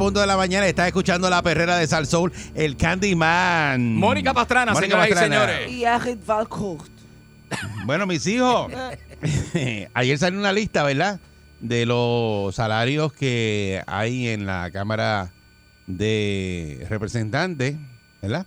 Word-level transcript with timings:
Punto 0.00 0.18
de 0.18 0.26
la 0.26 0.38
mañana. 0.38 0.66
Estás 0.66 0.86
escuchando 0.86 1.28
la 1.28 1.42
perrera 1.42 1.76
de 1.76 1.86
Sal 1.86 2.06
Soul, 2.06 2.32
el 2.54 2.74
Candyman. 2.78 3.96
Mónica 3.96 4.32
Pastrana, 4.32 4.72
Mónica 4.72 4.86
señoras 5.04 5.06
y 5.06 5.10
Pastrana. 5.10 5.46
señores. 5.46 5.70
Y 5.70 5.84
Agit 5.84 6.24
Valcourt. 6.26 6.90
Bueno, 7.84 8.06
mis 8.06 8.26
hijos, 8.26 8.72
ayer 9.92 10.18
salió 10.18 10.38
una 10.38 10.54
lista, 10.54 10.84
¿verdad? 10.84 11.20
De 11.60 11.84
los 11.84 12.54
salarios 12.54 13.12
que 13.12 13.82
hay 13.86 14.28
en 14.28 14.46
la 14.46 14.70
Cámara 14.70 15.32
de 15.86 16.86
Representantes, 16.88 17.76
¿verdad? 18.22 18.46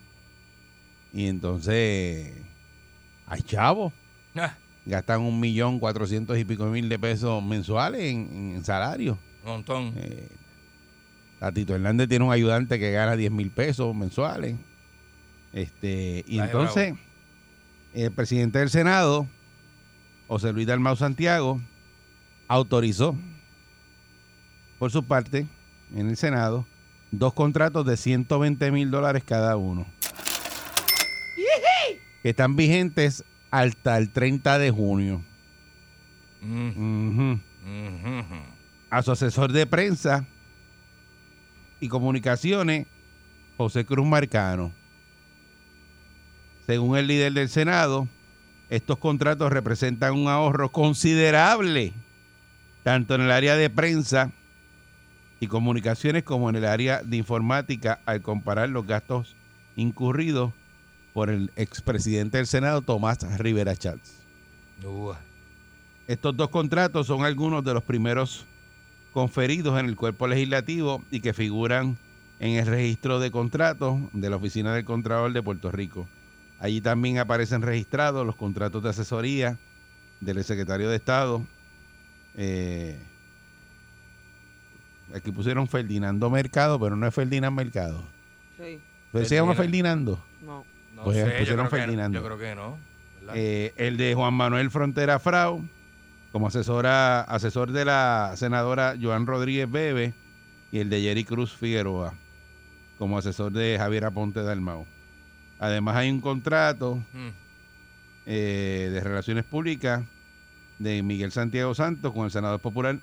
Y 1.13 1.27
entonces, 1.27 2.31
hay 3.27 3.41
chavos. 3.43 3.93
Ah, 4.35 4.55
Gastan 4.87 5.21
un 5.21 5.39
millón 5.39 5.79
cuatrocientos 5.79 6.35
y 6.39 6.45
pico 6.45 6.65
mil 6.65 6.89
de 6.89 6.97
pesos 6.97 7.43
mensuales 7.43 8.01
en, 8.01 8.53
en 8.55 8.65
salario. 8.65 9.19
un 9.45 9.51
montón. 9.51 9.93
Eh, 9.97 10.27
Tatito 11.43 11.75
Hernández 11.75 12.07
tiene 12.07 12.23
un 12.23 12.31
ayudante 12.31 12.79
que 12.79 12.93
gana 12.93 13.17
10 13.17 13.29
mil 13.29 13.51
pesos 13.51 13.93
mensuales. 13.93 14.55
Este, 15.51 16.23
y 16.25 16.39
Ay, 16.39 16.45
entonces, 16.45 16.93
el 17.93 18.11
presidente 18.13 18.59
del 18.59 18.69
Senado, 18.69 19.27
José 20.29 20.53
Luis 20.53 20.67
Dalmau 20.67 20.95
Santiago, 20.95 21.59
autorizó, 22.47 23.17
por 24.79 24.89
su 24.89 25.03
parte, 25.03 25.45
en 25.93 26.07
el 26.07 26.15
Senado, 26.15 26.65
dos 27.11 27.33
contratos 27.33 27.85
de 27.85 27.97
120 27.97 28.71
mil 28.71 28.89
dólares 28.89 29.25
cada 29.25 29.57
uno. 29.57 29.85
Que 32.21 32.29
están 32.29 32.55
vigentes 32.55 33.25
hasta 33.51 33.97
el 33.97 34.11
30 34.11 34.59
de 34.59 34.71
junio. 34.71 35.21
Mm, 36.39 37.33
a 38.89 39.03
su 39.03 39.11
asesor 39.11 39.51
de 39.51 39.67
prensa 39.67 40.25
y 41.83 41.89
comunicaciones, 41.89 42.87
José 43.57 43.85
Cruz 43.85 44.07
Marcano. 44.07 44.71
Según 46.65 46.97
el 46.97 47.07
líder 47.07 47.33
del 47.33 47.49
Senado, 47.49 48.07
estos 48.69 48.97
contratos 48.97 49.51
representan 49.51 50.13
un 50.13 50.29
ahorro 50.29 50.71
considerable, 50.71 51.91
tanto 52.83 53.15
en 53.15 53.21
el 53.21 53.31
área 53.31 53.57
de 53.57 53.69
prensa 53.69 54.31
y 55.41 55.47
comunicaciones 55.47 56.23
como 56.23 56.49
en 56.49 56.55
el 56.55 56.63
área 56.63 57.03
de 57.03 57.17
informática, 57.17 57.99
al 58.05 58.21
comparar 58.21 58.69
los 58.69 58.87
gastos 58.87 59.35
incurridos 59.75 60.53
por 61.13 61.29
el 61.29 61.51
expresidente 61.57 62.37
del 62.37 62.47
Senado, 62.47 62.81
Tomás 62.81 63.19
Rivera 63.39 63.75
Chávez. 63.75 64.21
Estos 66.07 66.37
dos 66.37 66.47
contratos 66.47 67.07
son 67.07 67.25
algunos 67.25 67.61
de 67.65 67.73
los 67.73 67.83
primeros 67.83 68.45
conferidos 69.13 69.79
en 69.79 69.85
el 69.85 69.95
cuerpo 69.95 70.27
legislativo 70.27 71.03
y 71.11 71.21
que 71.21 71.33
figuran 71.33 71.97
en 72.39 72.55
el 72.57 72.65
registro 72.65 73.19
de 73.19 73.31
contratos 73.31 73.99
de 74.11 74.29
la 74.29 74.35
Oficina 74.35 74.73
del 74.73 74.83
Contralor 74.83 75.31
de 75.31 75.41
Puerto 75.41 75.71
Rico. 75.71 76.07
Allí 76.59 76.81
también 76.81 77.17
aparecen 77.19 77.61
registrados 77.61 78.25
los 78.25 78.35
contratos 78.35 78.83
de 78.83 78.89
asesoría 78.89 79.57
del 80.19 80.43
secretario 80.43 80.89
de 80.89 80.95
Estado. 80.97 81.45
Eh, 82.35 82.99
aquí 85.13 85.31
pusieron 85.31 85.67
Ferdinando 85.67 86.29
Mercado, 86.29 86.79
pero 86.79 86.95
no 86.95 87.07
es 87.07 87.13
Ferdinand 87.13 87.55
Mercado. 87.55 88.03
Sí, 88.57 88.79
Pero 89.11 89.25
se 89.25 89.35
llama 89.35 89.53
Ferdinand. 89.55 90.05
Ferdinando. 90.07 90.25
no. 90.41 90.65
No 90.95 91.03
Pues 91.05 91.17
sé, 91.17 91.23
pusieron 91.23 91.45
yo 91.45 91.55
creo, 91.55 91.63
que, 91.69 91.75
Ferdinando. 91.77 92.19
yo 92.19 92.25
creo 92.25 92.37
que 92.37 92.55
no. 92.55 92.77
Eh, 93.33 93.73
el 93.77 93.97
de 93.97 94.13
Juan 94.15 94.33
Manuel 94.33 94.69
Frontera 94.69 95.17
Frau, 95.19 95.63
como 96.33 96.47
asesora, 96.47 97.21
asesor 97.21 97.71
de 97.71 97.85
la 97.85 98.33
senadora 98.35 98.95
Joan 99.01 99.27
Rodríguez 99.27 99.71
Bebe, 99.71 100.13
y 100.71 100.79
el 100.79 100.89
de 100.89 101.01
Jerry 101.01 101.23
Cruz 101.23 101.53
Figueroa, 101.53 102.15
como 102.97 103.19
asesor 103.19 103.51
de 103.53 103.77
Javier 103.77 104.05
Aponte 104.05 104.41
Dalmau. 104.41 104.87
Además 105.59 105.95
hay 105.95 106.09
un 106.09 106.19
contrato 106.19 106.95
Mm, 107.13 107.27
eh, 108.25 108.89
de 108.91 108.99
Relaciones 109.01 109.45
Públicas 109.45 110.03
de 110.79 111.03
Miguel 111.03 111.31
Santiago 111.31 111.75
Santos 111.75 112.11
con 112.11 112.25
el 112.25 112.31
senador 112.31 112.59
popular 112.59 112.99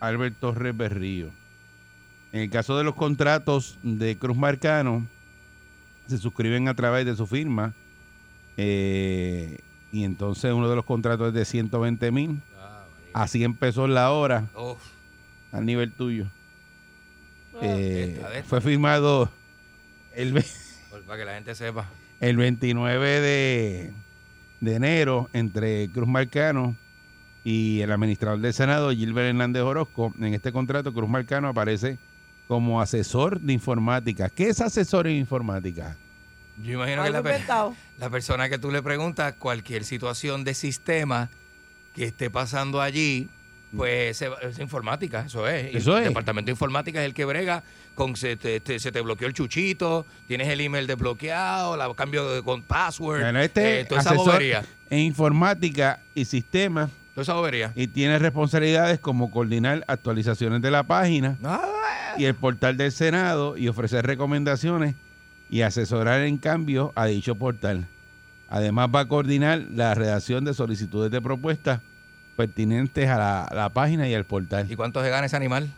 Albert 0.00 0.40
Torres 0.40 0.76
Berrío. 0.76 1.30
En 2.32 2.40
el 2.40 2.50
caso 2.50 2.76
de 2.76 2.82
los 2.82 2.96
contratos 2.96 3.78
de 3.84 4.18
Cruz 4.18 4.36
Marcano, 4.36 5.06
se 6.08 6.18
suscriben 6.18 6.66
a 6.66 6.74
través 6.74 7.06
de 7.06 7.14
su 7.14 7.26
firma 7.28 7.72
eh, 8.56 9.58
y 9.92 10.04
entonces 10.04 10.52
uno 10.52 10.68
de 10.68 10.74
los 10.76 10.84
contratos 10.84 11.28
es 11.28 11.34
de 11.34 11.44
120 11.44 12.10
mil 12.10 12.40
ah, 12.58 12.84
a 13.12 13.28
100 13.28 13.54
pesos 13.56 13.88
la 13.88 14.10
hora 14.10 14.46
Uf, 14.56 14.78
al 15.52 15.64
nivel 15.66 15.92
tuyo. 15.92 16.26
Eh, 17.60 18.14
esta, 18.16 18.34
esta. 18.34 18.48
fue 18.48 18.60
firmado 18.60 19.30
el, 20.14 20.32
ve- 20.32 20.44
por- 20.90 21.02
para 21.02 21.18
que 21.18 21.24
la 21.26 21.34
gente 21.34 21.54
sepa. 21.54 21.86
el 22.20 22.36
29 22.36 23.20
de, 23.20 23.92
de 24.60 24.74
enero 24.74 25.28
entre 25.32 25.88
Cruz 25.90 26.08
Marcano 26.08 26.74
y 27.44 27.80
el 27.80 27.92
administrador 27.92 28.40
del 28.40 28.54
Senado, 28.54 28.90
Gilbert 28.92 29.28
Hernández 29.28 29.62
Orozco. 29.62 30.14
En 30.18 30.32
este 30.32 30.52
contrato, 30.52 30.92
Cruz 30.94 31.10
Marcano 31.10 31.48
aparece 31.48 31.98
como 32.48 32.80
asesor 32.80 33.40
de 33.40 33.52
informática. 33.52 34.30
¿Qué 34.30 34.48
es 34.48 34.60
asesor 34.60 35.06
en 35.08 35.16
informática? 35.16 35.96
Yo 36.62 36.72
imagino 36.74 37.02
que 37.02 37.10
la. 37.10 37.22
la 38.02 38.10
persona 38.10 38.48
que 38.48 38.58
tú 38.58 38.72
le 38.72 38.82
preguntas 38.82 39.34
cualquier 39.38 39.84
situación 39.84 40.42
de 40.42 40.54
sistema 40.54 41.30
que 41.94 42.02
esté 42.06 42.30
pasando 42.30 42.80
allí, 42.80 43.28
pues 43.76 44.20
es 44.20 44.58
informática, 44.58 45.20
eso 45.26 45.46
es. 45.46 45.72
Eso 45.76 45.96
el 45.96 46.02
es. 46.02 46.08
departamento 46.08 46.46
de 46.46 46.50
informática 46.50 46.98
es 47.00 47.06
el 47.06 47.14
que 47.14 47.24
brega 47.24 47.62
con 47.94 48.16
se 48.16 48.36
te, 48.36 48.58
te- 48.58 48.80
se 48.80 48.90
te 48.90 49.00
bloqueó 49.02 49.28
el 49.28 49.34
chuchito, 49.34 50.04
tienes 50.26 50.48
el 50.48 50.60
email 50.60 50.88
desbloqueado, 50.88 51.76
la 51.76 51.94
cambio 51.94 52.28
de 52.28 52.42
con 52.42 52.62
password, 52.62 53.20
Bueno, 53.20 53.38
este 53.38 53.80
eh, 53.80 53.84
toda 53.84 54.00
esa 54.00 54.14
bobería. 54.14 54.64
en 54.90 54.98
informática 54.98 56.00
y 56.12 56.24
sistemas 56.24 56.90
Toda 57.14 57.22
esa 57.22 57.34
bobería. 57.34 57.72
y 57.76 57.86
tiene 57.86 58.18
responsabilidades 58.18 58.98
como 58.98 59.30
coordinar 59.30 59.84
actualizaciones 59.86 60.60
de 60.60 60.72
la 60.72 60.82
página 60.82 61.38
Ah, 61.44 62.14
y 62.18 62.24
el 62.24 62.34
portal 62.34 62.76
del 62.76 62.90
Senado 62.90 63.56
y 63.56 63.68
ofrecer 63.68 64.04
recomendaciones 64.04 64.96
y 65.52 65.60
asesorar 65.60 66.22
en 66.22 66.38
cambio 66.38 66.92
a 66.96 67.04
dicho 67.04 67.34
portal. 67.34 67.86
Además 68.48 68.88
va 68.92 69.00
a 69.00 69.06
coordinar 69.06 69.66
la 69.70 69.94
redacción 69.94 70.46
de 70.46 70.54
solicitudes 70.54 71.10
de 71.10 71.20
propuestas 71.20 71.80
pertinentes 72.36 73.06
a 73.10 73.18
la, 73.18 73.44
a 73.44 73.54
la 73.54 73.68
página 73.68 74.08
y 74.08 74.14
al 74.14 74.24
portal. 74.24 74.66
¿Y 74.72 74.76
cuánto 74.76 75.02
se 75.02 75.10
gana 75.10 75.26
ese 75.26 75.36
animal? 75.36 75.68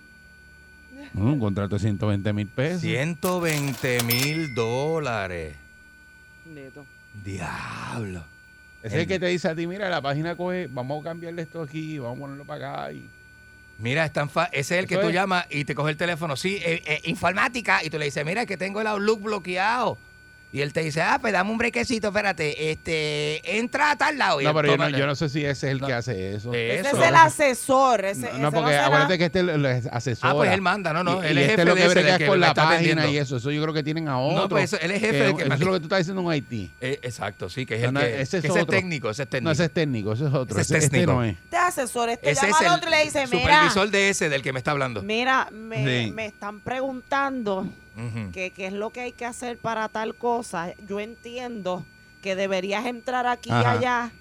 Mm, 1.13 1.27
Un 1.27 1.41
contrato 1.41 1.75
de 1.75 1.81
120 1.81 2.33
mil 2.33 2.47
pesos. 2.47 2.83
120 2.83 4.05
mil 4.05 4.55
dólares. 4.55 5.57
Neto. 6.55 6.87
Diablo. 7.25 8.23
Ese 8.81 8.95
es 8.95 9.03
el 9.03 9.09
que 9.09 9.19
te 9.19 9.27
dice 9.27 9.49
a 9.49 9.57
ti, 9.57 9.67
mira, 9.67 9.91
la 9.91 10.01
página 10.01 10.37
coge, 10.37 10.69
vamos 10.71 11.01
a 11.01 11.09
cambiarle 11.09 11.43
esto 11.43 11.63
aquí, 11.63 11.99
vamos 11.99 12.19
a 12.19 12.21
ponerlo 12.21 12.45
para 12.45 12.85
acá. 12.85 12.93
Y... 12.93 13.11
Mira, 13.79 14.05
es 14.05 14.13
tan 14.13 14.31
fa- 14.31 14.49
ese 14.53 14.77
es 14.77 14.81
el 14.83 14.87
que 14.89 14.97
tú 14.97 15.09
es. 15.09 15.15
llamas 15.15 15.47
y 15.51 15.65
te 15.65 15.75
coge 15.75 15.91
el 15.91 15.97
teléfono. 15.97 16.37
Sí, 16.37 16.57
eh, 16.65 16.83
eh, 16.87 17.01
informática. 17.05 17.83
Y 17.83 17.91
tú 17.91 17.99
le 17.99 18.05
dices, 18.07 18.25
mira, 18.25 18.47
que 18.47 18.57
tengo 18.57 18.81
el 18.81 18.87
Outlook 18.87 19.23
bloqueado. 19.23 19.99
Y 20.55 20.61
él 20.63 20.73
te 20.73 20.83
dice, 20.85 21.03
ah, 21.03 21.19
pues 21.21 21.33
dame 21.33 21.51
un 21.51 21.59
brequecito, 21.59 22.07
espérate, 22.07 22.71
este, 22.71 23.59
entra 23.59 23.91
a 23.91 23.97
tal 23.97 24.17
lado. 24.17 24.41
Y 24.41 24.45
No, 24.45 24.55
pero 24.55 24.69
yo 24.69 24.77
no, 24.79 24.89
yo 24.91 25.05
no 25.05 25.17
sé 25.17 25.29
si 25.29 25.41
ese 25.45 25.51
es 25.67 25.73
el 25.73 25.81
No. 25.81 25.89
que 25.89 25.93
hace 25.95 26.37
eso. 26.37 26.55
Ese 26.55 26.91
es 26.91 26.95
el 26.95 27.15
asesor. 27.17 28.05
Ese, 28.05 28.21
No, 28.21 28.29
ese 28.29 28.39
no, 28.39 28.53
porque 28.53 28.71
será- 28.71 28.87
acuérdate 28.87 29.19
que 29.19 29.25
este 29.25 29.41
es 29.79 29.87
asesor. 29.91 30.31
Ah, 30.31 30.35
pues 30.35 30.53
él 30.53 30.61
manda, 30.61 30.93
no, 30.93 31.03
no, 31.03 31.25
Y, 31.25 31.27
él 31.27 31.39
y 31.39 31.43
es 31.43 31.49
este 31.49 31.63
jefe 31.63 31.65
lo 31.65 31.75
de 31.75 31.81
que 31.81 31.87
ese, 31.87 31.95
brega 31.95 32.07
del 32.07 32.13
es 32.15 32.19
que 32.19 32.27
con 32.29 32.39
me 32.39 32.41
la 32.47 32.49
está 32.53 32.65
página 32.69 33.07
y 33.11 33.17
eso. 33.19 33.37
Eso 33.39 33.51
yo 33.51 33.61
creo 33.63 33.75
que 33.75 33.83
tienen 33.83 34.07
a 34.07 34.17
otro. 34.21 34.43
No, 34.43 34.49
pues 34.49 34.73
eso- 34.73 34.81
él 34.81 34.93
es 34.93 35.01
jefe 35.01 35.13
que- 35.13 35.23
del 35.25 35.37
que 35.37 35.45
me- 35.45 35.55
Eso 35.57 35.65
es 35.65 35.67
lo 35.67 35.73
que 35.73 35.79
tú 35.81 35.85
estás 35.87 35.99
diciendo 35.99 36.23
en 36.23 36.31
Haití. 36.31 36.71
Eh, 36.81 37.01
exacto, 37.03 37.51
sí, 37.51 37.67
que 37.67 37.75
es 37.75 37.83
el 37.83 37.93
no, 37.93 37.99
que, 37.99 38.21
ese 38.21 38.37
es 38.39 38.45
que 38.45 38.51
otro. 38.53 38.67
técnico, 38.67 39.11
ese 39.11 39.25
es 39.25 39.29
técnico. 39.29 39.45
No, 39.49 39.51
ese 39.51 39.65
es 39.65 39.71
técnico, 39.73 40.13
ese 40.13 40.27
es 40.29 40.33
otro. 40.35 40.61
Ese 40.61 40.61
es 40.61 40.71
Ese- 40.71 40.79
este 40.85 40.91
técnico. 40.99 41.13
no 41.15 41.25
es. 41.25 41.37
Este 41.37 41.57
asesor, 41.57 42.09
este 42.11 42.31
ese 42.31 42.43
llama 42.43 42.57
es 42.61 42.61
al 42.61 42.67
el 42.67 42.79
otro 42.79 42.89
y 42.91 42.93
le 42.93 43.05
dice, 43.07 43.27
mira, 43.27 43.41
supervisor 43.43 43.91
de 43.91 44.09
ese 44.11 44.29
del 44.29 44.41
que 44.43 44.53
me 44.53 44.59
está 44.61 44.71
hablando. 44.71 45.03
mira, 45.03 45.49
me, 45.51 46.05
Sí. 46.05 46.13
me 46.13 46.27
están 46.27 46.61
preguntando 46.61 47.67
Ujú. 47.97 48.33
que 48.33 48.51
qué 48.51 48.67
es 48.67 48.73
lo 48.73 48.91
que 48.91 49.01
hay 49.01 49.13
que 49.13 49.25
hacer 49.25 49.59
para 49.59 49.89
tal 49.89 50.15
cosa. 50.15 50.75
Yo 50.87 51.01
entiendo 51.01 51.85
que 52.23 52.37
deberías 52.37 52.87
entrar 52.87 53.27
aquí 53.27 53.51
y 53.51 53.53
allá. 53.53 54.13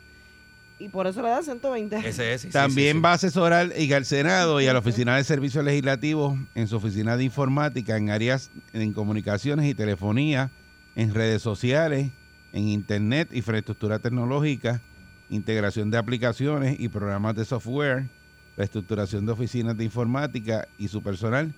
Y 0.79 0.89
por 0.89 1.07
eso 1.07 1.21
le 1.21 1.29
da 1.29 1.41
120. 1.41 1.95
Ese 2.07 2.33
es. 2.33 2.41
sí, 2.41 2.47
sí, 2.47 2.51
También 2.53 2.93
sí, 2.93 2.97
sí. 2.97 3.01
va 3.03 3.11
a 3.11 3.13
asesorar 3.13 3.71
y 3.77 3.93
al 3.93 4.05
Senado 4.05 4.59
y 4.59 4.67
a 4.67 4.73
la 4.73 4.79
Oficina 4.79 5.15
de 5.15 5.23
Servicios 5.23 5.63
Legislativos 5.63 6.37
en 6.55 6.67
su 6.67 6.75
oficina 6.75 7.15
de 7.15 7.23
informática, 7.23 7.95
en 7.95 8.09
áreas 8.09 8.51
en 8.73 8.91
comunicaciones 8.91 9.65
y 9.69 9.75
telefonía, 9.75 10.51
en 10.95 11.13
redes 11.13 11.41
sociales, 11.41 12.11
en 12.51 12.67
Internet, 12.67 13.29
infraestructura 13.31 13.99
tecnológica, 13.99 14.81
integración 15.29 15.89
de 15.89 15.97
aplicaciones 15.97 16.79
y 16.79 16.89
programas 16.89 17.35
de 17.35 17.45
software, 17.45 18.09
reestructuración 18.57 19.25
de 19.25 19.31
oficinas 19.31 19.77
de 19.77 19.85
informática 19.85 20.67
y 20.77 20.89
su 20.89 21.01
personal, 21.01 21.53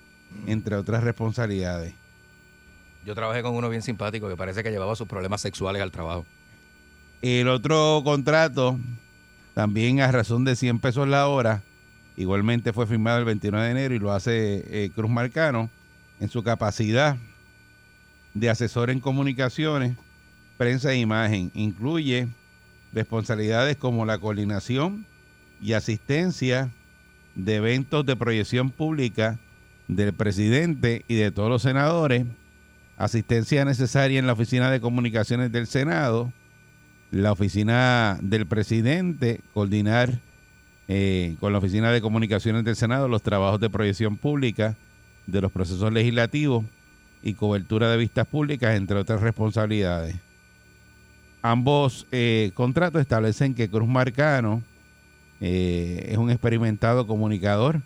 entre 0.46 0.76
otras 0.76 1.02
responsabilidades. 1.02 1.94
Yo 3.06 3.14
trabajé 3.14 3.40
con 3.40 3.54
uno 3.54 3.68
bien 3.68 3.82
simpático 3.82 4.28
que 4.28 4.36
parece 4.36 4.64
que 4.64 4.70
llevaba 4.72 4.96
sus 4.96 5.06
problemas 5.06 5.40
sexuales 5.40 5.80
al 5.80 5.92
trabajo. 5.92 6.26
El 7.22 7.46
otro 7.46 8.02
contrato, 8.02 8.80
también 9.54 10.00
a 10.00 10.10
razón 10.10 10.44
de 10.44 10.56
100 10.56 10.80
pesos 10.80 11.06
la 11.06 11.28
hora, 11.28 11.62
igualmente 12.16 12.72
fue 12.72 12.84
firmado 12.84 13.18
el 13.18 13.24
29 13.24 13.64
de 13.64 13.70
enero 13.70 13.94
y 13.94 14.00
lo 14.00 14.12
hace 14.12 14.64
eh, 14.66 14.90
Cruz 14.92 15.08
Marcano 15.08 15.70
en 16.18 16.28
su 16.28 16.42
capacidad 16.42 17.16
de 18.34 18.50
asesor 18.50 18.90
en 18.90 18.98
comunicaciones, 18.98 19.96
prensa 20.56 20.90
e 20.90 20.98
imagen. 20.98 21.52
Incluye 21.54 22.26
responsabilidades 22.92 23.76
como 23.76 24.04
la 24.04 24.18
coordinación 24.18 25.06
y 25.62 25.74
asistencia 25.74 26.70
de 27.36 27.54
eventos 27.54 28.04
de 28.04 28.16
proyección 28.16 28.70
pública 28.70 29.38
del 29.86 30.12
presidente 30.12 31.04
y 31.06 31.14
de 31.14 31.30
todos 31.30 31.48
los 31.48 31.62
senadores, 31.62 32.26
asistencia 32.96 33.64
necesaria 33.64 34.18
en 34.18 34.26
la 34.26 34.32
oficina 34.32 34.70
de 34.70 34.80
comunicaciones 34.80 35.52
del 35.52 35.66
Senado, 35.66 36.32
la 37.10 37.32
oficina 37.32 38.18
del 38.22 38.46
presidente, 38.46 39.40
coordinar 39.54 40.20
eh, 40.88 41.36
con 41.40 41.52
la 41.52 41.58
oficina 41.58 41.90
de 41.90 42.00
comunicaciones 42.00 42.64
del 42.64 42.76
Senado 42.76 43.08
los 43.08 43.22
trabajos 43.22 43.60
de 43.60 43.70
proyección 43.70 44.16
pública 44.16 44.76
de 45.26 45.40
los 45.40 45.52
procesos 45.52 45.92
legislativos 45.92 46.64
y 47.22 47.34
cobertura 47.34 47.90
de 47.90 47.96
vistas 47.96 48.26
públicas, 48.26 48.76
entre 48.76 48.96
otras 48.96 49.20
responsabilidades. 49.20 50.16
Ambos 51.42 52.06
eh, 52.12 52.50
contratos 52.54 53.00
establecen 53.00 53.54
que 53.54 53.68
Cruz 53.68 53.88
Marcano 53.88 54.62
eh, 55.40 56.06
es 56.08 56.18
un 56.18 56.30
experimentado 56.30 57.06
comunicador. 57.06 57.82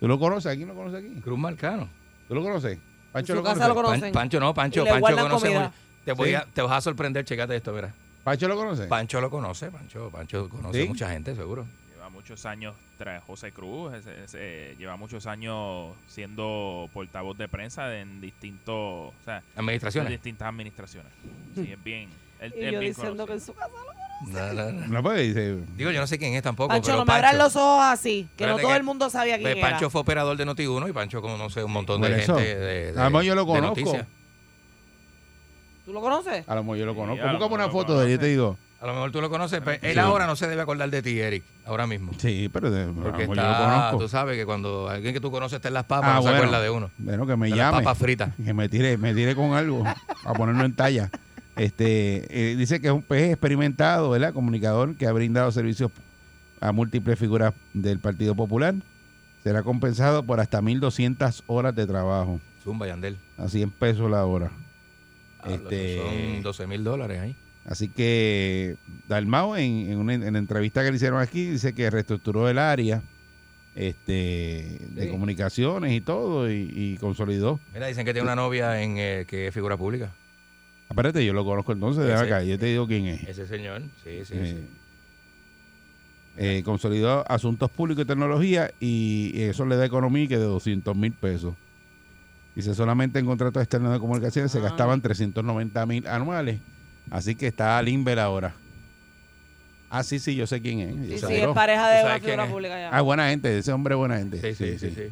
¿Tú 0.00 0.08
lo 0.08 0.18
conoces? 0.18 0.56
¿Quién 0.56 0.68
lo 0.68 0.74
conoce 0.74 0.98
aquí? 0.98 1.20
Cruz 1.22 1.38
Marcano. 1.38 1.88
¿Tú 2.28 2.34
lo 2.34 2.42
conoces? 2.42 2.78
Pancho 3.12 3.32
En 3.32 3.36
lo 3.38 3.42
conoce. 3.44 3.68
lo. 3.68 3.74
Pan- 3.74 3.84
Conocen. 3.84 4.12
Pancho 4.12 4.40
no, 4.40 4.54
Pancho, 4.54 4.82
Y 4.82 4.84
le 4.84 4.90
Pancho 5.00 5.16
conoce 5.22 5.58
muy- 5.58 5.68
Te, 6.04 6.12
voy 6.12 6.28
Sí. 6.30 6.34
a, 6.34 6.44
te 6.52 6.62
vas 6.62 6.72
a 6.72 6.80
sorprender, 6.80 7.24
checate 7.24 7.54
esto, 7.56 7.72
mira. 7.72 7.94
¿Pancho 8.24 8.48
lo 8.48 8.56
conoce? 8.56 8.86
Pancho 8.86 9.20
lo 9.20 9.30
conoce, 9.30 9.70
Pancho, 9.70 10.10
Pancho 10.10 10.48
conoce 10.48 10.82
¿Sí? 10.82 10.88
mucha 10.88 11.08
gente, 11.10 11.34
seguro. 11.36 11.66
Lleva 11.92 12.08
muchos 12.08 12.44
años 12.46 12.74
tras 12.98 13.22
José 13.24 13.52
Cruz, 13.52 13.94
es- 13.94 14.06
es- 14.06 14.34
eh, 14.36 14.74
lleva 14.78 14.96
muchos 14.96 15.26
años 15.26 15.94
siendo 16.08 16.88
portavoz 16.92 17.36
de 17.38 17.48
prensa 17.48 17.96
en 17.96 18.20
distintos, 18.20 18.74
o 18.74 19.14
sea, 19.24 19.38
en 19.38 19.60
Administraciones. 19.60 20.10
distintas 20.10 20.48
administraciones. 20.48 21.12
Sí, 21.54 21.70
es 21.72 21.84
bien, 21.84 22.10
él, 22.40 22.52
Y 22.56 22.64
es 22.64 22.72
yo 22.72 22.78
bien 22.80 22.92
diciendo 22.92 23.26
que 23.26 23.32
en 23.34 23.40
su 23.40 23.54
casa 23.54 23.68
lo 23.68 23.92
No, 24.26 24.52
no, 24.52 24.72
no. 24.72 24.86
No, 24.88 25.02
pues 25.02 25.18
dice, 25.20 25.56
Digo, 25.76 25.90
yo 25.90 26.00
no 26.00 26.06
sé 26.06 26.18
quién 26.18 26.34
es 26.34 26.42
tampoco. 26.42 26.68
Pancho, 26.68 26.86
pero 26.86 26.98
no 26.98 27.04
me 27.04 27.12
abran 27.12 27.38
los 27.38 27.56
ojos 27.56 27.82
así, 27.84 28.28
que 28.36 28.44
no 28.44 28.50
Espérate 28.50 28.62
todo 28.62 28.70
que- 28.72 28.76
el 28.76 28.82
mundo 28.84 29.10
sabía 29.10 29.34
quién 29.36 29.44
Pues 29.50 29.56
era. 29.56 29.70
Pancho 29.70 29.90
fue 29.90 30.00
operador 30.02 30.36
de 30.36 30.46
Noti1 30.46 30.88
y 30.88 30.92
Pancho 30.92 31.20
conoce 31.22 31.64
un 31.64 31.72
montón 31.72 32.00
de 32.00 32.08
Por 32.08 32.18
eso. 32.18 32.36
gente 32.36 32.54
de, 32.56 32.92
de- 32.92 33.00
Además, 33.00 33.24
yo 33.24 33.34
lo 33.34 33.40
de 33.42 33.46
conozco. 33.46 33.68
noticias. 33.80 34.06
¿Tú 35.84 35.92
lo 35.92 36.00
conoces? 36.00 36.44
a 36.48 36.54
lo 36.54 36.62
mejor 36.62 36.76
yo 36.78 36.86
lo 36.86 36.94
conozco. 36.94 37.22
a 37.22 37.26
lo 37.26 37.32
Búscame 37.32 37.44
mejor 37.44 37.58
una 37.58 37.66
lo 37.66 37.72
foto 37.72 37.98
de 37.98 38.06
él, 38.06 38.12
yo 38.12 38.18
te 38.20 38.26
digo. 38.26 38.56
A 38.80 38.86
lo 38.86 38.94
mejor 38.94 39.12
tú 39.12 39.20
lo 39.20 39.30
conoces, 39.30 39.60
pero 39.64 39.78
él 39.82 39.92
Sí. 39.92 39.98
ahora 40.00 40.26
no 40.26 40.34
se 40.34 40.48
debe 40.48 40.62
acordar 40.62 40.90
de 40.90 41.02
ti, 41.02 41.18
Eric, 41.20 41.44
ahora 41.66 41.86
mismo. 41.86 42.12
Sí, 42.18 42.48
pero 42.52 42.68
de, 42.70 42.82
a 42.82 42.86
lo 42.86 42.94
Porque 42.94 43.18
mejor 43.28 43.36
yo 43.36 43.42
lo 43.42 43.50
está, 43.50 43.58
tú 43.90 43.96
conozco. 43.96 44.08
sabes 44.08 44.36
que 44.36 44.44
cuando 44.44 44.88
alguien 44.88 45.14
que 45.14 45.20
tú 45.20 45.30
conoces 45.30 45.56
está 45.56 45.68
en 45.68 45.74
las 45.74 45.84
papas, 45.84 46.10
Ah, 46.10 46.14
no 46.16 46.22
bueno. 46.22 46.36
se 46.38 46.42
acuerda 46.44 46.62
de 46.62 46.70
uno. 46.70 46.90
Bueno, 46.98 47.26
que 47.26 47.36
me 47.36 47.46
De 47.46 47.50
las 47.50 47.58
llame. 47.58 47.78
papas 47.78 47.98
fritas. 47.98 48.30
Que 48.44 48.52
me 48.54 48.68
tire, 48.68 48.96
me 48.96 49.14
tire 49.14 49.36
con 49.36 49.54
algo 49.54 49.84
a 50.24 50.32
ponerlo 50.34 50.64
en 50.64 50.74
talla. 50.74 51.10
Este, 51.56 52.52
eh, 52.52 52.56
dice 52.56 52.80
que 52.80 52.86
es 52.88 52.92
un 52.92 53.02
pez 53.02 53.30
experimentado, 53.30 54.10
¿verdad? 54.10 54.32
Comunicador 54.32 54.96
que 54.96 55.06
ha 55.06 55.12
brindado 55.12 55.50
servicios 55.52 55.90
a 56.60 56.72
múltiples 56.72 57.18
figuras 57.18 57.52
del 57.74 57.98
Partido 57.98 58.34
Popular. 58.34 58.74
Será 59.42 59.62
compensado 59.62 60.22
por 60.24 60.40
hasta 60.40 60.60
1.200 60.62 61.42
horas 61.48 61.74
de 61.74 61.86
trabajo, 61.86 62.40
Zumba 62.62 62.86
Yandel. 62.86 63.18
a 63.36 63.48
100 63.48 63.70
pesos 63.72 64.10
la 64.10 64.24
hora. 64.24 64.50
Ah, 65.40 65.50
Este- 65.50 65.96
Son 65.98 66.42
12 66.42 66.66
mil 66.68 66.84
dólares 66.84 67.20
ahí. 67.20 67.36
Así 67.64 67.88
que 67.88 68.76
Dalmao 69.08 69.56
en, 69.56 69.90
en 69.92 69.98
una 69.98 70.14
en 70.14 70.32
la 70.32 70.38
entrevista 70.38 70.82
que 70.84 70.90
le 70.90 70.96
hicieron 70.96 71.20
aquí 71.20 71.46
dice 71.46 71.74
que 71.74 71.90
reestructuró 71.90 72.48
el 72.48 72.58
área 72.58 73.02
este 73.76 74.78
de 74.90 75.08
comunicaciones 75.10 75.92
y 75.92 76.00
todo 76.00 76.50
y, 76.50 76.70
y 76.74 76.96
consolidó. 76.98 77.60
Mira, 77.72 77.86
dicen 77.86 78.04
que 78.04 78.12
tiene 78.12 78.24
una 78.26 78.36
novia 78.36 78.82
en 78.82 78.96
eh, 78.98 79.24
que 79.28 79.46
es 79.48 79.54
figura 79.54 79.76
pública. 79.76 80.12
Espérate, 80.92 81.24
yo 81.24 81.32
lo 81.32 81.44
conozco 81.44 81.72
entonces 81.72 82.04
de 82.04 82.14
acá, 82.14 82.42
yo 82.42 82.58
te 82.58 82.66
digo 82.66 82.86
quién 82.86 83.06
es. 83.06 83.22
Ese 83.28 83.46
señor, 83.46 83.82
sí, 84.04 84.24
sí, 84.24 84.34
Eh, 84.36 84.56
sí. 84.58 84.66
eh, 86.36 86.62
consolidó 86.64 87.24
asuntos 87.30 87.70
públicos 87.70 88.04
y 88.04 88.06
tecnología 88.06 88.70
y 88.80 89.32
eso 89.42 89.64
le 89.66 89.76
da 89.76 89.84
economía 89.84 90.26
que 90.28 90.38
de 90.38 90.44
200 90.44 90.96
mil 90.96 91.12
pesos. 91.12 91.54
Dice 92.54 92.74
solamente 92.74 93.18
en 93.18 93.26
contratos 93.26 93.62
externos 93.62 93.92
de 93.92 93.98
comunicaciones 93.98 94.52
se 94.52 94.58
Ah. 94.58 94.62
gastaban 94.62 95.00
390 95.00 95.86
mil 95.86 96.06
anuales. 96.06 96.60
Así 97.10 97.34
que 97.34 97.46
está 97.46 97.78
al 97.78 97.88
Inver 97.88 98.18
ahora. 98.18 98.54
Ah, 99.90 100.02
sí, 100.02 100.18
sí, 100.18 100.34
yo 100.34 100.46
sé 100.46 100.60
quién 100.62 100.80
es. 100.80 101.20
Sí, 101.20 101.26
sí, 101.26 101.34
es 101.34 101.48
pareja 101.48 101.90
¿Tú 101.90 101.96
de 101.98 102.04
una 102.04 102.20
figura 102.20 102.46
pública 102.48 102.78
ya. 102.80 102.90
Ah, 102.90 103.00
buena 103.02 103.28
gente, 103.28 103.58
ese 103.58 103.72
hombre 103.72 103.94
es 103.94 103.98
buena 103.98 104.16
gente. 104.18 104.40
Sí, 104.40 104.54
sí, 104.54 104.78
sí, 104.78 104.90
sí. 104.94 105.02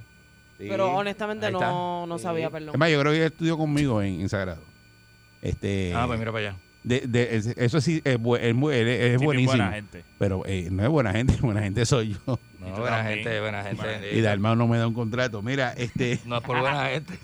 Sí. 0.59 0.67
Pero 0.69 0.95
honestamente 0.95 1.47
Ahí 1.47 1.53
no, 1.53 2.07
no 2.07 2.19
Sí. 2.19 2.25
sabía, 2.25 2.51
perdón. 2.51 2.71
Es 2.75 2.79
más, 2.79 2.91
yo 2.91 3.01
creo 3.01 3.13
que 3.13 3.19
ella 3.19 3.27
estudió 3.27 3.57
conmigo 3.59 4.01
en, 4.03 4.21
en 4.21 4.29
Sagrado. 4.29 4.63
Este, 5.43 5.93
Ah, 5.95 6.07
pues 6.07 6.19
mira 6.19 6.33
para 6.33 6.49
allá. 6.51 6.59
de- 6.83 7.01
de- 7.07 7.37
es- 7.37 7.47
eso 7.47 7.81
sí, 7.81 8.01
es, 8.05 8.19
bu- 8.19 8.39
es 8.39 8.55
bu- 8.55 8.73
él 8.73 8.89
es- 8.89 9.01
es 9.01 9.05
Sí, 9.13 9.17
bien 9.17 9.25
buenísimo. 9.25 9.53
buena 9.53 9.73
gente. 9.73 10.05
Pero 10.19 10.43
eh, 10.47 10.69
no 10.71 10.83
es 10.83 10.89
buena 10.89 11.13
gente, 11.13 11.35
buena 11.41 11.63
gente 11.63 11.87
soy 11.87 12.15
yo. 12.27 12.39
No, 12.59 12.71
buena 12.79 13.05
gente, 13.05 13.41
buena 13.41 13.63
gente. 13.65 13.83
Buena 13.83 14.07
Y 14.07 14.21
Dalmau 14.21 14.57
no 14.57 14.67
me 14.69 14.79
da 14.79 14.87
un 14.87 14.95
contrato. 14.95 15.43
Mira, 15.43 15.73
este, 15.77 16.19
No 16.27 16.37
es 16.39 16.43
por 16.43 16.59
buena 16.61 16.89
gente. 16.89 17.15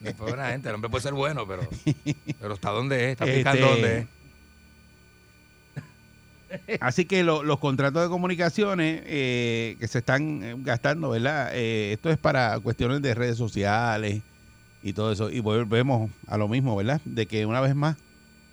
No 0.00 0.08
es 0.10 0.14
por 0.14 0.28
buena 0.28 0.50
gente. 0.50 0.68
El 0.68 0.74
hombre 0.76 0.90
puede 0.90 1.02
ser 1.02 1.14
bueno, 1.14 1.46
pero, 1.46 1.68
pero 2.40 2.54
está 2.54 2.70
donde 2.70 3.06
es, 3.06 3.10
está 3.12 3.24
picando 3.24 3.66
Este, 3.66 3.80
donde 3.82 3.98
es. 3.98 4.06
así 6.80 7.04
que 7.04 7.22
lo- 7.24 7.42
los 7.42 7.58
contratos 7.58 8.02
de 8.02 8.08
comunicaciones 8.08 9.02
eh, 9.06 9.76
que 9.78 9.88
se 9.88 9.98
están 9.98 10.62
gastando, 10.64 11.10
¿verdad? 11.10 11.50
Eh, 11.52 11.92
esto 11.92 12.08
es 12.10 12.16
para 12.16 12.58
cuestiones 12.60 13.02
de 13.02 13.14
redes 13.14 13.36
sociales 13.36 14.22
y 14.82 14.92
todo 14.92 15.12
eso. 15.12 15.30
Y 15.30 15.40
volvemos 15.40 16.10
a 16.26 16.36
lo 16.38 16.48
mismo, 16.48 16.76
¿verdad? 16.76 17.00
De 17.04 17.26
que 17.26 17.46
una 17.46 17.60
vez 17.60 17.74
más, 17.74 17.96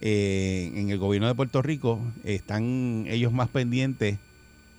eh, 0.01 0.71
en 0.75 0.89
el 0.89 0.97
gobierno 0.97 1.27
de 1.27 1.35
Puerto 1.35 1.61
Rico 1.61 2.01
están 2.23 3.05
ellos 3.07 3.31
más 3.31 3.49
pendientes 3.49 4.17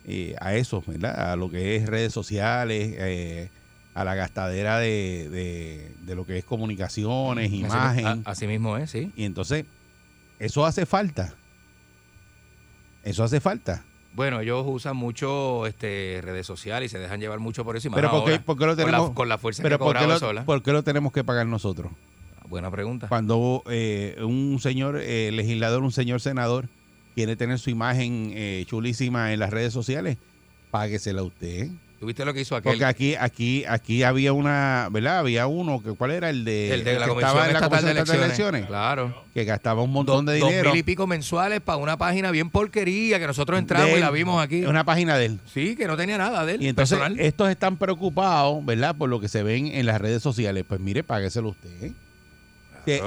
eh, 0.04 0.36
a 0.40 0.54
eso, 0.54 0.84
¿verdad? 0.86 1.32
A 1.32 1.36
lo 1.36 1.50
que 1.50 1.76
es 1.76 1.86
redes 1.86 2.12
sociales, 2.12 2.94
eh, 2.98 3.50
a 3.94 4.04
la 4.04 4.14
gastadera 4.14 4.78
de, 4.78 5.28
de- 5.30 5.90
de 6.04 6.14
lo 6.14 6.26
que 6.26 6.38
es 6.38 6.44
comunicaciones, 6.44 7.46
Así- 7.48 7.56
imagen. 7.60 8.06
a- 8.06 8.18
Así 8.24 8.46
mismo 8.46 8.76
es, 8.76 8.90
sí. 8.90 9.10
Y 9.16 9.24
entonces, 9.24 9.64
eso 10.38 10.66
hace 10.66 10.84
falta. 10.86 11.34
Eso 13.02 13.24
hace 13.24 13.40
falta. 13.40 13.84
Bueno, 14.16 14.40
ellos 14.40 14.64
usan 14.66 14.96
mucho 14.96 15.66
este, 15.66 16.20
redes 16.22 16.46
sociales 16.46 16.90
y 16.90 16.92
se 16.92 16.98
dejan 16.98 17.20
llevar 17.20 17.38
mucho 17.38 17.64
por 17.66 17.76
eso. 17.76 17.88
y 17.88 17.90
más 17.90 17.96
Pero 17.98 18.10
¿por 18.10 18.24
qué, 18.24 18.30
ahora, 18.32 18.44
por 18.44 18.56
qué 18.56 18.64
lo 18.64 18.74
con, 18.74 18.76
tenemos? 18.84 19.08
la, 19.10 19.14
con 19.14 19.28
la 19.28 19.36
fuerza 19.36 19.62
pero 19.62 19.76
que 19.76 19.84
¿por 19.84 19.88
qué, 19.92 19.98
cobraba 19.98 20.14
lo, 20.14 20.18
sola. 20.18 20.44
por 20.46 20.62
qué 20.62 20.72
lo 20.72 20.82
tenemos 20.82 21.12
que 21.12 21.22
pagar 21.22 21.46
nosotros? 21.46 21.92
Buena 22.48 22.70
pregunta. 22.70 23.08
Cuando 23.08 23.62
eh, 23.68 24.16
un 24.22 24.58
señor 24.58 24.98
eh, 25.02 25.30
legislador, 25.32 25.82
un 25.82 25.92
señor 25.92 26.22
senador, 26.22 26.70
quiere 27.14 27.36
tener 27.36 27.58
su 27.58 27.68
imagen 27.68 28.32
eh, 28.34 28.64
chulísima 28.66 29.34
en 29.34 29.40
las 29.40 29.50
redes 29.50 29.74
sociales, 29.74 30.16
páguesela 30.70 31.22
usted. 31.22 31.68
¿Tuviste 31.98 32.26
lo 32.26 32.34
que 32.34 32.42
hizo 32.42 32.54
aquel? 32.54 32.72
Porque 32.72 32.84
aquí, 32.84 33.14
aquí, 33.14 33.64
aquí 33.66 34.02
había 34.02 34.34
una, 34.34 34.88
¿verdad? 34.90 35.20
Había 35.20 35.46
uno, 35.46 35.82
que 35.82 35.92
¿cuál 35.92 36.10
era? 36.10 36.28
El 36.28 36.44
de, 36.44 36.74
el 36.74 36.84
de 36.84 36.98
la 36.98 37.06
que 37.06 37.08
Comisión 37.10 37.28
estaba 37.30 37.46
en 37.46 37.52
la 37.54 37.58
Estatal 37.58 37.84
de 37.84 37.94
Comisión 37.94 37.98
Estatal 37.98 38.18
de 38.20 38.24
Elecciones. 38.26 38.66
Claro. 38.66 39.24
que 39.32 39.44
gastaba 39.44 39.80
un 39.82 39.92
montón 39.92 40.26
de 40.26 40.38
Dos 40.38 40.50
dinero. 40.50 40.70
mil 40.72 40.80
y 40.80 40.82
pico 40.82 41.06
mensuales 41.06 41.60
para 41.62 41.78
una 41.78 41.96
página 41.96 42.30
bien 42.30 42.50
porquería 42.50 43.18
que 43.18 43.26
nosotros 43.26 43.58
entramos 43.58 43.96
y 43.96 44.00
la 44.00 44.10
vimos 44.10 44.42
aquí. 44.42 44.66
Una 44.66 44.84
página 44.84 45.16
de 45.16 45.26
él. 45.26 45.40
Sí, 45.46 45.74
que 45.74 45.86
no 45.86 45.96
tenía 45.96 46.18
nada 46.18 46.44
de 46.44 46.56
él. 46.56 46.62
Y 46.62 46.68
entonces 46.68 46.98
personal. 46.98 47.18
estos 47.18 47.48
están 47.48 47.78
preocupados, 47.78 48.62
¿verdad? 48.64 48.94
Por 48.94 49.08
lo 49.08 49.18
que 49.18 49.28
se 49.28 49.42
ven 49.42 49.68
en 49.68 49.86
las 49.86 49.98
redes 49.98 50.22
sociales. 50.22 50.64
Pues 50.68 50.80
mire, 50.80 51.02
págueselo 51.02 51.48
usted. 51.48 51.70
¿eh? 51.82 51.92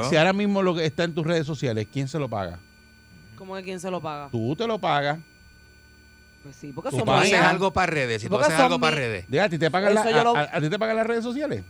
Si, 0.10 0.15
ahora 0.15 0.34
mismo 0.34 0.62
lo 0.62 0.75
que 0.75 0.86
está 0.86 1.03
en 1.03 1.13
tus 1.13 1.25
redes 1.25 1.46
sociales, 1.46 1.88
¿quién 1.91 2.08
se 2.08 2.19
lo 2.19 2.27
paga? 2.27 2.60
¿Cómo 3.38 3.55
que 3.55 3.63
quién 3.63 3.79
se 3.79 3.89
lo 3.89 4.01
paga? 4.01 4.29
Tú 4.31 4.55
te 4.55 4.67
lo 4.67 4.79
pagas. 4.79 5.19
Pues 6.43 6.55
sí, 6.55 6.72
porque 6.74 6.89
somos 6.91 7.05
tú 7.05 7.12
haces 7.12 7.34
algo 7.34 7.72
para 7.74 7.88
redes, 7.91 8.22
si 8.22 8.27
tú 8.27 8.31
Porque 8.31 8.46
haces 8.46 8.58
son 8.58 8.65
algo 8.67 8.79
para 8.79 8.96
mi- 8.96 9.01
redes, 9.01 9.25
Diga, 9.27 9.43
¿a 9.43 9.50
ti 9.50 9.58
te 9.60 9.69
pagan, 9.69 9.93
la- 9.93 10.01
Eso 10.01 10.10
yo 10.12 10.24
lo- 10.24 10.36
a, 10.36 10.39
a- 10.41 10.58
a 10.58 10.62
ti 10.62 10.69
te 10.69 10.79
pagan 10.79 10.96
las 10.96 11.05
redes 11.08 11.24
sociales? 11.24 11.63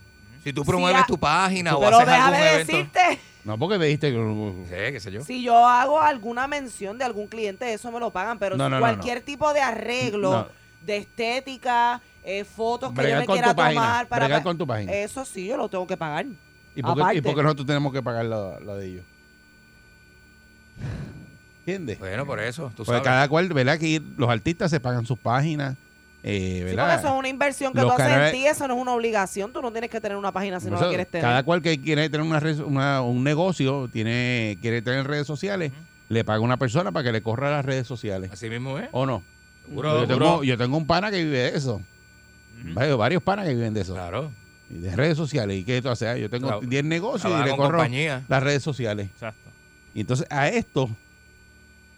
si 0.44 0.52
tú 0.52 0.64
promueves 0.64 1.02
a- 1.02 1.06
tu 1.06 1.18
página 1.18 1.76
o 1.76 1.80
Pero 1.80 1.96
haces 1.96 2.06
déjame 2.08 2.36
algún 2.36 2.50
evento, 2.54 2.72
decirte, 2.72 3.20
No, 3.44 3.58
porque 3.58 3.78
me 3.78 3.86
dijiste 3.86 4.12
que... 4.12 4.64
Sí, 4.68 4.92
qué 4.92 5.00
sé 5.00 5.10
yo. 5.12 5.24
si 5.24 5.42
yo 5.42 5.66
hago 5.66 6.00
alguna 6.00 6.46
mención 6.46 6.96
de 6.98 7.04
algún 7.04 7.26
cliente, 7.26 7.72
eso 7.72 7.90
me 7.90 7.98
lo 7.98 8.10
pagan, 8.12 8.38
pero 8.38 8.56
No, 8.56 8.64
si 8.66 8.70
no, 8.70 8.76
no, 8.76 8.80
cualquier 8.80 9.22
tipo 9.22 9.52
de 9.52 9.60
arreglo, 9.60 10.30
No. 10.32 10.48
de 10.86 10.96
estética, 10.98 12.00
eh, 12.22 12.44
fotos 12.44 12.90
que 12.90 12.96
Bregar 13.00 13.16
yo 13.18 13.20
me 13.22 13.26
con 13.26 13.34
quiera 13.36 13.48
tu 13.50 13.56
página, 13.56 13.80
tomar 13.82 14.08
para 14.08 14.26
bregar 14.26 14.42
con 14.42 14.56
tu 14.58 14.66
página. 14.66 14.92
Eso 14.92 15.24
sí, 15.24 15.46
yo 15.46 15.56
lo 15.56 15.68
tengo 15.68 15.86
que 15.86 15.96
pagar. 15.96 16.26
¿Y 16.76 16.82
por, 16.82 16.94
qué, 16.94 17.00
Aparte. 17.00 17.18
¿Y 17.18 17.20
por 17.22 17.34
qué 17.34 17.42
nosotros 17.42 17.66
tenemos 17.66 17.92
que 17.92 18.02
pagar 18.02 18.24
lo, 18.26 18.60
lo 18.60 18.76
de 18.76 18.86
ellos? 18.86 19.04
¿Entiendes? 21.60 21.98
Bueno, 21.98 22.26
por 22.26 22.40
eso, 22.40 22.72
tú 22.76 22.84
sabes. 22.84 23.02
cada 23.02 23.28
cual, 23.28 23.48
¿verdad? 23.48 23.78
Que 23.78 24.02
los 24.16 24.28
artistas 24.28 24.70
se 24.70 24.80
pagan 24.80 25.06
sus 25.06 25.18
páginas, 25.18 25.76
eh, 26.22 26.56
Sí, 26.58 26.64
¿verdad? 26.64 26.86
porque 26.94 27.00
eso 27.06 27.14
es 27.14 27.18
una 27.18 27.28
inversión 27.28 27.72
que 27.72 27.80
Los 27.80 27.88
tú 27.88 27.92
haces 27.94 28.06
canales- 28.06 28.34
en 28.34 28.40
ti, 28.40 28.46
eso 28.46 28.66
no 28.68 28.74
es 28.76 28.80
una 28.82 28.92
obligación, 28.94 29.52
tú 29.52 29.62
no 29.62 29.70
tienes 29.70 29.90
que 29.90 30.00
tener 30.00 30.16
una 30.16 30.32
página 30.32 30.58
si 30.60 30.70
no 30.70 30.80
la 30.80 30.88
quieres 30.88 31.08
tener. 31.10 31.22
Cada 31.24 31.42
cual 31.42 31.62
que 31.62 31.80
quiere 31.80 32.08
tener 32.10 32.26
una, 32.26 32.40
red- 32.40 32.60
una- 32.60 33.02
un 33.02 33.22
negocio, 33.24 33.88
tiene 33.92 34.58
quiere 34.60 34.82
tener 34.82 35.06
redes 35.06 35.26
sociales, 35.26 35.72
le 36.08 36.24
paga 36.24 36.40
una 36.40 36.56
persona 36.56 36.90
para 36.92 37.04
que 37.04 37.12
le 37.12 37.22
corra 37.22 37.50
las 37.50 37.64
redes 37.64 37.86
sociales. 37.86 38.30
Así 38.32 38.48
mismo 38.50 38.78
es. 38.78 38.88
¿O 38.92 39.06
no? 39.06 39.22
Seguro, 39.66 40.00
yo, 40.00 40.06
tengo, 40.08 40.24
seguro. 40.26 40.44
yo 40.44 40.58
tengo 40.58 40.76
un 40.76 40.86
pana 40.86 41.10
que 41.10 41.22
vive 41.22 41.38
de 41.38 41.56
eso. 41.56 41.80
Varios, 42.74 42.98
varios 42.98 43.22
panas 43.22 43.46
que 43.46 43.54
viven 43.54 43.72
de 43.74 43.82
eso. 43.82 43.94
Claro. 43.94 44.30
Y 44.68 44.74
de 44.78 44.94
redes 44.96 45.16
sociales. 45.16 45.56
¿Y 45.58 45.64
qué 45.64 45.80
tú 45.80 45.88
haces? 45.88 46.08
Ah, 46.08 46.16
Yo 46.16 46.28
tengo 46.28 46.48
Traba- 46.48 46.66
10 46.66 46.84
negocios 46.84 47.32
y 47.32 47.44
le 47.44 47.50
corro 47.56 47.78
compañía. 47.78 48.24
las 48.28 48.42
redes 48.42 48.62
sociales. 48.62 49.06
Exacto. 49.06 49.50
Y 49.94 50.00
entonces 50.02 50.26
a 50.30 50.48
esto, 50.48 50.90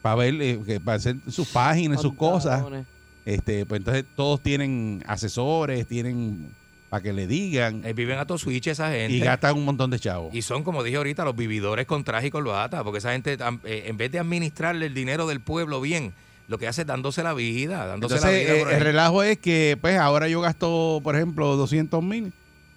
para 0.03 0.17
ver, 0.17 0.35
eh, 0.43 0.61
que 0.67 0.81
para 0.81 0.97
hacer 0.97 1.17
sus 1.29 1.49
páginas, 1.49 2.03
sus 2.03 2.15
cosas, 2.15 2.65
este, 3.25 3.65
pues 3.67 3.79
entonces 3.81 4.05
todos 4.17 4.43
tienen 4.43 5.03
asesores, 5.07 5.87
tienen 5.87 6.51
para 6.91 7.03
que 7.03 7.13
le 7.15 7.27
digan 7.27 7.83
Eh, 7.87 7.95
viven 7.95 8.19
a 8.19 8.27
tu 8.27 8.37
switch 8.37 8.67
esa 8.67 8.91
gente. 8.91 9.15
y 9.17 9.21
gastan 9.21 9.57
un 9.57 9.65
montón 9.65 9.91
de 9.91 9.99
chavos. 9.99 10.35
Y 10.35 10.43
son, 10.43 10.63
como 10.63 10.83
dije 10.83 10.97
ahorita, 10.99 11.25
los 11.25 11.35
vividores 11.35 11.87
con 11.87 12.05
traje 12.05 12.27
y 12.27 12.31
corbata, 12.31 12.85
porque 12.85 12.99
esa 12.99 13.13
gente, 13.13 13.39
eh, 13.65 13.85
en 13.87 13.97
vez 13.97 14.13
de 14.13 14.19
administrarle 14.19 14.87
el 14.87 14.93
dinero 14.95 15.27
del 15.27 15.41
pueblo 15.41 15.81
bien, 15.81 16.13
lo 16.49 16.59
que 16.59 16.69
hace 16.69 16.83
es 16.83 16.87
dándose 16.87 17.23
la 17.23 17.33
vida, 17.33 17.87
dándose 17.87 18.17
Entonces, 18.17 18.47
la 18.47 18.53
vida. 18.53 18.61
eh, 18.61 18.65
por 18.65 18.73
el 18.75 18.81
relajo 18.81 19.23
es 19.23 19.39
que, 19.39 19.79
pues, 19.81 19.97
ahora 19.99 20.29
yo 20.29 20.41
gasto, 20.43 21.01
por 21.03 21.17
ejemplo, 21.17 21.57
200 21.57 22.03
mil, 22.03 22.33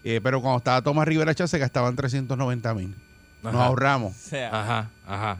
eh, 0.05 0.21
pero 0.23 0.39
cuando 0.39 0.59
estaba 0.59 0.81
Tomás 0.81 1.07
Rivera 1.07 1.33
Chá 1.35 1.47
se 1.47 1.57
gastaban 1.57 1.95
390 1.97 2.73
mil. 2.73 2.95
Nos 3.43 3.53
ahorramos, 3.55 4.13
O 4.15 4.29
sea, 4.29 4.49
Ajá, 4.61 4.89
ajá. 5.05 5.39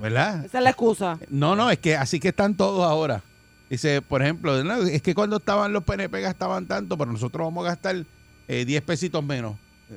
¿Verdad? 0.00 0.44
Esa 0.44 0.58
es 0.58 0.64
la 0.64 0.70
excusa. 0.70 1.18
No, 1.28 1.56
no, 1.56 1.70
es 1.70 1.78
que 1.78 1.96
así 1.96 2.20
que 2.20 2.28
están 2.28 2.54
todos 2.54 2.84
ahora. 2.84 3.22
Dice, 3.68 4.02
por 4.02 4.20
ejemplo, 4.22 4.62
no, 4.64 4.74
es 4.82 5.00
que 5.02 5.14
cuando 5.14 5.36
estaban 5.36 5.72
los 5.72 5.84
PNP 5.84 6.20
gastaban 6.20 6.66
tanto, 6.66 6.98
pero 6.98 7.12
nosotros 7.12 7.46
vamos 7.46 7.64
a 7.64 7.68
gastar 7.70 8.04
eh, 8.48 8.64
10 8.64 8.82
pesitos 8.82 9.22
menos. 9.24 9.54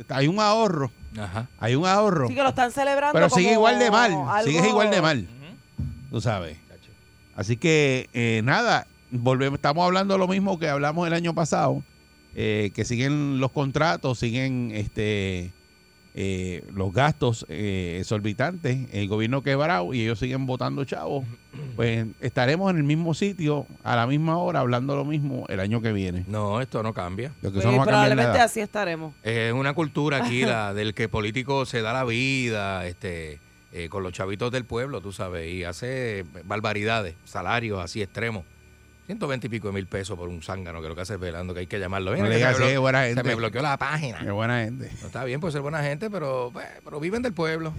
Hay 0.09 0.27
un 0.27 0.39
ahorro, 0.39 0.91
Ajá. 1.19 1.47
hay 1.59 1.75
un 1.75 1.85
ahorro. 1.85 2.27
Sí 2.27 2.35
que 2.35 2.43
lo 2.43 2.49
están 2.49 2.71
celebrando 2.71 3.13
Pero 3.13 3.29
sigue 3.29 3.53
igual 3.53 3.79
de 3.79 3.91
mal, 3.91 4.11
algo- 4.11 4.43
sigue 4.43 4.67
igual 4.69 4.89
de 4.91 5.01
mal, 5.01 5.27
tú 6.11 6.21
sabes. 6.21 6.57
Así 7.35 7.57
que, 7.57 8.09
eh, 8.13 8.41
nada, 8.43 8.85
volvemos, 9.09 9.57
estamos 9.57 9.83
hablando 9.85 10.17
lo 10.19 10.27
mismo 10.27 10.59
que 10.59 10.69
hablamos 10.69 11.07
el 11.07 11.13
año 11.13 11.33
pasado, 11.33 11.83
eh, 12.35 12.71
que 12.75 12.85
siguen 12.85 13.39
los 13.39 13.51
contratos, 13.51 14.19
siguen 14.19 14.71
este 14.73 15.51
eh, 16.15 16.63
los 16.73 16.93
gastos 16.93 17.45
eh, 17.49 17.97
exorbitantes, 17.99 18.87
el 18.91 19.07
gobierno 19.07 19.41
quebrado 19.41 19.93
y 19.93 20.01
ellos 20.01 20.19
siguen 20.19 20.45
votando 20.45 20.85
chavos, 20.85 21.25
pues 21.75 22.05
estaremos 22.21 22.69
en 22.69 22.77
el 22.77 22.83
mismo 22.83 23.13
sitio, 23.13 23.65
a 23.83 23.95
la 23.95 24.05
misma 24.05 24.37
hora, 24.37 24.59
hablando 24.59 24.95
lo 24.95 25.05
mismo 25.05 25.45
el 25.49 25.59
año 25.59 25.81
que 25.81 25.91
viene. 25.91 26.23
No, 26.27 26.61
esto 26.61 26.83
no 26.83 26.93
cambia. 26.93 27.31
Lo 27.41 27.51
que 27.51 27.55
Pues, 27.55 27.65
a 27.65 27.69
cambiar 27.69 27.87
probablemente 27.87 28.31
nada. 28.33 28.43
así 28.43 28.59
estaremos. 28.59 29.13
Es 29.23 29.53
una 29.53 29.73
cultura 29.73 30.23
aquí 30.23 30.41
la 30.45 30.73
del 30.75 30.93
que 30.93 31.09
político 31.09 31.65
se 31.65 31.81
da 31.81 31.93
la 31.93 32.03
vida, 32.03 32.85
este, 32.85 33.39
eh, 33.71 33.89
con 33.89 34.03
los 34.03 34.13
chavitos 34.13 34.51
del 34.51 34.65
pueblo, 34.65 35.01
tú 35.01 35.11
sabes, 35.11 35.51
y 35.51 35.63
hace 35.63 36.25
barbaridades, 36.45 37.15
salarios 37.25 37.83
así 37.83 38.03
extremos. 38.03 38.43
120 39.07 39.47
y 39.47 39.49
pico 39.49 39.67
de 39.67 39.73
mil 39.73 39.85
pesos 39.87 40.17
por 40.17 40.29
un 40.29 40.41
zángano, 40.41 40.81
que 40.81 40.87
lo 40.87 40.95
que 40.95 41.01
hace 41.01 41.15
es 41.15 41.19
velando, 41.19 41.53
que 41.53 41.61
hay 41.61 41.67
que 41.67 41.79
llamarlo. 41.79 42.11
No 42.11 42.15
Mira, 42.17 42.27
le 42.29 42.31
que 42.33 42.37
digas 42.37 42.55
se, 42.57 42.63
me 42.63 43.13
se 43.15 43.23
me 43.23 43.35
bloqueó 43.35 43.61
la 43.61 43.77
página. 43.77 44.19
Qué 44.19 44.31
buena 44.31 44.63
gente. 44.63 44.89
No, 45.01 45.07
está 45.07 45.23
bien, 45.25 45.39
puede 45.41 45.51
ser 45.51 45.61
buena 45.61 45.81
gente, 45.83 46.09
pero, 46.09 46.49
pues, 46.53 46.65
pero 46.83 46.99
viven 46.99 47.21
del 47.21 47.33
pueblo. 47.33 47.73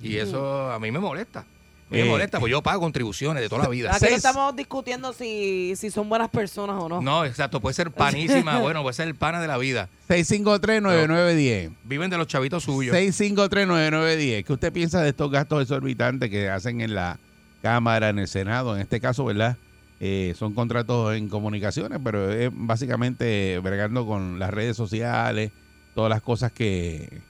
Y 0.00 0.16
eso 0.16 0.70
a 0.70 0.78
mí 0.78 0.90
me 0.92 0.98
molesta. 1.00 1.40
A 1.40 1.92
mí 1.94 2.00
Eh. 2.00 2.04
me 2.04 2.08
molesta, 2.10 2.38
porque 2.40 2.52
yo 2.52 2.62
pago 2.62 2.80
contribuciones 2.80 3.42
de 3.42 3.48
toda 3.48 3.64
la 3.64 3.68
vida. 3.68 3.94
Aquí 3.94 4.06
no 4.08 4.16
estamos 4.16 4.56
discutiendo 4.56 5.12
si, 5.12 5.74
si 5.76 5.90
son 5.90 6.08
buenas 6.08 6.30
personas 6.30 6.76
o 6.82 6.88
no. 6.88 7.00
No, 7.02 7.24
exacto, 7.24 7.60
puede 7.60 7.74
ser 7.74 7.90
panísima, 7.90 8.58
bueno, 8.60 8.82
puede 8.82 8.94
ser 8.94 9.08
el 9.08 9.14
pana 9.14 9.40
de 9.40 9.48
la 9.48 9.58
vida. 9.58 9.88
653-9910. 10.08 11.72
Viven 11.84 12.10
de 12.10 12.16
los 12.18 12.26
chavitos 12.26 12.62
suyos. 12.64 12.94
6539910. 12.96 14.44
¿Qué 14.44 14.52
usted 14.52 14.72
piensa 14.72 15.00
de 15.02 15.10
estos 15.10 15.30
gastos 15.30 15.62
exorbitantes 15.62 16.30
que 16.30 16.48
hacen 16.48 16.80
en 16.80 16.94
la 16.94 17.18
Cámara, 17.62 18.08
en 18.10 18.18
el 18.18 18.28
Senado? 18.28 18.74
En 18.74 18.80
este 18.82 19.00
caso, 19.00 19.24
¿verdad? 19.24 19.56
Eh, 20.00 20.34
son 20.36 20.54
contratos 20.54 21.14
en 21.14 21.28
comunicaciones, 21.28 21.98
pero 22.02 22.30
es 22.30 22.50
básicamente 22.52 23.58
bregando 23.60 24.06
con 24.06 24.38
las 24.38 24.50
redes 24.50 24.76
sociales, 24.76 25.52
todas 25.94 26.10
las 26.10 26.20
cosas 26.20 26.52
que, 26.52 27.22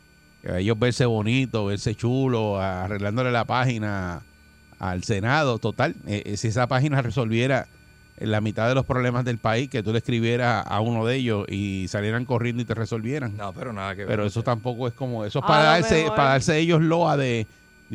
que 0.42 0.59
ellos 0.59 0.78
verse 0.78 1.04
bonito, 1.06 1.66
verse 1.66 1.94
chulo, 1.94 2.59
arreglándole 2.59 3.30
la 3.30 3.44
página 3.44 4.23
al 4.78 5.04
Senado. 5.04 5.59
Total, 5.59 5.94
eh, 6.06 6.23
eh, 6.25 6.37
si 6.37 6.49
esa 6.49 6.66
página 6.66 7.02
resolviera 7.02 7.68
la 8.18 8.40
mitad 8.40 8.68
de 8.68 8.75
los 8.75 8.87
problemas 8.87 9.25
del 9.25 9.38
país, 9.38 9.68
que 9.68 9.83
tú 9.83 9.92
le 9.92 9.99
escribieras 9.99 10.64
a 10.66 10.80
uno 10.80 11.04
de 11.04 11.16
ellos 11.16 11.47
y 11.49 11.87
salieran 11.88 12.25
corriendo 12.25 12.62
y 12.62 12.64
te 12.64 12.75
resolvieran. 12.75 13.37
No, 13.37 13.52
pero 13.52 13.73
nada 13.73 13.94
que 13.94 14.02
ver. 14.02 14.09
Pero 14.09 14.25
eso 14.25 14.42
tampoco 14.42 14.87
es 14.87 14.94
como, 14.94 15.25
eso 15.25 15.40
es 15.40 15.44
para 15.44 15.64
darse, 15.64 16.06
para 16.09 16.30
darse 16.30 16.59
ellos 16.59 16.80
loa 16.80 17.16
de, 17.16 17.47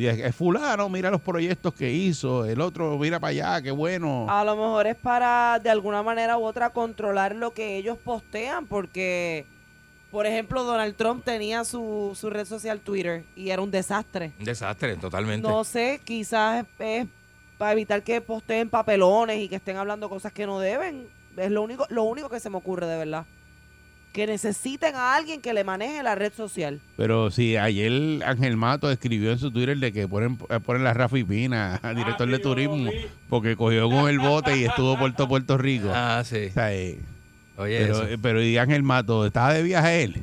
"Eh, 0.08 0.32
fulano, 0.32 0.88
mira 0.88 1.10
los 1.10 1.20
proyectos 1.20 1.74
que 1.74 1.90
hizo, 1.90 2.44
el 2.44 2.60
otro 2.60 2.96
mira 2.98 3.18
para 3.20 3.30
allá, 3.30 3.62
qué 3.62 3.70
bueno. 3.70 4.26
A 4.28 4.44
lo 4.44 4.56
mejor 4.56 4.86
es 4.86 4.96
para, 4.96 5.58
de 5.62 5.70
alguna 5.70 6.02
manera 6.02 6.38
u 6.38 6.44
otra, 6.44 6.70
controlar 6.70 7.34
lo 7.34 7.52
que 7.52 7.76
ellos 7.76 7.98
postean, 7.98 8.66
porque, 8.66 9.46
por 10.10 10.26
ejemplo, 10.26 10.64
Donald 10.64 10.96
Trump 10.96 11.24
tenía 11.24 11.64
su, 11.64 12.12
su 12.14 12.30
red 12.30 12.46
social 12.46 12.80
Twitter 12.80 13.24
y 13.36 13.50
era 13.50 13.62
un 13.62 13.70
desastre. 13.70 14.32
Un 14.38 14.44
desastre, 14.44 14.96
totalmente. 14.96 15.46
No 15.46 15.64
sé, 15.64 16.00
quizás 16.04 16.64
es, 16.64 16.66
es 16.78 17.06
para 17.58 17.72
evitar 17.72 18.02
que 18.02 18.20
posteen 18.20 18.70
papelones 18.70 19.38
y 19.38 19.48
que 19.48 19.56
estén 19.56 19.76
hablando 19.76 20.08
cosas 20.08 20.32
que 20.32 20.46
no 20.46 20.60
deben. 20.60 21.08
Es 21.36 21.50
lo 21.50 21.62
único, 21.62 21.86
lo 21.90 22.04
único 22.04 22.28
que 22.28 22.40
se 22.40 22.50
me 22.50 22.56
ocurre 22.56 22.86
de 22.86 22.96
verdad. 22.96 23.26
Que 24.12 24.26
necesiten 24.26 24.96
a 24.96 25.14
alguien 25.14 25.40
que 25.40 25.54
le 25.54 25.62
maneje 25.62 26.02
la 26.02 26.16
red 26.16 26.32
social. 26.32 26.80
Pero 26.96 27.30
si 27.30 27.56
ayer 27.56 28.22
Ángel 28.24 28.56
Mato 28.56 28.90
escribió 28.90 29.30
en 29.30 29.38
su 29.38 29.52
Twitter 29.52 29.76
de 29.78 29.92
que 29.92 30.08
ponen, 30.08 30.36
eh, 30.48 30.58
ponen 30.58 30.82
la 30.82 30.92
Rafa 30.92 31.16
Pina, 31.28 31.80
director 31.94 32.28
de 32.28 32.38
turismo, 32.40 32.90
porque 33.28 33.54
cogió 33.54 33.88
con 33.88 34.08
el 34.08 34.18
bote 34.18 34.56
y 34.58 34.64
estuvo 34.64 34.96
todo 35.12 35.28
Puerto 35.28 35.56
Rico. 35.58 35.88
Ah, 35.94 36.22
sí. 36.24 36.46
O 36.48 36.52
sea, 36.52 36.74
eh, 36.74 36.98
Oye, 37.56 37.78
pero, 37.80 38.02
eso. 38.02 38.18
pero 38.20 38.42
y 38.42 38.56
Ángel 38.58 38.82
Mato, 38.82 39.24
¿estaba 39.26 39.52
de 39.54 39.62
viaje 39.62 40.02
él? 40.02 40.16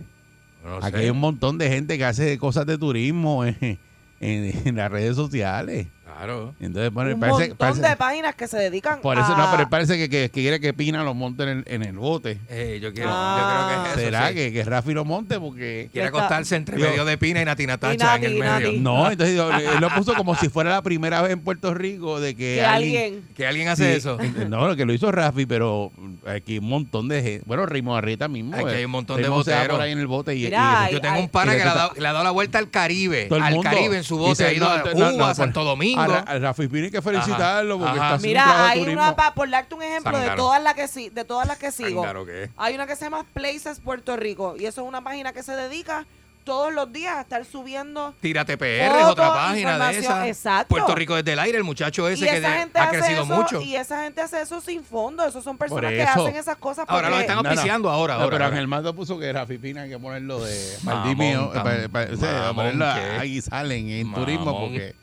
No 0.66 0.78
Aquí 0.78 0.92
sé. 0.98 1.04
hay 1.04 1.10
un 1.10 1.20
montón 1.20 1.58
de 1.58 1.70
gente 1.70 1.98
que 1.98 2.04
hace 2.04 2.38
cosas 2.38 2.66
de 2.66 2.78
turismo 2.78 3.46
en, 3.46 3.56
en- 4.20 4.68
en 4.68 4.76
las 4.76 4.92
redes 4.92 5.16
sociales. 5.16 5.88
Claro. 6.18 6.56
Entonces, 6.60 6.92
bueno, 6.92 7.14
un 7.14 7.20
parece, 7.20 7.40
montón 7.50 7.58
parece- 7.58 7.82
de 7.88 7.96
páginas 7.96 8.36
que 8.36 8.48
se 8.48 8.58
dedican 8.58 9.02
Por 9.02 9.18
eso 9.20 9.34
a... 9.34 9.38
no, 9.38 9.52
pero 9.56 9.70
parece 9.70 9.98
que, 9.98 10.10
que- 10.10 10.30
que 10.32 10.42
quiere 10.42 10.60
que 10.60 10.74
Pina 10.74 11.04
lo 11.04 11.14
monte 11.14 11.44
en 11.44 11.50
el, 11.50 11.64
en 11.68 11.84
el 11.84 11.98
bote. 11.98 12.40
Eh, 12.50 12.80
yo, 12.82 12.92
quiero, 12.94 13.10
Ah. 13.14 13.38
yo 13.40 13.48
creo 13.48 13.84
que 13.84 13.90
es 13.90 13.98
eso. 13.98 14.06
¿Será 14.06 14.28
sí. 14.30 14.34
que, 14.36 14.54
que 14.54 14.64
Rafi 14.64 14.94
lo 14.94 15.06
monte? 15.06 15.40
Porque. 15.40 15.90
Quiere 15.94 16.08
acostarse 16.08 16.56
entre 16.56 16.80
Yo- 16.80 16.90
medio 16.90 17.06
de 17.06 17.18
Pina 17.18 17.42
y 17.42 17.46
Natina 17.46 17.78
Tacha 17.78 18.06
Nati, 18.18 18.26
en 18.26 18.32
el 18.32 18.40
medio. 18.40 18.52
Nati. 18.68 18.80
No, 18.80 19.12
entonces 19.12 19.36
yo- 19.36 19.52
él 19.52 19.80
lo 19.80 19.90
puso 19.92 20.14
como 20.16 20.34
si 20.36 20.50
fuera 20.50 20.72
la 20.72 20.82
primera 20.82 21.22
vez 21.22 21.32
en 21.34 21.40
Puerto 21.42 21.74
Rico 21.74 22.20
de 22.20 22.36
que, 22.36 22.56
que 22.56 22.66
alguien... 22.66 23.24
Que 23.36 23.46
alguien 23.46 23.68
hace 23.68 23.92
Sí, 23.92 23.98
eso. 23.98 24.18
No, 24.50 24.76
que 24.76 24.86
lo 24.86 24.94
hizo 24.94 25.12
Rafi, 25.12 25.46
pero 25.46 25.92
aquí 26.26 26.54
hay 26.54 26.58
un 26.60 26.70
montón 26.70 27.08
de 27.08 27.22
gente. 27.22 27.44
Bueno, 27.46 27.66
Rimo 27.68 27.96
Arrieta 27.96 28.28
mismo. 28.28 28.56
Aquí 28.56 28.70
eh. 28.70 28.78
hay 28.78 28.86
un 28.86 28.92
montón 28.92 29.22
de 29.22 29.30
va 29.30 29.36
boteros. 29.36 29.68
por 29.70 29.82
ahí 29.82 29.92
en 29.92 30.00
el 30.00 30.08
bote 30.08 30.36
y, 30.36 30.46
Mira, 30.46 30.88
y- 30.90 30.94
Yo 30.94 31.02
tengo 31.02 31.16
Ay, 31.16 31.22
un 31.22 31.30
pana 31.30 31.52
que 31.52 31.60
le 31.60 31.64
ha, 31.64 31.74
dado, 31.76 31.92
le 31.96 32.08
ha 32.08 32.12
dado 32.14 32.24
la 32.24 32.32
vuelta 32.32 32.58
al 32.58 32.70
Caribe. 32.72 33.28
Al. 33.40 33.62
Caribe 33.62 33.98
en 33.98 34.04
su 34.04 34.18
bote. 34.18 34.46
Ha 34.46 34.52
ido 34.54 34.68
a 34.68 34.82
Cuba, 34.82 35.36
Santo 35.36 35.60
por- 35.60 35.68
Domingo. 35.68 36.07
A, 36.16 36.20
a 36.20 36.40
Rafi 36.40 36.68
Pini 36.68 36.86
hay 36.86 36.92
que 36.92 37.02
felicitarlo 37.02 37.78
porque 37.80 38.00
Ajá. 38.00 38.04
está 38.06 38.16
haciendo 38.16 38.40
un 38.40 38.46
trabajo 38.46 38.58
Mira, 38.58 38.66
de 38.66 38.72
hay 38.72 38.80
turismo. 38.80 39.02
una, 39.04 39.16
pa- 39.16 39.34
por 39.34 39.50
darte 39.50 39.76
un 39.76 39.84
ejemplo, 39.84 40.18
de 40.20 40.30
todas 40.36 40.62
las 40.64 40.74
que 40.74 40.88
sí, 40.88 41.10
de 41.10 41.24
todas 41.26 41.48
las 41.48 41.58
que 41.58 41.72
sigo. 41.72 42.04
¿qué? 42.26 42.50
Hay 42.58 42.76
una 42.76 42.88
que 42.88 42.96
se 42.96 43.06
llama 43.06 43.26
Places 43.34 43.80
Puerto 43.80 44.16
Rico 44.18 44.56
y 44.58 44.66
eso 44.66 44.82
es 44.82 44.88
una 44.88 45.02
página 45.04 45.34
que 45.34 45.44
se 45.44 45.54
dedica 45.56 46.06
todos 46.44 46.74
los 46.74 46.94
días 46.94 47.14
a 47.18 47.22
estar 47.22 47.44
subiendo 47.44 48.14
Tírate 48.22 48.58
PR 48.58 48.98
es 49.00 49.04
otra 49.04 49.34
página 49.34 49.72
de 49.90 49.96
información, 49.98 50.04
esa. 50.14 50.28
exacto. 50.30 50.70
Puerto 50.70 50.96
Rico 50.96 51.14
desde 51.16 51.34
el 51.34 51.40
aire, 51.40 51.58
el 51.58 51.66
muchacho 51.66 52.08
ese 52.08 52.24
y 52.24 52.30
que 52.30 52.38
esa 52.38 52.50
de- 52.52 52.58
gente 52.60 52.80
ha 52.80 52.84
hace 52.86 52.98
crecido 53.00 53.24
eso, 53.24 53.36
mucho. 53.36 53.62
y 53.62 53.76
esa 53.76 54.04
gente 54.04 54.22
hace 54.22 54.42
eso 54.42 54.62
sin 54.62 54.82
fondo, 54.82 55.26
esos 55.28 55.44
son 55.44 55.58
personas 55.58 55.92
que 55.92 56.02
eso. 56.04 56.26
hacen 56.26 56.38
esas 56.38 56.56
cosas 56.56 56.86
Ahora 56.88 57.10
lo 57.10 57.16
porque- 57.16 57.22
están 57.24 57.36
No, 57.36 57.44
no. 57.44 57.50
auspiciando 57.50 57.90
ahora, 57.90 58.14
No, 58.14 58.20
ahora. 58.22 58.32
pero 58.32 58.46
ahora. 58.46 58.56
Ángel 58.56 58.68
Mando 58.70 58.96
puso 58.96 59.20
que 59.20 59.34
Rafi 59.34 59.58
Pina 59.58 59.82
hay 59.82 59.90
que 59.90 60.00
ponerlo 60.00 60.40
de 60.40 60.78
Mamón, 60.84 61.02
Maldimio, 61.04 61.48
tan- 61.50 61.64
para, 61.64 61.90
para, 61.90 62.14
o 62.14 62.16
sea, 62.16 62.32
mamón 62.32 62.56
ponerlo 62.56 62.86
a- 62.86 63.24
Guisalen 63.24 63.90
en 63.90 64.08
Mamón. 64.08 64.26
turismo 64.26 64.58
porque... 64.62 64.96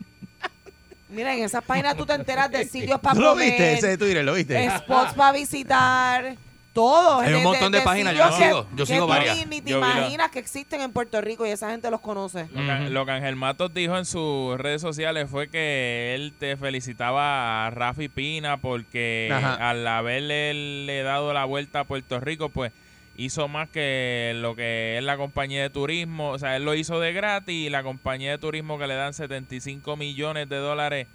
Mira, 1.15 1.35
en 1.35 1.45
esas 1.45 1.65
páginas 1.65 1.97
tú 1.97 2.05
te 2.05 2.15
enteras 2.15 2.51
de 2.51 2.65
sitios 2.67 3.01
para 3.03 3.15
¿Tú 3.15 3.21
lo 3.23 3.31
comer, 3.31 3.49
viste 3.49 3.73
ese 3.75 3.89
de 3.89 3.99
Twitter? 3.99 4.25
¿Lo 4.25 4.35
viste? 4.35 4.71
spots 4.79 5.15
para 5.15 5.33
visitar, 5.33 6.37
todo. 6.75 7.21
Hay 7.21 7.33
un 7.33 7.45
montón 7.45 7.73
de 7.73 7.81
páginas, 7.81 8.15
yo 8.15 8.33
sigo, 8.33 8.67
yo 8.75 8.85
sigo 8.85 9.07
varias. 9.07 9.37
Ni, 9.39 9.45
ni 9.45 9.61
te 9.63 9.71
imaginas 9.71 10.31
que 10.31 10.41
existen 10.41 10.83
en 10.83 10.93
Puerto 10.93 11.21
Rico 11.21 11.47
y 11.47 11.51
esa 11.51 11.71
gente 11.71 11.91
los 11.91 12.01
conoce. 12.01 12.49
Lo 12.53 12.61
que, 12.61 12.91
lo 12.91 13.07
que 13.07 13.13
Ángel 13.13 13.37
Matos 13.37 13.73
dijo 13.73 13.97
en 13.97 14.05
sus 14.05 14.59
redes 14.59 14.83
sociales 14.83 15.31
fue 15.31 15.49
que 15.49 16.15
él 16.15 16.35
te 16.39 16.57
felicitaba 16.57 17.67
a 17.67 17.71
Rafi 17.71 18.09
Pina 18.09 18.59
porque 18.59 19.31
Ajá. 19.33 19.71
al 19.71 19.87
haberle 19.87 20.53
le 20.85 21.03
dado 21.03 21.33
la 21.33 21.45
vuelta 21.45 21.81
a 21.81 21.85
Puerto 21.85 22.21
Rico, 22.21 22.49
pues 22.49 22.73
hizo 23.17 23.47
más 23.49 23.69
que 23.69 24.33
lo 24.37 24.57
que 24.57 24.99
es 24.99 25.05
la 25.05 25.17
compañía 25.17 25.63
de 25.63 25.71
turismo. 25.71 26.31
O 26.31 26.39
sea, 26.39 26.57
él 26.57 26.65
lo 26.65 26.75
hizo 26.75 26.99
de 27.01 27.13
gratis 27.13 27.55
y 27.67 27.71
la 27.71 27.83
compañía 27.83 28.33
de 28.33 28.39
turismo 28.39 28.79
que 28.79 28.87
le 28.87 28.95
dan 28.95 29.15
75 29.15 29.97
millones 29.97 30.49
de 30.49 30.57
dólares 30.57 31.07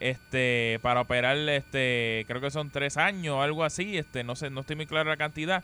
este 0.00 0.78
para 0.82 1.00
operar 1.02 1.36
este 1.36 2.24
creo 2.26 2.40
que 2.40 2.50
son 2.50 2.70
tres 2.70 2.96
años 2.96 3.36
o 3.36 3.42
algo 3.42 3.64
así 3.64 3.96
este 3.96 4.24
no 4.24 4.34
sé 4.34 4.50
no 4.50 4.60
estoy 4.62 4.74
muy 4.76 4.86
claro 4.86 5.08
la 5.08 5.16
cantidad 5.16 5.62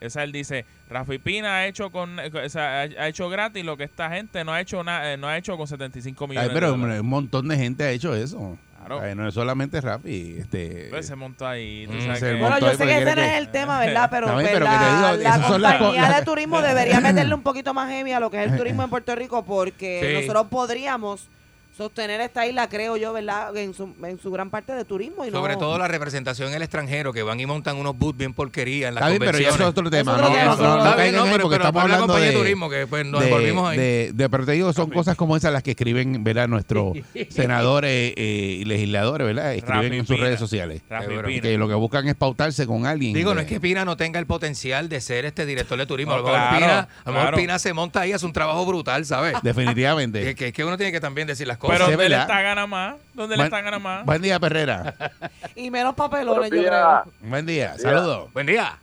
esa 0.00 0.24
él 0.24 0.32
dice 0.32 0.64
Rafi 0.90 1.18
Pina 1.18 1.58
ha 1.58 1.66
hecho 1.68 1.90
con 1.90 2.18
o 2.18 2.48
sea, 2.48 2.80
ha, 2.80 3.08
hecho 3.08 3.28
gratis 3.28 3.64
lo 3.64 3.76
que 3.76 3.84
esta 3.84 4.10
gente 4.10 4.42
no 4.44 4.52
ha 4.52 4.60
hecho 4.60 4.82
na- 4.82 5.12
eh, 5.12 5.16
no 5.16 5.28
ha 5.28 5.38
hecho 5.38 5.56
con 5.56 5.68
75 5.68 6.26
millones 6.26 6.48
Ay, 6.50 6.54
pero 6.54 6.66
de 6.66 6.72
hombre, 6.72 6.86
dólares. 6.88 7.02
un 7.02 7.08
montón 7.08 7.48
de 7.48 7.56
gente 7.56 7.84
ha 7.84 7.90
hecho 7.92 8.14
eso. 8.14 8.58
Claro. 8.84 9.00
Ay, 9.00 9.14
no 9.14 9.28
es 9.28 9.34
solamente 9.34 9.80
Rafi. 9.80 10.36
Este, 10.40 10.88
Pues 10.90 11.06
se 11.06 11.14
montó 11.16 11.46
ahí 11.46 11.86
tú 11.86 11.92
Mm, 11.94 12.00
sabes 12.02 12.18
se 12.20 12.26
que- 12.26 12.32
montó 12.34 12.48
Bueno, 12.60 12.66
yo 12.72 12.76
sé 12.78 12.84
que 12.86 12.96
ese 13.02 13.14
no 13.16 13.22
es 13.22 13.32
el 13.38 13.48
tema, 13.48 13.78
¿verdad? 13.80 14.08
Pero, 14.10 14.32
pues, 14.32 14.48
pero 14.48 14.64
la, 14.64 15.16
digo, 15.16 15.58
la 15.58 15.78
compañía 15.78 16.02
las- 16.08 16.18
de 16.18 16.24
turismo 16.24 16.60
debería 16.62 17.00
meterle 17.00 17.34
un 17.34 17.42
poquito 17.42 17.72
más 17.74 17.88
heavy 17.90 18.12
a 18.12 18.20
lo 18.20 18.30
que 18.30 18.42
es 18.44 18.50
el 18.50 18.58
turismo 18.58 18.82
en 18.82 18.90
Puerto 18.90 19.14
Rico 19.14 19.44
porque 19.44 20.00
Sí. 20.04 20.20
nosotros 20.20 20.46
podríamos 20.50 21.28
sostener 21.76 22.20
esta 22.20 22.46
isla, 22.46 22.68
creo 22.68 22.96
yo, 22.96 23.12
¿verdad? 23.12 23.56
En 23.56 23.72
su, 23.74 23.94
en 24.04 24.18
su 24.20 24.30
gran 24.30 24.50
parte 24.50 24.72
de 24.72 24.84
turismo. 24.84 25.24
Y 25.24 25.30
no- 25.30 25.38
Sobre 25.38 25.56
todo 25.56 25.78
la 25.78 25.88
representación 25.88 26.48
en 26.50 26.54
el 26.54 26.62
extranjero, 26.62 27.12
que 27.12 27.22
van 27.22 27.40
y 27.40 27.46
montan 27.46 27.76
unos 27.76 27.96
booths 27.98 28.18
bien 28.18 28.34
porquería 28.34 28.88
en 28.88 28.94
las 28.94 29.02
Está 29.02 29.08
bien, 29.10 29.20
pero 29.20 29.38
ya 29.38 29.48
eso 29.48 29.62
es 29.62 29.68
otro 29.68 29.90
tema. 29.90 30.12
No, 30.16 30.22
no, 30.22 30.28
no, 30.28 30.34
es 30.34 31.12
no 31.12 31.24
no, 31.26 31.32
pero, 31.32 31.52
estamos 31.52 31.74
la 31.74 31.94
hablando 31.94 32.14
de, 32.16 32.26
de 32.28 32.32
turismo, 32.32 32.68
que 32.70 32.86
pues 32.86 33.06
nos 33.06 33.20
de- 33.20 33.26
envolvimos 33.28 33.70
ahí. 33.70 33.78
de- 33.78 34.10
de- 34.14 34.28
pero 34.28 34.44
te 34.44 34.52
digo, 34.52 34.72
son 34.72 34.90
cosas 34.90 35.16
como 35.16 35.36
esas 35.36 35.52
las 35.52 35.62
que 35.62 35.70
escriben, 35.72 36.22
¿verdad? 36.22 36.46
Nuestros 36.48 36.96
senadores 37.30 38.12
eh, 38.16 38.58
y 38.60 38.64
legisladores, 38.64 39.26
¿verdad? 39.26 39.54
Escriben 39.54 39.82
Rafi 39.84 39.96
en 39.96 40.06
sus 40.06 40.16
Pina. 40.16 40.26
redes 40.26 40.38
sociales. 40.40 40.82
Rafi. 40.88 41.40
Que 41.40 41.56
lo 41.58 41.68
que 41.68 41.74
buscan 41.74 42.06
es 42.08 42.14
pautarse 42.14 42.66
con 42.66 42.86
alguien. 42.86 43.14
Digo, 43.14 43.30
no 43.34 43.36
de- 43.36 43.42
es 43.42 43.48
que 43.48 43.60
Pina 43.60 43.84
no 43.84 43.96
tenga 43.96 44.18
el 44.20 44.26
potencial 44.26 44.88
de 44.88 45.00
ser 45.00 45.24
este 45.24 45.46
director 45.46 45.78
de 45.78 45.86
turismo. 45.86 46.12
a 46.12 46.16
lo 46.18 46.22
No, 46.22 46.28
mejor, 46.32 46.48
claro, 46.48 46.56
Pina, 46.58 46.78
a 46.80 46.88
lo 47.06 47.12
mejor 47.12 47.28
claro. 47.28 47.36
Pina 47.38 47.58
se 47.58 47.72
monta 47.72 48.00
ahí, 48.00 48.12
hace 48.12 48.26
un 48.26 48.32
trabajo 48.32 48.64
brutal, 48.66 49.04
¿sabes? 49.06 49.34
Definitivamente. 49.42 50.22
Que, 50.32 50.34
que, 50.36 50.52
que 50.52 50.64
uno 50.64 50.76
tiene 50.76 50.92
que 50.92 51.00
también 51.00 51.26
decir 51.26 51.46
las 51.46 51.58
cosas. 51.62 51.78
pero 51.78 51.90
¿dónde 51.90 52.08
le 52.10 52.16
está 52.20 52.42
gana 52.42 52.66
más? 52.66 52.96
¿Dónde 53.14 53.36
le 53.36 53.42
Buen- 53.42 53.46
está 53.46 53.60
gana 53.62 53.78
más? 53.78 54.04
Buen 54.04 54.20
día, 54.22 54.38
Perrera. 54.40 54.94
Y 55.54 55.70
menos 55.70 55.94
papelones, 55.94 56.50
yo 56.50 56.62
creo. 56.62 57.02
Buen 57.20 57.46
día. 57.46 57.78
Saludos. 57.78 58.32
Buen 58.32 58.46
día. 58.46 58.78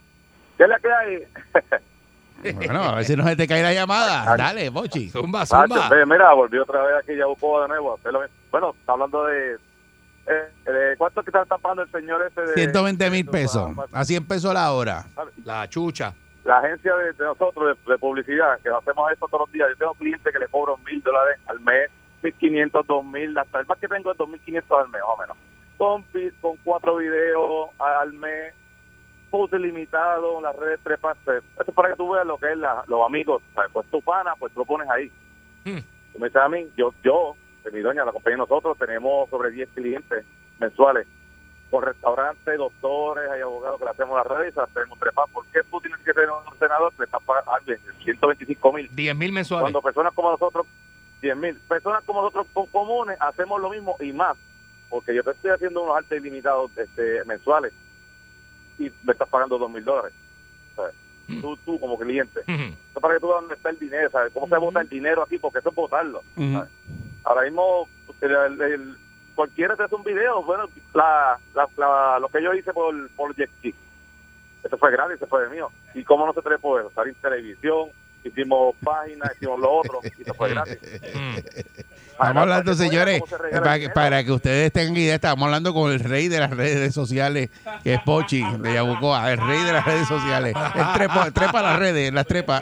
¿Qué 0.57 0.63
es 0.63 0.69
la 0.69 0.79
que 0.79 0.87
hay? 0.91 1.23
Bueno, 2.55 2.81
a 2.81 2.95
ver 2.95 3.03
si 3.03 3.17
no 3.17 3.25
se 3.27 3.35
te 3.35 3.45
cae 3.49 3.61
la 3.61 3.73
llamada. 3.73 4.37
Dale, 4.37 4.69
Bochi. 4.69 5.09
Zumba, 5.09 5.45
zumba. 5.45 5.89
ve, 5.89 6.05
mira, 6.05 6.31
volvió 6.33 6.63
otra 6.63 6.81
vez 6.83 6.95
aquí 7.03 7.13
Yabucoa 7.17 7.63
de 7.63 7.67
nuevo. 7.67 7.99
Bueno, 8.49 8.69
está 8.79 8.93
hablando 8.93 9.25
de... 9.25 9.55
Eh, 9.55 10.49
de 10.71 10.95
¿Cuánto 10.97 11.21
que 11.21 11.31
está 11.31 11.43
pagando 11.57 11.83
el 11.83 11.91
señor 11.91 12.21
ese 12.25 12.39
de... 12.41 12.53
120 12.53 13.09
mil 13.09 13.25
pesos. 13.25 13.71
A 13.91 14.05
100 14.05 14.25
pesos 14.25 14.53
la 14.53 14.71
hora. 14.71 15.03
La 15.43 15.67
chucha. 15.67 16.13
La 16.45 16.59
agencia 16.59 16.95
de, 16.95 17.11
de 17.11 17.23
nosotros 17.25 17.75
de, 17.85 17.91
de 17.91 17.97
publicidad, 17.97 18.57
que 18.63 18.69
hacemos 18.69 19.11
esto 19.11 19.27
todos 19.27 19.41
los 19.47 19.51
días. 19.51 19.67
Yo 19.71 19.75
tengo 19.75 19.93
clientes 19.95 20.31
que 20.31 20.39
le 20.39 20.47
cobro 20.47 20.77
mil 20.85 21.01
dólares 21.03 21.37
al 21.47 21.59
mes, 21.59 21.89
mil 22.21 22.33
quinientos, 22.33 22.85
dos 22.87 23.03
mil, 23.03 23.37
hasta 23.37 23.59
el 23.59 23.65
más 23.65 23.77
que 23.79 23.87
tengo 23.87 24.11
es 24.11 24.17
dos 24.17 24.29
mil 24.29 24.39
quinientos 24.41 24.77
al 24.77 24.89
mes, 24.89 25.01
más 25.01 25.15
o 25.15 25.21
menos. 25.21 25.37
Con, 25.77 26.05
con 26.41 26.57
cuatro 26.63 26.97
videos 26.97 27.69
al 27.79 28.13
mes, 28.13 28.53
post 29.29 29.53
ilimitado, 29.53 30.41
las 30.41 30.55
redes 30.55 30.79
trepas. 30.83 31.17
Esto 31.17 31.41
es 31.67 31.73
para 31.73 31.89
que 31.89 31.95
tú 31.95 32.09
veas 32.11 32.25
lo 32.25 32.37
que 32.37 32.51
es 32.51 32.57
la, 32.57 32.83
los 32.87 33.05
amigos. 33.05 33.41
¿sabes? 33.53 33.71
Pues 33.71 33.87
tu 33.89 34.01
pana, 34.01 34.33
pues 34.37 34.53
tú 34.53 34.59
lo 34.59 34.65
pones 34.65 34.89
ahí. 34.89 35.11
Hmm. 35.63 35.79
Tú 36.13 36.19
me 36.19 36.27
dices 36.27 36.41
a 36.41 36.49
mí, 36.49 36.67
yo, 36.75 36.93
yo, 37.03 37.35
de 37.63 37.71
mi 37.71 37.79
doña, 37.79 38.03
la 38.03 38.11
compañía 38.11 38.35
de 38.35 38.39
nosotros, 38.39 38.77
tenemos 38.77 39.29
sobre 39.29 39.51
10 39.51 39.69
clientes 39.69 40.25
mensuales 40.59 41.07
con 41.69 41.83
restaurantes, 41.83 42.57
doctores, 42.57 43.29
hay 43.29 43.41
abogados 43.41 43.79
que 43.79 43.85
le 43.85 43.91
hacemos 43.91 44.17
las 44.17 44.27
redes 44.27 44.55
tenemos 44.73 44.99
trepadas. 44.99 45.29
¿Por 45.31 45.45
qué 45.47 45.59
tú 45.69 45.79
tienes 45.79 45.99
que 45.99 46.13
tener 46.13 46.29
un 46.29 46.57
senador 46.57 46.91
que 46.93 46.99
le 46.99 47.05
está 47.05 47.19
pagando 47.19 47.73
125 48.03 48.73
mil? 48.73 48.89
10 48.91 49.15
mil 49.15 49.31
mensuales. 49.31 49.63
Cuando 49.63 49.81
personas 49.81 50.13
como 50.13 50.31
nosotros, 50.31 50.65
10 51.21 51.35
mil, 51.37 51.55
personas 51.67 52.03
como 52.05 52.21
nosotros 52.21 52.47
co- 52.53 52.67
comunes, 52.67 53.17
hacemos 53.19 53.59
lo 53.61 53.69
mismo 53.69 53.95
y 53.99 54.13
más. 54.13 54.37
Porque 54.89 55.13
yo 55.13 55.23
te 55.23 55.31
estoy 55.31 55.51
haciendo 55.51 55.83
unos 55.83 55.97
altos 55.97 56.17
ilimitados 56.17 56.71
este, 56.77 57.23
mensuales 57.25 57.73
y 58.77 58.91
me 59.03 59.13
estás 59.13 59.27
pagando 59.29 59.57
2 59.57 59.69
mil 59.69 59.83
dólares. 59.83 60.13
¿sabes? 60.75 60.93
Tú, 61.41 61.57
tú 61.57 61.79
como 61.79 61.97
cliente. 61.99 62.41
Eso 62.71 62.95
es 62.95 63.01
para 63.01 63.13
que 63.15 63.19
tú 63.19 63.27
veas 63.27 63.41
dónde 63.41 63.55
está 63.55 63.69
el 63.69 63.79
dinero, 63.79 64.09
¿sabes? 64.09 64.33
¿Cómo 64.33 64.47
se 64.47 64.57
vota 64.57 64.81
el 64.81 64.89
dinero 64.89 65.21
aquí? 65.23 65.37
Porque 65.37 65.59
eso 65.59 65.69
es 65.69 65.75
votarlo. 65.75 66.23
Ahora 67.25 67.41
mismo, 67.43 67.87
el- 68.21 68.31
el- 68.35 68.61
el- 68.61 68.97
cualquiera 69.35 69.75
te 69.75 69.83
hace 69.83 69.95
un 69.95 70.03
video. 70.03 70.41
Bueno, 70.43 70.65
la, 70.93 71.39
la, 71.53 71.67
la- 71.77 72.19
lo 72.19 72.29
que 72.29 72.41
yo 72.41 72.53
hice 72.53 72.73
por, 72.73 72.93
por 73.15 73.35
Jet 73.35 73.51
eso 74.63 74.77
fue 74.77 74.91
gratis, 74.91 75.15
eso 75.17 75.27
fue 75.27 75.43
de 75.43 75.49
mío. 75.49 75.69
¿Y 75.93 76.03
cómo 76.03 76.25
no 76.25 76.33
se 76.33 76.41
te 76.41 76.57
por 76.57 76.81
eso? 76.81 76.91
Salir 76.91 77.13
en 77.15 77.21
televisión, 77.21 77.89
hicimos 78.23 78.75
páginas, 78.83 79.31
hicimos 79.35 79.59
lo 79.59 79.71
otro, 79.71 79.99
y 80.17 80.21
eso 80.21 80.33
fue 80.33 80.49
gratis. 80.49 80.77
Mm. 81.13 81.37
Estamos 82.19 82.41
hablando, 82.41 82.73
señores, 82.73 83.21
para 83.51 83.75
el 83.75 83.81
que, 83.81 83.89
para 83.89 84.23
que 84.25 84.31
ustedes 84.33 84.73
tengan 84.73 84.97
idea, 84.97 85.15
estamos 85.15 85.45
hablando 85.45 85.73
con 85.73 85.89
el 85.89 86.01
rey 86.01 86.27
de 86.27 86.39
las 86.39 86.51
redes 86.51 86.93
sociales, 86.93 87.49
que 87.81 87.93
es 87.93 88.01
Pochi, 88.01 88.43
de 88.59 88.73
Yabucoa, 88.73 89.31
el 89.31 89.39
rey 89.39 89.63
de 89.63 89.71
las 89.71 89.85
redes 89.85 90.05
sociales. 90.05 90.53
Él 90.75 90.85
trepa, 90.93 91.31
trepa 91.31 91.61
las 91.61 91.79
redes, 91.79 92.11
las 92.11 92.27
trepa. 92.27 92.61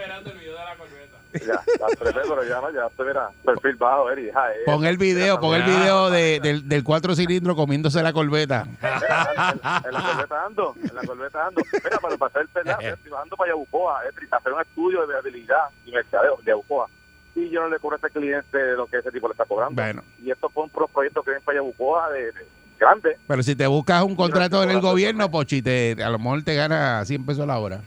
Ya, 1.45 1.61
ya 1.79 1.85
trepé, 1.99 2.19
pero 2.27 2.43
ya 2.43 2.61
ya 2.73 2.89
te 2.95 3.03
verá. 3.03 3.29
Perfil 3.45 3.75
bajo, 3.75 4.09
Eri. 4.11 4.31
ja, 4.31 4.51
eh. 4.51 4.57
Pon 4.65 4.85
el 4.85 4.97
video, 4.97 5.39
pon 5.39 5.55
el 5.55 5.63
video 5.63 6.09
de, 6.09 6.39
del, 6.39 6.67
del 6.67 6.83
cuatro 6.83 7.15
cilindros 7.15 7.55
comiéndose 7.55 8.01
la 8.03 8.13
corbeta. 8.13 8.65
En, 8.65 9.87
en 9.87 9.93
la 9.93 10.01
corbeta 10.03 10.45
ando, 10.45 10.75
en 10.81 10.95
la 10.95 11.01
corbeta 11.03 11.47
ando. 11.47 11.61
Mira, 11.83 11.97
para 11.99 12.17
pasar 12.17 12.41
el 12.43 12.47
verdad, 12.53 12.77
estoy 12.81 13.11
bajando 13.11 13.35
para 13.35 13.51
Yabucoa, 13.51 14.03
decir, 14.03 14.27
hacer 14.31 14.53
un 14.53 14.61
estudio 14.61 15.05
de 15.07 15.17
habilidad 15.17 15.65
y 15.85 15.91
mercadeo 15.91 16.37
de 16.37 16.51
Yabucoa. 16.51 16.87
Y 17.35 17.49
yo 17.49 17.61
no 17.61 17.69
le 17.69 17.77
cobro 17.79 17.95
a 17.95 17.99
ese 18.07 18.09
cliente 18.09 18.57
lo 18.75 18.87
que 18.87 18.97
ese 18.97 19.11
tipo 19.11 19.27
le 19.27 19.33
está 19.33 19.45
cobrando. 19.45 19.79
Bueno, 19.81 20.03
Y 20.23 20.31
estos 20.31 20.51
son 20.53 20.69
pro- 20.69 20.87
proyectos 20.87 21.23
que 21.23 21.31
vienen 21.31 21.45
para 21.45 21.57
Yabucoa 21.57 22.09
de, 22.11 22.31
de 22.31 22.47
grandes. 22.79 23.17
pero 23.27 23.43
si 23.43 23.55
te 23.55 23.67
buscas 23.67 24.03
un 24.03 24.15
contrato 24.15 24.63
en 24.63 24.71
el 24.71 24.81
gobierno, 24.81 25.29
Pochi, 25.29 25.61
te, 25.61 25.95
a 26.03 26.09
lo 26.09 26.17
mejor 26.17 26.43
te 26.43 26.55
gana 26.55 27.03
100 27.05 27.25
pesos 27.25 27.45
la 27.47 27.59
hora. 27.59 27.81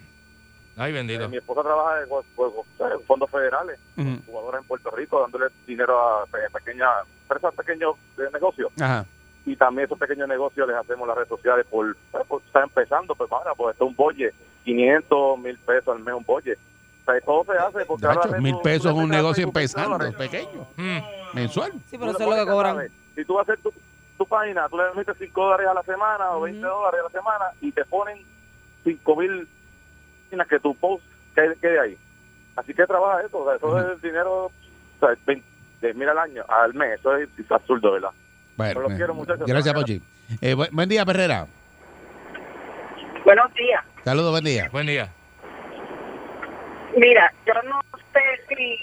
Ay, 0.76 0.90
Eh, 0.92 0.94
bendito. 0.94 1.28
mi 1.28 1.37
esposa 1.37 1.62
trabaja 1.62 2.00
en, 2.02 2.09
en 2.92 3.00
fondos 3.06 3.30
federales, 3.30 3.78
Ujú. 3.96 4.18
jugadoras 4.26 4.62
en 4.62 4.68
Puerto 4.68 4.90
Rico, 4.90 5.20
dándole 5.20 5.46
dinero 5.66 5.98
a 6.00 6.26
pe- 6.26 6.38
pequeñas 6.52 6.90
empresas 7.22 7.54
pequeños 7.54 7.96
de 8.16 8.30
negocios. 8.30 8.72
Ajá. 8.80 9.04
y 9.46 9.56
también 9.56 9.87
esos 9.87 9.98
pequeños 9.98 10.28
negocios 10.28 10.68
les 10.68 10.76
hacemos 10.76 11.09
las 11.09 11.16
redes 11.16 11.28
sociales 11.30 11.66
por, 11.70 11.96
pues, 12.12 12.26
por 12.26 12.42
estar 12.42 12.62
empezando, 12.62 13.14
pues 13.14 13.33
ahora, 13.33 13.54
pues 13.54 13.72
esto 13.72 13.85
es 13.85 13.90
un 13.90 13.96
bolle, 13.96 14.35
500 14.64 15.38
mil 15.38 15.59
pesos 15.59 15.96
al 15.96 16.02
mes 16.04 16.14
un 16.14 16.24
bolle. 16.24 16.52
O 16.52 17.04
sea, 17.11 17.20
todo 17.22 17.44
se 17.44 17.52
hace 17.59 17.85
porque 17.87 18.06
ahora 18.06 18.38
mil 18.38 18.59
pesos 18.62 18.92
en 18.92 18.98
un 18.98 19.09
negocio 19.09 19.44
Facebook 19.50 19.54
20 19.54 19.72
empezando, 19.72 19.98
dólares, 19.98 20.14
pequeño, 20.14 20.66
Mm. 20.76 20.98
mensual. 21.35 21.72
Sí, 21.87 21.96
pero 21.98 22.11
eso 22.12 22.22
es 22.22 22.28
lo 22.28 22.44
que 22.44 22.50
cobran. 22.50 22.74
¿sabes? 22.76 22.92
Si 23.14 23.24
tú 23.24 23.35
vas 23.35 23.48
a 23.48 23.52
hacer 23.52 23.62
tu, 23.64 23.72
tu 24.18 24.26
página, 24.26 24.68
tú 24.68 24.76
le 24.76 24.85
metes 24.94 25.16
5 25.18 25.42
dólares 25.42 25.66
a 25.68 25.74
la 25.74 25.83
semana 25.85 26.30
o 26.33 26.42
20 26.42 26.61
dólares 26.61 27.00
a 27.00 27.04
la 27.04 27.11
semana 27.11 27.44
y 27.62 27.72
te 27.72 27.85
ponen 27.87 28.22
5 28.85 29.16
mil 29.16 29.48
páginas 30.30 30.48
que 30.48 30.60
tu 30.60 30.74
post 30.76 31.04
quede, 31.34 31.56
quede 31.56 31.80
ahí. 31.80 31.98
Así 32.56 32.72
que 32.74 32.86
trabaja 32.86 33.22
eso, 33.26 33.38
o 33.38 33.44
sea, 33.46 33.56
eso 33.56 33.78
es 33.80 33.86
el 33.96 34.00
dinero, 34.00 34.46
o 34.46 34.52
sea, 35.00 35.10
20 35.26 35.94
mil 35.94 36.08
al 36.08 36.18
año, 36.18 36.44
al 36.48 36.74
mes, 36.74 36.98
eso 37.00 37.16
es 37.16 37.28
absurdo, 37.50 37.92
¿verdad? 37.92 38.10
Bueno, 38.56 38.70
Pero 38.74 38.80
los 38.82 38.92
eh, 38.92 38.96
quiero, 38.96 39.14
muchachos. 39.14 39.46
gracias, 39.46 39.74
Pochi. 39.74 40.02
Eh, 40.40 40.54
bu- 40.54 40.68
buen 40.72 40.88
día, 40.88 41.04
Perrera. 41.04 41.46
Buenos 43.24 43.52
días. 43.54 43.84
Saludos, 44.04 44.30
buen 44.30 44.44
día. 44.44 44.68
Buen 44.70 44.86
día. 44.86 45.08
Mira, 46.96 47.32
yo 47.46 47.54
no 47.68 47.80
sé 48.12 48.20
si, 48.48 48.76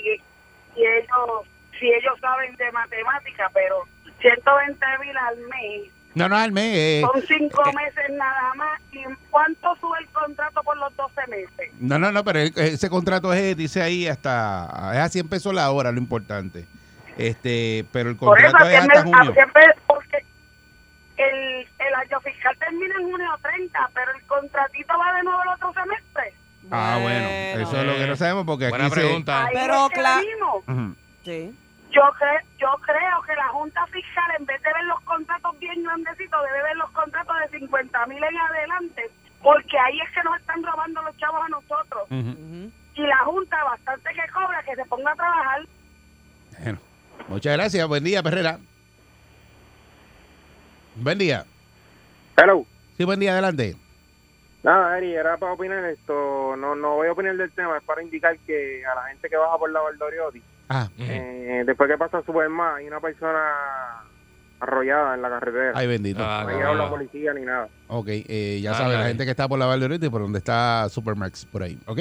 si 0.73 0.81
ellos 0.85 1.47
si 1.79 1.87
ellos 1.91 2.13
saben 2.19 2.55
de 2.55 2.71
matemática, 2.71 3.49
pero 3.53 3.83
120 4.19 4.85
mil 4.99 5.17
al 5.17 5.37
mes. 5.37 5.91
No, 6.17 6.29
no, 6.29 6.35
al 6.37 6.51
mes. 6.51 6.73
eh, 6.75 7.01
Son 7.01 7.21
cinco 7.27 7.63
meses 7.73 8.05
nada 8.17 8.53
más. 8.55 8.79
¿Y 8.91 9.03
cuánto 9.29 9.75
sube 9.77 9.97
el 9.99 10.07
contrato 10.09 10.61
por 10.63 10.75
los 10.77 10.95
12 10.95 11.21
meses? 11.29 11.71
no, 11.79 11.97
no, 11.99 12.11
no, 12.11 12.23
pero 12.23 12.39
ese 12.39 12.89
contrato 12.89 13.33
es, 13.33 13.55
dice 13.55 13.81
ahí, 13.81 14.07
hasta. 14.07 14.91
Es 14.93 14.99
a 14.99 15.09
100 15.09 15.29
pesos 15.29 15.53
la 15.53 15.69
hora, 15.71 15.91
lo 15.91 15.97
importante. 15.99 16.65
Este, 17.17 17.85
pero 17.91 18.09
el 18.09 18.15
Por 18.15 18.37
eso, 18.39 18.47
contrato 18.51 18.69
es 18.69 18.79
hasta 18.79 19.03
junio. 19.03 19.33
porque 19.87 20.17
el, 21.17 21.67
el 21.79 21.93
año 21.95 22.19
fiscal 22.21 22.55
termina 22.59 22.93
en 22.99 23.09
junio 23.09 23.29
30, 23.41 23.89
pero 23.93 24.11
el 24.15 24.21
contratito 24.27 24.93
va 24.99 25.13
de 25.15 25.23
nuevo 25.23 25.41
el 25.43 25.49
otro 25.49 25.73
semestre. 25.73 26.33
Ah, 26.69 26.99
bueno, 27.01 27.27
eso 27.63 27.79
es 27.81 27.87
lo 27.87 27.95
que 27.95 28.07
no 28.07 28.15
sabemos 28.17 28.45
porque 28.45 28.69
Buena 28.69 28.85
aquí 28.87 28.95
se. 28.95 29.01
pregunta. 29.01 29.45
Ahí 29.45 29.53
Pero 29.53 29.85
es 29.87 29.93
que 29.93 29.99
cla- 30.01 30.17
venimos. 30.19 30.55
Ujú. 30.67 30.95
Sí. 31.23 31.55
Yo, 31.91 32.01
cre- 32.19 32.43
yo 32.57 32.67
creo 32.85 33.21
que 33.25 33.35
la 33.35 33.47
Junta 33.49 33.85
Fiscal, 33.87 34.31
en 34.37 34.45
vez 34.45 34.61
de 34.61 34.73
ver 34.73 34.83
los 34.85 34.99
contratos 35.01 35.57
bien 35.59 35.83
grandecitos, 35.83 36.39
debe 36.45 36.63
ver 36.63 36.75
los 36.77 36.89
contratos 36.91 37.35
de 37.39 37.59
50 37.59 38.05
mil 38.07 38.23
en 38.23 38.37
adelante, 38.37 39.09
porque 39.41 39.79
ahí 39.79 39.99
es 40.01 40.11
que 40.11 40.23
nos 40.23 40.37
están 40.39 40.61
robando 40.63 41.01
los 41.01 41.17
chavos 41.17 41.41
a 41.45 41.49
nosotros. 41.49 42.07
Y 42.11 43.01
la 43.01 43.17
Junta, 43.19 43.63
bastante 43.63 44.09
que 44.13 44.31
cobra, 44.33 44.61
que 44.63 44.75
se 44.75 44.85
ponga 44.85 45.11
a 45.11 45.15
trabajar. 45.15 45.61
Bueno, 46.59 46.79
muchas 47.27 47.53
gracias. 47.55 47.87
Buen 47.87 48.03
día, 48.03 48.21
Perrera. 48.23 48.59
Buen 50.95 51.17
día. 51.17 51.45
Hello. 52.35 52.65
Sí, 52.97 53.03
buen 53.05 53.19
día, 53.19 53.33
adelante. 53.33 53.75
Nada, 54.63 54.97
Eri, 54.97 55.13
era 55.13 55.37
para 55.37 55.53
opinar 55.53 55.83
esto. 55.85 56.55
No, 56.57 56.75
no 56.75 56.95
voy 56.95 57.07
a 57.07 57.11
opinar 57.11 57.35
del 57.37 57.51
tema, 57.51 57.77
es 57.77 57.83
para 57.83 58.01
indicar 58.01 58.37
que 58.39 58.83
a 58.85 58.95
la 58.95 59.03
gente 59.03 59.29
que 59.29 59.37
baja 59.37 59.57
por 59.57 59.71
la 59.71 59.79
Valdoriotti, 59.79 60.41
Ah, 60.69 60.89
eh, 60.97 61.63
después 61.65 61.89
que 61.89 61.97
pasa 61.97 62.21
Superman, 62.25 62.75
hay 62.77 62.87
una 62.87 62.99
persona 62.99 63.39
arrollada 64.59 65.15
en 65.15 65.21
la 65.21 65.29
carretera. 65.29 65.71
ay, 65.75 65.87
bendito. 65.87 66.19
Ah, 66.23 66.41
no 66.43 66.49
ha 66.49 66.51
no. 66.51 66.57
llegado 66.57 66.75
la 66.75 66.89
policía 66.89 67.33
ni 67.33 67.41
nada. 67.45 67.67
Ok, 67.87 68.07
eh, 68.09 68.59
ya 68.61 68.71
Ah, 68.71 68.73
saben, 68.75 68.99
la 68.99 69.07
gente 69.07 69.23
que 69.25 69.31
está 69.31 69.47
por 69.47 69.57
la 69.59 69.65
Valdeorita 69.65 70.05
y 70.05 70.09
por 70.09 70.21
donde 70.21 70.39
está 70.39 70.89
Supermax, 70.89 71.45
por 71.45 71.63
ahí. 71.63 71.77
¿Ok? 71.85 71.99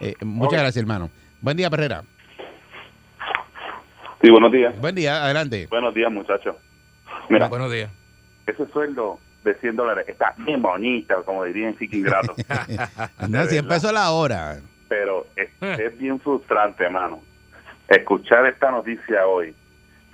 Eh, 0.00 0.14
muchas 0.22 0.60
gracias, 0.60 0.76
hermano. 0.82 1.10
Buen 1.40 1.56
día, 1.56 1.68
Perrera. 1.70 2.02
Sí, 4.22 4.30
buenos 4.30 4.50
días. 4.52 4.78
Buen 4.80 4.94
día, 4.94 5.24
adelante. 5.24 5.66
Buenos 5.70 5.94
días, 5.94 6.10
muchachos. 6.10 6.56
Mira, 7.28 7.48
Buenos 7.48 7.70
días. 7.70 7.90
ese 8.46 8.66
sueldo 8.68 9.18
de 9.44 9.54
100 9.56 9.76
dólares 9.76 10.06
está 10.08 10.34
bien 10.38 10.60
bonito, 10.62 11.22
como 11.24 11.44
dirían 11.44 11.76
Chiqui 11.78 11.98
Ingrato. 11.98 12.34
No, 13.28 13.44
100 13.44 13.62
verdad. 13.62 13.68
pesos 13.68 13.92
la 13.92 14.10
hora. 14.10 14.60
pero 14.88 15.26
es, 15.36 15.50
es 15.60 15.98
bien 15.98 16.18
frustrante, 16.20 16.84
hermano. 16.84 17.20
Escuchar 17.88 18.46
esta 18.46 18.70
noticia 18.70 19.26
hoy 19.26 19.54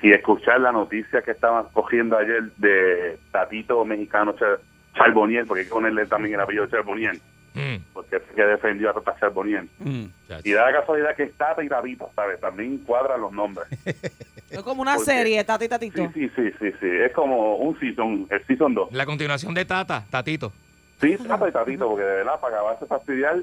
y 0.03 0.13
escuchar 0.13 0.61
la 0.61 0.71
noticia 0.73 1.23
que 1.23 1.33
estaban 1.33 1.65
cogiendo 1.73 2.17
ayer 2.17 2.45
de 2.57 3.19
Tatito 3.33 3.85
mexicano 3.85 4.35
Char- 4.37 4.61
Charboniel, 4.95 5.47
porque 5.47 5.61
hay 5.63 5.67
que 5.67 5.73
ponerle 5.73 6.07
también 6.07 6.35
el 6.35 6.41
apellido 6.41 6.67
Charboniel, 6.67 7.21
Mm, 7.57 7.77
porque 7.93 8.17
es 8.17 8.23
que 8.35 8.43
defendió 8.45 8.91
a 8.91 8.95
Tata 8.95 9.15
Charboniel. 9.21 9.69
Mm. 9.79 10.05
Y 10.43 10.53
da 10.53 10.71
la 10.73 10.81
casualidad 10.81 11.15
que 11.15 11.23
es 11.25 11.35
Tata 11.35 11.63
y 11.63 11.69
Tatito, 11.69 12.11
¿sabes? 12.17 12.41
También 12.41 12.79
cuadran 12.79 13.21
los 13.21 13.33
nombres. 13.33 13.67
Es 14.51 14.63
como 14.63 14.83
una 14.83 14.95
Porque- 14.97 15.11
serie, 15.11 15.43
tati 15.43 15.69
tatito. 15.69 15.97
Sí, 15.97 16.09
sí, 16.15 16.31
sí, 16.37 16.53
sí, 16.61 16.71
sí. 16.79 16.87
Es 16.89 17.13
como 17.13 17.57
un 17.57 17.77
season, 17.81 18.27
el 18.31 18.45
season 18.47 18.73
2. 18.75 18.93
La 18.93 19.05
continuación 19.05 19.53
de 19.53 19.65
Tata, 19.65 20.05
Tatito. 20.09 20.53
Sí, 21.01 21.17
Tata 21.17 21.49
y 21.49 21.53
Tatito, 21.53 21.89
porque 21.89 22.05
de 22.05 22.17
verdad, 22.19 22.39
para 22.41 22.57
acabarse 22.59 22.87
fastidiar, 22.87 23.39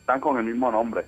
están 0.00 0.20
con 0.20 0.36
el 0.36 0.44
mismo 0.44 0.70
nombre. 0.70 1.04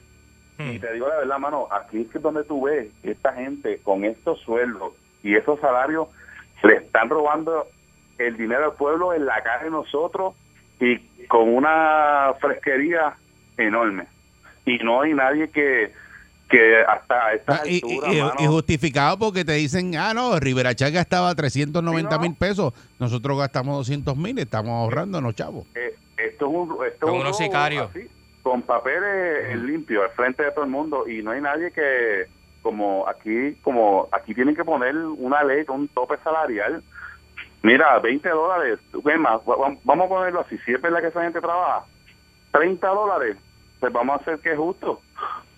Y 0.59 0.79
te 0.79 0.93
digo 0.93 1.09
la 1.09 1.17
verdad, 1.17 1.39
mano, 1.39 1.67
aquí 1.71 2.03
es 2.03 2.09
que 2.09 2.19
es 2.19 2.23
donde 2.23 2.45
tú 2.45 2.63
ves 2.63 2.89
que 3.03 3.11
esta 3.13 3.33
gente 3.33 3.81
con 3.83 4.05
estos 4.05 4.41
sueldos 4.41 4.93
y 5.23 5.35
esos 5.35 5.59
salarios 5.61 6.09
le 6.63 6.77
están 6.77 7.09
robando 7.09 7.67
el 8.19 8.37
dinero 8.37 8.67
al 8.67 8.73
pueblo 8.75 9.13
en 9.13 9.27
la 9.27 9.43
cara 9.43 9.65
de 9.65 9.71
nosotros 9.71 10.35
y 10.81 10.99
con 11.27 11.49
una 11.53 12.35
fresquería 12.41 13.15
enorme. 13.57 14.07
Y 14.65 14.79
no 14.79 15.03
hay 15.03 15.13
nadie 15.15 15.51
que, 15.51 15.93
que 16.49 16.83
hasta 16.83 17.33
esta 17.35 17.55
Ah, 17.57 17.63
y, 17.67 17.75
altura, 17.77 18.13
y- 18.13 18.17
y- 18.17 18.23
mano, 18.23 18.35
y 18.39 18.47
justificado 18.47 19.19
porque 19.19 19.45
te 19.45 19.53
dicen, 19.55 19.97
ah, 19.97 20.15
no, 20.15 20.39
Rivera 20.39 20.75
Chat 20.75 20.93
gastaba 20.93 21.35
390 21.35 22.11
Sí, 22.11 22.17
no. 22.17 22.23
mil 22.23 22.35
pesos, 22.37 22.73
nosotros 23.01 23.37
gastamos 23.39 23.77
200 23.79 24.17
mil, 24.17 24.39
estamos 24.39 24.71
ahorrándonos, 24.71 25.35
chavos. 25.35 25.67
eh, 25.75 25.95
esto 26.17 26.47
es 26.47 26.53
un, 26.55 26.87
esto 26.87 27.07
es 27.09 27.13
unos 27.21 27.37
sicarios. 27.37 27.91
así, 27.91 28.07
con 28.45 28.63
papeles 28.63 29.59
limpios 29.61 30.05
al 30.05 30.11
frente 30.11 30.45
de 30.45 30.53
todo 30.53 30.65
el 30.65 30.71
mundo 30.71 31.09
y 31.09 31.21
no 31.23 31.33
hay 31.33 31.41
nadie 31.41 31.73
que 31.73 32.27
como 32.63 33.09
aquí 33.09 33.55
como 33.63 34.09
aquí 34.13 34.33
tienen 34.35 34.55
que 34.55 34.65
poner 34.65 34.95
una 34.97 35.43
ley 35.43 35.65
con 35.65 35.81
un 35.81 35.89
tope 35.89 36.17
salarial. 36.23 36.81
Mira 37.63 37.99
20 37.99 38.29
dólares 38.29 38.79
es 38.93 39.19
más, 39.19 39.41
va- 39.41 39.57
va- 39.57 39.77
vamos 39.83 40.07
a 40.07 40.09
ponerlo 40.09 40.41
así 40.41 40.57
si 40.59 40.73
es 40.75 40.81
verdad 40.81 41.01
que 41.01 41.09
esa 41.09 41.23
gente 41.23 41.41
trabaja 41.41 41.85
30 42.53 42.87
dólares 42.87 43.37
pues 43.81 43.93
vamos 43.93 44.19
a 44.19 44.21
hacer 44.23 44.39
que 44.39 44.53
es 44.53 44.59
justo 44.59 45.01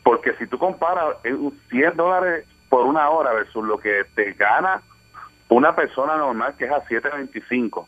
porque 0.02 0.32
si 0.36 0.46
tú 0.46 0.56
comparas 0.58 1.16
eh, 1.24 1.36
100 1.70 1.96
dólares 1.96 2.46
por 2.68 2.86
una 2.86 3.10
hora 3.10 3.32
versus 3.32 3.64
lo 3.64 3.78
que 3.78 4.04
te 4.14 4.32
gana 4.32 4.80
una 5.48 5.74
persona 5.76 6.16
normal 6.16 6.54
que 6.56 6.64
es 6.64 6.70
a 6.72 6.84
7.25 6.84 7.86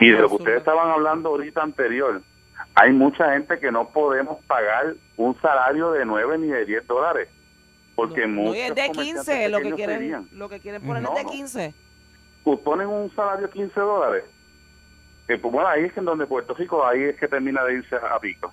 y 0.00 0.10
de 0.10 0.18
lo 0.18 0.28
que 0.28 0.34
ustedes 0.34 0.58
estaban 0.58 0.90
hablando 0.90 1.28
ahorita 1.30 1.62
anterior, 1.62 2.20
hay 2.74 2.92
mucha 2.92 3.32
gente 3.32 3.58
que 3.58 3.70
no 3.72 3.88
podemos 3.90 4.42
pagar 4.46 4.94
un 5.16 5.38
salario 5.40 5.92
de 5.92 6.04
9 6.04 6.38
ni 6.38 6.48
de 6.48 6.64
10 6.66 6.86
dólares. 6.86 7.28
Porque 7.94 8.26
No, 8.26 8.42
muchos 8.42 8.56
y 8.56 8.60
es 8.60 8.74
de 8.74 8.86
comerciantes 8.88 9.24
15, 9.26 9.48
lo 9.50 9.60
que 9.60 9.72
quieren, 9.74 9.98
serían. 9.98 10.28
lo 10.32 10.48
que 10.48 10.60
quieren 10.60 10.82
poner 10.82 11.02
No, 11.02 11.10
es 11.10 11.14
de 11.16 11.24
no. 11.24 11.30
15. 11.30 11.74
Pues 12.44 12.58
ponen 12.60 12.86
un 12.88 13.14
salario 13.14 13.46
de 13.46 13.52
15 13.52 13.78
dólares. 13.80 14.24
Que, 15.28 15.38
pues, 15.38 15.52
bueno, 15.52 15.68
ahí 15.68 15.84
es 15.84 15.92
que 15.92 16.00
en 16.00 16.06
donde 16.06 16.26
Puerto 16.26 16.54
Rico, 16.54 16.84
ahí 16.86 17.02
es 17.02 17.16
que 17.18 17.28
termina 17.28 17.62
de 17.64 17.74
irse 17.74 17.94
a 17.96 18.18
pico. 18.18 18.52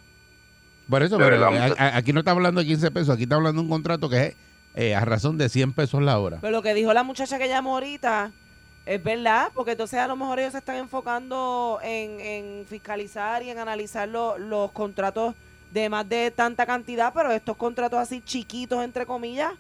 Por 0.90 1.02
eso, 1.04 1.18
pero 1.18 1.30
verdad. 1.52 1.76
a- 1.78 1.84
a- 1.84 1.98
aquí 1.98 2.14
no 2.14 2.20
está 2.20 2.32
hablando 2.32 2.62
de 2.62 2.68
15 2.68 2.92
pesos, 2.92 3.10
aquí 3.10 3.24
está 3.24 3.36
hablando 3.36 3.62
de 3.62 3.66
un 3.66 3.70
contrato 3.70 4.10
que 4.10 4.28
es 4.28 4.38
eh, 4.76 4.96
a 4.96 5.04
razón 5.04 5.38
de 5.38 5.50
100 5.50 5.74
pesos 5.74 6.02
la 6.02 6.20
hora. 6.20 6.38
Pero 6.42 6.52
lo 6.52 6.62
que 6.62 6.74
dijo 6.74 6.94
la 6.94 7.04
muchacha 7.04 7.38
que 7.40 7.48
llamó 7.48 7.74
ahorita 7.76 8.32
es 8.86 9.04
verdad, 9.04 9.50
porque 9.54 9.72
entonces 9.72 10.00
a 10.00 10.08
lo 10.08 10.16
mejor 10.16 10.40
ellos 10.40 10.52
se 10.54 10.58
están 10.60 10.78
enfocando 10.78 11.80
en, 11.84 12.20
en 12.20 12.66
fiscalizar 12.66 13.44
y 13.44 13.50
en 13.50 13.60
analizar 13.60 14.08
lo- 14.08 14.38
los 14.38 14.72
contratos 14.72 15.36
de 15.72 15.90
más 15.90 16.08
de 16.10 16.32
tanta 16.32 16.66
cantidad, 16.66 17.14
pero 17.14 17.32
estos 17.32 17.56
contratos 17.56 18.00
así 18.00 18.22
chiquitos, 18.22 18.84
entre 18.84 19.06
comillas, 19.06 19.52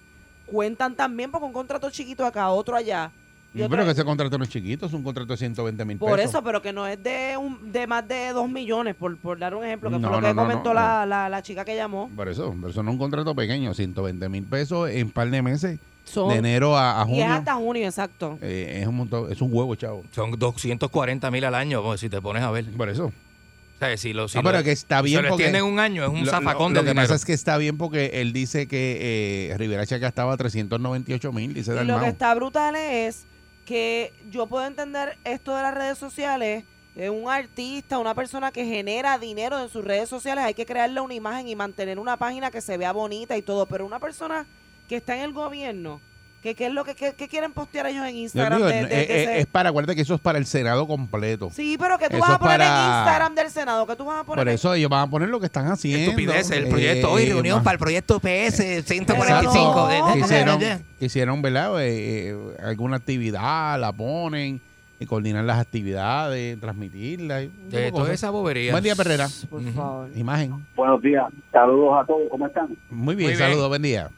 cuentan 0.47 0.95
también 0.95 1.29
porque 1.29 1.45
un 1.45 1.53
contrato 1.53 1.89
chiquito 1.91 2.25
acá, 2.25 2.49
otro 2.49 2.75
allá. 2.75 3.11
y 3.53 3.61
otro 3.61 3.69
pero 3.77 3.85
que 3.85 3.91
ese 3.91 4.03
contrato 4.03 4.35
no 4.39 4.43
es 4.43 4.49
chiquito, 4.49 4.87
es 4.87 4.93
un 4.93 5.03
contrato 5.03 5.33
de 5.33 5.37
120 5.37 5.85
mil 5.85 5.97
pesos. 5.99 6.09
Por 6.09 6.19
eso, 6.19 6.43
pero 6.43 6.61
que 6.63 6.73
no 6.73 6.87
es 6.87 7.01
de 7.03 7.37
un, 7.37 7.71
de 7.71 7.85
más 7.85 8.07
de 8.07 8.29
dos 8.29 8.49
millones, 8.49 8.95
por, 8.95 9.15
por 9.17 9.37
dar 9.37 9.53
un 9.53 9.63
ejemplo, 9.63 9.91
que 9.91 9.99
No, 9.99 10.07
fue 10.07 10.17
lo 10.17 10.21
no, 10.21 10.27
que 10.29 10.33
no, 10.33 10.41
comentó 10.41 10.73
la, 10.73 11.05
la, 11.05 11.29
la 11.29 11.43
chica 11.43 11.63
que 11.63 11.75
llamó. 11.75 12.09
Por 12.15 12.27
eso, 12.29 12.51
pero 12.55 12.69
eso 12.69 12.81
no 12.81 12.89
es 12.89 12.93
un 12.93 12.99
contrato 12.99 13.35
pequeño, 13.35 13.75
120 13.75 14.27
mil 14.29 14.43
pesos 14.45 14.89
en 14.89 15.11
par 15.11 15.29
de 15.29 15.43
meses, 15.43 15.79
Son, 16.09 16.29
de 16.29 16.35
enero 16.37 16.75
a, 16.77 17.01
a 17.01 17.05
y 17.07 17.11
es 17.13 17.23
junio. 17.23 17.33
hasta 17.33 17.53
junio, 17.55 17.85
exacto. 17.85 18.37
eh, 18.41 18.79
es, 18.81 18.87
un 18.87 18.95
montón, 18.95 19.31
es 19.31 19.41
un 19.41 19.49
huevo, 19.53 19.75
chavo. 19.75 20.03
Son 20.11 20.31
240 20.37 21.29
mil 21.31 21.45
al 21.45 21.55
año, 21.55 21.83
pues, 21.83 21.99
si 22.01 22.09
te 22.09 22.21
pones 22.21 22.43
a 22.43 22.51
ver. 22.51 22.65
Por 22.71 22.89
eso. 22.89 23.05
O 23.05 23.79
sea, 23.79 23.95
si 23.95 24.11
lo, 24.11 24.27
si 24.27 24.37
lo- 24.37 24.43
pero 24.43 24.61
que 24.63 24.71
está 24.73 24.97
si 24.99 25.05
bien 25.05 25.17
se 25.19 25.23
lo 25.23 25.29
porque- 25.29 25.61
un 25.61 25.79
año, 25.79 26.03
es 26.03 26.09
un 26.09 26.25
Lo- 26.25 26.31
zafacón 26.31 26.73
lo, 26.73 26.79
de 26.79 26.81
lo 26.81 26.81
que 26.85 26.89
dinero. 26.91 27.05
pasa 27.07 27.15
es 27.15 27.23
que 27.25 27.33
está 27.33 27.57
bien 27.57 27.77
porque 27.77 28.11
él 28.15 28.33
dice 28.33 28.67
que 28.67 29.49
eh, 29.51 29.57
Rivera 29.57 29.85
Chat 29.85 30.01
gastaba 30.01 30.35
398 30.35 31.31
mil, 31.31 31.53
dice 31.53 31.71
Y 31.71 31.73
lo 31.75 31.79
Dalmau. 31.79 32.01
que 32.01 32.07
está 32.09 32.33
brutal 32.35 32.75
es 32.75 33.25
que 33.65 34.11
yo 34.31 34.47
puedo 34.47 34.65
entender 34.65 35.17
esto 35.23 35.55
de 35.55 35.61
las 35.61 35.73
redes 35.73 35.97
sociales. 35.97 36.63
eh, 36.95 37.09
un 37.09 37.29
artista, 37.29 37.97
una 37.99 38.13
persona 38.15 38.51
que 38.51 38.65
genera 38.65 39.17
dinero 39.19 39.61
en 39.61 39.69
sus 39.69 39.85
redes 39.85 40.09
sociales, 40.09 40.43
hay 40.43 40.53
que 40.53 40.65
crearle 40.65 40.99
una 40.99 41.13
imagen 41.13 41.47
y 41.47 41.55
mantener 41.55 41.97
una 41.99 42.17
página 42.17 42.51
que 42.51 42.59
se 42.59 42.75
vea 42.77 42.91
bonita 42.91 43.37
y 43.37 43.41
todo. 43.41 43.65
Pero 43.67 43.85
una 43.85 43.99
persona 43.99 44.45
que 44.89 44.97
está 44.97 45.15
en 45.15 45.21
el 45.21 45.31
gobierno, 45.33 46.01
que 46.43 46.55
qué 46.55 46.67
es 46.67 46.73
lo 46.73 46.83
que, 46.85 46.95
que- 46.95 47.13
que 47.13 47.27
quieren 47.27 47.51
postear 47.51 47.85
ellos 47.87 48.05
en 48.07 48.15
Instagram. 48.15 48.57
digo, 48.57 48.69
de- 48.69 48.85
de 48.85 49.01
es, 49.01 49.07
que 49.07 49.39
es- 49.41 49.45
para, 49.47 49.69
acuérdate 49.69 49.95
que 49.95 50.01
eso 50.01 50.15
es 50.15 50.21
para 50.21 50.37
el 50.37 50.45
Senado 50.45 50.87
completo. 50.87 51.49
Sí, 51.53 51.75
pero 51.79 51.97
que 51.97 52.07
tú 52.09 52.15
eso 52.15 52.21
vas 52.21 52.29
a 52.31 52.33
es 52.33 52.39
poner 52.39 52.61
en 52.61 52.67
para- 52.67 52.97
Instagram 52.99 53.35
del 53.35 53.49
Senado, 53.51 53.85
que 53.85 53.95
tú 53.95 54.05
vas 54.05 54.21
a 54.21 54.23
poner. 54.23 54.45
Por 54.45 54.49
eso 54.53 54.73
ellos 54.73 54.89
van 54.89 55.01
a 55.07 55.11
poner 55.11 55.29
lo 55.29 55.39
que 55.39 55.45
están 55.47 55.67
haciendo. 55.67 56.11
Estupidez, 56.11 56.49
el 56.51 56.65
eh, 56.67 56.69
proyecto. 56.69 57.11
Hoy 57.11 57.25
reunión 57.25 57.57
más- 57.57 57.63
para 57.65 57.73
el 57.73 57.79
proyecto 57.79 58.19
PS 58.19 58.77
Exacto. 58.77 58.93
145. 58.93 59.87
de- 59.87 59.95
de- 59.95 60.21
Quisieron, 60.21 60.59
de- 60.59 60.65
de- 60.77 60.83
quisieron 60.99 61.41
¿verdad? 61.41 61.81
Eh, 61.83 62.29
eh, 62.29 62.37
alguna 62.63 62.97
actividad, 62.97 63.79
la 63.79 63.91
ponen, 63.91 64.61
y 65.01 65.05
coordinar 65.05 65.43
las 65.45 65.59
actividades, 65.59 66.59
transmitirla. 66.59 67.43
y 67.43 67.45
un 67.47 67.51
poco 67.53 67.77
de 67.77 67.91
toda 67.91 68.13
esa 68.13 68.29
bobería. 68.31 68.71
Buen 68.71 68.83
día, 68.83 68.95
Perrera. 68.95 69.27
Por 69.49 69.61
favor. 69.73 70.09
Imagen. 70.15 70.65
Buenos 70.75 71.01
días, 71.01 71.25
saludos 71.51 72.01
a 72.01 72.05
todos, 72.05 72.23
¿cómo 72.29 72.47
están? 72.47 72.67
Muy 72.89 73.15
bien, 73.15 73.29
Muy 73.29 73.37
bien. 73.37 73.49
saludos, 73.49 73.67
buen 73.69 73.81
día. 73.81 74.09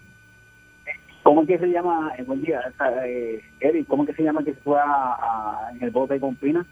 ¿Cómo 1.32 1.44
es 1.44 1.48
que 1.48 1.60
se 1.60 1.68
llama, 1.68 2.12
eh, 2.18 2.24
buen 2.24 2.42
día, 2.42 2.60
eh, 3.06 3.42
Eric, 3.62 3.88
cómo 3.88 4.04
es 4.04 4.10
que 4.10 4.16
se 4.18 4.24
llama 4.24 4.44
que 4.44 4.54
se 4.54 4.60
fue 4.60 4.78
a, 4.78 4.84
a- 4.84 5.72
en 5.72 5.82
el 5.82 5.90
bote 5.90 6.20
con 6.20 6.36
Pina? 6.36 6.66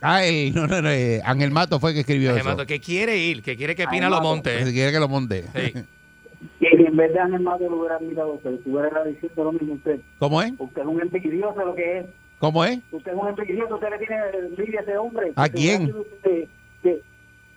Ah, 0.00 0.22
el, 0.24 0.54
no, 0.54 0.68
no, 0.68 0.80
no, 0.80 0.88
eh, 0.90 1.20
Ángel 1.24 1.50
Mato 1.50 1.80
fue 1.80 1.90
el 1.90 1.94
que 1.94 2.00
escribió 2.02 2.30
Ángel 2.30 2.42
eso. 2.42 2.50
Mato, 2.50 2.66
que 2.66 2.78
quiere 2.78 3.16
ir, 3.18 3.42
que 3.42 3.56
quiere 3.56 3.74
que 3.74 3.82
Ángel 3.82 3.96
Pina 3.96 4.08
lo 4.08 4.18
Mato. 4.18 4.28
monte. 4.28 4.64
Si 4.64 4.72
quiere 4.72 4.92
que 4.92 5.00
lo 5.00 5.08
monte. 5.08 5.42
Sí. 5.52 5.72
Si 6.60 6.66
en 6.66 6.96
vez 6.96 7.12
de 7.12 7.18
Ángel 7.18 7.40
Mato 7.40 7.68
lo 7.68 7.78
hubiera 7.80 7.98
mirado, 7.98 8.38
pero 8.44 8.54
estuviera 8.54 9.02
diciendo 9.02 9.42
lo 9.44 9.52
mismo 9.52 9.74
usted, 9.74 9.98
¿Cómo 10.20 10.40
es? 10.40 10.52
usted 10.56 10.82
es 10.82 10.86
un 10.86 11.00
envidioso 11.00 11.64
lo 11.64 11.74
que 11.74 11.98
es. 11.98 12.06
¿Cómo 12.38 12.64
es? 12.64 12.78
Usted 12.92 13.10
es 13.12 13.18
un 13.18 13.28
envidioso, 13.28 13.74
usted 13.74 13.88
le 13.90 13.98
tiene 13.98 14.16
envidia 14.50 14.78
a 14.78 14.82
ese 14.84 14.96
hombre. 14.98 15.32
¿A 15.34 15.48
Que 15.48 15.54
quién? 15.56 15.92
usted- 15.96 16.46
que- 16.80 17.00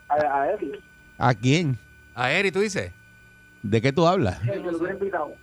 a, 0.09 0.41
a 0.41 0.51
él. 0.51 0.79
¿A 1.19 1.33
quién? 1.35 1.77
A 2.15 2.31
Eri, 2.31 2.49
tú 2.51 2.61
dices. 2.61 2.91
¿De 3.61 3.81
qué 3.83 3.91
tú 3.91 4.07
hablas? 4.07 4.39
Que 4.39 4.55
lo 4.55 4.75
hubiera 4.79 4.93
invitado. 4.95 5.33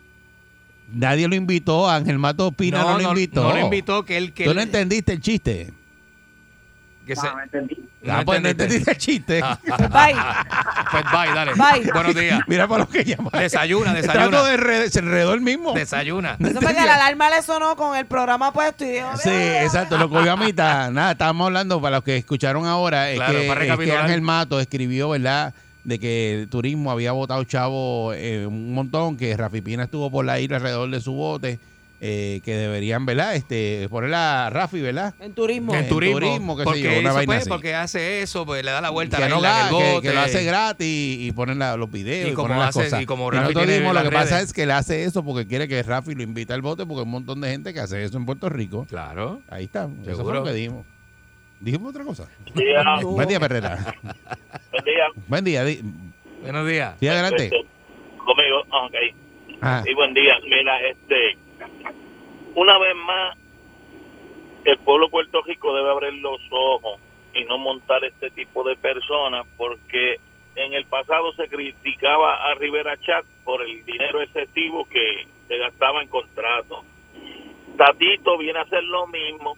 Nadie 0.94 1.28
lo 1.28 1.34
invitó, 1.34 1.88
Ángel 1.90 2.18
Mato 2.18 2.50
Pina 2.52 2.78
no, 2.82 2.98
lo 2.98 3.08
invitó. 3.10 3.42
No 3.42 3.52
lo 3.52 3.58
invitó, 3.60 4.04
que 4.04 4.16
él. 4.16 4.32
Que 4.32 4.44
Tú 4.44 4.50
él- 4.50 4.56
no 4.56 4.62
entendiste 4.62 5.12
el 5.12 5.20
chiste. 5.20 5.72
que 7.06 7.14
se- 7.16 7.26
Ah, 7.26 7.34
no 7.36 7.42
entendí. 7.42 7.76
ah, 8.08 8.22
pues 8.24 8.40
no 8.40 8.48
entendiste 8.48 8.90
el 8.92 8.96
chiste. 8.96 9.40
Bye. 9.66 10.14
Pues 10.90 11.04
bye, 11.12 11.34
dale. 11.34 11.52
Bye. 11.54 11.92
Buenos 11.92 12.14
días. 12.14 12.40
Mira 12.46 12.66
para 12.66 12.84
lo 12.84 12.88
que 12.88 13.04
llama. 13.04 13.30
Desayuna, 13.32 13.92
desayuna. 13.92 14.28
trato 14.30 14.44
de 14.46 14.56
re- 14.56 14.88
se 14.90 15.00
enredó 15.00 15.34
el 15.34 15.40
mismo. 15.42 15.72
Desayuna. 15.74 16.36
Eso 16.40 16.60
fue 16.62 16.74
que 16.74 16.80
la 16.84 16.94
alarma 16.94 17.28
le 17.30 17.42
sonó 17.42 17.76
con 17.76 17.96
el 17.96 18.06
programa 18.06 18.52
puesto 18.52 18.84
y 18.84 18.88
dijo, 18.92 19.08
Sí, 19.18 19.30
exacto, 19.30 19.98
lo 19.98 20.08
cogió 20.08 20.32
a 20.32 20.36
mitad. 20.36 20.90
Nada, 20.90 21.12
estábamos 21.12 21.46
hablando, 21.46 21.80
para 21.82 21.96
los 21.96 22.04
que 22.04 22.16
escucharon 22.16 22.64
ahora, 22.66 23.10
es, 23.10 23.16
Claro, 23.16 23.38
que, 23.40 23.48
para 23.48 23.64
es 23.66 23.78
que. 23.78 23.92
Ángel 23.92 24.22
Mato 24.22 24.60
escribió, 24.60 25.10
¿verdad? 25.10 25.52
De 25.84 25.98
que 25.98 26.40
el 26.42 26.48
turismo 26.48 26.90
había 26.90 27.12
votado 27.12 27.44
chavo 27.44 28.12
eh, 28.14 28.46
un 28.46 28.72
montón, 28.72 29.16
que 29.18 29.36
Rafi 29.36 29.60
Pina 29.60 29.84
estuvo 29.84 30.10
por 30.10 30.24
la 30.24 30.40
isla 30.40 30.56
alrededor 30.56 30.90
de 30.90 31.00
su 31.02 31.12
bote, 31.12 31.58
eh, 32.00 32.40
que 32.44 32.54
deberían, 32.56 33.04
¿verdad? 33.06 33.34
Este, 33.36 33.86
ponerle 33.90 34.16
a 34.16 34.48
Rafi, 34.50 34.80
¿verdad? 34.80 35.14
En 35.20 35.32
turismo. 35.34 35.74
En 35.74 35.86
turismo. 35.88 36.18
turismo, 36.20 36.56
sé 36.58 36.64
porque, 36.64 36.98
una 37.00 37.12
vaina 37.12 37.26
pues, 37.26 37.40
así. 37.42 37.48
porque 37.50 37.74
hace 37.74 38.22
eso, 38.22 38.44
pues 38.46 38.64
le 38.64 38.70
da 38.70 38.80
la 38.80 38.88
vuelta 38.90 39.18
que, 39.18 39.24
a 39.24 39.28
la 39.28 39.34
no 39.34 39.36
isla 39.38 39.66
que- 39.68 39.74
bote. 39.74 40.08
que 40.08 40.14
lo 40.14 40.20
hace 40.20 40.44
gratis 40.44 40.86
y, 40.86 41.26
y 41.28 41.32
ponen 41.32 41.58
la- 41.58 41.76
los 41.76 41.90
videos 41.90 42.28
Y 42.28 42.32
y, 42.32 42.34
como 42.34 42.48
ponen 42.48 42.60
las 42.60 42.70
hace- 42.70 42.84
cosas. 42.84 43.02
y 43.02 43.06
como 43.06 43.26
Y 43.28 43.30
Rafi 43.30 43.40
nosotros 43.42 43.62
tiene 43.64 43.72
dijimos, 43.74 43.94
lo 43.94 44.00
las 44.00 44.08
que 44.10 44.14
pasa 44.16 44.40
es 44.40 44.52
que 44.54 44.62
él 44.64 44.70
hace 44.70 45.04
eso 45.04 45.22
porque 45.22 45.46
quiere 45.46 45.68
que 45.68 45.82
Rafi 45.82 46.14
lo 46.14 46.22
invite 46.22 46.52
al 46.54 46.62
bote 46.62 46.84
porque 46.86 47.00
hay 47.00 47.04
un 47.04 47.10
montón 47.10 47.40
de 47.42 47.50
gente 47.50 47.72
que 47.74 47.80
hace 47.80 48.02
eso 48.02 48.16
en 48.16 48.24
Puerto 48.26 48.48
Rico. 48.48 48.86
Claro. 48.88 49.40
Ahí 49.48 49.64
está, 49.64 49.88
eso 50.06 50.22
fue 50.24 50.32
lo 50.34 50.44
que 50.44 50.52
dijimos. 50.54 50.86
Dijimos 51.64 51.90
otra 51.90 52.04
cosa. 52.04 52.28
día. 52.54 52.84
Buen 53.02 53.26
día, 53.28 53.40
Perrera. 53.40 53.94
Buen 54.70 54.84
día. 54.84 55.06
Buen 55.28 55.44
día. 55.44 55.64
di- 55.64 55.80
Buenos 56.42 56.66
días. 56.68 56.94
Sí, 57.00 57.08
adelante. 57.08 57.50
Conmigo, 58.18 58.60
ok. 58.70 58.94
Ah, 59.62 59.82
Sí, 59.84 59.94
buen 59.94 60.12
día. 60.12 60.34
Mira, 60.44 60.78
este, 60.82 61.38
una 62.54 62.78
vez 62.78 62.94
más, 62.96 63.36
el 64.66 64.76
pueblo 64.78 65.06
de 65.06 65.10
Puerto 65.12 65.42
Rico 65.42 65.74
debe 65.74 65.90
abrir 65.90 66.12
los 66.20 66.38
ojos 66.50 67.00
y 67.32 67.44
no 67.44 67.56
montar 67.56 68.04
este 68.04 68.30
tipo 68.30 68.62
de 68.62 68.76
personas 68.76 69.46
porque 69.56 70.20
en 70.56 70.74
el 70.74 70.84
pasado 70.84 71.32
se 71.32 71.48
criticaba 71.48 72.50
a 72.50 72.54
Rivera 72.56 72.96
Chat 72.98 73.24
por 73.42 73.62
el 73.62 73.84
dinero 73.86 74.20
excesivo 74.20 74.86
que 74.88 75.26
se 75.48 75.56
gastaba 75.58 76.02
en 76.02 76.08
contratos. 76.08 76.84
Tatito 77.78 78.36
viene 78.38 78.58
a 78.58 78.62
hacer 78.62 78.84
lo 78.84 79.06
mismo, 79.06 79.56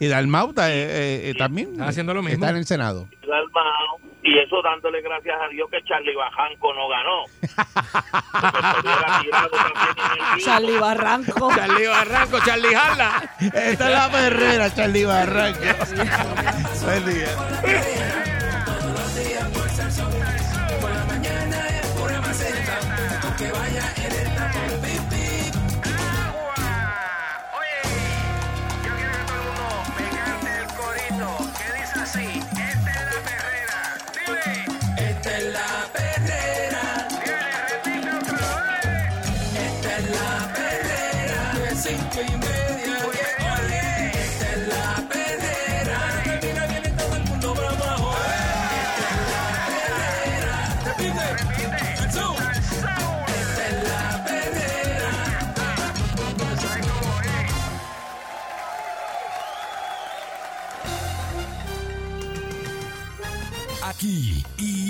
y 0.00 0.08
Dalmauta 0.08 0.72
eh, 0.72 0.82
eh, 0.82 1.30
eh, 1.30 1.34
también 1.34 1.72
Están 1.72 1.88
haciendo 1.88 2.14
lo 2.14 2.22
mismo. 2.22 2.34
está 2.34 2.50
en 2.50 2.56
el 2.56 2.66
Senado. 2.66 3.06
Dalmao, 3.20 4.00
y 4.22 4.38
eso 4.38 4.62
dándole 4.62 5.02
gracias 5.02 5.36
a 5.40 5.48
Dios 5.48 5.68
que 5.70 5.82
Charlie 5.84 6.16
Bajanco 6.16 6.74
no 6.74 6.88
ganó. 6.88 7.24
Charlie 10.44 10.78
Barranco. 10.78 11.50
Charlie 11.54 11.86
Barranco, 11.86 12.38
Charlie 12.44 12.74
Harla. 12.74 13.30
Esta 13.40 13.88
es 13.88 13.94
la 13.94 14.10
Perrera, 14.10 14.74
Charlie 14.74 15.04
Barranco. 15.04 15.60
Buen 16.82 17.04
día. 17.04 18.19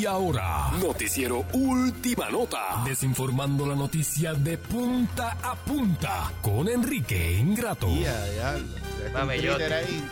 Y 0.01 0.07
ahora. 0.07 0.71
Noticiero 0.81 1.45
Última 1.53 2.31
Nota. 2.31 2.83
Desinformando 2.85 3.67
la 3.67 3.75
noticia 3.75 4.33
de 4.35 4.57
punta 4.57 5.37
a 5.43 5.55
punta 5.55 6.31
con 6.41 6.69
Enrique 6.69 7.37
Ingrato. 7.39 7.89
Ya, 7.97 8.23
ahí, 8.23 10.05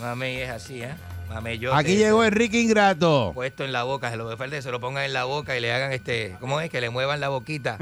mami 0.00 0.28
es 0.36 0.50
así, 0.50 0.82
¿eh? 0.82 0.94
Mamellote. 1.28 1.76
Aquí 1.76 1.96
llegó 1.96 2.24
Enrique 2.24 2.60
Ingrato. 2.60 3.32
Puesto 3.34 3.64
en 3.64 3.72
la 3.72 3.82
boca, 3.84 4.10
se 4.10 4.16
lo 4.16 4.28
que 4.28 4.36
falta 4.36 4.56
que 4.56 4.62
se 4.62 4.70
lo 4.70 4.80
pongan 4.80 5.04
en 5.04 5.12
la 5.12 5.24
boca 5.24 5.56
y 5.56 5.60
le 5.60 5.72
hagan 5.72 5.92
este. 5.92 6.36
¿Cómo 6.40 6.60
es? 6.60 6.68
Que 6.70 6.80
le 6.80 6.90
muevan 6.90 7.20
la 7.20 7.28
boquita. 7.28 7.78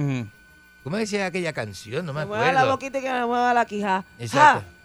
¿Cómo 0.84 0.96
decía 0.96 1.26
aquella 1.26 1.52
canción? 1.52 2.04
No 2.06 2.12
me 2.12 2.20
Me 2.20 2.26
mueva 2.26 2.44
la 2.46 2.50
acuerdo. 2.60 2.72
boquita 2.72 2.98
y 2.98 3.02
que 3.02 3.12
me 3.12 3.26
mueva 3.26 3.54
la 3.54 3.64
quija. 3.66 4.04
Exacto. 4.18 4.60
Eh, 4.60 4.81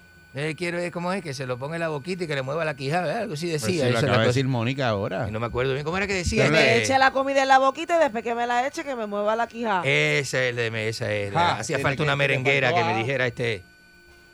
quiero 0.55 0.77
ver 0.77 0.91
cómo 0.91 1.11
es 1.13 1.23
que 1.23 1.33
se 1.33 1.47
lo 1.47 1.57
ponga 1.57 1.75
en 1.75 1.79
la 1.81 1.87
boquita 1.89 2.23
y 2.25 2.27
que 2.27 2.35
le 2.35 2.41
mueva 2.41 2.63
la 2.65 2.75
quijada. 2.75 3.21
Algo 3.21 3.33
así 3.33 3.47
Pues 3.49 3.61
decía. 3.63 3.85
sí, 3.85 3.91
lo 3.91 3.97
esa 3.97 3.97
es 3.97 4.03
la 4.03 4.09
acaba 4.09 4.21
de 4.21 4.27
decir 4.27 4.47
Mónica 4.47 4.87
ahora. 4.89 5.27
Y 5.27 5.31
no 5.31 5.39
me 5.39 5.47
acuerdo 5.47 5.73
bien 5.73 5.83
cómo 5.83 5.97
era 5.97 6.05
que 6.07 6.13
decía. 6.13 6.45
Que 6.45 6.51
me 6.51 6.77
eche 6.77 6.97
la 6.99 7.11
comida 7.11 7.41
en 7.41 7.47
la 7.47 7.57
boquita 7.59 7.97
y 7.97 7.99
después 7.99 8.23
que 8.23 8.35
me 8.35 8.45
la 8.45 8.67
eche 8.67 8.83
que 8.83 8.95
me 8.95 9.05
mueva 9.07 9.35
la 9.35 9.47
quija. 9.47 9.81
Esa 9.83 10.43
es 10.43 10.49
el 10.49 10.55
de 10.57 10.89
esa 10.89 11.11
es. 11.11 11.33
Ja, 11.33 11.57
Hacía 11.57 11.79
falta 11.79 12.03
una 12.03 12.15
merenguera 12.15 12.73
que 12.73 12.83
me 12.83 12.95
dijera 12.97 13.25
este. 13.27 13.63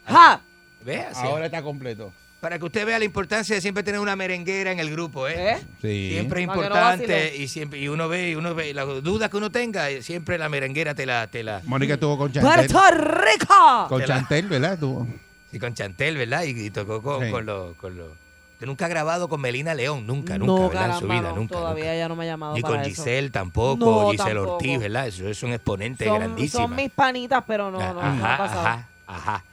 ¡Ja! 0.06 0.42
¿Ve? 0.84 1.06
Ahora 1.16 1.46
está 1.46 1.62
completo. 1.62 2.12
Para 2.42 2.60
que 2.60 2.66
usted 2.66 2.86
vea 2.86 3.00
la 3.00 3.06
importancia 3.06 3.56
de 3.56 3.62
siempre 3.62 3.84
tener 3.84 4.02
una 4.02 4.18
merenguera 4.18 4.70
en 4.74 4.80
el 4.82 4.92
grupo, 4.92 5.30
¿eh? 5.30 5.52
¿Eh? 5.54 5.58
Sí. 5.82 6.10
Siempre 6.12 6.42
es 6.42 6.48
no 6.48 6.54
importante 6.56 7.38
y 7.38 7.48
siempre 7.48 7.80
y 7.80 7.88
uno 7.88 8.10
ve 8.10 8.32
y 8.32 8.36
uno 8.36 8.54
ve 8.54 8.74
las 8.74 8.86
dudas 9.02 9.30
que 9.30 9.38
uno 9.38 9.50
tenga, 9.50 9.88
siempre 10.02 10.38
la 10.38 10.50
merenguera 10.50 10.94
te 10.94 11.06
la 11.06 11.28
te 11.28 11.42
la 11.42 11.62
Mónica 11.64 11.94
estuvo 11.94 12.18
con 12.18 12.34
Chantel. 12.34 12.68
¡Puerto 12.70 12.82
Rico! 12.98 13.86
Con 13.88 14.02
Te 14.02 14.08
la- 14.08 14.16
Chantel, 14.16 14.48
¿verdad? 14.50 14.78
Tuvo. 14.78 15.08
Y 15.54 15.60
con 15.60 15.74
Chantel, 15.74 16.18
¿verdad? 16.18 16.44
Y, 16.44 16.66
y 16.66 16.70
tocó 16.72 17.02
con, 17.02 17.24
Sí. 17.26 17.32
con 17.32 17.46
los 17.46 17.76
con 17.78 17.98
Usted 18.00 18.68
nunca 18.68 18.86
ha 18.86 18.90
grabado 18.90 19.28
con 19.30 19.42
Melina 19.42 19.74
León, 19.74 20.06
nunca, 20.08 20.38
no, 20.38 20.46
nunca, 20.46 20.68
¿verdad? 20.80 20.94
En 20.96 21.00
su 21.00 21.08
vida, 21.08 21.22
no, 21.22 21.36
nunca. 21.36 21.54
todavía 21.56 21.84
nunca. 21.86 21.96
ella 21.96 22.08
no 22.08 22.16
me 22.16 22.24
ha 22.24 22.28
llamado 22.28 22.54
Ni 22.56 22.62
para 22.62 22.76
con 22.76 22.82
eso. 22.82 22.90
Giselle 22.90 23.30
tampoco, 23.30 23.78
No, 23.86 24.12
Giselle 24.12 24.34
tampoco. 24.36 24.54
Ortiz, 24.56 24.80
¿verdad? 24.80 25.08
Eso 25.08 25.28
es 25.28 25.44
un 25.44 25.54
exponente 25.54 26.06
Son, 26.06 26.16
grandísimo. 26.20 26.64
son 26.68 26.76
mis 26.76 26.92
panitas, 26.92 27.44
pero 27.46 27.70
no, 27.72 27.80
no, 27.80 27.94
no 27.94 28.02
ajá, 28.02 28.34
ha 28.34 28.38
pasado. 28.38 28.60
ajá, 28.68 28.88
ajá. 29.08 29.44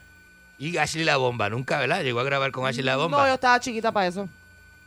Y 0.58 0.76
Ashley 0.76 1.04
La 1.04 1.16
Bomba, 1.16 1.48
nunca, 1.48 1.78
¿verdad? 1.78 2.02
Llegó 2.02 2.20
a 2.20 2.24
grabar 2.24 2.52
con 2.52 2.66
Ashley 2.66 2.84
La 2.84 2.96
Bomba. 2.96 3.18
No, 3.22 3.26
yo 3.28 3.34
estaba 3.34 3.58
chiquita 3.58 3.90
para 3.90 4.06
eso. 4.06 4.28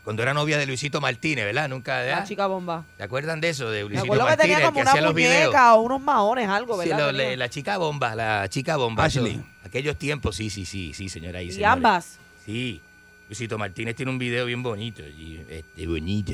Cuando 0.04 0.22
era 0.22 0.34
novia 0.34 0.58
de 0.58 0.66
Luisito 0.66 1.00
Martínez, 1.00 1.46
¿verdad? 1.46 1.70
Nunca, 1.70 2.00
¿verdad? 2.00 2.20
La 2.20 2.24
chica 2.26 2.48
bomba. 2.48 2.84
¿Se 2.98 3.04
acuerdan 3.04 3.40
de 3.40 3.50
eso? 3.50 3.70
De 3.72 3.84
Me 3.84 3.90
Luisito 3.90 4.04
acuerdo 4.04 4.24
que 4.26 4.30
Martínez, 4.32 4.56
tenía 4.56 4.58
el 4.58 4.64
como 4.66 4.76
que 4.76 4.82
una 4.82 4.92
hacía 4.92 5.02
los 5.02 5.14
videos. 5.16 5.42
muñeca 5.46 5.76
o 5.76 5.82
unos 5.82 6.02
maones, 6.02 6.50
algo, 6.50 6.82
Sí, 6.84 6.90
¿verdad? 6.90 7.06
lo- 7.12 7.18
Tenía. 7.18 7.30
le- 7.30 7.38
la 7.38 7.50
chica 7.50 7.78
bomba, 7.78 8.16
la 8.16 8.50
chica 8.50 8.76
bomba. 8.76 9.06
eso, 9.08 9.22
Ashley. 9.22 9.42
aquellos 9.66 9.98
tiempos, 9.98 10.36
sí, 10.36 10.50
sí, 10.50 10.66
sí, 10.66 10.94
sí, 10.94 11.08
señora. 11.08 11.42
Y, 11.42 11.48
y 11.48 11.52
señores. 11.54 11.72
ambas. 11.74 12.20
Sí. 12.46 12.82
Luisito 13.30 13.58
Martínez 13.58 13.96
tiene 13.96 14.12
un 14.12 14.18
video 14.20 14.46
bien 14.46 14.62
bonito. 14.62 15.02
Y, 15.04 15.40
este, 15.50 15.88
bonito. 15.88 16.34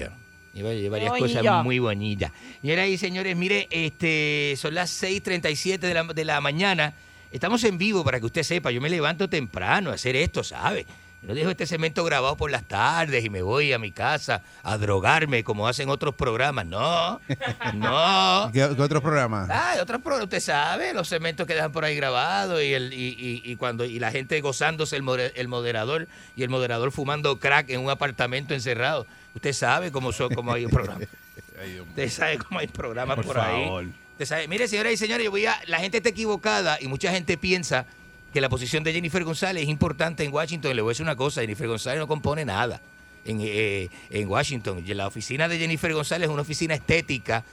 Y 0.55 0.61
va- 0.63 0.73
y 0.73 0.89
varias 0.89 1.13
cosas 1.13 1.63
muy 1.63 1.77
bonitas. 1.77 2.31
Señoras 2.61 2.87
y 2.87 2.97
señores, 2.97 3.37
mire, 3.37 3.67
este, 3.69 4.55
son 4.57 4.73
las 4.73 4.89
6:37 4.89 5.77
de 5.87 5.93
la, 5.93 6.03
de 6.05 6.25
la 6.25 6.41
mañana. 6.41 6.93
Estamos 7.31 7.63
en 7.65 7.77
vivo 7.77 8.03
para 8.03 8.19
que 8.19 8.25
usted 8.25 8.41
sepa. 8.41 8.71
Yo 8.71 8.81
me 8.81 8.89
levanto 8.89 9.29
temprano 9.29 9.91
a 9.91 9.93
hacer 9.93 10.15
esto, 10.15 10.43
¿sabe? 10.43 10.87
Yo 11.21 11.27
no 11.27 11.33
dejo 11.35 11.49
este 11.49 11.65
segmento 11.67 12.03
grabado 12.05 12.37
por 12.37 12.49
las 12.49 12.63
tardes 12.63 13.25
y 13.25 13.29
me 13.29 13.41
voy 13.41 13.73
a 13.73 13.77
mi 13.79 13.91
casa 13.91 14.41
a 14.63 14.77
drogarme 14.77 15.43
como 15.43 15.67
hacen 15.67 15.89
otros 15.89 16.15
programas. 16.15 16.65
No, 16.65 17.19
no. 17.73 18.49
¿Qué, 18.53 18.59
qué 18.75 18.81
otros 18.81 19.01
programas? 19.01 19.49
Ah, 19.51 19.75
otros 19.81 20.01
programas, 20.01 20.23
usted 20.25 20.39
sabe, 20.39 20.93
los 20.93 21.09
segmentos 21.09 21.45
que 21.45 21.53
dejan 21.55 21.73
por 21.73 21.83
ahí 21.83 21.95
grabados 21.95 22.61
y, 22.63 22.73
el, 22.73 22.93
y, 22.93 23.07
y- 23.19 23.41
y 23.51 23.55
cuando 23.57 23.83
y 23.83 23.99
la 23.99 24.11
gente 24.11 24.39
gozándose 24.39 24.95
el, 24.95 25.03
more- 25.03 25.33
el 25.35 25.47
moderador 25.49 26.07
y 26.37 26.43
el 26.43 26.49
moderador 26.49 26.91
fumando 26.93 27.37
crack 27.37 27.69
en 27.69 27.81
un 27.81 27.89
apartamento 27.89 28.53
encerrado. 28.53 29.05
Usted 29.35 29.51
sabe 29.53 29.91
cómo 29.91 30.13
son, 30.13 30.33
cómo 30.33 30.53
hay 30.53 30.67
programas. 30.67 31.07
Usted 31.89 32.09
sabe 32.09 32.37
cómo 32.37 32.59
hay 32.59 32.67
programas 32.67 33.17
por, 33.17 33.25
Por 33.25 33.39
ahí. 33.39 33.65
favor. 33.65 33.85
Usted 34.13 34.25
sabe, 34.25 34.47
mire, 34.47 34.67
señoras 34.69 34.93
y 34.93 34.97
señores, 34.97 35.25
yo 35.25 35.31
voy 35.31 35.45
a, 35.45 35.59
la 35.67 35.79
gente 35.79 35.97
está 35.97 36.09
equivocada 36.09 36.77
y 36.79 36.87
mucha 36.87 37.11
gente 37.11 37.37
piensa 37.37 37.85
que 38.33 38.41
la 38.41 38.49
posición 38.49 38.83
de 38.83 38.93
Jennifer 38.93 39.23
González 39.23 39.63
es 39.63 39.69
importante 39.69 40.23
en 40.23 40.31
Washington. 40.33 40.75
Le 40.75 40.81
voy 40.81 40.91
a 40.91 40.93
decir 40.93 41.03
una 41.03 41.15
cosa, 41.15 41.41
Jennifer 41.41 41.67
González 41.67 41.99
no 41.99 42.07
compone 42.07 42.45
nada 42.45 42.81
en, 43.25 43.39
eh, 43.41 43.89
en 44.09 44.27
Washington. 44.27 44.83
La 44.87 45.07
oficina 45.07 45.47
de 45.47 45.57
Jennifer 45.57 45.93
González 45.93 46.27
es 46.27 46.33
una 46.33 46.41
oficina 46.43 46.75
estética 46.75 47.43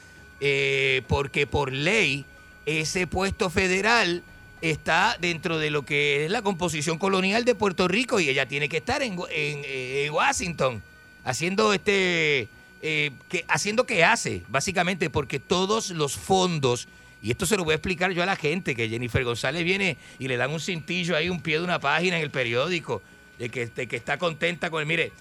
eh, 0.40 1.02
porque 1.08 1.46
por 1.46 1.72
ley 1.72 2.24
ese 2.66 3.06
puesto 3.06 3.48
federal 3.48 4.22
está 4.60 5.16
dentro 5.20 5.58
de 5.58 5.70
lo 5.70 5.84
que 5.84 6.24
es 6.24 6.30
la 6.30 6.42
composición 6.42 6.98
colonial 6.98 7.44
de 7.44 7.54
Puerto 7.54 7.88
Rico 7.88 8.20
y 8.20 8.28
ella 8.28 8.46
tiene 8.46 8.68
que 8.68 8.78
estar 8.78 9.02
en, 9.02 9.16
en- 9.30 10.10
Washington 10.12 10.82
haciendo 11.24 11.72
este 11.72 12.48
eh, 12.82 13.10
haciendo 13.48 13.84
que 13.84 14.04
hace 14.04 14.42
básicamente 14.48 15.10
porque 15.10 15.38
todos 15.40 15.90
los 15.90 16.16
fondos 16.16 16.88
y 17.22 17.30
esto 17.30 17.46
se 17.46 17.56
lo 17.56 17.64
voy 17.64 17.72
a 17.72 17.76
explicar 17.76 18.10
yo 18.12 18.22
a 18.22 18.26
la 18.26 18.36
gente 18.36 18.74
que 18.74 18.88
Jennifer 18.88 19.24
González 19.24 19.64
viene 19.64 19.96
y 20.18 20.28
le 20.28 20.36
dan 20.36 20.52
un 20.52 20.60
cintillo 20.60 21.16
ahí 21.16 21.28
un 21.28 21.40
pie 21.40 21.58
de 21.58 21.64
una 21.64 21.78
página 21.78 22.16
en 22.16 22.22
el 22.22 22.30
periódico 22.30 23.02
de 23.38 23.48
que, 23.48 23.66
de 23.66 23.86
que 23.86 23.96
está 23.96 24.18
contenta 24.18 24.70
con 24.70 24.80
el 24.80 24.86
mire 24.86 25.12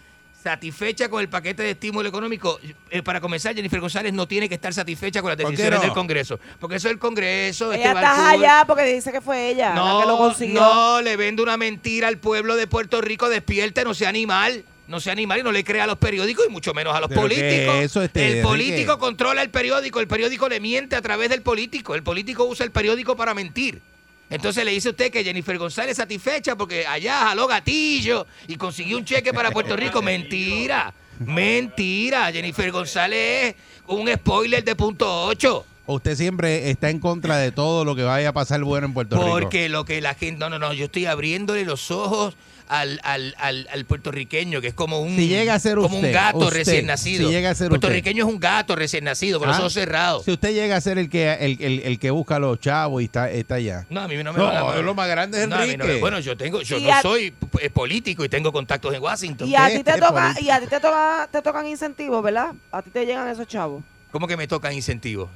satisfecha 0.45 1.09
con 1.09 1.21
el 1.21 1.27
paquete 1.27 1.63
de 1.63 1.71
estímulo 1.71 2.07
económico. 2.07 2.59
Eh, 2.91 3.01
para 3.01 3.19
comenzar, 3.19 3.55
Jennifer 3.55 3.79
González 3.79 4.13
no 4.13 4.27
tiene 4.27 4.47
que 4.47 4.53
estar 4.53 4.71
satisfecha 4.71 5.19
con 5.23 5.29
las 5.29 5.37
¿Por 5.37 5.45
qué 5.45 5.51
decisiones 5.53 5.79
no? 5.79 5.85
del 5.85 5.93
Congreso. 5.93 6.39
Porque 6.59 6.75
eso 6.75 6.87
es 6.87 6.93
el 6.93 6.99
Congreso. 6.99 7.73
Ella 7.73 7.87
este 7.87 7.99
está 7.99 8.13
Balcour. 8.13 8.45
allá 8.45 8.63
porque 8.67 8.83
dice 8.83 9.11
que 9.11 9.21
fue 9.21 9.49
ella 9.49 9.73
la 9.73 10.01
que 10.01 10.07
lo 10.07 10.17
consiguió. 10.17 10.59
No, 10.59 11.01
le 11.01 11.17
vende 11.17 11.41
una 11.41 11.57
mentira 11.57 12.07
al 12.07 12.19
pueblo 12.19 12.55
de 12.55 12.67
Puerto 12.67 13.01
Rico. 13.01 13.27
Despierte, 13.27 13.83
no 13.83 13.95
sea 13.95 14.09
animal. 14.09 14.63
No 14.87 14.99
sea 14.99 15.13
animal 15.13 15.39
y 15.39 15.43
no 15.43 15.51
le 15.51 15.63
crea 15.63 15.85
a 15.85 15.87
los 15.87 15.97
periódicos 15.97 16.45
y 16.47 16.51
mucho 16.51 16.73
menos 16.73 16.95
a 16.95 16.99
los 16.99 17.09
¿Pero 17.09 17.21
qué 17.23 17.27
políticos. 17.35 17.75
eso, 17.77 18.03
este, 18.03 18.19
el 18.19 18.27
Enrique? 18.27 18.47
político 18.47 18.99
controla 18.99 19.41
el 19.41 19.49
periódico. 19.49 19.99
El 19.99 20.07
periódico 20.07 20.47
le 20.47 20.59
miente 20.59 20.95
a 20.95 21.01
través 21.01 21.29
del 21.29 21.41
político. 21.41 21.95
El 21.95 22.03
político 22.03 22.43
usa 22.45 22.63
el 22.65 22.71
periódico 22.71 23.15
para 23.15 23.33
mentir. 23.33 23.81
Entonces 24.29 24.63
le 24.65 24.71
dice 24.71 24.89
usted 24.89 25.11
que 25.11 25.23
Jennifer 25.23 25.57
González 25.57 25.97
satisfecha 25.97 26.55
porque 26.55 26.85
allá 26.85 27.19
jaló 27.27 27.47
gatillo 27.47 28.25
y 28.47 28.55
consiguió 28.57 28.97
un 28.97 29.05
cheque 29.05 29.33
para 29.33 29.51
Puerto 29.51 29.75
Rico. 29.75 30.01
Mentira. 30.03 30.93
Mentira. 31.19 32.31
Jennifer 32.31 32.71
González 32.71 33.49
es 33.49 33.55
un 33.87 34.11
spoiler 34.11 34.63
de 34.63 34.75
punto 34.75 35.25
8. 35.27 35.65
Usted 35.87 36.15
siempre 36.15 36.71
está 36.71 36.89
en 36.89 36.99
contra 36.99 37.37
de 37.37 37.51
todo 37.51 37.85
lo 37.85 37.95
que 37.95 38.01
vaya 38.03 38.29
a 38.29 38.33
pasar 38.33 38.63
bueno 38.63 38.87
en 38.87 38.93
Puerto 38.93 39.17
Rico. 39.17 39.29
Porque 39.29 39.69
lo 39.69 39.85
que 39.85 40.01
la 40.01 40.15
gente. 40.15 40.39
No, 40.39 40.49
no, 40.49 40.57
no. 40.57 40.73
Yo 40.73 40.85
estoy 40.85 41.05
abriéndole 41.05 41.63
los 41.63 41.91
ojos 41.91 42.35
al, 42.67 42.99
al, 43.03 43.35
al, 43.37 43.67
al 43.71 43.85
puertorriqueño, 43.85 44.59
que 44.61 44.67
es 44.67 44.73
como 44.73 44.99
un. 44.99 45.15
Si 45.15 45.27
llega 45.27 45.53
a 45.53 45.59
ser 45.59 45.75
Como 45.75 45.95
usted, 45.97 46.07
un 46.07 46.13
gato 46.13 46.37
usted, 46.39 46.53
recién 46.57 46.85
nacido. 46.87 47.27
si 47.27 47.33
llega 47.33 47.49
a 47.51 47.55
ser 47.55 47.69
puertorriqueño 47.69 48.25
es 48.25 48.33
un 48.33 48.39
gato 48.39 48.75
recién 48.75 49.03
nacido, 49.03 49.39
con 49.39 49.47
los 49.47 49.57
Ah, 49.57 49.61
ojos 49.61 49.73
cerrados. 49.73 50.25
Si 50.25 50.31
usted 50.31 50.53
llega 50.53 50.75
a 50.75 50.81
ser 50.81 50.97
el 50.97 51.09
que 51.09 51.31
el, 51.33 51.57
el- 51.61 51.79
el 51.81 51.99
que 51.99 52.09
busca 52.11 52.37
a 52.37 52.39
los 52.39 52.59
chavos 52.59 53.01
y 53.01 53.05
está, 53.05 53.29
está 53.29 53.55
allá. 53.55 53.85
No, 53.89 54.01
a 54.01 54.07
mí 54.07 54.15
no 54.23 54.33
me 54.33 54.39
No, 54.39 54.45
van 54.45 54.55
a- 54.57 54.81
lo 54.81 54.93
más 54.95 55.07
grande 55.07 55.43
es 55.43 55.47
No, 55.47 55.55
mí 55.57 55.61
no 55.61 55.67
me- 55.67 55.73
Enrique. 55.73 55.99
bueno, 55.99 56.19
yo 56.19 56.35
tengo, 56.35 56.61
yo 56.61 56.79
no 56.79 56.93
a- 56.93 57.01
soy 57.01 57.31
político 57.73 58.23
y 58.25 58.29
tengo 58.29 58.51
contactos 58.51 58.93
en 58.93 59.01
Washington. 59.01 59.47
Y 59.47 59.55
a 59.55 59.67
ti 59.67 59.83
te 59.83 59.91
Este 59.91 60.01
toca, 60.01 60.21
político. 60.23 60.45
y 60.45 60.49
a 60.49 60.59
ti 60.59 60.67
te 60.67 60.79
toca, 60.79 61.29
te 61.31 61.41
tocan 61.41 61.67
incentivos, 61.67 62.23
¿verdad? 62.23 62.53
A 62.71 62.81
ti 62.81 62.89
te 62.89 63.05
llegan 63.05 63.27
esos 63.27 63.47
chavos. 63.47 63.83
¿Cómo 64.11 64.27
que 64.27 64.37
me 64.37 64.47
tocan 64.47 64.73
incentivos? 64.73 65.29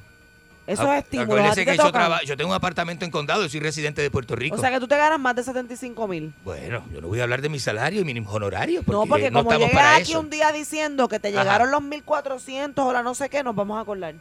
Esos 0.72 0.86
Ac- 0.86 0.98
estímulos. 0.98 1.30
A 1.38 1.40
acuérdese 1.50 1.64
que 1.70 1.76
yo, 1.76 1.90
traba- 1.92 2.22
yo 2.22 2.36
tengo 2.36 2.50
un 2.50 2.56
apartamento 2.56 3.04
en 3.04 3.10
condado, 3.10 3.42
yo 3.42 3.48
soy 3.48 3.60
residente 3.60 4.02
de 4.02 4.10
Puerto 4.10 4.36
Rico. 4.36 4.56
O 4.56 4.58
sea 4.58 4.70
que 4.70 4.78
tú 4.80 4.86
te 4.88 4.96
ganas 4.96 5.18
más 5.18 5.34
de 5.36 5.42
75 5.42 6.06
mil. 6.08 6.32
bueno, 6.44 6.82
yo 6.92 7.00
no 7.00 7.08
voy 7.08 7.20
a 7.20 7.24
hablar 7.24 7.42
de 7.42 7.48
mi 7.48 7.58
salario 7.58 8.00
y 8.00 8.04
mi 8.04 8.24
honorario 8.26 8.82
porque 8.82 8.92
No, 8.92 9.06
porque 9.06 9.30
no 9.30 9.40
como 9.44 9.52
estamos 9.52 9.72
para 9.74 9.96
aquí 9.96 10.12
eso. 10.12 10.20
un 10.20 10.30
día 10.30 10.52
diciendo 10.52 11.08
que 11.08 11.18
te 11.18 11.28
Ajá. 11.28 11.38
llegaron 11.42 11.70
los 11.70 11.82
1400 11.82 12.84
o 12.84 12.92
la 12.92 13.02
no 13.02 13.14
sé 13.14 13.28
qué, 13.28 13.42
nos 13.42 13.54
vamos 13.54 13.78
a 13.78 13.80
acordar. 13.80 14.14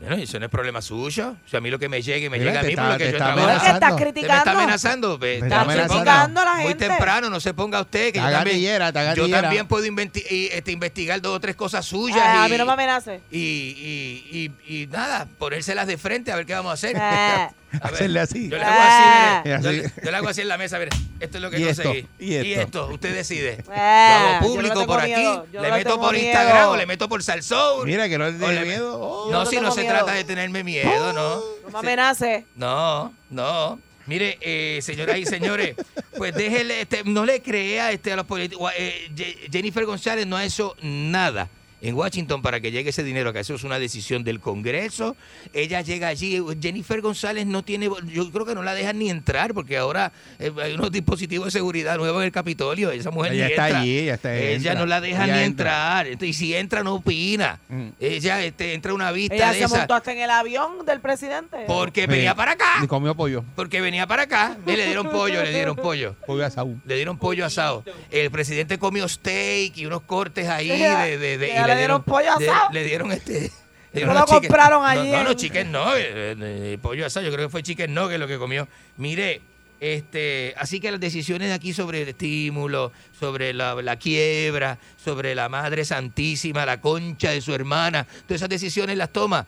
Bueno, 0.00 0.16
eso 0.16 0.38
no 0.38 0.46
es 0.46 0.50
problema 0.50 0.80
suyo. 0.80 1.36
O 1.44 1.48
sea, 1.48 1.58
a 1.58 1.60
mí 1.60 1.70
lo 1.70 1.78
que 1.78 1.88
me 1.88 2.00
llegue, 2.00 2.30
me 2.30 2.38
Mira, 2.38 2.50
llega 2.50 2.60
a 2.60 2.62
mí 2.64 2.70
está- 2.70 2.82
por 2.82 2.92
lo 2.92 2.98
que 2.98 3.04
yo 3.04 3.10
está 3.10 3.34
trabajo. 3.34 3.66
Estás 3.74 3.90
me 3.92 3.96
criticando. 3.96 4.34
está 4.38 4.50
amenazando. 4.52 5.18
ve, 5.18 5.34
está 5.34 5.48
se 5.48 5.54
amenazando. 5.56 5.94
criticando 5.94 6.40
a 6.40 6.44
la 6.44 6.54
Muy 6.54 6.64
gente. 6.68 6.88
temprano, 6.88 7.30
no 7.30 7.38
se 7.40 7.52
ponga 7.54 7.80
usted. 7.82 8.12
Que 8.12 8.18
yo 8.18 8.24
Está 8.26 8.38
también, 8.38 8.56
está 8.88 9.14
yo 9.14 9.24
puedo 9.68 9.84
y, 10.30 10.48
este, 10.52 10.72
investigar 10.72 11.20
dos 11.20 11.36
o 11.36 11.40
tres 11.40 11.54
cosas 11.54 11.84
suyas. 11.84 12.18
Ah, 12.24 12.44
a 12.44 12.48
y, 12.48 12.52
mí 12.52 12.56
no 12.58 12.64
me 12.64 12.72
amenaces. 12.72 13.20
y, 13.30 13.38
y, 13.38 14.52
y, 14.66 14.82
y 14.82 14.86
nada, 14.86 15.26
ponérselas 15.38 15.86
de 15.86 15.98
frente 15.98 16.32
a 16.32 16.36
ver 16.36 16.46
qué 16.46 16.54
vamos 16.54 16.70
a 16.70 16.74
hacer. 16.74 16.96
Ah. 16.98 17.50
A 17.72 17.84
ver, 17.86 17.94
Hacerle 17.94 18.20
así. 18.20 18.48
Yo 18.48 18.56
le 18.58 18.64
hago 18.64 18.80
así, 18.80 19.02
Ah. 19.04 19.42
mire, 19.44 19.62
yo, 19.62 19.68
Así. 19.68 19.76
le- 19.78 20.04
yo 20.04 20.10
le 20.10 20.16
hago 20.16 20.28
así 20.28 20.40
en 20.40 20.48
la 20.48 20.58
mesa, 20.58 20.78
mire, 20.78 20.90
esto 21.20 21.36
es 21.38 21.42
lo 21.42 21.50
que 21.50 21.60
Y 21.60 21.64
esto, 21.68 21.82
conseguí. 21.84 22.08
y 22.18 22.52
esto. 22.54 22.88
usted 22.88 23.14
decide. 23.14 23.64
Ah, 23.70 24.18
lo 24.20 24.26
hago 24.26 24.32
yo 24.32 24.40
no 24.40 24.54
público 24.54 24.80
tengo 24.80 24.86
por 24.94 25.04
miedo, 25.04 25.32
aquí, 25.42 25.50
yo 25.52 25.62
le 25.62 25.68
no 25.68 25.74
meto 25.76 25.90
tengo 25.90 26.02
por 26.02 26.12
miedo. 26.14 26.26
Instagram 26.26 26.68
o 26.68 26.76
le 26.76 26.86
meto 26.86 27.08
por 27.08 27.22
Salsoul. 27.22 27.86
Mira 27.86 28.08
que 28.08 28.18
no 28.18 28.28
le 28.30 28.38
tiene 28.38 28.64
miedo. 28.64 28.98
Oh. 29.00 29.30
No, 29.30 29.38
no 29.40 29.44
si 29.46 29.56
tengo 29.56 29.68
no 29.68 29.74
se 29.74 29.82
miedo. 29.82 29.94
trata 29.94 30.12
de 30.12 30.24
tenerme 30.24 30.64
miedo, 30.64 31.12
no. 31.12 31.36
No 31.64 31.70
me 31.70 31.78
amenaces. 31.78 32.44
No, 32.56 33.12
no. 33.30 33.78
Mire, 34.06 34.38
eh, 34.40 34.80
señoras 34.82 35.18
y 35.18 35.26
señores, 35.26 35.76
pues 36.16 36.34
déjele, 36.34 36.80
este, 36.80 37.04
no 37.04 37.24
le 37.24 37.40
crea 37.42 37.92
este, 37.92 38.12
a 38.12 38.16
los 38.16 38.26
políticos. 38.26 38.72
eh, 38.76 39.08
Ye- 39.14 39.48
Jennifer 39.52 39.84
González 39.84 40.26
no 40.26 40.36
ha 40.36 40.44
hecho 40.44 40.74
nada 40.82 41.48
en 41.82 41.94
Washington 41.94 42.42
para 42.42 42.60
que 42.60 42.70
llegue 42.70 42.90
ese 42.90 43.02
dinero, 43.02 43.32
que 43.32 43.40
eso 43.40 43.54
es 43.54 43.64
una 43.64 43.78
decisión 43.78 44.22
del 44.24 44.40
Congreso. 44.40 45.16
Ella 45.52 45.80
llega 45.80 46.08
allí. 46.08 46.40
Jennifer 46.60 47.00
González 47.00 47.46
no 47.46 47.62
tiene, 47.64 47.88
yo 48.12 48.30
creo 48.30 48.44
que 48.46 48.54
no 48.54 48.62
la 48.62 48.74
dejan 48.74 48.98
ni 48.98 49.10
entrar 49.10 49.54
porque 49.54 49.76
ahora 49.78 50.12
eh, 50.38 50.52
hay 50.62 50.74
unos 50.74 50.92
dispositivos 50.92 51.46
de 51.46 51.50
seguridad 51.52 51.96
nuevos 51.96 52.20
en 52.20 52.26
el 52.26 52.32
Capitolio. 52.32 52.90
Esa 52.90 53.10
mujer 53.10 53.32
Ella 53.32 53.46
ni 53.46 53.50
está 53.52 53.66
entra. 53.68 53.80
allí, 53.80 53.98
ella 53.98 54.14
está- 54.14 54.34
Ella 54.36 54.52
entra. 54.54 54.74
no 54.74 54.86
la 54.86 55.00
deja 55.00 55.24
Ella 55.24 55.36
ni 55.36 55.42
entra. 55.44 55.46
entrar. 55.70 56.06
Entonces, 56.06 56.28
y 56.28 56.32
si 56.34 56.54
entra, 56.54 56.82
no 56.82 56.94
opina. 56.96 57.60
Mm. 57.68 57.88
Ella 58.00 58.44
este, 58.44 58.74
entra 58.74 58.92
a 58.92 58.94
una 58.94 59.10
vista 59.12 59.34
Ella 59.34 59.52
de 59.52 59.58
se 59.58 59.64
esa 59.64 59.78
montó 59.78 59.94
hasta 59.94 60.12
en 60.12 60.18
el 60.20 60.30
avión 60.30 60.84
del 60.86 61.00
presidente. 61.00 61.58
porque 61.66 62.02
Sí. 62.02 62.06
venía 62.08 62.34
para 62.34 62.52
acá. 62.52 62.80
Y 62.82 62.86
comió 62.86 63.14
pollo. 63.14 63.44
Porque 63.56 63.80
venía 63.80 64.06
para 64.06 64.24
acá, 64.24 64.56
y 64.66 64.72
le 64.76 64.86
dieron 64.86 65.08
pollo, 65.10 65.42
le 65.42 65.50
dieron 65.52 65.76
pollo. 65.76 66.14
Pollo 66.26 66.44
asado. 66.44 66.70
Le 66.84 66.94
dieron 66.96 67.18
pollo 67.18 67.44
asado. 67.46 67.84
El 68.10 68.30
presidente 68.30 68.78
comió 68.78 69.08
steak 69.08 69.76
y 69.78 69.86
unos 69.86 70.02
cortes 70.02 70.48
ahí 70.48 70.68
de, 70.68 71.18
de- 71.18 71.38
de- 71.38 71.52
le 71.70 71.78
dieron 71.78 72.02
pollo 72.02 72.32
asado. 72.32 72.68
le 72.72 72.84
dieron 72.84 73.12
este. 73.12 73.32
le 73.92 74.00
dieron 74.00 74.14
¿No 74.14 74.20
lo 74.20 74.26
chicken- 74.26 74.40
compraron 74.48 74.82
no, 74.82 74.86
allí 74.86 75.10
No, 75.10 75.24
no, 75.24 75.34
chicken 75.34 75.72
no, 75.72 75.96
eh, 75.96 76.34
eh, 76.38 76.78
pollo 76.80 77.06
asado. 77.06 77.26
Yo 77.26 77.32
creo 77.32 77.46
que 77.48 77.50
fue 77.52 77.62
chicken 77.62 77.92
no 77.92 78.08
que 78.08 78.18
lo 78.18 78.26
que 78.26 78.38
comió. 78.38 78.68
Mire, 78.96 79.40
este, 79.80 80.54
así 80.58 80.78
que 80.78 80.90
las 80.90 81.00
decisiones 81.00 81.48
de 81.48 81.54
aquí 81.54 81.72
sobre 81.72 82.02
el 82.02 82.08
estímulo, 82.10 82.92
sobre 83.18 83.54
la, 83.54 83.74
la 83.76 83.96
quiebra, 83.96 84.78
sobre 85.02 85.34
la 85.34 85.48
Madre 85.48 85.84
Santísima, 85.84 86.66
la 86.66 86.80
concha 86.80 87.30
de 87.30 87.40
su 87.40 87.54
hermana, 87.54 88.04
todas 88.26 88.40
esas 88.40 88.48
decisiones 88.50 88.96
las 88.98 89.10
toma 89.10 89.46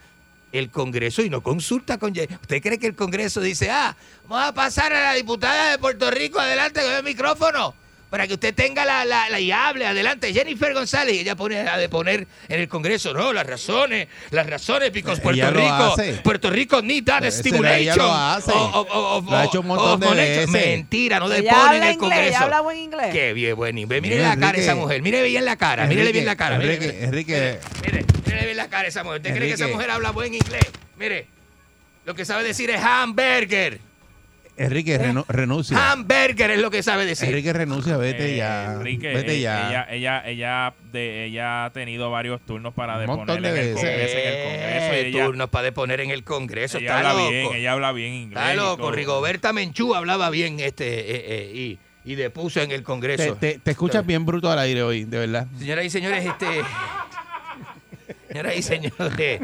el 0.53 0.71
Congreso 0.71 1.23
y 1.23 1.31
no 1.31 1.43
consulta 1.43 1.99
con... 1.99 2.13
¿Usted 2.13 2.63
cree 2.63 2.79
que 2.79 2.87
el 2.87 2.95
Congreso 2.95 3.41
dice, 3.41 3.71
ah, 3.71 3.95
vamos 4.29 4.49
a 4.49 4.55
pasar 4.55 4.93
a 4.93 5.03
la 5.03 5.13
diputada 5.15 5.73
de 5.73 5.79
Puerto 5.79 6.11
Rico 6.11 6.39
adelante 6.39 6.81
con 6.83 6.93
el 6.93 7.03
micrófono? 7.03 7.75
Para 8.13 8.27
que 8.29 8.35
usted 8.35 8.55
tenga 8.55 8.85
la, 8.85 9.07
la, 9.07 9.31
la 9.31 9.41
y 9.41 9.51
hable, 9.51 9.87
adelante, 9.87 10.35
Jennifer 10.35 10.75
González. 10.75 11.15
Y 11.15 11.21
ella 11.21 11.35
pone 11.35 11.61
a 11.61 11.79
de 11.79 11.89
poner 11.89 12.27
en 12.47 12.61
el 12.61 12.69
Congreso, 12.69 13.15
no, 13.15 13.33
las 13.33 13.47
razones, 13.47 14.07
las 14.29 14.47
razones, 14.47 14.93
because 14.93 15.23
Ella 15.27 15.51
Puerto 15.51 15.97
Rico. 16.05 16.21
Puerto 16.23 16.51
Rico 16.51 16.83
need 16.83 17.05
that 17.05 17.25
Ese 17.25 17.39
stimulation. 17.39 17.81
ella 17.81 17.97
lo 17.97 18.13
hace. 18.13 18.53
O- 18.53 18.55
o- 18.55 18.81
o- 18.83 19.17
o- 19.17 19.23
Lo 19.23 19.35
ha 19.39 19.45
hecho 19.47 19.61
un 19.61 19.67
montón 19.67 20.03
o- 20.05 20.15
de 20.15 20.15
veces. 20.29 20.51
Mentira, 20.51 21.21
no 21.21 21.33
ella 21.33 21.37
depone 21.55 21.77
en 21.79 21.83
el 21.85 21.97
Congreso. 21.97 22.23
ella 22.29 22.41
habla 22.43 22.61
buen 22.61 22.77
inglés. 22.77 23.13
Qué 23.13 23.33
bien, 23.33 23.57
buen 23.57 23.79
inglés. 23.79 24.03
Mire 24.03 24.19
la 24.19 24.37
cara 24.37 24.59
esa 24.59 24.75
mujer, 24.75 25.01
mire 25.01 25.23
bien 25.23 25.47
la 25.47 25.57
cara, 25.57 25.87
mírele 25.87 26.13
bien 26.13 26.27
la 26.27 26.37
cara. 26.37 26.57
Enrique, 26.57 26.81
mire. 26.93 27.05
Enrique. 27.05 27.59
Mire, 27.87 28.05
mire 28.27 28.45
bien 28.45 28.57
la 28.59 28.69
cara 28.69 28.83
de 28.83 28.89
esa 28.91 29.05
mujer. 29.05 29.23
¿Usted 29.23 29.35
cree 29.35 29.49
que 29.49 29.55
esa 29.55 29.69
mujer 29.69 29.91
habla 29.91 30.11
buen 30.11 30.35
inglés? 30.35 30.67
Mire, 30.99 31.29
lo 32.05 32.15
que 32.15 32.27
sabe 32.27 32.45
decir 32.45 32.69
es 32.69 32.83
hamburger. 32.83 33.81
Enrique, 34.57 34.99
renu- 35.01 35.25
renuncia. 35.29 35.93
Hamburger 35.93 36.51
es 36.51 36.61
lo 36.61 36.71
que 36.71 36.83
sabe 36.83 37.07
decir. 37.07 37.29
Enrique, 37.31 37.53
renuncia, 37.55 37.97
vete 37.97 38.35
Eh, 38.35 38.37
ya. 38.37 38.73
Enrique, 38.75 39.09
vete 39.15 39.35
eh, 39.37 39.41
ya. 39.41 39.69
Ella, 39.69 39.87
ella, 39.91 40.23
ella, 40.29 40.75
de, 40.93 41.25
ella 41.25 41.65
ha 41.65 41.71
tenido 41.73 42.11
varios 42.11 42.41
turnos 42.43 42.75
para 42.75 42.95
Un 42.97 43.01
deponer 43.01 43.41
de 43.41 43.49
en 43.49 43.57
el 43.57 43.75
veces. 43.75 43.75
Congreso. 43.75 44.19
En 44.19 44.27
el 44.29 44.45
Congreso 44.45 44.93
y 44.93 44.97
Eh, 44.97 45.07
ella, 45.09 45.25
turnos 45.25 45.49
para 45.51 45.65
deponer 45.65 46.01
en 46.03 46.11
el 46.11 46.23
Congreso. 46.25 46.79
ella 46.79 46.87
Está 46.87 46.99
habla 46.99 47.13
loco. 47.15 47.31
bien, 47.31 47.49
ella 47.55 47.73
habla 47.73 47.93
bien 47.93 48.13
inglés. 48.15 48.39
Está 48.43 48.53
y 48.53 48.57
loco. 48.57 48.77
todo. 48.77 48.91
Rigoberta 48.93 49.53
Menchú 49.55 49.95
hablaba 49.95 50.29
bien 50.31 50.61
este 50.61 51.01
eh, 51.01 51.25
eh, 51.27 51.53
y, 52.05 52.13
y 52.13 52.15
depuso 52.17 52.61
en 52.61 52.73
el 52.73 52.79
Te, 52.81 52.85
Congreso. 52.85 53.37
te- 53.37 53.59
te 53.59 53.71
escuchas 53.71 54.05
bien 54.05 54.27
bruto 54.27 54.51
al 54.51 54.59
aire 54.59 54.83
hoy, 54.83 55.05
de 55.05 55.19
verdad. 55.19 55.47
Señoras 55.59 55.85
y 55.87 55.91
señores, 55.91 56.27
este. 56.27 56.47
Señoras 58.29 58.57
y 58.57 58.63
señores, 58.63 59.41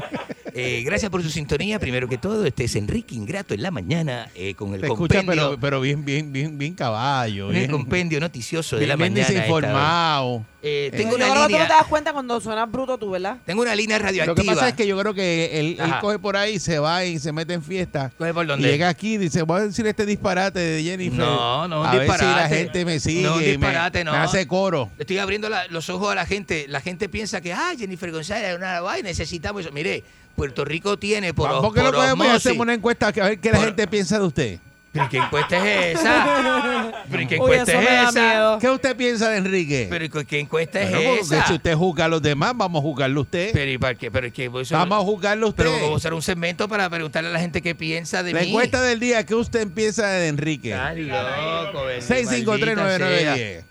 eh, 0.54 0.82
gracias 0.84 1.10
por 1.10 1.22
su 1.22 1.30
sintonía. 1.30 1.78
Primero 1.78 2.08
que 2.08 2.18
todo, 2.18 2.44
este 2.46 2.64
es 2.64 2.76
Enrique 2.76 3.14
Ingrato 3.14 3.54
en 3.54 3.62
la 3.62 3.70
mañana 3.70 4.28
eh, 4.34 4.54
con 4.54 4.74
el 4.74 4.80
Te 4.80 4.88
compendio, 4.88 5.26
pero, 5.26 5.58
pero 5.60 5.80
bien, 5.80 6.04
bien, 6.04 6.32
bien, 6.32 6.58
bien 6.58 6.74
caballo. 6.74 7.46
con 7.46 7.54
el 7.54 7.60
Bien, 7.62 7.70
compendio 7.70 8.20
noticioso 8.20 8.76
de 8.76 8.80
bien, 8.80 8.88
la 8.90 8.96
bien 8.96 9.12
mañana. 9.14 9.28
desinformado. 9.28 10.44
Eh, 10.60 10.90
Eh, 10.92 10.96
tengo 10.96 11.14
una 11.14 11.26
que 11.26 11.30
tú 11.32 11.38
no 11.38 11.46
te 11.46 11.52
línea, 11.52 11.68
das 11.68 11.86
cuenta 11.86 12.12
cuando 12.12 12.40
suenas 12.40 12.68
bruto 12.70 12.98
tú, 12.98 13.10
¿verdad? 13.10 13.36
tengo 13.46 13.62
una 13.62 13.76
línea 13.76 13.96
Lo 13.98 14.04
radioactiva. 14.06 14.34
que 14.34 14.44
pasa 14.44 14.68
es 14.70 14.74
que 14.74 14.88
yo 14.88 14.98
creo 14.98 15.14
que 15.14 15.60
él, 15.60 15.76
él 15.78 15.92
coge 16.00 16.18
por 16.18 16.36
ahí, 16.36 16.58
se 16.58 16.80
va 16.80 17.04
y 17.04 17.20
se 17.20 17.30
mete 17.32 17.54
en 17.54 17.62
fiesta. 17.62 18.10
¿Coge 18.18 18.34
por 18.34 18.44
Y 18.44 18.48
dónde? 18.48 18.68
llega 18.68 18.88
aquí 18.88 19.14
y 19.14 19.18
dice, 19.18 19.42
voy 19.42 19.60
a 19.60 19.64
decir 19.66 19.86
este 19.86 20.04
disparate 20.04 20.58
de 20.58 20.82
Jennifer. 20.82 21.16
No, 21.20 21.68
no, 21.68 21.82
un 21.82 21.86
a 21.86 21.92
ver 21.94 22.02
si 22.02 22.08
la 22.08 22.14
disparate. 22.16 22.56
gente 22.56 22.84
me 22.84 22.98
sigue 22.98 23.22
No, 23.22 23.34
un 23.36 23.40
y 23.42 23.44
me- 23.44 23.50
disparate, 23.52 23.98
me, 24.00 24.04
no. 24.10 24.14
hace 24.16 24.48
coro. 24.48 24.90
Le 24.96 25.02
estoy 25.04 25.18
abriendo 25.18 25.48
la- 25.48 25.68
los 25.68 25.88
ojos 25.90 26.10
a 26.10 26.16
la 26.16 26.26
gente. 26.26 26.66
La 26.68 26.80
gente 26.80 27.08
piensa 27.08 27.40
que, 27.40 27.52
ah, 27.52 27.72
Jennifer 27.78 28.10
González 28.10 28.50
es 28.50 28.56
una 28.56 28.80
guay, 28.80 29.04
necesitamos 29.04 29.62
eso. 29.62 29.70
Mire, 29.72 30.02
Puerto 30.38 30.64
Rico 30.64 30.98
tiene 30.98 31.34
por, 31.34 31.50
¿Por 31.60 31.74
qué 31.74 31.82
no 31.82 31.92
podemos 31.92 32.28
hacer 32.28 32.58
una 32.58 32.72
encuesta 32.72 33.12
que 33.12 33.20
a 33.20 33.24
ver 33.24 33.38
qué 33.40 33.50
la 33.50 33.58
Por- 33.58 33.66
gente 33.66 33.86
piensa 33.88 34.18
de 34.18 34.24
usted? 34.24 34.58
¿Pero 34.90 35.04
¿y 35.04 35.08
qué 35.10 35.16
encuesta 35.18 35.68
es 35.68 35.98
esa? 36.00 36.92
¿Pero 37.10 37.22
¿y 37.22 37.26
qué 37.26 37.34
Uy, 37.34 37.40
encuesta 37.42 37.72
eso 37.72 37.80
me 37.80 37.84
da 37.86 38.02
es 38.04 38.08
esa? 38.08 38.20
miedo. 38.20 38.58
¿Qué 38.58 38.70
usted 38.70 38.96
piensa 38.96 39.28
de 39.28 39.36
Enrique? 39.36 39.86
¿Pero 39.90 40.04
¿y 40.06 40.08
qué 40.24 40.38
encuesta 40.40 40.80
es 40.80 40.90
Bueno, 40.90 41.10
porque 41.18 41.36
esa? 41.36 41.46
si 41.46 41.52
usted 41.54 41.74
juzga 41.74 42.04
a 42.06 42.08
los 42.08 42.22
demás, 42.22 42.52
vamos 42.56 42.80
a 42.80 42.82
juzgarlo 42.82 43.20
a 43.20 43.22
usted. 43.24 43.50
Pero, 43.52 43.70
¿y 43.70 43.76
para 43.78 43.94
qué? 43.96 44.10
Pero, 44.10 44.26
¿y 44.28 44.30
qué? 44.30 44.50
Eso- 44.60 44.74
vamos 44.76 44.98
a 44.98 45.04
juzgarlo 45.04 45.46
a 45.46 45.48
usted. 45.50 45.64
pero 45.64 45.74
vamos 45.76 45.90
a 45.90 45.94
usar 45.96 46.14
un 46.14 46.22
segmento 46.22 46.66
para 46.68 46.88
preguntarle 46.88 47.28
a 47.28 47.32
la 47.32 47.38
gente 47.40 47.60
qué 47.60 47.74
piensa 47.74 48.22
de 48.22 48.32
La 48.32 48.40
mí. 48.40 48.48
encuesta 48.48 48.80
del 48.80 48.98
día, 48.98 49.26
¿qué 49.26 49.34
usted 49.34 49.68
piensa 49.68 50.06
de 50.08 50.28
Enrique? 50.28 50.72
Ay, 50.74 51.02
loco, 51.04 51.84
bendito, 51.84 52.14
6539910. 52.14 53.64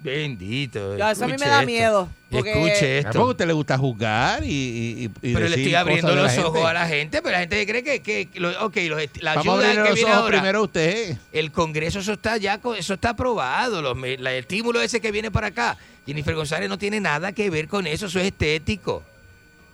Bendito. 0.00 0.96
Ya, 0.96 1.10
eso 1.10 1.24
a 1.24 1.26
mí 1.28 1.34
me 1.38 1.46
da 1.46 1.56
esto. 1.60 1.66
miedo. 1.66 2.08
Porque 2.30 2.50
Escuche 2.52 2.96
¿A 2.96 2.98
esto. 3.00 3.20
a 3.22 3.24
usted 3.30 3.46
le 3.46 3.52
gusta 3.52 3.76
juzgar 3.78 4.44
y, 4.44 4.46
y, 4.48 5.04
y- 5.22 5.30
y 5.30 5.34
Pero 5.34 5.48
le 5.48 5.56
estoy 5.56 5.74
abriendo 5.74 6.14
los 6.14 6.38
ojos 6.38 6.52
gente? 6.54 6.66
a 6.68 6.72
la 6.72 6.86
gente, 6.86 7.22
pero 7.22 7.32
la 7.32 7.40
gente 7.40 7.66
cree 7.66 7.82
que, 7.82 8.00
que, 8.02 8.26
que 8.26 8.38
lo- 8.40 8.64
ok, 8.66 8.76
los 8.88 9.00
est- 9.02 9.16
la 9.22 9.34
Vamos 9.34 9.54
ayuda 9.58 9.72
que 9.72 9.88
los 9.88 9.94
viene 9.94 10.10
ojos 10.10 10.22
ahora, 10.22 10.36
primero 10.38 10.62
usted. 10.62 11.16
el 11.32 11.50
Congreso 11.50 11.98
eso 12.00 12.12
está 12.12 12.36
ya, 12.36 12.60
eso 12.78 12.94
está 12.94 13.10
aprobado, 13.10 13.80
los 13.82 13.96
me- 13.96 14.18
la- 14.18 14.32
el 14.32 14.40
estímulo 14.40 14.80
ese 14.82 15.00
que 15.00 15.10
viene 15.10 15.30
para 15.30 15.48
acá. 15.48 15.76
Jennifer 16.06 16.34
González 16.34 16.68
no 16.68 16.78
tiene 16.78 17.00
nada 17.00 17.32
que 17.32 17.50
ver 17.50 17.66
con 17.66 17.86
eso, 17.86 18.06
eso 18.06 18.20
es 18.20 18.26
estético. 18.26 19.02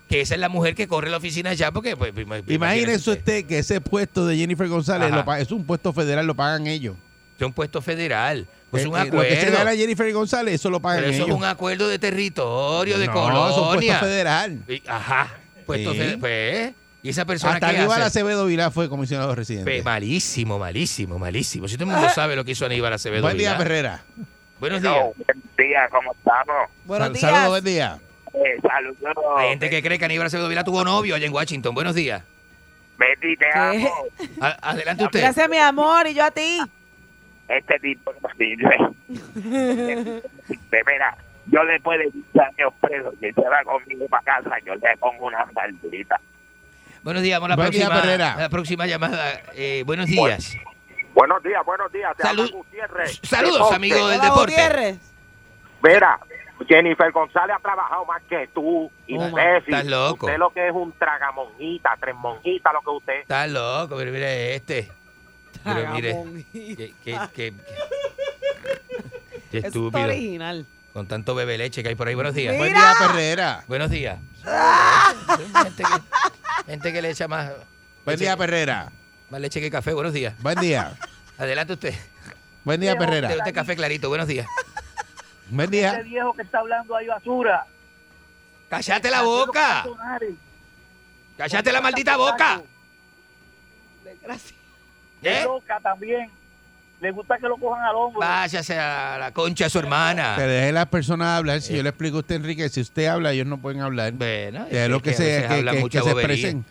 Que 0.09 0.21
esa 0.21 0.35
es 0.35 0.41
la 0.41 0.49
mujer 0.49 0.75
que 0.75 0.87
corre 0.87 1.11
la 1.11 1.17
oficina 1.17 1.55
ya, 1.55 1.73
porque 1.73 1.97
pues, 1.97 2.13
Imagínese 2.47 3.11
usted 3.11 3.45
que 3.47 3.59
ese 3.59 3.81
puesto 3.81 4.27
de 4.27 4.37
Jennifer 4.37 4.69
González 4.69 5.11
lo 5.11 5.35
es 5.35 5.51
un 5.51 5.65
puesto 5.65 5.93
federal, 5.93 6.27
lo 6.27 6.35
pagan 6.35 6.67
ellos. 6.67 6.95
Es 7.39 7.45
un 7.45 7.53
puesto 7.53 7.83
federal, 7.83 8.47
pues 8.75 8.85
Eh, 8.85 8.89
un 8.89 8.97
eh, 8.97 9.05
Lo 9.05 9.21
que 9.23 9.31
se 9.31 9.37
acuerdo. 9.47 9.59
gana 9.59 9.77
Jennifer 9.77 10.13
González, 10.13 10.55
eso 10.55 10.71
lo 10.71 10.81
pagan 10.81 11.01
Pero 11.01 11.11
eso 11.13 11.25
ellos. 11.25 11.29
es 11.31 11.35
un 11.37 11.45
acuerdo 11.45 11.89
de 11.89 11.99
territorio, 11.99 12.99
de 12.99 13.07
no, 13.07 13.13
es 13.13 13.19
un 13.19 13.31
puesto 13.33 13.65
colonia. 13.67 13.99
federal. 14.01 14.59
Y- 14.69 14.83
Ajá, 14.87 15.35
puesto 15.67 15.93
Sí. 15.93 15.99
federal. 15.99 16.19
Pues, 16.19 16.73
y 17.03 17.09
esa 17.11 17.25
persona 17.25 17.55
Hasta 17.55 17.71
que 17.71 17.77
Aníbal 17.79 17.99
hace? 18.03 18.07
Acevedo 18.21 18.47
Vilá 18.47 18.71
fue 18.71 18.89
comisionado 18.89 19.35
residente. 19.35 19.71
Pe- 19.71 19.83
malísimo, 19.83 20.59
malísimo, 20.59 21.19
malísimo. 21.19 21.69
Si 21.69 21.77
todo 21.77 21.85
el 21.91 21.97
mundo 21.97 22.09
sabe 22.15 22.35
lo 22.37 22.45
que 22.45 22.53
hizo 22.53 22.65
Aníbal 22.67 22.93
Acevedo 22.93 23.23
Buen 23.23 23.37
día, 23.37 23.51
Vilá. 23.53 23.59
Perrera. 23.59 24.03
Buenos 24.61 24.81
No, 24.83 24.91
días. 24.93 25.05
buen 25.27 25.43
día, 25.69 25.81
¿cómo 25.91 26.13
estamos? 26.13 26.71
Buenos 26.85 27.07
Sal- 27.09 27.13
días. 27.15 27.31
Saludos, 27.31 27.49
buen 27.51 27.65
día. 27.65 27.99
Eh, 28.33 28.61
saludos. 28.63 29.17
Hay 29.39 29.49
gente 29.51 29.71
que 29.71 29.83
cree 29.83 29.99
que 29.99 30.05
Aníbal 30.07 30.27
Acevedo 30.27 30.49
Vilá 30.49 30.65
tuvo 30.65 30.83
novio 30.85 31.15
allá 31.15 31.27
en 31.27 31.33
Washington. 31.33 31.75
Buenos 31.75 31.95
días. 31.95 32.23
Betty, 32.97 33.37
te 33.37 33.45
¿Qué? 33.53 33.59
amo. 33.59 33.93
A- 34.41 34.71
adelante 34.71 35.05
usted. 35.05 35.21
Gracias, 35.21 35.49
mi 35.51 35.59
amor, 35.59 36.07
y 36.07 36.15
yo 36.15 36.25
a 36.25 36.31
ti. 36.31 36.61
Este 37.49 37.79
tipo 37.81 38.13
no 38.23 38.29
sirve. 38.39 38.77
Mira, 40.87 41.17
yo 41.47 41.63
le 41.65 41.81
puedo 41.81 41.99
decir 41.99 42.25
años 42.41 42.73
preso 42.81 43.13
que 43.21 43.33
se 43.33 43.41
va 43.43 43.63
conmigo 43.65 44.07
para 44.09 44.23
casa, 44.23 44.57
yo 44.65 44.75
le 44.75 44.97
pongo 44.99 45.27
una 45.27 45.47
saldita. 45.53 46.21
Buenos 47.03 47.23
días, 47.23 47.39
vamos 47.39 47.49
a 47.49 47.51
la 47.51 47.57
Buen 47.57 47.71
próxima, 47.71 48.35
la 48.37 48.49
próxima 48.49 48.87
llamada. 48.87 49.43
Eh, 49.55 49.83
buenos 49.85 50.07
días. 50.07 50.57
Buenos 51.13 51.43
días, 51.43 51.65
buenos 51.65 51.93
días. 51.93 52.17
Te 52.17 52.23
Salud- 52.23 52.51
Gutiérrez. 52.51 53.21
Saludos, 53.23 53.55
Deporte. 53.59 53.77
amigo 53.77 54.09
del 54.09 54.19
Hola, 54.21 54.25
deporte. 54.31 54.53
Gutiérrez. 54.53 54.99
Mira, 55.83 56.19
Jennifer 56.67 57.13
González 57.13 57.57
ha 57.57 57.61
trabajado 57.61 58.05
más 58.07 58.23
que 58.23 58.49
tú, 58.55 58.87
Oh, 58.87 58.91
imbécil. 59.07 59.75
estás 59.75 59.85
loco. 59.87 60.27
Usted 60.27 60.39
lo 60.39 60.51
que 60.51 60.67
es 60.67 60.73
un 60.73 60.93
tragamonjita, 60.93 61.95
tres 62.01 62.15
monjitas, 62.17 62.73
lo 62.73 62.81
que 62.81 62.91
usted. 62.91 63.21
Está 63.21 63.47
loco, 63.47 63.97
pero 63.99 64.11
mire 64.11 64.55
este. 64.57 64.91
Pero 65.65 65.93
mire, 65.95 66.11
Tagamón. 66.13 66.45
qué, 66.53 66.75
qué, 66.77 66.95
qué- 67.05 67.19
qué- 67.35 67.55
qué 69.51 69.59
Eso 69.59 69.67
está 69.67 69.69
estúpido. 69.69 70.05
original. 70.05 70.67
Con 70.93 71.09
tanto 71.09 71.35
bebe 71.35 71.59
leche 71.59 71.83
que 71.83 71.89
hay 71.89 71.95
por 71.97 72.07
ahí. 72.07 72.15
Buenos 72.15 72.35
días. 72.35 72.57
Buen 72.57 72.73
día, 72.73 72.95
Perrera. 72.99 73.65
Buenos 73.67 73.91
días. 73.91 74.19
gente, 75.63 75.83
que, 75.83 76.71
gente 76.73 76.93
que 76.93 77.03
le 77.03 77.11
echa 77.11 77.27
más, 77.27 77.51
Buen 78.05 78.19
día, 78.19 78.37
Perrera. 78.37 78.93
más 79.31 79.41
leche 79.41 79.61
que 79.61 79.71
café. 79.71 79.93
Buenos 79.93 80.13
días. 80.13 80.35
Buen 80.41 80.59
día. 80.61 80.97
Adelante 81.39 81.73
usted. 81.73 81.95
Buen 82.63 82.81
día, 82.81 82.97
Perrera. 82.97 83.29
Usted, 83.37 83.53
café 83.55 83.75
clarito. 83.75 84.09
Buenos 84.09 84.29
días. 84.29 84.47
Buen 85.51 85.71
día. 85.71 85.99
viejo 86.03 86.33
que 86.35 86.43
está 86.43 86.61
hablando 86.61 86.95
ahí 86.97 87.07
basura. 87.09 87.67
¡Cállate 88.69 89.11
la 89.11 89.23
boca! 89.23 89.85
¡Cállate 91.37 91.71
la 91.73 91.81
maldita 91.81 92.17
boca! 92.17 92.63
Gracias. 94.23 94.54
¿Eh? 95.31 95.43
loca 95.45 95.79
también. 95.81 96.29
Le 97.01 97.11
gusta 97.11 97.37
que 97.39 97.47
lo 97.49 97.57
cojan 97.57 97.85
al 97.85 97.97
hombro. 97.97 98.21
Váyase 98.21 98.79
a 98.79 99.19
la 99.19 99.33
concha 99.33 99.65
de 99.65 99.71
su 99.71 99.79
hermana. 99.79 100.35
Que 100.37 100.43
deje 100.43 100.69
a 100.69 100.73
las 100.73 100.87
personas 100.87 101.39
hablar. 101.39 101.61
Si 101.61 101.77
yo 101.77 101.83
le 101.83 101.91
explico 101.91 102.17
a 102.17 102.21
usted, 102.21 102.37
Enrique, 102.37 102.69
si 102.69 102.81
usted 102.81 103.07
habla, 103.07 103.33
ellos 103.33 103.47
no 103.47 103.59
pueden 103.59 103.81
hablar. 103.83 104.13
Bueno, 104.13 104.67
es 104.71 104.89
lo 104.89 105.01
que, 105.01 105.13
se, 105.13 105.47
que, 105.47 105.65
que- 105.65 105.89
que 105.91 106.01
se 106.01 106.11
expresen. 106.11 106.65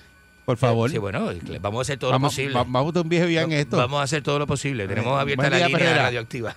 Por 0.46 0.58
favor. 0.58 0.90
Sí, 0.90 0.98
bueno, 0.98 1.30
vamos 1.62 1.80
a 1.80 1.82
hacer 1.84 2.00
todo 2.00 2.10
lo 2.12 2.16
vamos, 2.16 2.32
posible. 2.34 2.54
va- 2.56 2.66
vamos 2.68 2.96
a 2.96 3.02
un 3.02 3.10
viejo 3.10 3.28
ya 3.28 3.44
en 3.44 3.52
esto. 3.52 3.78
Vamos 3.78 4.00
a 4.00 4.04
hacer 4.04 4.24
todo 4.24 4.40
lo 4.40 4.48
posible. 4.48 4.88
Tenemos 4.88 5.20
abierta 5.20 5.50
la 5.50 5.68
línea 5.68 5.94
radioactiva. 6.04 6.56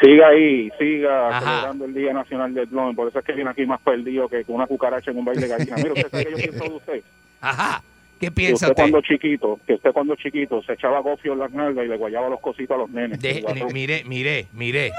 Siga 0.00 0.28
ahí, 0.28 0.70
siga 0.78 1.28
Ajá. 1.28 1.40
celebrando 1.40 1.84
el 1.86 1.94
Día 1.94 2.12
Nacional 2.12 2.52
del 2.52 2.66
Blon. 2.66 2.94
Por 2.94 3.08
eso 3.08 3.18
es 3.20 3.24
que 3.24 3.32
viene 3.32 3.50
aquí 3.50 3.64
más 3.64 3.80
perdido 3.80 4.28
que 4.28 4.44
con 4.44 4.56
una 4.56 4.66
cucaracha 4.66 5.10
en 5.10 5.18
un 5.18 5.24
baile 5.24 5.42
de 5.42 5.48
gallina. 5.48 5.76
Mira, 5.76 5.92
usted 5.94 6.10
sabe 6.10 6.24
que 6.26 6.30
yo 6.30 6.36
pienso 6.36 6.64
de 6.64 6.70
usted. 6.70 7.02
Ajá. 7.40 7.82
¿Qué 8.22 8.30
piensa 8.30 8.66
usted 8.66 8.70
usted? 8.70 8.82
cuando 8.92 9.00
chiquito, 9.02 9.58
que 9.66 9.74
usted 9.74 9.92
cuando 9.92 10.14
chiquito 10.16 10.62
se 10.62 10.74
echaba 10.74 11.00
gofio 11.00 11.32
en 11.32 11.40
las 11.40 11.50
nalgas 11.52 11.84
y 11.84 11.88
le 11.88 11.96
guayaba 11.96 12.28
los 12.28 12.40
cositos 12.40 12.74
a 12.74 12.78
los 12.78 12.90
nenes. 12.90 13.20
De- 13.20 13.44
mire, 13.72 14.04
mire, 14.04 14.46
mire. 14.52 14.92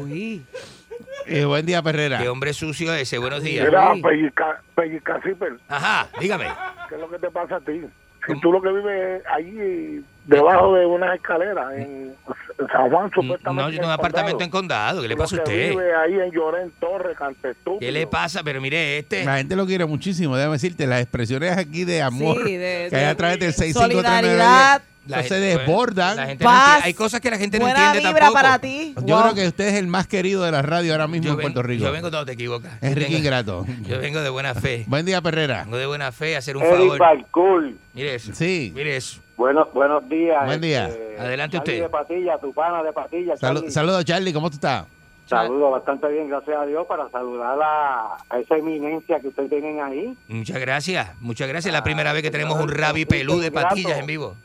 Uy. 0.00 0.42
Eh, 1.26 1.44
buen 1.44 1.66
día, 1.66 1.82
Perrera. 1.82 2.18
Qué 2.18 2.28
hombre 2.28 2.52
sucio 2.52 2.94
ese. 2.94 3.18
Buenos 3.18 3.42
días. 3.42 3.66
Mira, 3.66 3.94
Sí. 3.94 4.00
Pellizca, 4.02 4.62
Pellizca 4.76 5.20
Ajá, 5.68 6.08
dígame. 6.20 6.46
¿qué 6.88 6.94
es 6.94 7.00
lo 7.00 7.10
que 7.10 7.18
te 7.18 7.30
pasa 7.30 7.56
a 7.56 7.60
ti? 7.60 7.80
Si 8.26 8.40
tú 8.40 8.52
lo 8.52 8.62
que 8.62 8.70
vives 8.72 9.22
ahí 9.26 10.04
debajo 10.26 10.74
de 10.74 10.86
unas 10.86 11.14
escaleras 11.16 11.72
en 11.76 12.14
San 12.72 12.90
Juan, 12.90 13.10
supuestamente. 13.14 13.62
No, 13.62 13.68
yo 13.70 13.76
tengo 13.76 13.86
un 13.86 13.92
apartamento 13.92 14.42
en 14.44 14.50
condado. 14.50 15.02
¿Qué 15.02 15.08
le 15.08 15.16
pasa 15.16 15.36
a 15.36 15.38
usted? 15.40 15.70
vive 15.70 15.94
ahí 15.94 16.14
en 16.14 16.30
Llorén 16.32 16.72
Torre, 16.80 17.14
Cantestú. 17.14 17.78
¿Qué 17.78 17.92
le 17.92 18.06
pasa? 18.06 18.42
Pero 18.42 18.60
mire 18.60 18.98
este. 18.98 19.24
La 19.24 19.36
gente 19.38 19.54
lo 19.56 19.66
quiere 19.66 19.84
muchísimo, 19.86 20.36
déjame 20.36 20.54
decirte, 20.54 20.86
las 20.86 21.00
expresiones 21.02 21.56
aquí 21.56 21.84
de 21.84 22.02
amor 22.02 22.42
Sí, 22.44 22.56
de- 22.56 22.86
que 22.90 22.96
hay 22.96 23.04
a 23.04 23.16
través 23.16 23.38
del 23.38 23.52
Solidaridad. 23.52 24.80
6539910, 24.82 24.96
La 25.08 25.20
eso 25.20 25.28
se 25.34 25.40
gente- 25.40 25.58
desbordan. 25.58 26.16
La 26.16 26.26
gente 26.26 26.44
Paz. 26.44 26.80
Hay 26.84 26.94
cosas 26.94 27.20
que 27.20 27.30
la 27.30 27.38
gente 27.38 27.58
no 27.60 27.66
Buena 27.66 27.86
entiende 27.86 28.08
vibra 28.08 28.20
tampoco. 28.24 28.42
para 28.42 28.58
ti. 28.58 28.94
Yo 29.04 29.14
Wow. 29.14 29.22
creo 29.22 29.34
que 29.36 29.46
usted 29.48 29.68
es 29.68 29.74
el 29.74 29.86
más 29.86 30.08
querido 30.08 30.42
de 30.42 30.50
la 30.50 30.62
radio 30.62 30.92
ahora 30.92 31.06
mismo 31.06 31.26
Yo, 31.26 31.30
en 31.32 31.36
ven- 31.36 31.44
Puerto 31.52 31.62
Rico. 31.62 31.84
yo 31.84 31.92
vengo, 31.92 32.10
no 32.10 32.24
te 32.24 32.32
equivocas. 32.32 32.72
Yo 32.80 32.88
Enrique 32.88 33.06
vengo- 33.12 33.18
Ingrato. 33.18 33.66
Yo 33.86 34.00
vengo 34.00 34.20
de 34.20 34.30
buena 34.30 34.54
fe. 34.56 34.82
Buen 34.88 35.06
día, 35.06 35.20
Perrera. 35.20 35.62
Vengo 35.62 35.76
de 35.76 35.86
buena 35.86 36.10
fe 36.10 36.34
a 36.34 36.38
hacer 36.40 36.56
un 36.56 36.64
Eric 36.64 36.76
favor. 36.76 36.98
Balcool. 36.98 37.78
Mire 37.94 38.14
eso. 38.16 38.32
Sí. 38.34 38.72
Mire 38.74 38.96
eso. 38.96 39.20
Buenos, 39.36 39.72
buenos 39.72 40.08
días. 40.08 40.44
Buen 40.46 40.60
día. 40.60 40.88
este, 40.88 41.18
Adelante 41.20 41.56
Charlie 41.58 41.72
usted. 41.74 41.82
de 41.84 41.88
Patilla, 41.90 42.38
tu 42.38 42.52
pana 42.52 42.82
de 42.82 42.92
Patilla. 42.92 43.34
Salu- 43.34 43.54
Charlie. 43.56 43.70
Saludos, 43.70 44.04
Charlie, 44.04 44.32
¿cómo 44.32 44.48
tú 44.50 44.54
estás? 44.54 44.86
Saludos 45.26 45.72
bastante 45.72 46.08
bien, 46.08 46.28
gracias 46.28 46.56
a 46.56 46.64
Dios, 46.66 46.86
para 46.86 47.08
saludar 47.10 47.58
a, 47.60 48.16
a 48.30 48.38
esa 48.38 48.56
eminencia 48.56 49.18
que 49.18 49.28
ustedes 49.28 49.50
tienen 49.50 49.80
ahí. 49.80 50.16
Muchas 50.28 50.58
gracias. 50.60 51.20
Muchas 51.20 51.48
gracias. 51.48 51.66
Es 51.66 51.72
la 51.72 51.82
primera 51.82 52.12
vez 52.12 52.22
que 52.22 52.30
tenemos 52.30 52.58
un 52.60 52.68
rabi 52.68 53.04
pelú 53.06 53.38
de 53.40 53.50
patillas 53.50 53.98
en 53.98 54.06
vivo. 54.06 54.36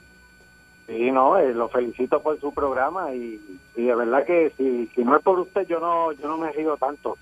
Sí, 0.88 1.12
no, 1.12 1.38
eh, 1.38 1.54
lo 1.54 1.70
felicito 1.70 2.22
por 2.22 2.38
su 2.42 2.52
programa 2.54 3.14
y, 3.14 3.40
y 3.78 3.84
de 3.84 3.96
verdad 3.96 4.26
que 4.26 4.52
si, 4.58 4.88
si 4.94 5.04
no 5.06 5.16
es 5.16 5.24
por 5.24 5.40
usted, 5.40 5.66
yo 5.68 5.80
no 5.80 6.12
yo 6.14 6.28
no 6.28 6.38
me 6.38 6.52
río 6.52 6.76
tanto. 6.78 7.16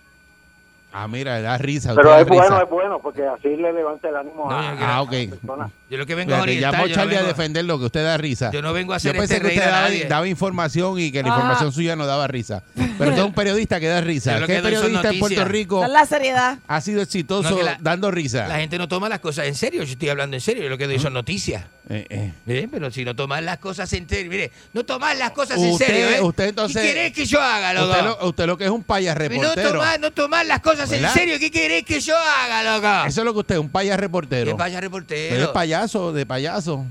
Ah, 0.91 1.07
mira, 1.07 1.39
da 1.39 1.55
risa. 1.59 1.93
Pero 1.93 2.09
usted 2.09 2.21
es 2.21 2.27
da 2.27 2.31
risa. 2.33 2.47
bueno, 2.49 2.63
es 2.63 2.69
bueno, 2.69 2.99
porque 2.99 3.23
así 3.27 3.49
le 3.55 3.71
levanta 3.73 4.09
el 4.09 4.15
ánimo 4.15 4.49
No, 4.49 4.57
a, 4.57 4.73
yo 4.75 4.85
a 4.85 4.95
Ah, 4.95 5.01
ok. 5.03 5.11
las 5.11 5.25
personas. 5.27 5.71
Yo 5.89 5.97
lo 5.99 6.05
que 6.07 6.15
vengo 6.15 6.33
a 6.35 6.41
orientar. 6.41 6.71
llamó 6.73 6.83
Yo 6.85 6.89
no, 6.89 6.95
Charlie 6.95 7.15
a 7.15 7.19
vengo, 7.19 7.27
defenderlo, 7.27 7.79
que 7.79 7.85
usted 7.85 8.03
da 8.03 8.17
risa. 8.17 8.49
yo 8.51 8.61
no 8.63 8.73
vengo 8.73 8.93
a 8.93 8.95
Yo 8.95 8.97
hacer 8.97 9.15
pensé 9.15 9.35
este 9.35 9.47
que 9.49 9.55
usted 9.55 9.69
a 9.69 9.71
daba, 9.71 9.89
daba 10.07 10.27
información 10.27 10.99
y 10.99 11.11
que 11.11 11.21
la 11.21 11.29
Ah. 11.29 11.35
información 11.35 11.71
suya 11.71 11.95
no 11.95 12.05
daba 12.07 12.27
risa. 12.27 12.63
Pero 12.75 13.11
usted 13.11 13.17
es 13.19 13.23
un 13.27 13.33
periodista 13.33 13.79
que 13.79 13.87
da 13.87 13.99
Yo 13.99 14.05
risa. 14.07 14.39
lo 14.39 14.47
¿Qué 14.47 14.61
periodista 14.61 15.09
en 15.11 15.19
Puerto. 15.19 15.45
Rico 15.45 15.85
la 15.87 16.05
seriedad. 16.07 16.57
ha 16.67 16.81
sido 16.81 17.01
exitoso 17.03 17.51
No, 17.51 17.61
la- 17.61 17.77
dando 17.79 18.09
risa? 18.09 18.47
La 18.47 18.57
gente 18.57 18.77
no 18.79 18.87
toma 18.87 19.09
las 19.09 19.19
cosas 19.19 19.45
en 19.45 19.55
serio. 19.55 19.83
Yo 19.83 19.91
estoy 19.93 20.09
hablando 20.09 20.35
en 20.37 20.41
serio. 20.41 20.63
Yo 20.63 20.69
lo 20.69 20.77
que 20.77 20.87
doy 20.87 20.97
son 20.99 21.13
noticias. 21.13 21.65
Eh, 21.91 22.05
eh. 22.09 22.31
Mire, 22.45 22.67
pero 22.67 22.91
si 22.91 23.03
no 23.03 23.15
tomas 23.15 23.41
las 23.43 23.57
cosas 23.57 23.91
en 23.93 24.07
serio, 24.07 24.29
mire, 24.29 24.51
no 24.73 24.85
tomas 24.85 25.17
las 25.17 25.31
cosas 25.31 25.57
en 25.57 25.71
Usted- 25.71 25.87
serio, 25.87 26.09
¿eh? 26.11 26.21
usted 26.21 26.49
entonces- 26.49 26.81
¿Qué 26.83 26.87
querés 26.93 27.13
que 27.13 27.25
yo 27.25 27.41
haga, 27.41 27.73
loco? 27.73 27.89
Usted 27.89 28.03
lo, 28.03 28.27
usted 28.27 28.45
lo 28.45 28.57
que 28.59 28.63
es 28.65 28.69
un 28.69 28.83
payas 28.83 29.15
no 29.15 29.19
reportero. 29.19 29.71
tomar, 29.71 29.99
no 29.99 30.11
tomar 30.11 30.45
las 30.45 30.59
cosas 30.59 30.91
en 30.91 31.09
serio. 31.09 31.39
¿Qué 31.39 31.49
querés 31.49 31.83
que 31.83 31.99
yo 31.99 32.15
haga, 32.15 32.75
loco? 32.75 33.07
Eso 33.07 33.21
es 33.21 33.25
lo 33.25 33.33
que 33.33 33.39
usted 33.39 33.55
es, 33.55 33.61
un 33.61 33.69
payas 33.69 33.99
reportero. 33.99 34.45
Que 34.45 34.53
vaya 34.53 34.75
Usted 34.75 34.77
es 34.77 34.81
reportero. 34.83 35.53
payaso, 35.53 36.13
de 36.13 36.25
payaso. 36.27 36.85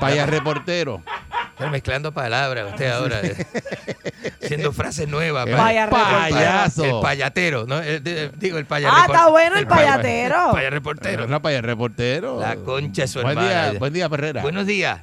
Payas 0.00 0.28
reportero. 0.28 1.02
Está 1.58 1.70
mezclando 1.70 2.12
palabras 2.12 2.68
usted 2.70 2.90
ahora. 2.90 3.20
eh. 3.22 3.46
Haciendo 4.42 4.72
frases 4.72 5.08
nuevas. 5.08 5.46
Un 5.46 5.52
payaso. 5.56 6.84
El 6.84 7.00
payatero, 7.00 7.64
¿no? 7.66 7.78
El- 7.80 8.02
de- 8.04 8.28
digo, 8.36 8.58
el 8.58 8.66
paya 8.66 8.90
Ah, 8.92 9.04
está 9.06 9.28
bueno 9.28 9.56
el 9.56 9.66
paya- 9.66 9.92
payatero. 9.96 10.50
Paya 10.52 10.68
reportero. 10.68 11.26
No, 11.26 11.40
payas 11.40 11.62
reportero. 11.64 12.40
La 12.40 12.56
concha 12.56 13.02
de 13.02 13.08
su 13.08 13.22
Buen 13.22 13.38
hermana. 13.38 13.70
día, 13.70 13.78
buen 13.78 13.92
día, 13.94 14.08
Perrera. 14.10 14.42
Buenos 14.42 14.66
días. 14.66 15.00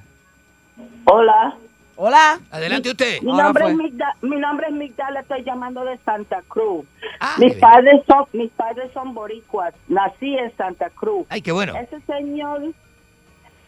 Hola, 1.06 1.56
Hola. 1.96 2.40
Adelante 2.52 2.90
usted. 2.92 3.22
mi 3.22 3.32
nombre, 3.34 3.68
es 3.70 3.76
Migda- 3.76 4.16
mi 4.22 4.36
nombre 4.38 4.68
es 4.68 4.74
Migdala, 4.74 5.20
estoy 5.22 5.44
llamando 5.44 5.84
de 5.86 5.98
Santa 6.06 6.42
Cruz. 6.48 6.86
Ah, 7.20 7.36
mis, 7.40 7.54
padres 7.56 8.02
son, 8.08 8.26
mis 8.34 8.52
padres 8.52 8.92
son 8.94 9.14
boricuas, 9.16 9.74
nací 9.88 10.36
en 10.38 10.56
Santa 10.56 10.90
Cruz. 10.92 11.26
Ay, 11.30 11.42
qué 11.42 11.52
bueno. 11.52 11.74
Ese 11.76 12.00
señor 12.06 12.62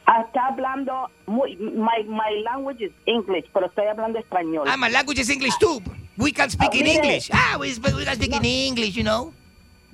está 0.08 0.48
hablando 0.48 1.10
muy 1.26 1.56
my, 1.58 2.04
my 2.08 2.42
language 2.44 2.82
is 2.82 2.92
English, 3.06 3.46
pero 3.54 3.68
estoy 3.68 3.88
hablando 3.88 4.20
español. 4.20 4.68
Ah, 4.68 4.78
my 4.78 4.90
language 4.90 5.20
is 5.20 5.30
English 5.30 5.58
too. 5.60 5.82
We 6.18 6.32
can 6.32 6.50
speak 6.50 6.70
Ah, 6.74 6.78
in 6.78 6.84
mire. 6.86 6.96
English. 6.96 7.30
Ah, 7.34 7.58
we, 7.60 7.70
we 7.98 8.06
can 8.06 8.16
speak 8.16 8.34
in 8.36 8.46
English, 8.46 8.96
you 8.96 9.04
know. 9.04 9.34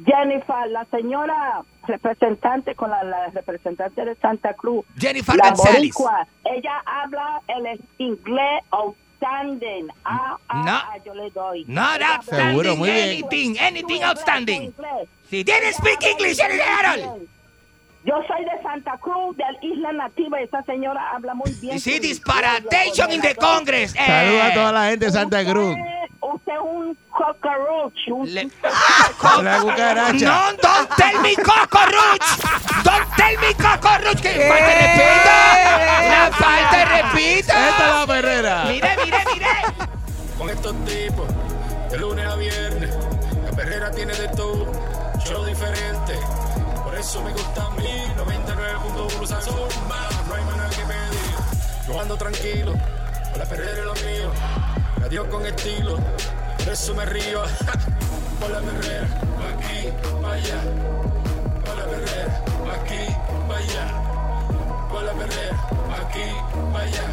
Jennifer, 0.06 0.68
la 0.70 0.86
señora 0.86 1.64
representante 1.88 2.74
con 2.76 2.90
la, 2.90 3.04
la 3.04 3.28
representante 3.28 4.04
de 4.04 4.16
Santa 4.16 4.54
Cruz, 4.56 4.84
Jennifer 4.98 5.36
la 5.36 5.50
González. 5.50 5.78
boricua, 5.78 6.28
ella 6.44 6.82
habla 6.86 7.42
el 7.48 7.80
inglés 8.00 8.64
outstanding. 8.72 9.90
Ah, 10.04 10.38
ah, 10.50 10.64
No. 10.66 10.72
ah, 10.72 10.98
yo 11.06 11.14
le 11.14 11.30
doy. 11.32 11.66
Not 11.68 12.02
outstanding, 12.02 12.48
Seguro, 12.50 12.76
muy 12.78 12.90
bien. 12.90 13.10
anything, 13.10 13.58
anything 13.60 14.02
outstanding. 14.04 14.74
Si 15.30 15.44
tienes 15.44 15.76
speak 15.76 16.02
English, 16.04 16.40
eres 16.40 16.62
Harold. 16.62 17.28
Yo 18.04 18.16
soy 18.28 18.44
de 18.46 18.64
Santa 18.64 18.98
Cruz, 18.98 19.38
de 19.38 19.44
la 19.44 19.60
isla 19.62 19.92
nativa, 19.92 20.42
y 20.42 20.46
esa 20.46 20.64
señora 20.64 21.12
habla 21.14 21.36
muy 21.36 21.52
bien. 21.62 21.80
Su 21.80 21.92
disparation 21.92 23.12
inglés, 23.12 23.16
in 23.16 23.22
the. 23.22 23.36
Congress. 23.36 23.94
eh. 23.96 24.06
Saluda 24.06 24.46
a 24.48 24.54
toda 24.54 24.72
la 24.72 24.90
gente 24.90 25.06
de 25.06 25.12
Santa 25.12 25.46
Cruz. 25.46 25.76
Usted, 26.20 26.52
es 26.54 26.60
un 26.64 26.98
cockroach. 27.10 27.94
Un 28.08 28.34
Le- 28.34 28.50
La 29.44 29.60
cucaracha. 29.60 30.14
No, 30.26 30.58
don't 30.58 30.90
tell 30.98 31.20
me 31.22 31.36
cockroach. 31.36 32.28
Don't 32.84 33.16
tell 33.16 33.38
me 33.40 33.54
cockroach. 33.54 34.20
Que 34.22 34.48
falta 34.48 34.68
de 34.68 34.76
respeto. 34.82 35.30
La 36.10 36.32
falta 36.32 36.78
de 36.78 36.86
respeto. 36.86 37.54
Esta 37.54 37.88
es 37.88 37.96
la 38.00 38.08
perrera. 38.08 38.64
Mire, 38.66 38.90
mire, 39.06 39.18
mire. 39.34 39.48
con 40.38 40.50
estos 40.50 40.74
tipos 40.86 41.28
de 41.92 41.98
lunes 42.00 42.26
a 42.26 42.36
viernes. 42.36 42.96
La 43.46 43.52
perrera 43.52 43.92
tiene 43.92 44.14
de 44.14 44.28
todo, 44.30 44.72
show 45.24 45.44
diferente. 45.46 46.18
Por 46.84 46.96
eso 46.96 47.22
me 47.24 47.32
gusta 47.32 47.70
Yo 51.88 52.00
ando 52.00 52.16
tranquilo, 52.16 52.74
con 53.30 53.40
la 53.40 53.46
perrera 53.46 53.72
es 53.72 53.86
lo 53.86 53.94
mío. 53.96 54.32
Adiós 55.04 55.28
con 55.28 55.46
estilo, 55.46 55.98
por 56.58 56.70
eso 56.70 56.94
me 56.96 57.06
río. 57.06 57.42
Por 58.40 58.50
la 58.50 58.60
perrera, 58.60 59.08
pa' 59.38 59.50
aquí, 59.54 59.90
pa' 60.20 60.32
allá. 60.34 60.62
Por 61.64 61.78
la 61.78 61.86
perrera, 61.86 62.44
pa' 62.66 62.74
aquí, 62.74 63.16
pa' 63.48 63.58
allá. 63.58 63.86
Por 64.90 65.04
la 65.04 65.14
perrera, 65.14 65.58
pa' 65.88 66.02
aquí, 66.08 66.28
pa' 66.74 66.80
allá. 66.82 67.08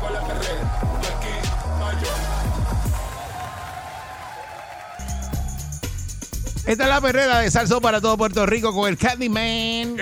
Por 0.00 0.10
la 0.10 0.20
perrera, 0.20 0.64
pa' 0.82 1.08
aquí, 1.08 1.48
pa' 1.80 1.88
allá. 1.88 2.37
Esta 6.68 6.82
es 6.82 6.88
la 6.90 7.00
perrera 7.00 7.38
de 7.38 7.50
Salso 7.50 7.80
para 7.80 7.98
todo 7.98 8.18
Puerto 8.18 8.44
Rico 8.44 8.74
con 8.74 8.90
el 8.90 8.98
Candyman. 8.98 9.96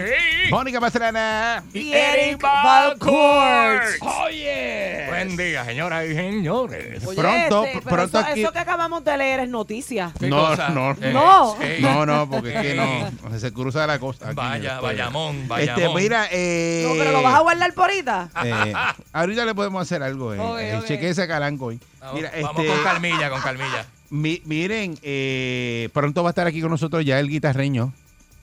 Mónica 0.51 0.81
Pastrana. 0.81 1.63
Y 1.73 1.93
Eric 1.93 2.43
Valcourt. 2.43 3.85
Oye. 4.25 5.05
Buen 5.09 5.37
día, 5.37 5.65
señoras 5.65 6.07
y 6.07 6.15
señores. 6.17 7.05
Oye, 7.07 7.21
Pronto, 7.23 7.65
este, 7.65 7.81
pero 7.85 7.97
pronto 7.97 8.19
eso, 8.19 8.29
aquí- 8.29 8.43
eso 8.43 8.53
que 8.53 8.59
acabamos 8.59 9.05
de 9.05 9.17
leer 9.17 9.41
es 9.41 9.49
noticia. 9.49 10.11
¿Qué 10.19 10.27
No, 10.27 10.45
cosa? 10.49 10.71
no, 10.71 10.91
Eh, 11.01 11.13
No. 11.13 11.57
eh, 11.61 11.79
No, 11.81 12.05
no, 12.05 12.29
porque 12.29 12.53
es 12.53 12.61
que 12.61 12.73
Eh. 12.73 13.11
no. 13.31 13.39
Se 13.39 13.53
cruza 13.53 13.87
la 13.87 14.01
cosa. 14.01 14.27
aquí 14.27 14.35
Vaya, 14.35 14.57
estudio. 14.57 14.83
vayamón, 14.83 15.47
vayamón. 15.47 15.83
Este, 15.85 15.95
mira, 15.95 16.27
eh, 16.33 16.85
No, 16.89 16.95
pero 16.99 17.13
lo 17.13 17.23
vas 17.23 17.35
a 17.37 17.41
guardar 17.43 17.73
por 17.75 17.85
ahorita. 17.85 18.29
eh, 18.45 18.75
ahorita 19.13 19.45
le 19.45 19.55
podemos 19.55 19.83
hacer 19.83 20.03
algo. 20.03 20.35
Eh, 20.35 20.41
Ok, 20.41 20.59
eh, 20.59 20.77
ok. 20.79 20.85
cheque 20.87 21.11
ese 21.11 21.29
calanco 21.29 21.67
hoy. 21.67 21.79
Vamos, 22.01 22.15
Mira, 22.17 22.33
vamos 22.43 22.65
este, 22.65 22.75
con 22.75 22.83
calmilla, 22.85 23.31
con 23.31 23.41
calmilla. 23.41 23.87
Mi- 24.11 24.41
miren, 24.45 24.97
eh, 25.03 25.89
pronto 25.93 26.23
va 26.23 26.31
a 26.31 26.33
estar 26.33 26.47
aquí 26.47 26.61
con 26.61 26.71
nosotros 26.71 27.05
ya 27.05 27.19
el 27.21 27.29
guitarreño. 27.29 27.93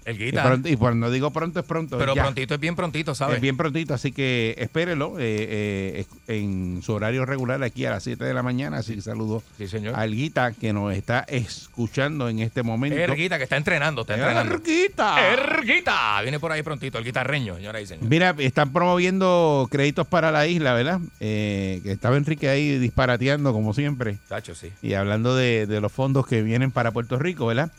El 0.06 0.16
Y, 0.22 0.26
guita. 0.26 0.44
pronto- 0.44 0.70
y 0.70 0.76
cuando 0.76 1.10
digo 1.12 1.32
pronto 1.32 1.60
es 1.60 1.66
pronto. 1.66 1.98
Pero 1.98 2.16
ya. 2.16 2.24
prontito 2.24 2.54
es 2.56 2.60
bien 2.60 2.76
prontito, 2.76 3.16
¿sabes? 3.16 3.36
Es 3.36 3.42
bien 3.42 3.58
prontito, 3.58 3.94
así 3.94 4.12
que 4.12 4.56
espérelo 4.58 5.16
eh, 5.20 6.06
eh, 6.28 6.38
en 6.40 6.82
su 6.84 6.94
horario 6.94 7.26
regular 7.26 7.62
aquí 7.64 7.86
a 7.86 7.92
las 7.92 8.04
7 8.04 8.24
de 8.26 8.34
la 8.34 8.44
mañana. 8.44 8.78
Así 8.78 8.96
que 8.96 9.02
saludo 9.02 9.44
Sí, 9.58 9.68
señor. 9.68 9.96
al 9.96 10.14
Guita 10.14 10.52
que 10.54 10.74
nos 10.74 10.94
está 10.94 11.22
escuchando 11.28 12.30
en 12.30 12.40
este 12.40 12.64
momento. 12.64 12.98
Erguita, 12.98 13.38
que 13.38 13.44
está 13.44 13.58
entrenando, 13.58 14.02
está 14.02 14.16
entrenando. 14.16 14.56
Erguita. 14.56 15.34
Erguita. 15.34 16.22
Viene 16.22 16.40
por 16.40 16.52
ahí 16.52 16.62
prontito, 16.64 16.98
el 16.98 17.06
guitarreño, 17.06 17.56
señora 17.56 17.80
y 17.82 17.86
señores. 17.86 18.10
Mira, 18.10 18.36
están 18.40 18.72
promoviendo 18.74 19.68
créditos 19.72 20.08
para 20.08 20.32
la 20.32 20.48
isla, 20.48 20.74
¿verdad? 20.74 21.00
Eh, 21.20 21.80
que 21.84 21.92
estaba 21.92 22.18
Enrique 22.18 22.50
ahí 22.50 22.78
disparateando 22.78 23.54
como 23.54 23.74
siempre 23.74 24.18
Chacho, 24.30 24.56
sí. 24.56 24.72
y 24.82 24.94
hablando 24.94 25.36
de, 25.36 25.66
de 25.68 25.82
los 25.82 25.92
fondos 25.92 26.28
que 26.28 26.42
vienen 26.42 26.72
para 26.72 26.92
Puerto 26.92 27.18
Rico, 27.20 27.46
¿verdad? 27.48 27.72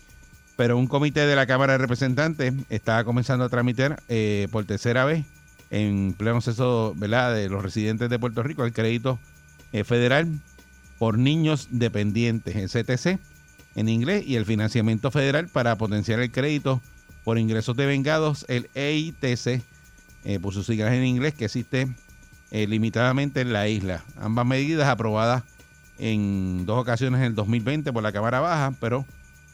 Pero 0.57 0.79
un 0.79 0.87
comité 0.87 1.27
de 1.27 1.37
la 1.37 1.47
Cámara 1.47 1.73
de 1.73 1.79
Representantes 1.79 2.55
está 2.69 3.03
comenzando 3.05 3.45
a 3.45 3.49
tramitar 3.49 4.03
eh, 4.09 4.49
por 4.53 4.65
tercera 4.65 5.05
vez 5.05 5.25
en 5.71 6.15
pleno 6.17 6.37
proceso, 6.37 6.95
¿verdad? 6.97 7.35
De 7.35 7.49
los 7.49 7.63
residentes 7.63 8.09
de 8.09 8.19
Puerto 8.19 8.43
Rico 8.43 8.65
el 8.65 8.73
crédito 8.73 9.19
eh, 9.73 9.83
federal 9.83 10.29
por 10.99 11.19
niños 11.19 11.69
dependientes, 11.71 12.55
el 12.55 12.69
CTC 12.69 13.19
en 13.75 13.89
inglés, 13.89 14.25
y 14.25 14.37
el 14.37 14.47
financiamiento 14.47 15.11
federal 15.11 15.49
para 15.49 15.77
potenciar 15.77 16.21
el 16.21 16.31
crédito 16.31 16.81
por 17.25 17.39
ingresos 17.39 17.77
de 17.77 17.87
vengados, 17.87 18.45
el 18.49 18.71
EITC, 18.75 19.63
eh, 20.25 20.39
por 20.41 20.55
sus 20.55 20.67
siglas 20.67 20.93
en 20.93 21.05
inglés, 21.05 21.35
que 21.35 21.47
existe 21.47 21.89
eh, 22.53 22.67
limitadamente 22.69 23.41
en 23.41 23.53
la 23.53 23.67
isla. 23.67 24.05
Ambas 24.21 24.47
medidas 24.47 24.89
aprobadas 24.89 25.43
en 25.99 26.67
dos 26.67 26.81
ocasiones 26.81 27.19
en 27.19 27.27
el 27.27 27.35
2020 27.35 27.93
por 27.93 28.03
la 28.03 28.13
Cámara 28.13 28.41
Baja, 28.41 28.73
pero 28.81 29.05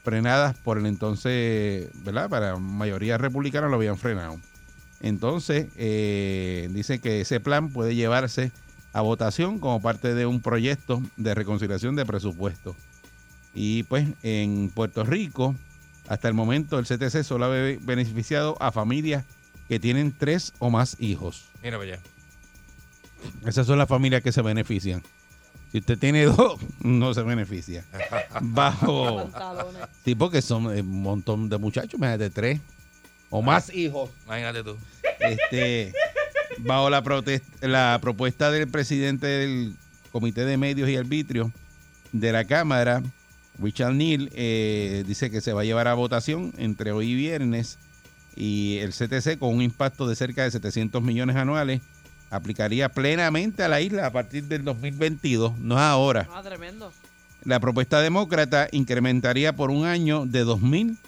frenadas 0.03 0.57
por 0.57 0.78
el 0.78 0.86
entonces, 0.86 1.88
¿verdad? 2.05 2.28
Para 2.28 2.57
mayoría 2.57 3.18
republicana 3.18 3.68
lo 3.68 3.76
habían 3.76 3.98
frenado. 3.98 4.38
Entonces, 5.01 5.66
eh, 5.76 6.68
dice 6.72 7.01
que 7.01 7.22
ese 7.22 7.40
plan 7.40 7.70
puede 7.70 7.94
llevarse 7.94 8.53
a 8.92 9.01
votación 9.03 9.59
como 9.59 9.80
parte 9.80 10.14
de 10.14 10.26
un 10.26 10.40
proyecto 10.40 11.03
de 11.16 11.34
reconciliación 11.34 11.96
de 11.96 12.05
presupuesto. 12.05 12.76
Y 13.55 13.84
pues 13.84 14.09
en 14.22 14.70
Puerto 14.70 15.05
Rico, 15.05 15.55
hasta 16.09 16.28
el 16.28 16.34
momento, 16.34 16.78
el 16.78 16.86
CTC 16.86 17.22
solo 17.24 17.46
ha 17.46 17.48
be- 17.48 17.78
beneficiado 17.82 18.57
a 18.61 18.72
familias 18.72 19.24
que 19.68 19.78
tienen 19.80 20.12
tres 20.16 20.53
o 20.59 20.70
más 20.70 20.96
hijos. 21.01 21.48
Mira 21.62 21.78
allá. 21.80 21.98
Esas 23.46 23.66
son 23.66 23.78
las 23.78 23.88
familias 23.88 24.22
que 24.22 24.32
se 24.32 24.42
benefician. 24.42 25.03
Si 25.73 25.79
usted 25.79 25.99
tiene 25.99 26.25
dos, 26.25 26.61
no 26.81 27.14
se 27.14 27.23
beneficia. 27.23 27.85
Bajo. 28.41 29.31
Sí, 30.05 30.14
porque 30.14 30.43
son 30.43 30.77
eh, 30.77 30.81
un 30.81 31.03
montón 31.03 31.49
de 31.49 31.59
muchachos, 31.59 31.95
imagínate, 31.95 32.31
tres 32.31 32.61
o 33.31 33.41
más 33.43 33.73
hijos. 33.75 34.11
Imagínate 34.27 34.64
tú. 34.64 34.77
Este, 35.21 35.93
bajo 36.59 36.91
la, 36.91 37.03
protest- 37.05 37.45
la 37.61 37.99
propuesta 38.03 38.51
del 38.51 38.66
presidente 38.68 39.27
del 39.27 39.75
Comité 40.11 40.45
de 40.45 40.57
Medios 40.57 40.89
y 40.89 40.97
Arbitrio 40.97 41.53
de 42.12 42.33
la 42.33 42.45
Cámara, 42.45 43.03
Richard 43.62 43.93
Neal, 43.95 44.31
eh, 44.35 45.05
dice 45.07 45.31
que 45.31 45.41
se 45.41 45.53
va 45.53 45.61
a 45.61 45.64
llevar 45.64 45.87
a 45.87 45.95
votación 45.95 46.53
entre 46.59 46.91
hoy 46.91 47.12
y 47.12 47.14
viernes 47.14 47.79
y 48.35 48.79
el 48.79 48.91
CTC 48.93 49.39
con 49.39 49.55
un 49.55 49.62
impacto 49.62 50.09
de 50.09 50.16
cerca 50.16 50.43
de 50.43 50.51
700 50.51 51.01
millones 51.03 51.37
anuales 51.37 51.81
aplicaría 52.31 52.89
plenamente 52.89 53.62
a 53.62 53.68
la 53.68 53.81
isla 53.81 54.07
a 54.07 54.11
partir 54.11 54.45
del 54.45 54.64
2022, 54.64 55.59
no 55.59 55.74
es 55.74 55.81
ahora. 55.81 56.28
Ah, 56.33 56.43
tremendo. 56.43 56.93
La 57.45 57.59
propuesta 57.59 58.01
demócrata 58.01 58.68
incrementaría 58.72 59.55
por 59.55 59.70
un 59.70 59.85
año 59.87 60.26
de 60.26 60.41
2 60.41 60.61
mil 60.61 60.99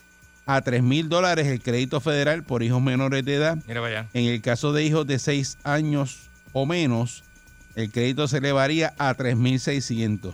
a 0.46 0.60
3 0.60 0.82
mil 0.82 1.08
dólares 1.08 1.46
el 1.46 1.62
crédito 1.62 2.00
federal 2.00 2.42
por 2.42 2.62
hijos 2.62 2.82
menores 2.82 3.24
de 3.24 3.34
edad. 3.34 3.58
Mira 3.66 3.80
para 3.80 4.00
allá. 4.00 4.08
En 4.12 4.24
el 4.24 4.40
caso 4.40 4.72
de 4.72 4.84
hijos 4.84 5.06
de 5.06 5.18
6 5.18 5.58
años 5.62 6.30
o 6.52 6.66
menos, 6.66 7.22
el 7.74 7.90
crédito 7.90 8.26
se 8.28 8.38
elevaría 8.38 8.94
a 8.98 9.14
3.600. 9.14 10.32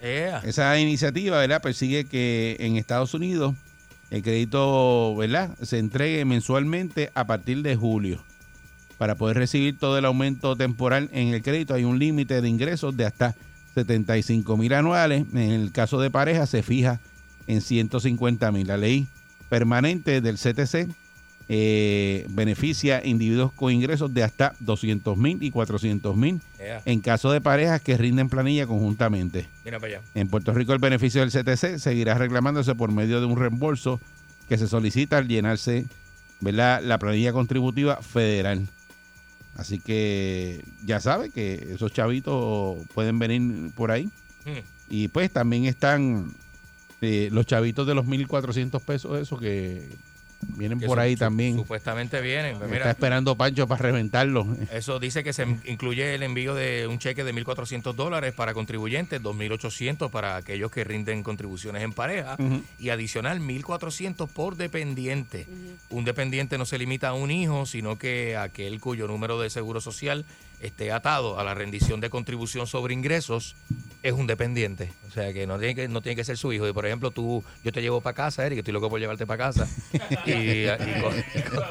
Ea. 0.00 0.40
Esa 0.44 0.78
iniciativa, 0.78 1.38
¿verdad? 1.38 1.62
Persigue 1.62 2.04
que 2.04 2.56
en 2.60 2.76
Estados 2.76 3.14
Unidos 3.14 3.54
el 4.10 4.22
crédito, 4.22 5.16
¿verdad? 5.16 5.50
Se 5.62 5.78
entregue 5.78 6.24
mensualmente 6.24 7.10
a 7.14 7.26
partir 7.26 7.62
de 7.62 7.76
julio. 7.76 8.22
Para 8.98 9.14
poder 9.14 9.36
recibir 9.36 9.78
todo 9.78 9.98
el 9.98 10.04
aumento 10.04 10.56
temporal 10.56 11.10
en 11.12 11.28
el 11.28 11.42
crédito 11.42 11.74
hay 11.74 11.84
un 11.84 11.98
límite 11.98 12.40
de 12.40 12.48
ingresos 12.48 12.96
de 12.96 13.04
hasta 13.04 13.34
75 13.74 14.56
mil 14.56 14.72
anuales. 14.72 15.24
En 15.32 15.52
el 15.52 15.72
caso 15.72 16.00
de 16.00 16.10
pareja 16.10 16.46
se 16.46 16.62
fija 16.62 17.00
en 17.46 17.60
150 17.60 18.50
mil. 18.52 18.66
La 18.66 18.76
ley 18.76 19.06
permanente 19.48 20.20
del 20.20 20.36
CTC 20.36 20.88
eh, 21.48 22.26
beneficia 22.30 23.06
individuos 23.06 23.52
con 23.52 23.72
ingresos 23.72 24.12
de 24.12 24.24
hasta 24.24 24.56
200 24.58 25.16
mil 25.16 25.40
y 25.42 25.52
400 25.52 26.16
mil 26.16 26.40
en 26.84 27.00
caso 27.00 27.30
de 27.30 27.40
parejas 27.40 27.80
que 27.80 27.96
rinden 27.96 28.28
planilla 28.28 28.66
conjuntamente. 28.66 29.46
Mira 29.64 29.78
para 29.78 29.98
allá. 29.98 30.02
En 30.14 30.26
Puerto 30.26 30.52
Rico 30.52 30.72
el 30.72 30.80
beneficio 30.80 31.20
del 31.24 31.30
CTC 31.30 31.78
seguirá 31.78 32.14
reclamándose 32.14 32.74
por 32.74 32.90
medio 32.90 33.20
de 33.20 33.26
un 33.26 33.36
reembolso 33.36 34.00
que 34.48 34.58
se 34.58 34.66
solicita 34.66 35.18
al 35.18 35.28
llenarse 35.28 35.86
¿verdad? 36.40 36.82
la 36.82 36.98
planilla 36.98 37.32
contributiva 37.32 37.96
federal. 38.02 38.66
Así 39.56 39.78
que 39.78 40.62
ya 40.84 41.00
sabe 41.00 41.30
que 41.30 41.68
esos 41.72 41.92
chavitos 41.92 42.78
pueden 42.94 43.18
venir 43.18 43.72
por 43.74 43.90
ahí. 43.90 44.04
Hmm. 44.44 44.60
Y 44.88 45.08
pues 45.08 45.30
también 45.32 45.64
están 45.64 46.32
eh, 47.00 47.28
los 47.32 47.46
chavitos 47.46 47.86
de 47.86 47.94
los 47.94 48.06
1.400 48.06 48.80
pesos, 48.82 49.18
eso 49.18 49.38
que 49.38 49.88
Vienen 50.40 50.80
por 50.80 50.98
ahí 51.00 51.14
su- 51.14 51.18
también. 51.20 51.56
Supuestamente 51.56 52.20
vienen. 52.20 52.58
Pues 52.58 52.70
Está 52.72 52.90
esperando 52.90 53.36
Pancho 53.36 53.66
para 53.66 53.82
reventarlo. 53.82 54.46
Eso 54.72 54.98
dice 54.98 55.24
que 55.24 55.32
se 55.32 55.42
incluye 55.64 56.14
el 56.14 56.22
envío 56.22 56.54
de 56.54 56.86
un 56.86 56.98
cheque 56.98 57.24
de 57.24 57.32
1.400 57.34 57.94
dólares 57.94 58.32
para 58.34 58.54
contribuyentes, 58.54 59.20
2.800 59.22 60.10
para 60.10 60.36
aquellos 60.36 60.70
que 60.70 60.84
rinden 60.84 61.22
contribuciones 61.22 61.82
en 61.82 61.92
pareja 61.92 62.36
y 62.78 62.90
adicional 62.90 63.40
1.400 63.40 64.28
por 64.28 64.56
dependiente. 64.56 65.46
Un 65.90 66.04
dependiente 66.04 66.58
no 66.58 66.64
se 66.66 66.78
limita 66.78 67.08
a 67.08 67.14
un 67.14 67.30
hijo, 67.30 67.66
sino 67.66 67.98
que 67.98 68.36
aquel 68.36 68.80
cuyo 68.80 69.06
número 69.08 69.40
de 69.40 69.50
seguro 69.50 69.80
social 69.80 70.24
esté 70.60 70.90
atado 70.92 71.38
a 71.38 71.44
la 71.44 71.54
rendición 71.54 72.00
de 72.00 72.08
contribución 72.10 72.66
sobre 72.66 72.94
ingresos 72.94 73.56
es 74.08 74.12
un 74.14 74.26
dependiente. 74.26 74.90
O 75.08 75.10
sea 75.10 75.32
que 75.32 75.46
no 75.46 75.58
tiene 75.58 75.74
que, 75.74 75.88
no 75.88 76.00
tiene 76.02 76.16
que 76.16 76.24
ser 76.24 76.36
su 76.36 76.52
hijo. 76.52 76.66
Y 76.68 76.72
por 76.72 76.86
ejemplo, 76.86 77.10
tú, 77.10 77.42
yo 77.64 77.72
te 77.72 77.80
llevo 77.82 78.00
para 78.00 78.14
casa, 78.14 78.44
Eric, 78.46 78.58
estoy 78.58 78.72
loco 78.72 78.88
por 78.90 79.00
llevarte 79.00 79.26
para 79.26 79.44
casa. 79.46 79.66
y, 80.26 80.30
y 80.32 80.66
con- 81.00 81.18
y 81.34 81.42
con- 81.42 81.64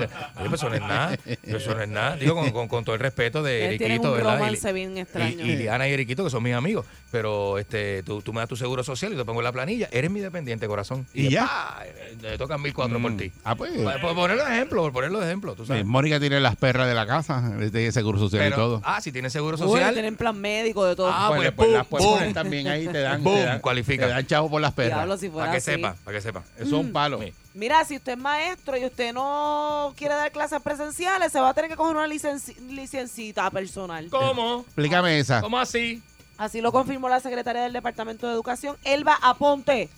pues 0.50 0.54
eso 0.54 0.70
no 0.70 0.76
es 0.76 0.82
nada. 0.82 1.18
Eso 1.44 1.76
no 1.76 1.82
es 1.82 1.90
nada. 1.90 2.16
Digo, 2.18 2.36
con, 2.36 2.52
con- 2.52 2.68
con 2.68 2.84
todo 2.86 2.96
el 2.96 3.02
respeto 3.02 3.44
de 3.44 3.66
Eriquito, 3.76 4.10
un 4.12 4.18
¿verdad? 4.18 4.36
Y- 4.36 4.40
romance 4.40 4.74
bien 4.74 4.98
extraño. 4.98 5.46
y, 5.46 5.52
y 5.52 5.56
Liana 5.58 5.88
y 5.88 5.94
Eriquito, 5.94 6.24
que 6.24 6.30
son 6.30 6.44
mis 6.44 6.54
amigos. 6.54 6.86
Pero 7.12 7.58
este, 7.60 8.04
tú, 8.04 8.22
tú 8.22 8.34
me 8.34 8.40
das 8.42 8.50
tu 8.50 8.56
seguro 8.56 8.84
social 8.84 9.14
y 9.14 9.16
te 9.16 9.24
pongo 9.26 9.40
en 9.42 9.46
la 9.46 9.52
planilla. 9.52 9.88
Eres 9.92 10.12
mi 10.12 10.20
dependiente, 10.20 10.68
corazón. 10.68 11.06
¿Y 11.14 11.30
ya? 11.30 11.46
¡pa! 11.46 11.84
Eh, 11.86 12.16
Te 12.22 12.38
tocan 12.38 12.62
mil 12.62 12.74
cuatro 12.74 13.00
por 13.02 13.12
Mm. 13.12 13.18
ti. 13.18 13.32
Ah, 13.44 13.56
pues. 13.56 13.72
Por, 13.72 14.02
por 14.02 14.16
ponerlo 14.16 14.46
de 14.46 14.52
ejemplo, 14.56 14.82
por 14.82 14.92
ponerlo 14.94 15.20
de 15.20 15.26
ejemplo, 15.28 15.56
tú 15.56 15.66
sabes. 15.66 15.82
Eh, 15.82 15.86
Mónica 15.86 16.20
tiene 16.20 16.40
las 16.40 16.56
perras 16.56 16.88
de 16.88 16.94
la 16.96 17.06
casa, 17.06 17.54
tiene 17.72 17.92
seguro 17.92 18.18
social 18.20 18.42
Pero- 18.44 18.56
y 18.56 18.60
todo. 18.60 18.82
Ah, 18.84 19.00
si 19.02 19.12
tienes 19.12 19.32
seguro 19.32 19.56
Uy, 19.58 19.64
social. 19.64 19.94
tienen 19.94 20.16
plan 20.18 20.40
médico 20.40 20.86
de 20.86 20.96
todo. 20.96 21.10
Ah, 21.12 21.32
Pues, 21.36 21.52
pues, 21.52 21.70
pues, 21.90 22.04
también 22.34 22.68
ahí, 22.68 22.88
te 22.88 23.00
dan, 23.02 23.24
Boom, 23.24 23.36
te 23.36 23.44
dan, 23.46 23.60
cualifica. 23.60 24.06
te 24.08 24.12
dan 24.14 24.26
chavo 24.26 24.50
por 24.50 24.62
las 24.62 24.74
perras. 24.74 24.98
Diablo, 25.00 25.18
si 25.18 25.30
fuera 25.30 25.46
Para 25.48 25.52
que 25.52 25.58
así. 25.58 25.72
sepa, 25.72 25.96
para 26.04 26.18
que 26.18 26.22
sepa. 26.22 26.44
Eso 26.58 26.66
es 26.66 26.72
un 26.74 26.92
palo. 26.92 27.20
Sí. 27.22 27.34
Mira, 27.54 27.84
si 27.86 27.96
usted 27.96 28.14
es 28.14 28.18
maestro 28.18 28.76
y 28.78 28.86
usted 28.86 29.14
no 29.14 29.94
quiere 29.96 30.14
dar 30.16 30.32
clases 30.32 30.62
presenciales, 30.62 31.32
se 31.32 31.40
va 31.40 31.50
a 31.50 31.54
tener 31.54 31.70
que 31.70 31.78
coger 31.78 31.96
una 31.96 32.08
licenci- 32.08 32.58
licencita 32.68 33.50
personal. 33.52 34.08
¿Cómo? 34.10 34.62
Explícame 34.68 35.20
esa. 35.20 35.42
¿Cómo 35.42 35.58
así? 35.58 36.02
Así 36.38 36.60
lo 36.60 36.72
confirmó 36.74 37.08
la 37.08 37.22
secretaria 37.22 37.62
del 37.64 37.72
Departamento 37.74 38.28
de 38.28 38.34
Educación, 38.34 38.76
Elba 38.84 39.18
Aponte. 39.22 39.90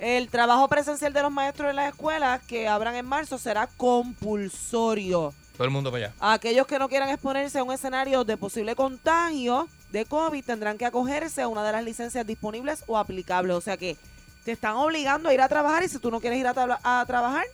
El 0.00 0.28
trabajo 0.28 0.66
presencial 0.66 1.12
de 1.12 1.22
los 1.22 1.30
maestros 1.30 1.70
en 1.70 1.76
las 1.76 1.90
escuelas 1.90 2.40
que 2.46 2.66
abran 2.66 2.96
en 2.96 3.04
marzo 3.06 3.38
será 3.38 3.68
compulsorio. 3.76 5.32
Todo 5.56 5.64
el 5.66 5.70
mundo 5.70 5.90
para 5.92 6.06
allá. 6.06 6.14
Aquellos 6.20 6.66
que 6.66 6.78
no 6.78 6.88
quieran 6.88 7.10
exponerse 7.10 7.58
a 7.58 7.62
un 7.64 7.72
escenario 7.72 8.24
de 8.24 8.36
posible 8.36 8.74
contagio 8.74 9.68
de 9.92 10.04
COVID 10.04 10.44
tendrán 10.44 10.78
que 10.78 10.86
acogerse 10.86 11.42
a 11.42 11.48
una 11.48 11.64
de 11.64 11.72
las 11.72 11.84
licencias 11.84 12.26
disponibles 12.26 12.84
o 12.86 12.96
aplicables. 12.98 13.56
O 13.56 13.60
sea 13.60 13.76
que 13.76 13.96
te 14.44 14.52
están 14.52 14.76
obligando 14.76 15.28
a 15.28 15.34
ir 15.34 15.40
a 15.40 15.48
trabajar 15.48 15.82
y 15.82 15.88
si 15.88 15.98
tú 15.98 16.10
no 16.10 16.20
quieres 16.20 16.38
ir 16.38 16.46
a, 16.46 16.54
tabla- 16.54 16.80
a 16.82 17.04
trabajar, 17.06 17.44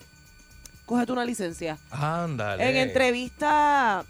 cógete 0.84 1.12
una 1.12 1.24
licencia. 1.24 1.78
Ándale. 1.90 2.68
En 2.68 2.76
entrevista 2.76 4.04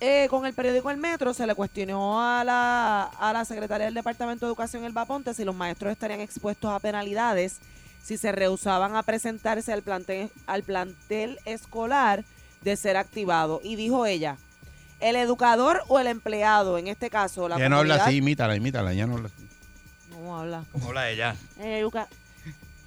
eh, 0.00 0.28
con 0.30 0.46
el 0.46 0.54
periódico 0.54 0.90
El 0.90 0.98
Metro 0.98 1.34
se 1.34 1.46
le 1.46 1.54
cuestionó 1.56 2.22
a 2.22 2.44
la, 2.44 3.04
a 3.18 3.32
la 3.32 3.44
secretaria 3.44 3.86
del 3.86 3.94
Departamento 3.94 4.46
de 4.46 4.50
Educación, 4.50 4.84
El 4.84 4.92
Ponte, 4.92 5.34
si 5.34 5.44
los 5.44 5.56
maestros 5.56 5.90
estarían 5.90 6.20
expuestos 6.20 6.70
a 6.70 6.78
penalidades 6.78 7.58
si 8.00 8.16
se 8.16 8.30
rehusaban 8.32 8.94
a 8.96 9.02
presentarse 9.02 9.72
al 9.72 9.82
plantel, 9.82 10.30
al 10.46 10.62
plantel 10.62 11.38
escolar 11.44 12.24
de 12.62 12.76
ser 12.76 12.96
activado. 12.96 13.60
Y 13.62 13.74
dijo 13.76 14.06
ella, 14.06 14.36
el 15.00 15.16
educador 15.16 15.82
o 15.88 15.98
el 16.00 16.06
empleado, 16.08 16.78
en 16.78 16.88
este 16.88 17.10
caso 17.10 17.48
la 17.48 17.58
Ya 17.58 17.68
no 17.68 17.78
habla 17.78 17.94
comunidad- 17.94 18.06
así, 18.08 18.16
imítala, 18.16 18.56
imítala, 18.56 18.92
ya 18.94 19.06
no 19.06 19.14
habla 19.16 19.28
así. 19.34 19.46
¿Cómo 20.12 20.38
habla? 20.38 20.64
¿Cómo 20.72 20.88
habla 20.88 21.08
ella? 21.10 21.36
El, 21.60 21.84
educa- 21.84 22.08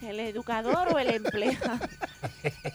el 0.01 0.19
educador 0.19 0.89
o 0.93 0.99
el 0.99 1.09
empleado. 1.11 1.79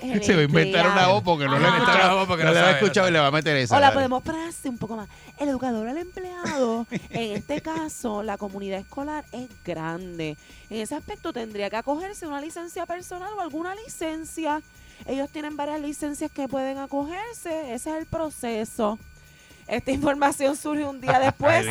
El 0.01 0.23
Se 0.25 0.35
va 0.35 0.41
a 0.41 0.45
inventar 0.45 0.87
una 0.91 1.09
voz 1.09 1.23
porque 1.23 1.45
no 1.47 1.59
le 1.59 1.67
Ajá. 1.67 1.75
ha 1.77 1.79
escuchado, 1.81 2.17
voz 2.19 2.27
porque 2.29 2.45
no 2.45 2.49
no 2.51 2.55
le 2.55 2.61
ha 2.61 2.71
escuchado 2.71 3.07
no 3.07 3.11
y 3.11 3.13
le 3.13 3.19
va 3.19 3.27
a 3.27 3.31
meter 3.31 3.57
esa. 3.57 3.77
O 3.77 3.81
la 3.81 3.93
podemos 3.93 4.23
así 4.23 4.69
un 4.69 4.79
poco 4.79 4.97
más. 4.97 5.09
El 5.39 5.49
educador 5.49 5.87
al 5.89 5.99
empleado. 5.99 6.87
En 7.11 7.33
este 7.37 7.61
caso, 7.63 8.23
la 8.23 8.39
comunidad 8.39 8.79
escolar 8.79 9.25
es 9.33 9.49
grande. 9.65 10.37
En 10.71 10.81
ese 10.81 10.95
aspecto 10.95 11.33
tendría 11.33 11.69
que 11.69 11.77
acogerse 11.77 12.25
a 12.25 12.29
una 12.29 12.41
licencia 12.41 12.87
personal 12.87 13.33
o 13.37 13.41
alguna 13.41 13.75
licencia. 13.75 14.63
Ellos 15.07 15.29
tienen 15.29 15.57
varias 15.57 15.81
licencias 15.81 16.31
que 16.31 16.49
pueden 16.49 16.79
acogerse. 16.79 17.75
Ese 17.75 17.91
es 17.91 17.97
el 17.99 18.07
proceso. 18.07 18.99
Esta 19.67 19.91
información 19.91 20.57
surge 20.57 20.85
un 20.85 21.01
día 21.01 21.19
después 21.21 21.67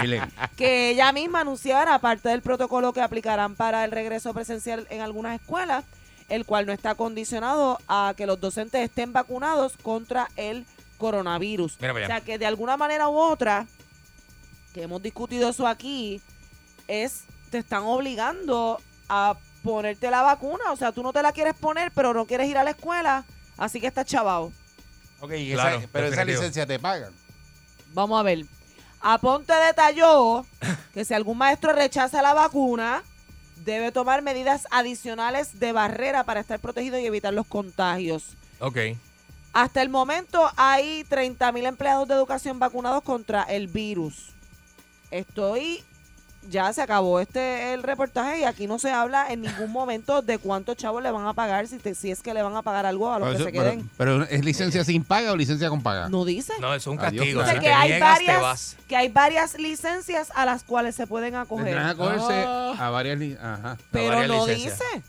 que 0.56 0.90
ella 0.90 1.12
misma 1.12 1.42
anunciara 1.42 1.98
parte 2.00 2.30
del 2.30 2.42
protocolo 2.42 2.94
que 2.94 3.02
aplicarán 3.02 3.56
para 3.56 3.86
el 3.86 3.92
regreso 3.92 4.34
presencial 4.34 4.86
en 4.90 5.02
algunas 5.02 5.40
escuelas, 5.40 5.86
el 6.28 6.46
cual 6.46 6.66
no 6.66 6.74
está 6.74 6.96
condicionado 6.96 7.80
a 7.88 8.14
que 8.18 8.26
los 8.26 8.40
docentes 8.40 8.82
estén 8.82 9.14
vacunados 9.14 9.78
contra 9.82 10.30
el 10.36 10.66
coronavirus. 10.98 11.78
Mira 11.80 11.94
O 11.94 12.06
sea 12.06 12.22
que 12.22 12.38
de 12.38 12.46
alguna 12.46 12.78
manera 12.78 13.08
u 13.08 13.18
otra, 13.18 13.68
que 14.74 14.84
hemos 14.84 15.02
discutido 15.02 15.50
eso 15.50 15.68
aquí, 15.68 16.22
es 16.88 17.24
te 17.50 17.60
están 17.60 17.84
obligando 17.84 18.82
a 19.08 19.38
ponerte 19.64 20.12
la 20.12 20.22
vacuna. 20.22 20.72
O 20.72 20.76
sea, 20.76 20.92
tú 20.92 21.04
no 21.04 21.14
te 21.14 21.22
la 21.22 21.32
quieres 21.32 21.54
poner, 21.56 21.92
pero 21.92 22.14
no 22.14 22.26
quieres 22.26 22.48
ir 22.50 22.58
a 22.58 22.64
la 22.64 22.72
escuela, 22.72 23.24
así 23.58 23.80
que 23.80 23.88
estás 23.88 24.06
chavado. 24.06 24.52
Ok, 25.22 25.32
y 25.38 25.54
Claro, 25.54 25.78
esa, 25.78 25.88
pero 25.92 26.08
esa 26.08 26.26
licencia 26.26 26.66
te 26.66 26.80
pagan. 26.80 27.14
Vamos 27.96 28.20
a 28.20 28.24
ver. 28.24 28.46
Aponte 29.00 29.54
detalló 29.54 30.46
que 30.94 31.06
si 31.06 31.14
algún 31.14 31.38
maestro 31.38 31.72
rechaza 31.72 32.22
la 32.22 32.34
vacuna, 32.34 33.04
debe 33.64 33.92
tomar 33.92 34.22
medidas 34.22 34.68
adicionales 34.70 35.60
de 35.60 35.72
barrera 35.72 36.26
para 36.26 36.42
estar 36.42 36.60
protegido 36.60 37.00
y 37.00 37.06
evitar 37.06 37.34
los 37.34 37.48
contagios. 37.48 38.36
Ok. 38.60 38.78
Hasta 39.54 39.82
el 39.82 39.90
momento 39.90 40.52
hay 40.58 41.06
30 41.06 41.52
mil 41.54 41.66
empleados 41.66 42.08
de 42.10 42.16
educación 42.16 42.60
vacunados 42.60 43.02
contra 43.04 43.44
el 43.44 43.68
virus. 43.68 44.34
Estoy, 45.12 45.82
ya 46.50 46.72
se 46.74 46.82
acabó 46.82 47.20
este 47.20 47.74
el 47.74 47.84
reportaje 47.84 48.40
y 48.40 48.44
aquí 48.44 48.68
no 48.68 48.80
se 48.80 48.92
habla 48.92 49.32
en 49.32 49.42
ningún 49.42 49.72
momento 49.72 50.22
de 50.22 50.38
cuántos 50.38 50.78
chavos 50.78 51.02
le 51.04 51.12
van 51.12 51.26
a 51.28 51.34
pagar, 51.34 51.68
si, 51.68 51.78
te- 51.78 51.96
si 51.96 52.12
es 52.12 52.22
que 52.22 52.34
le 52.34 52.42
van 52.44 52.56
a 52.56 52.62
pagar 52.62 52.86
algo 52.86 53.12
a 53.12 53.20
los 53.20 53.28
Pero, 53.30 53.46
que 53.46 53.52
eso- 53.58 53.64
se 53.64 53.70
queden. 53.72 53.90
pero 53.98 54.24
¿es 54.24 54.46
licencia 54.46 54.84
sin 54.84 55.04
paga 55.04 55.32
o 55.32 55.36
licencia 55.36 55.70
con 55.70 55.82
paga? 55.82 56.10
No 56.10 56.26
dice. 56.26 56.54
No, 56.60 56.74
es 56.74 56.86
un 56.88 57.00
Adiós, 57.00 57.12
castigo. 57.14 57.42
claro. 57.42 57.60
Dice 57.60 57.60
Si 57.62 57.66
que 57.68 57.74
hay 57.74 58.00
varias 58.00 58.78
que 58.88 58.96
hay 58.96 59.10
varias 59.10 59.58
licencias 59.60 60.32
a 60.36 60.46
las 60.46 60.64
cuales 60.64 60.96
se 60.96 61.08
pueden 61.08 61.36
acoger. 61.36 61.66
Tendrán 61.66 61.88
acogerse 61.88 62.44
Ah. 62.48 62.76
a 62.80 62.90
varias 62.90 63.20
Ajá. 63.42 63.78
pero 63.92 64.08
varias 64.10 64.28
no 64.28 64.46
licencias. 64.48 64.80
dice. 64.80 65.04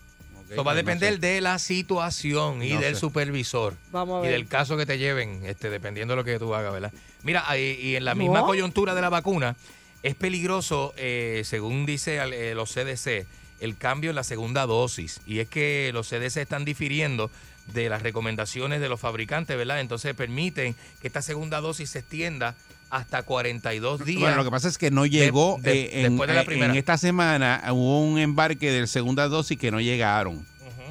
Eso 0.49 0.63
va 0.63 0.71
a 0.71 0.75
pues 0.75 0.85
no 0.85 0.91
depender 0.93 1.15
sé. 1.15 1.19
de 1.19 1.41
la 1.41 1.59
situación 1.59 2.63
y 2.63 2.75
No 2.75 2.81
del 2.81 2.95
sé. 2.95 3.01
supervisor. 3.01 3.75
Vamos 3.91 4.19
a 4.19 4.21
Y 4.21 4.31
ver. 4.31 4.39
del 4.39 4.47
caso 4.47 4.77
que 4.77 4.87
te 4.87 4.97
lleven, 4.97 5.41
este, 5.45 5.71
dependiendo 5.71 6.13
de 6.13 6.17
lo 6.19 6.25
que 6.25 6.39
tú 6.39 6.55
hagas, 6.55 6.73
¿verdad? 6.73 6.93
Mira, 7.25 7.43
ahí- 7.49 7.77
y 7.83 7.97
en 7.97 8.05
la 8.05 8.15
misma 8.15 8.41
No. 8.41 8.47
coyuntura 8.47 8.95
de 8.95 9.01
la 9.01 9.09
vacuna, 9.09 9.57
es 10.07 10.15
peligroso, 10.15 10.93
eh, 10.97 11.43
según 11.45 11.87
dice 11.87 12.17
eh, 12.19 12.55
los 12.55 12.73
CDC, 12.73 13.27
el 13.61 13.77
cambio 13.77 14.11
en 14.11 14.17
la 14.17 14.25
segunda 14.25 14.67
dosis. 14.67 15.21
Y 15.27 15.39
es 15.41 15.49
que 15.49 15.91
los 15.93 16.09
CDC 16.09 16.37
están 16.39 16.65
difiriendo 16.65 17.31
de 17.73 17.89
las 17.89 18.03
recomendaciones 18.03 18.81
de 18.81 18.89
los 18.89 19.01
fabricantes, 19.01 19.57
¿verdad? 19.57 19.81
Entonces 19.81 20.15
permiten 20.15 20.77
que 21.01 21.09
esta 21.09 21.23
segunda 21.23 21.61
dosis 21.61 21.91
se 21.91 22.01
extienda 22.01 22.55
hasta 22.91 23.25
42 23.25 24.05
días. 24.05 24.21
Bueno, 24.21 24.37
lo 24.37 24.45
que 24.45 24.51
pasa 24.53 24.69
es 24.69 24.79
que 24.79 24.93
no 24.93 25.07
llegó 25.07 25.59
de- 25.61 25.73
eh, 25.87 25.91
en, 26.05 26.11
después 26.13 26.29
de 26.29 26.35
la 26.35 26.43
eh, 26.43 26.45
primera. 26.45 26.73
en 26.73 26.79
esta 26.79 26.97
semana 26.99 27.61
hubo 27.73 28.01
un 28.01 28.19
embarque 28.19 28.71
de 28.71 28.87
segunda 28.87 29.27
dosis 29.29 29.59
que 29.59 29.71
no 29.71 29.81
llegaron. 29.81 30.47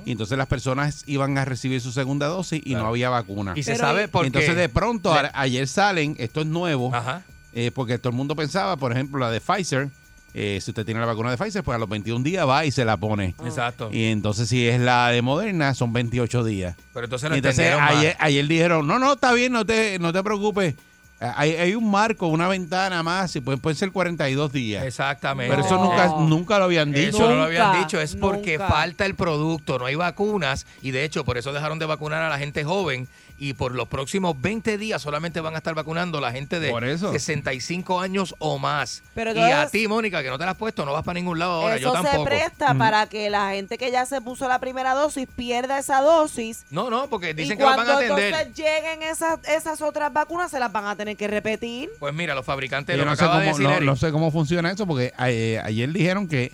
Y 0.06 0.12
entonces 0.12 0.38
las 0.38 0.48
personas 0.48 1.04
iban 1.08 1.36
a 1.40 1.46
recibir 1.46 1.82
su 1.82 1.92
segunda 1.92 2.28
dosis 2.28 2.62
y 2.64 2.76
no 2.76 2.86
había 2.86 3.10
vacuna. 3.10 3.54
Y 3.56 3.64
se 3.64 3.72
Pero 3.72 3.86
sabe 3.86 4.08
por 4.08 4.22
qué. 4.22 4.28
entonces 4.28 4.56
de 4.56 4.70
pronto, 4.70 5.12
a- 5.14 5.32
ayer 5.34 5.68
salen, 5.68 6.16
esto 6.20 6.42
es 6.42 6.48
nuevo, 6.48 6.94
Ajá. 6.94 7.24
Eh, 7.56 7.72
porque 7.74 7.98
todo 7.98 8.12
el 8.12 8.16
mundo 8.16 8.36
pensaba, 8.36 8.78
por 8.78 8.92
ejemplo, 8.92 9.18
la 9.20 9.32
de 9.32 9.42
Pfizer, 9.42 9.88
eh, 10.36 10.60
si 10.62 10.72
usted 10.72 10.84
tiene 10.86 11.00
la 11.00 11.06
vacuna 11.06 11.32
de 11.32 11.38
Pfizer, 11.38 11.64
pues 11.64 11.76
a 11.76 11.80
los 11.80 11.88
21 11.90 12.22
días 12.24 12.46
va 12.48 12.66
y 12.66 12.72
se 12.72 12.84
la 12.86 12.98
pone. 12.98 13.34
Exacto. 13.46 13.90
Y 13.92 14.04
entonces 14.06 14.50
si 14.50 14.68
es 14.68 14.80
la 14.82 15.08
de 15.10 15.22
Moderna, 15.22 15.74
son 15.74 15.94
28 15.94 16.44
días. 16.44 16.76
Pero 16.94 17.06
entonces 17.06 17.30
lo 17.30 17.36
entonces 17.38 17.74
ayer, 17.80 18.16
ayer 18.20 18.46
dijeron, 18.48 18.86
no, 18.86 19.00
no, 19.00 19.14
está 19.14 19.32
bien, 19.34 19.54
no 19.54 19.66
te, 19.66 19.98
no 20.00 20.12
te 20.12 20.22
preocupes. 20.22 20.76
Eh, 21.22 21.32
Hay, 21.38 21.52
hay 21.54 21.76
un 21.76 21.90
marco, 21.90 22.28
una 22.28 22.50
ventana 22.50 23.02
más, 23.02 23.34
y 23.38 23.40
pueden, 23.40 23.62
pueden 23.62 23.78
ser 23.78 23.90
42 23.94 24.52
días. 24.52 24.84
Exactamente. 24.84 25.50
Pero 25.56 25.66
eso 25.66 25.76
No. 25.78 25.86
nunca, 25.86 26.08
nunca 26.20 26.60
lo 26.60 26.66
habían 26.66 26.92
dicho. 26.92 27.08
Eso 27.20 27.30
no 27.30 27.36
lo 27.38 27.44
habían 27.44 27.80
dicho, 27.80 28.02
es 28.02 28.18
porque 28.18 28.58
nunca. 28.58 28.68
falta 28.70 29.06
el 29.06 29.16
producto, 29.16 29.80
no 29.80 29.86
hay 29.86 29.96
vacunas 29.96 30.68
y 30.82 30.92
de 30.92 31.06
hecho 31.06 31.24
por 31.24 31.38
eso 31.38 31.54
dejaron 31.54 31.80
de 31.80 31.86
vacunar 31.86 32.22
a 32.22 32.28
la 32.28 32.38
gente 32.38 32.66
joven 32.66 33.08
y 33.38 33.54
por 33.54 33.74
los 33.74 33.88
próximos 33.88 34.40
20 34.40 34.78
días 34.78 35.02
solamente 35.02 35.42
van 35.42 35.56
a 35.56 35.58
estar 35.58 35.74
vacunando 35.74 36.20
a 36.20 36.22
la 36.22 36.32
gente 36.32 36.60
de 36.60 36.70
Por 36.70 36.86
eso. 36.86 37.12
65 37.12 38.00
años 38.00 38.36
o 38.40 38.58
más. 38.58 39.04
Pero 39.14 39.34
y 39.34 39.40
a 39.40 39.68
ti, 39.68 39.88
Mónica, 39.88 40.24
que 40.24 40.30
no 40.30 40.38
te 40.38 40.46
la 40.46 40.52
has 40.52 40.58
puesto, 40.58 40.86
no 40.86 40.94
vas 40.94 41.04
para 41.04 41.16
ningún 41.16 41.40
lado 41.40 41.54
ahora, 41.54 41.78
yo 41.78 41.94
Eso 41.94 42.04
se 42.04 42.20
presta 42.24 42.74
para 42.76 43.08
que 43.08 43.30
la 43.30 43.52
gente 43.52 43.78
que 43.78 43.92
ya 43.92 44.06
se 44.06 44.22
puso 44.22 44.48
la 44.48 44.60
primera 44.60 44.94
dosis 44.94 45.28
pierda 45.36 45.80
esa 45.80 46.02
dosis. 46.02 46.66
No, 46.70 46.90
no, 46.90 47.08
porque 47.08 47.34
dicen 47.34 47.54
y 47.54 47.58
que 47.58 47.64
lo 47.64 47.70
van 47.70 47.80
a 47.80 47.84
cuando 47.84 47.98
atender. 47.98 48.34
entonces 48.34 48.56
lleguen 48.56 49.04
esas, 49.04 49.40
esas 49.48 49.82
otras 49.82 50.14
vacunas, 50.14 50.52
se 50.52 50.60
las 50.60 50.72
van 50.72 50.86
a 50.86 50.96
tener 50.96 51.18
que 51.18 51.28
repetir. 51.28 51.90
Pues 52.00 52.14
mira, 52.14 52.36
los 52.36 52.46
fabricantes 52.46 52.96
Yo 52.96 53.04
lo 53.04 53.12
no 53.12 53.16
sé, 53.18 53.24
de 53.24 53.30
cómo, 53.30 53.42
decir 53.42 53.64
no, 53.64 53.80
no 53.82 53.96
sé 53.96 54.12
cómo 54.12 54.32
funciona 54.32 54.72
eso, 54.72 54.88
porque 54.88 55.14
eh, 55.20 55.60
ayer 55.64 55.92
dijeron 55.92 56.28
que 56.28 56.54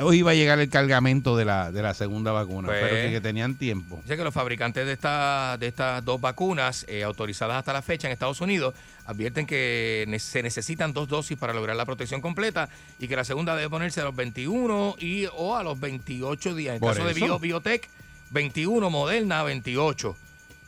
hoy 0.00 0.18
iba 0.18 0.30
a 0.30 0.34
llegar 0.34 0.58
el 0.58 0.68
cargamento 0.68 1.36
de 1.36 1.44
la, 1.44 1.72
de 1.72 1.82
la 1.82 1.94
segunda 1.94 2.32
vacuna, 2.32 2.68
Pues- 2.68 2.80
pero 2.82 2.96
que, 2.96 3.10
que 3.10 3.20
tenían 3.20 3.54
tiempo. 3.56 3.98
Dice 4.02 4.16
que 4.16 4.24
los 4.24 4.34
fabricantes 4.34 4.86
de, 4.86 4.92
esta- 4.92 5.56
de 5.58 5.66
estas 5.66 6.04
dos 6.04 6.20
vacunas 6.20 6.84
eh, 6.88 7.02
autorizadas 7.02 7.56
hasta 7.58 7.72
la 7.72 7.82
fecha 7.82 8.06
en 8.08 8.12
Estados 8.12 8.40
Unidos 8.40 8.74
advierten 9.06 9.46
que 9.46 10.06
se 10.20 10.42
necesitan 10.42 10.92
dos 10.92 11.08
dosis 11.08 11.38
para 11.38 11.52
lograr 11.54 11.76
la 11.76 11.84
protección 11.86 12.20
completa 12.20 12.68
y 12.98 13.08
que 13.08 13.16
la 13.16 13.24
segunda 13.24 13.54
debe 13.56 13.70
ponerse 13.70 14.00
a 14.00 14.04
los 14.04 14.16
21 14.16 14.96
y 14.98 15.26
o 15.34 15.56
a 15.56 15.62
los 15.62 15.78
28 15.78 16.54
días. 16.54 16.74
En 16.74 16.80
Por 16.80 16.94
caso 16.94 17.06
de. 17.06 17.14
Bio- 17.14 17.38
Biotech, 17.38 17.88
21, 18.30 18.90
Moderna, 18.90 19.42
28. 19.44 20.16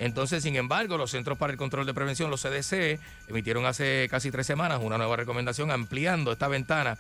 Entonces, 0.01 0.45
sin 0.45 0.55
embargo, 0.55 0.97
los 0.97 1.11
Centros 1.11 1.37
para 1.39 1.53
el 1.53 1.59
Control 1.59 1.85
de 1.85 1.93
Prevención, 1.93 2.31
los 2.31 2.43
CDC, 2.43 3.01
emitieron 3.27 3.67
hace 3.67 4.07
casi 4.09 4.31
tres 4.31 4.47
semanas 4.47 4.79
una 4.81 4.97
nueva 4.97 5.17
recomendación 5.17 5.73
ampliando 5.73 6.31
esta 6.31 6.47
ventana 6.47 6.97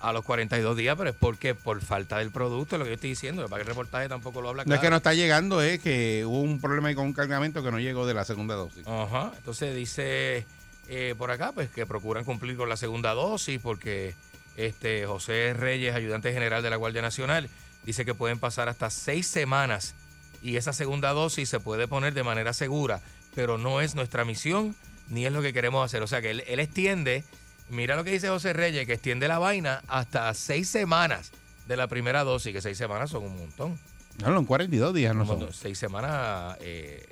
a 0.00 0.12
los 0.12 0.24
42 0.24 0.76
días, 0.76 0.96
pero 0.96 1.10
es 1.10 1.16
porque 1.16 1.54
por 1.54 1.80
falta 1.82 2.18
del 2.18 2.30
producto, 2.30 2.78
lo 2.78 2.84
que 2.84 2.90
yo 2.90 2.94
estoy 2.94 3.10
diciendo, 3.10 3.46
para 3.48 3.62
que 3.62 3.62
el 3.62 3.68
reportaje 3.68 4.08
tampoco 4.08 4.40
lo 4.40 4.48
habla 4.48 4.64
No 4.64 4.74
es 4.74 4.80
que 4.80 4.90
no 4.90 4.96
está 4.96 5.12
llegando, 5.12 5.60
es 5.60 5.78
que 5.80 6.24
hubo 6.24 6.40
un 6.40 6.60
problema 6.60 6.94
con 6.94 7.06
un 7.06 7.12
cargamento 7.12 7.62
que 7.62 7.70
no 7.70 7.78
llegó 7.78 8.06
de 8.06 8.14
la 8.14 8.24
segunda 8.24 8.54
dosis. 8.54 8.86
Ajá. 8.86 9.32
Entonces 9.36 9.74
dice 9.74 10.46
eh, 10.88 11.14
por 11.16 11.30
acá 11.30 11.52
pues 11.52 11.70
que 11.70 11.86
procuran 11.86 12.24
cumplir 12.24 12.56
con 12.56 12.68
la 12.68 12.76
segunda 12.76 13.12
dosis 13.14 13.60
porque 13.60 14.14
este 14.56 15.06
José 15.06 15.54
Reyes, 15.54 15.94
ayudante 15.94 16.32
general 16.32 16.62
de 16.62 16.70
la 16.70 16.76
Guardia 16.76 17.02
Nacional, 17.02 17.48
dice 17.84 18.04
que 18.04 18.14
pueden 18.14 18.38
pasar 18.38 18.68
hasta 18.68 18.90
seis 18.90 19.26
semanas 19.26 19.94
y 20.42 20.56
esa 20.56 20.72
segunda 20.72 21.10
dosis 21.10 21.48
se 21.48 21.60
puede 21.60 21.86
poner 21.86 22.14
de 22.14 22.22
manera 22.22 22.52
segura, 22.54 23.00
pero 23.34 23.58
no 23.58 23.80
es 23.80 23.94
nuestra 23.94 24.24
misión 24.24 24.74
ni 25.10 25.26
es 25.26 25.32
lo 25.32 25.42
que 25.42 25.52
queremos 25.52 25.84
hacer. 25.84 26.02
O 26.02 26.06
sea 26.06 26.20
que 26.22 26.30
él, 26.30 26.44
él 26.46 26.58
extiende, 26.58 27.24
mira 27.70 27.96
lo 27.96 28.04
que 28.04 28.10
dice 28.12 28.28
José 28.28 28.52
Reyes, 28.52 28.86
que 28.86 28.94
extiende 28.94 29.28
la 29.28 29.38
vaina 29.38 29.82
hasta 29.88 30.32
seis 30.34 30.68
semanas 30.68 31.32
de 31.66 31.76
la 31.76 31.86
primera 31.88 32.24
dosis, 32.24 32.52
que 32.52 32.60
seis 32.60 32.76
semanas 32.76 33.10
son 33.10 33.24
un 33.24 33.36
montón. 33.36 33.78
No, 34.18 34.38
en 34.38 34.44
42 34.44 34.94
días 34.94 35.14
no 35.14 35.24
son. 35.26 35.52
Seis 35.52 35.78
semanas, 35.78 36.56
eh, 36.60 37.04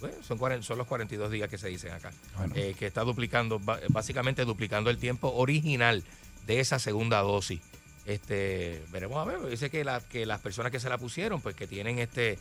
bueno, 0.00 0.16
son, 0.22 0.62
son 0.62 0.78
los 0.78 0.86
42 0.86 1.30
días 1.30 1.48
que 1.48 1.58
se 1.58 1.68
dicen 1.68 1.92
acá. 1.92 2.10
Bueno. 2.38 2.54
Eh, 2.56 2.74
que 2.78 2.86
está 2.86 3.02
duplicando, 3.02 3.60
básicamente 3.88 4.44
duplicando 4.44 4.88
el 4.88 4.98
tiempo 4.98 5.32
original 5.34 6.02
de 6.46 6.60
esa 6.60 6.78
segunda 6.78 7.20
dosis. 7.20 7.60
Este, 8.04 8.82
veremos 8.90 9.18
a 9.18 9.24
ver, 9.24 9.48
dice 9.48 9.70
que, 9.70 9.84
la, 9.84 10.00
que 10.00 10.26
las 10.26 10.40
personas 10.40 10.72
que 10.72 10.80
se 10.80 10.88
la 10.88 10.98
pusieron, 10.98 11.40
pues 11.40 11.54
que 11.54 11.66
tienen 11.66 11.98
este 11.98 12.38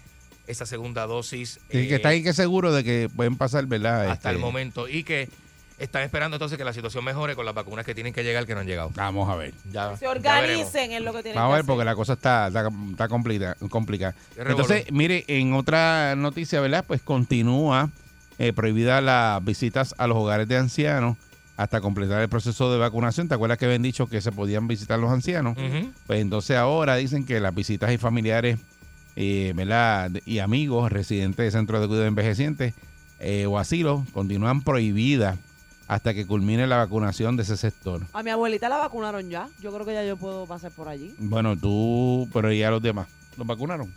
esa 0.48 0.66
segunda 0.66 1.06
dosis 1.06 1.60
Tiene 1.70 1.88
que 1.88 1.94
eh, 1.94 1.96
estar 1.98 2.12
ahí 2.12 2.24
que 2.24 2.34
seguro 2.34 2.74
de 2.74 2.84
que 2.84 3.10
pueden 3.16 3.38
pasar, 3.38 3.68
¿verdad? 3.68 4.10
hasta 4.10 4.30
el 4.30 4.38
Este, 4.38 4.46
momento 4.46 4.88
y 4.88 5.04
que 5.04 5.30
están 5.82 6.04
esperando 6.04 6.36
entonces 6.38 6.58
que 6.58 6.64
la 6.64 6.74
situación 6.74 7.04
mejore 7.04 7.36
con 7.36 7.44
las 7.44 7.56
vacunas 7.56 7.86
que 7.86 7.96
tienen 7.96 8.14
que 8.14 8.24
llegar 8.24 8.46
que 8.46 8.54
no 8.54 8.62
han 8.62 8.68
llegado. 8.68 8.92
Vamos 8.96 9.28
a 9.30 9.36
ver. 9.36 9.54
Ya, 9.72 9.98
Se 9.98 10.08
organicen 10.08 10.92
en 10.92 11.04
lo 11.04 11.12
que 11.12 11.24
tienen 11.24 11.42
Vamos 11.42 11.54
a 11.54 11.58
que 11.58 11.62
ver, 11.64 11.66
porque 11.66 11.86
la 11.86 11.96
cosa 11.96 12.14
está, 12.14 12.48
está, 12.48 12.70
está 12.92 13.08
complicada. 13.08 13.56
complicada. 13.70 14.16
Entonces, 14.38 14.92
mire, 14.92 15.26
en 15.28 15.54
otra 15.54 16.16
noticia, 16.16 16.62
¿verdad? 16.62 16.86
Pues 16.88 17.02
continúa 17.02 17.90
eh, 18.38 18.54
prohibida 18.54 19.02
las 19.02 19.44
visitas 19.44 19.96
a 19.98 20.06
los 20.08 20.18
hogares 20.18 20.48
de 20.48 20.58
ancianos 20.58 21.18
hasta 21.58 21.82
completar 21.82 22.22
el 22.22 22.30
proceso 22.30 22.72
de 22.72 22.78
vacunación. 22.78 23.28
¿Te 23.28 23.36
acuerdas 23.36 23.58
que 23.58 23.66
habían 23.66 23.82
dicho 23.82 24.08
que 24.08 24.22
se 24.22 24.32
podían 24.32 24.68
visitar 24.68 25.00
los 25.00 25.12
ancianos? 25.12 25.58
Pues 26.08 26.22
entonces 26.22 26.58
ahora 26.58 26.96
dicen 26.96 27.26
que 27.26 27.40
las 27.40 27.54
visitas 27.54 27.92
y 27.92 27.98
familiares 27.98 28.60
eh, 29.16 29.54
y 30.26 30.40
amigos 30.40 30.92
residentes 30.92 31.44
de 31.46 31.52
centros 31.52 31.82
de 31.82 31.88
cuidado 31.88 32.04
de 32.04 32.08
envejecientes 32.08 32.74
eh, 33.20 33.46
o 33.46 33.60
asilos 33.60 34.02
continúan 34.14 34.62
prohibidas 34.62 35.38
hasta 35.92 36.14
que 36.14 36.26
culmine 36.26 36.66
la 36.68 36.78
vacunación 36.78 37.36
de 37.36 37.44
ese 37.44 37.58
sector. 37.58 38.02
A 38.14 38.24
mi 38.24 38.30
abuelita 38.30 38.70
la 38.70 38.78
vacunaron 38.78 39.30
ya. 39.30 39.50
Yo 39.60 39.74
creo 39.74 39.86
que 39.86 39.94
ya 39.94 40.06
yo 40.06 40.16
puedo 40.16 40.46
pasar 40.46 40.72
por 40.72 40.88
allí. 40.88 41.14
Bueno, 41.18 41.58
tú, 41.58 42.30
pero 42.32 42.50
ya 42.54 42.72
los 42.72 42.82
demás, 42.82 43.10
¿los 43.38 43.46
vacunaron? 43.46 43.94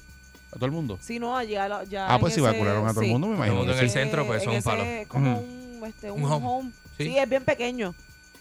¿A 0.51 0.55
todo 0.57 0.67
el 0.67 0.73
mundo? 0.73 0.99
Si 1.01 1.21
no, 1.21 1.37
allá 1.37 1.85
ya 1.85 2.13
Ah, 2.13 2.19
pues 2.19 2.35
si 2.35 2.41
ese- 2.41 2.51
vacunaron 2.51 2.85
a 2.89 2.91
todo 2.91 3.03
el 3.03 3.07
sí. 3.07 3.13
mundo, 3.13 3.29
me 3.29 3.35
Todo 3.35 3.45
el 3.45 3.49
imagino. 3.53 3.57
mundo 3.59 3.73
en 3.75 3.79
el 3.79 3.89
sí. 3.91 3.93
centro, 3.95 4.27
pues, 4.27 4.43
son 4.43 4.53
un 4.55 4.59
ese- 4.59 4.69
palo. 4.69 4.83
es 4.83 5.07
como 5.07 5.39
un, 5.39 5.83
este, 5.87 6.11
Un 6.11 6.25
un 6.25 6.33
home. 6.33 6.47
home. 6.49 6.71
Sí. 6.99 7.05
Sí. 7.05 7.17
es 7.19 7.29
bien 7.29 7.45
pequeño. 7.45 7.95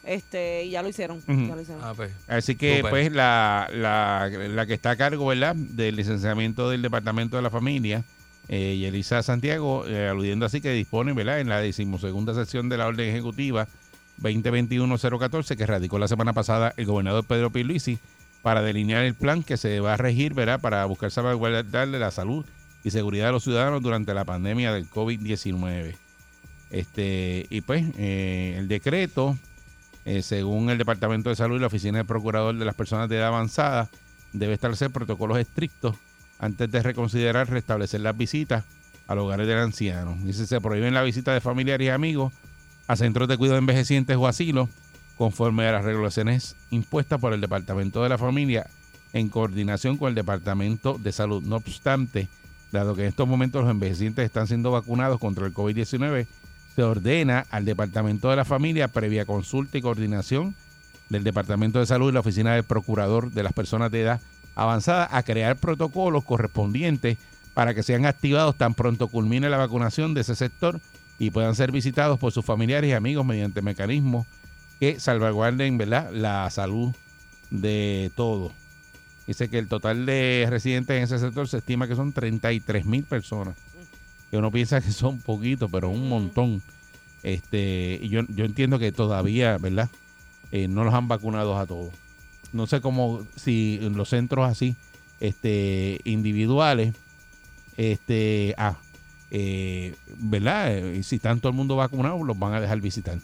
Este, 0.03 0.65
y 0.65 0.71
ya 0.71 0.81
lo 0.81 0.89
hicieron. 0.89 1.21
Ya 1.27 1.55
lo 1.55 1.61
hicieron. 1.61 1.83
Ah, 1.83 1.93
pues, 1.95 2.11
Así 2.27 2.55
que, 2.55 2.77
Súper. 2.77 2.89
pues, 2.89 3.11
la, 3.11 3.69
la, 3.71 4.29
la 4.49 4.65
que 4.65 4.73
está 4.73 4.89
a 4.91 4.95
cargo, 4.95 5.27
¿verdad?, 5.27 5.55
del 5.55 5.95
licenciamiento 5.95 6.69
del 6.71 6.81
Departamento 6.81 7.35
de 7.37 7.43
la 7.43 7.49
Familia, 7.51 8.03
eh, 8.47 8.77
Yelisa 8.77 9.23
Santiago, 9.23 9.87
eh, 9.87 10.07
aludiendo 10.07 10.45
así 10.45 10.61
que 10.61 10.71
dispone, 10.71 11.13
¿verdad?, 11.13 11.39
en 11.39 11.49
la 11.49 11.59
decimosegunda 11.59 12.33
sesión 12.33 12.69
de 12.69 12.77
la 12.77 12.87
Orden 12.87 13.09
Ejecutiva 13.09 13.67
2021-014, 14.21 15.55
que 15.55 15.65
radicó 15.65 15.97
la 15.97 16.07
semana 16.07 16.33
pasada 16.33 16.73
el 16.77 16.85
gobernador 16.85 17.25
Pedro 17.25 17.51
Pierluisi, 17.51 17.99
para 18.41 18.61
delinear 18.61 19.05
el 19.05 19.15
plan 19.15 19.41
que 19.41 19.55
se 19.55 19.79
va 19.79 19.93
a 19.93 19.97
regir, 19.97 20.33
¿verdad?, 20.33 20.59
para 20.59 20.85
buscar 20.85 21.11
salvaguardarle 21.11 21.99
la 21.99 22.11
salud 22.11 22.45
y 22.83 22.91
seguridad 22.91 23.27
de 23.27 23.31
los 23.31 23.43
ciudadanos 23.43 23.81
durante 23.81 24.13
la 24.13 24.25
pandemia 24.25 24.73
del 24.73 24.89
COVID-19. 24.89 25.95
Este, 26.69 27.45
y 27.49 27.61
pues, 27.61 27.85
eh, 27.97 28.55
el 28.57 28.67
decreto 28.67 29.37
según 30.21 30.69
el 30.69 30.77
Departamento 30.77 31.29
de 31.29 31.35
Salud 31.37 31.55
y 31.55 31.59
la 31.61 31.67
Oficina 31.67 31.99
del 31.99 32.05
Procurador 32.05 32.57
de 32.57 32.65
las 32.65 32.75
Personas 32.75 33.07
de 33.07 33.15
Edad 33.15 33.29
Avanzada, 33.29 33.89
debe 34.33 34.53
establecer 34.53 34.91
protocolos 34.91 35.37
estrictos 35.37 35.95
antes 36.43 36.69
de 36.69 36.83
reconsiderar 36.83 37.49
restablecer 37.49 38.01
las 38.01 38.17
visitas 38.17 38.65
a 39.07 39.15
los 39.15 39.25
hogares 39.25 39.47
del 39.47 39.59
anciano. 39.59 40.17
Dice, 40.23 40.45
se 40.45 40.59
prohíben 40.59 40.93
la 40.93 41.01
visita 41.01 41.33
de 41.33 41.39
familiares 41.39 41.87
y 41.87 41.89
amigos 41.89 42.33
a 42.87 42.97
centros 42.97 43.29
de 43.29 43.37
cuidado 43.37 43.55
de 43.55 43.59
envejecientes 43.59 44.17
o 44.17 44.27
asilos 44.27 44.69
conforme 45.17 45.65
a 45.65 45.71
las 45.71 45.85
regulaciones 45.85 46.57
impuestas 46.69 47.19
por 47.21 47.33
el 47.33 47.39
Departamento 47.39 48.03
de 48.03 48.09
la 48.09 48.17
Familia 48.17 48.67
en 49.13 49.29
coordinación 49.29 49.97
con 49.97 50.09
el 50.09 50.15
Departamento 50.15 50.97
de 50.97 51.13
Salud. 51.13 51.41
No 51.43 51.55
obstante, 51.55 52.27
dado 52.73 52.93
que 52.93 53.03
en 53.03 53.07
estos 53.07 53.27
momentos 53.27 53.61
los 53.61 53.71
envejecientes 53.71 54.25
están 54.25 54.47
siendo 54.47 54.71
vacunados 54.71 55.19
contra 55.19 55.45
el 55.45 55.53
COVID-19, 55.53 56.27
se 56.75 56.83
ordena 56.83 57.45
al 57.51 57.63
Departamento 57.63 58.29
de 58.29 58.35
la 58.35 58.45
Familia, 58.45 58.89
previa 58.89 59.25
consulta 59.25 59.77
y 59.77 59.81
coordinación 59.81 60.55
del 61.07 61.23
Departamento 61.23 61.79
de 61.79 61.85
Salud 61.85 62.09
y 62.09 62.13
la 62.13 62.19
Oficina 62.19 62.53
del 62.53 62.63
Procurador 62.63 63.31
de 63.31 63.43
las 63.43 63.53
Personas 63.53 63.91
de 63.91 64.01
Edad 64.01 64.21
Avanzada, 64.55 65.09
a 65.11 65.23
crear 65.23 65.57
protocolos 65.57 66.23
correspondientes 66.23 67.17
para 67.53 67.73
que 67.73 67.83
sean 67.83 68.05
activados 68.05 68.55
tan 68.55 68.73
pronto 68.73 69.07
culmine 69.07 69.49
la 69.49 69.57
vacunación 69.57 70.13
de 70.13 70.21
ese 70.21 70.35
sector 70.35 70.79
y 71.19 71.31
puedan 71.31 71.55
ser 71.55 71.71
visitados 71.71 72.19
por 72.19 72.31
sus 72.31 72.45
familiares 72.45 72.89
y 72.89 72.93
amigos 72.93 73.25
mediante 73.25 73.61
mecanismos 73.61 74.27
que 74.79 74.99
salvaguarden 74.99 75.77
¿verdad? 75.77 76.11
la 76.11 76.49
salud 76.49 76.93
de 77.49 78.11
todos. 78.15 78.51
Dice 79.27 79.49
que 79.49 79.57
el 79.57 79.67
total 79.67 80.05
de 80.05 80.47
residentes 80.49 80.97
en 80.97 81.03
ese 81.03 81.19
sector 81.19 81.47
se 81.47 81.59
estima 81.59 81.87
que 81.87 81.95
son 81.95 82.11
33 82.11 82.85
mil 82.85 83.03
personas. 83.03 83.55
Que 84.29 84.37
uno 84.37 84.51
piensa 84.51 84.81
que 84.81 84.91
son 84.91 85.19
poquitos, 85.19 85.69
pero 85.71 85.89
un 85.89 86.09
montón. 86.09 86.61
Este, 87.21 87.99
y 88.01 88.09
yo, 88.09 88.21
yo 88.27 88.43
entiendo 88.43 88.79
que 88.79 88.91
todavía, 88.91 89.57
¿verdad? 89.57 89.89
Eh, 90.51 90.67
no 90.67 90.83
los 90.83 90.93
han 90.93 91.07
vacunado 91.07 91.57
a 91.57 91.65
todos. 91.65 91.93
No 92.53 92.67
sé 92.67 92.81
cómo, 92.81 93.25
si 93.35 93.79
en 93.81 93.97
los 93.97 94.09
centros 94.09 94.47
así, 94.47 94.75
este, 95.19 95.99
individuales, 96.05 96.93
este, 97.77 98.55
ah, 98.57 98.77
eh, 99.31 99.95
¿verdad? 100.17 100.77
Eh, 100.77 101.03
si 101.03 101.19
todo 101.19 101.49
el 101.49 101.55
mundo 101.55 101.75
vacunado, 101.75 102.23
los 102.23 102.37
van 102.37 102.53
a 102.53 102.61
dejar 102.61 102.79
visitar. 102.79 103.17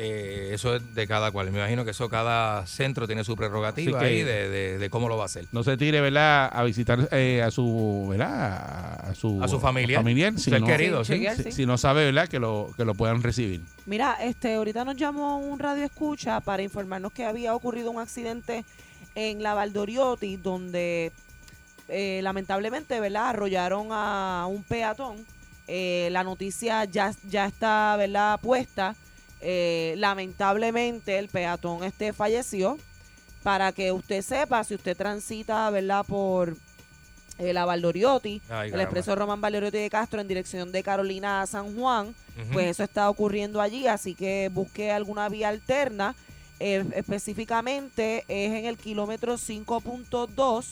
Eh, 0.00 0.50
eso 0.52 0.76
es 0.76 0.94
de 0.94 1.08
cada 1.08 1.32
cual. 1.32 1.50
Me 1.50 1.58
imagino 1.58 1.84
que 1.84 1.90
eso 1.90 2.08
cada 2.08 2.64
centro 2.68 3.06
tiene 3.08 3.24
su 3.24 3.34
prerrogativa 3.34 4.00
ahí 4.00 4.22
de, 4.22 4.48
de- 4.48 4.78
de 4.78 4.90
cómo 4.90 5.08
lo 5.08 5.16
va 5.16 5.24
a 5.24 5.26
hacer. 5.26 5.46
No 5.50 5.64
se 5.64 5.76
tire, 5.76 6.00
¿verdad? 6.00 6.48
A 6.52 6.62
visitar 6.62 7.08
eh, 7.10 7.42
a 7.42 7.50
su, 7.50 8.06
¿verdad? 8.08 9.08
A 9.10 9.14
su, 9.16 9.42
A 9.42 9.48
su 9.48 9.58
familiar. 9.58 10.04
si 10.38 10.50
Ser 10.50 10.60
no, 10.60 10.66
querido, 10.68 11.04
Sí, 11.04 11.14
sí. 11.14 11.18
chequear, 11.18 11.36
si, 11.36 11.42
sí. 11.42 11.52
si 11.52 11.66
no 11.66 11.76
sabe, 11.78 12.04
¿verdad? 12.04 12.28
Que 12.28 12.38
lo, 12.38 12.70
que 12.76 12.84
lo 12.84 12.94
puedan 12.94 13.22
recibir. 13.24 13.60
Mira, 13.86 14.16
este, 14.22 14.54
ahorita 14.54 14.84
nos 14.84 14.94
llamó 14.96 15.38
un 15.38 15.58
radio 15.58 15.84
escucha 15.84 16.38
para 16.40 16.62
informarnos 16.62 17.10
que 17.12 17.24
había 17.24 17.54
ocurrido 17.54 17.90
un 17.90 17.98
accidente 18.00 18.64
en 19.16 19.42
la 19.42 19.54
Valdoriotti 19.54 20.36
donde 20.36 21.10
eh, 21.88 22.20
lamentablemente, 22.22 23.00
¿verdad? 23.00 23.30
Arrollaron 23.30 23.88
a 23.90 24.46
un 24.48 24.62
peatón. 24.62 25.16
Eh, 25.66 26.08
la 26.12 26.22
noticia 26.22 26.84
ya, 26.84 27.12
ya 27.28 27.46
está, 27.46 27.96
¿verdad? 27.98 28.38
Puesta. 28.40 28.94
Eh, 29.40 29.94
lamentablemente 29.98 31.18
el 31.18 31.28
peatón 31.28 31.84
este 31.84 32.12
falleció. 32.12 32.78
Para 33.42 33.72
que 33.72 33.92
usted 33.92 34.20
sepa, 34.22 34.64
si 34.64 34.74
usted 34.74 34.96
transita, 34.96 35.70
¿verdad? 35.70 36.04
Por 36.04 36.56
eh, 37.38 37.52
la 37.52 37.64
Valdoriotti, 37.64 38.42
Ay, 38.50 38.72
el 38.72 38.80
expreso 38.80 39.14
Román 39.14 39.40
Valdoriotti 39.40 39.78
de 39.78 39.90
Castro 39.90 40.20
en 40.20 40.26
dirección 40.26 40.72
de 40.72 40.82
Carolina 40.82 41.40
a 41.40 41.46
San 41.46 41.76
Juan, 41.76 42.14
pues 42.52 42.66
eso 42.66 42.82
está 42.82 43.08
ocurriendo 43.08 43.60
allí, 43.60 43.86
así 43.86 44.14
que 44.14 44.50
busque 44.52 44.90
alguna 44.90 45.28
vía 45.28 45.48
alterna. 45.48 46.16
Eh, 46.60 46.84
específicamente 46.96 48.24
es 48.26 48.50
en 48.52 48.64
el 48.64 48.76
kilómetro 48.76 49.34
5.2 49.34 50.66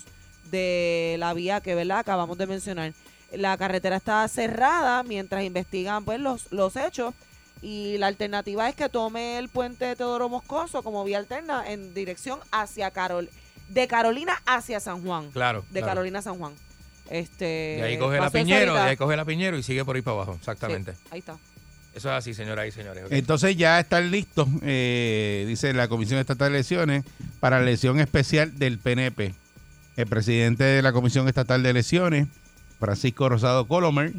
de 0.50 1.16
la 1.20 1.32
vía 1.32 1.60
que 1.60 1.76
¿verdad? 1.76 2.00
acabamos 2.00 2.36
de 2.36 2.48
mencionar. 2.48 2.92
La 3.32 3.56
carretera 3.56 3.96
está 3.96 4.26
cerrada 4.26 5.04
mientras 5.04 5.44
investigan 5.44 6.04
pues 6.04 6.18
los, 6.18 6.50
los 6.52 6.74
hechos 6.76 7.14
y 7.62 7.98
la 7.98 8.07
alternativa 8.07 8.68
es 8.68 8.74
que 8.74 8.88
tome 8.88 9.38
el 9.38 9.48
puente 9.48 9.84
de 9.84 9.96
Teodoro 9.96 10.28
Moscoso 10.28 10.82
como 10.82 11.04
vía 11.04 11.18
alterna 11.18 11.64
en 11.70 11.94
dirección 11.94 12.38
hacia 12.52 12.90
Carol 12.90 13.30
de 13.68 13.88
Carolina 13.88 14.40
hacia 14.46 14.80
San 14.80 15.02
Juan. 15.02 15.30
Claro, 15.32 15.64
De 15.70 15.80
claro. 15.80 15.86
Carolina 15.86 16.18
a 16.20 16.22
San 16.22 16.38
Juan. 16.38 16.52
Este, 17.11 17.76
Y 17.78 17.82
ahí 17.82 17.98
coge 17.98 18.18
la 18.20 18.30
Piñero, 18.30 18.74
y 18.74 18.78
ahí 18.78 18.96
coge 18.96 19.16
la 19.16 19.24
Piñero 19.24 19.57
y 19.57 19.62
sigue 19.62 19.84
por 19.84 19.96
ahí 19.96 20.02
para 20.02 20.16
abajo. 20.16 20.34
Exactamente. 20.34 20.92
Sí, 20.92 20.98
ahí 21.11 21.18
está. 21.20 21.36
Eso 21.94 22.11
es 22.11 22.14
así, 22.14 22.34
señoras 22.34 22.66
y 22.68 22.72
señores. 22.72 23.04
Entonces 23.11 23.57
ya 23.57 23.80
están 23.80 24.11
listos, 24.11 24.46
eh, 24.62 25.44
dice 25.48 25.72
la 25.72 25.88
Comisión 25.88 26.20
Estatal 26.20 26.52
de 26.52 26.59
Elecciones, 26.59 27.04
para 27.40 27.57
la 27.57 27.62
elección 27.62 28.00
especial 28.00 28.59
del 28.59 28.78
PNP. 28.78 29.34
El 29.96 30.07
presidente 30.07 30.64
de 30.64 30.82
la 30.82 30.92
Comisión 30.92 31.26
Estatal 31.26 31.62
de 31.62 31.70
Elecciones, 31.70 32.28
Francisco 32.78 33.30
Rosado 33.30 33.66
Colomer, 33.66 34.12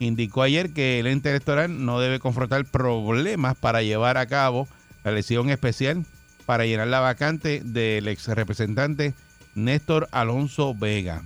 indicó 0.00 0.42
ayer 0.42 0.72
que 0.72 0.98
el 0.98 1.06
ente 1.06 1.30
electoral 1.30 1.84
no 1.84 2.00
debe 2.00 2.18
confrontar 2.18 2.64
problemas 2.64 3.56
para 3.56 3.82
llevar 3.82 4.16
a 4.16 4.26
cabo 4.26 4.66
la 5.04 5.12
elección 5.12 5.50
especial 5.50 6.04
para 6.46 6.66
llenar 6.66 6.88
la 6.88 6.98
vacante 6.98 7.62
del 7.64 8.08
ex 8.08 8.26
representante 8.26 9.14
Néstor 9.54 10.08
Alonso 10.10 10.74
Vega. 10.74 11.22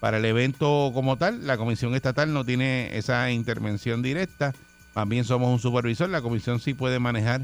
Para 0.00 0.18
el 0.18 0.24
evento 0.24 0.90
como 0.94 1.16
tal, 1.16 1.46
la 1.46 1.56
Comisión 1.56 1.94
Estatal 1.94 2.32
no 2.32 2.44
tiene 2.44 2.96
esa 2.96 3.30
intervención 3.30 4.00
directa. 4.00 4.54
Bien 5.06 5.24
somos 5.24 5.50
un 5.50 5.58
supervisor. 5.58 6.08
La 6.08 6.22
Comisión 6.22 6.60
sí 6.60 6.72
puede 6.74 6.98
manejar 6.98 7.42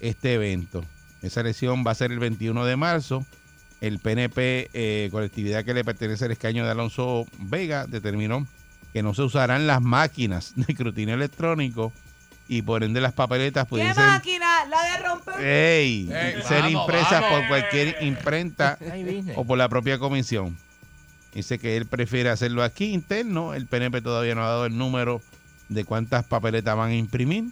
este 0.00 0.34
evento. 0.34 0.84
Esa 1.22 1.40
elección 1.40 1.84
va 1.86 1.90
a 1.90 1.96
ser 1.96 2.12
el 2.12 2.18
21 2.18 2.64
de 2.64 2.76
marzo. 2.76 3.26
El 3.80 3.98
PNP, 3.98 4.70
eh, 4.72 5.08
colectividad 5.10 5.64
que 5.64 5.74
le 5.74 5.84
pertenece 5.84 6.24
al 6.24 6.32
escaño 6.32 6.64
de 6.64 6.70
Alonso 6.70 7.26
Vega, 7.38 7.86
determinó 7.86 8.46
que 8.92 9.02
no 9.02 9.14
se 9.14 9.22
usarán 9.22 9.66
las 9.66 9.80
máquinas 9.80 10.52
de 10.56 10.66
escrutinio 10.68 11.14
electrónico 11.14 11.92
y 12.48 12.62
por 12.62 12.84
ende 12.84 13.00
las 13.00 13.12
papeletas 13.12 13.64
¿Qué 13.64 13.70
pueden 13.70 13.94
ser, 13.94 14.04
máquina? 14.04 14.66
La 14.66 14.82
de 14.82 15.02
romper. 15.02 15.40
¡Ey! 15.40 16.10
Ey, 16.12 16.42
ser 16.42 16.62
vamos, 16.62 16.72
impresas 16.72 17.20
vamos. 17.22 17.38
por 17.38 17.48
cualquier 17.48 17.96
imprenta 18.02 18.78
o 19.36 19.44
por 19.44 19.56
la 19.56 19.68
propia 19.68 19.98
comisión. 19.98 20.58
Dice 21.34 21.58
que 21.58 21.76
él 21.76 21.86
prefiere 21.86 22.28
hacerlo 22.28 22.62
aquí 22.62 22.92
interno. 22.92 23.54
El 23.54 23.66
PNP 23.66 24.02
todavía 24.02 24.34
no 24.34 24.42
ha 24.42 24.48
dado 24.48 24.66
el 24.66 24.76
número 24.76 25.22
de 25.70 25.84
cuántas 25.84 26.24
papeletas 26.24 26.76
van 26.76 26.90
a 26.90 26.94
imprimir. 26.94 27.46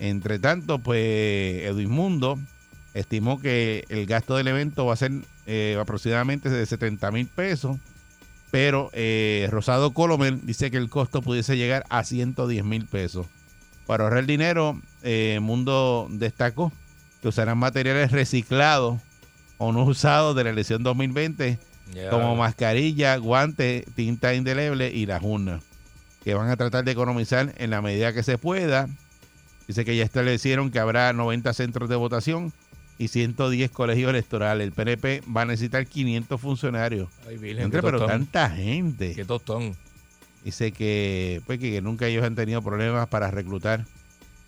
Entre 0.00 0.40
tanto, 0.40 0.80
pues 0.80 1.62
Edwin 1.62 1.90
Mundo 1.90 2.38
estimó 2.94 3.40
que 3.40 3.84
el 3.88 4.06
gasto 4.06 4.36
del 4.36 4.48
evento 4.48 4.86
va 4.86 4.94
a 4.94 4.96
ser 4.96 5.12
eh, 5.46 5.78
aproximadamente 5.80 6.50
de 6.50 6.66
70 6.66 7.12
mil 7.12 7.28
pesos. 7.28 7.76
Pero 8.52 8.90
eh, 8.92 9.48
Rosado 9.50 9.92
Colomer 9.94 10.38
dice 10.42 10.70
que 10.70 10.76
el 10.76 10.90
costo 10.90 11.22
pudiese 11.22 11.56
llegar 11.56 11.84
a 11.88 12.04
110 12.04 12.62
mil 12.64 12.84
pesos. 12.86 13.26
Para 13.86 14.04
ahorrar 14.04 14.26
dinero, 14.26 14.78
eh, 15.02 15.38
Mundo 15.40 16.06
destacó 16.10 16.70
que 17.22 17.28
usarán 17.28 17.56
materiales 17.56 18.12
reciclados 18.12 19.00
o 19.56 19.72
no 19.72 19.84
usados 19.84 20.36
de 20.36 20.44
la 20.44 20.50
elección 20.50 20.82
2020 20.82 21.58
Ya. 21.94 22.10
como 22.10 22.36
mascarilla, 22.36 23.16
guantes, 23.16 23.84
tinta 23.94 24.34
indeleble 24.34 24.90
y 24.92 25.06
las 25.06 25.22
urnas, 25.22 25.62
que 26.22 26.34
van 26.34 26.50
a 26.50 26.56
tratar 26.56 26.84
de 26.84 26.92
economizar 26.92 27.54
en 27.56 27.70
la 27.70 27.80
medida 27.80 28.12
que 28.12 28.22
se 28.22 28.36
pueda. 28.38 28.86
Dice 29.66 29.84
que 29.86 29.96
ya 29.96 30.04
establecieron 30.04 30.70
que 30.70 30.78
habrá 30.78 31.12
90 31.14 31.52
centros 31.54 31.88
de 31.88 31.96
votación 31.96 32.52
y 33.02 33.08
110 33.08 33.70
colegios 33.70 34.10
electorales. 34.10 34.64
El 34.64 34.72
PNP 34.72 35.22
va 35.34 35.42
a 35.42 35.44
necesitar 35.44 35.86
500 35.86 36.40
funcionarios. 36.40 37.08
Ay, 37.28 37.36
Virgen, 37.36 37.64
Entre, 37.64 37.82
pero 37.82 38.06
tanta 38.06 38.48
gente. 38.48 39.14
Qué 39.14 39.24
tostón. 39.24 39.76
Dice 40.44 40.70
que, 40.70 41.42
pues, 41.46 41.58
que, 41.58 41.72
que 41.72 41.82
nunca 41.82 42.06
ellos 42.06 42.24
han 42.24 42.36
tenido 42.36 42.62
problemas 42.62 43.08
para 43.08 43.30
reclutar 43.30 43.84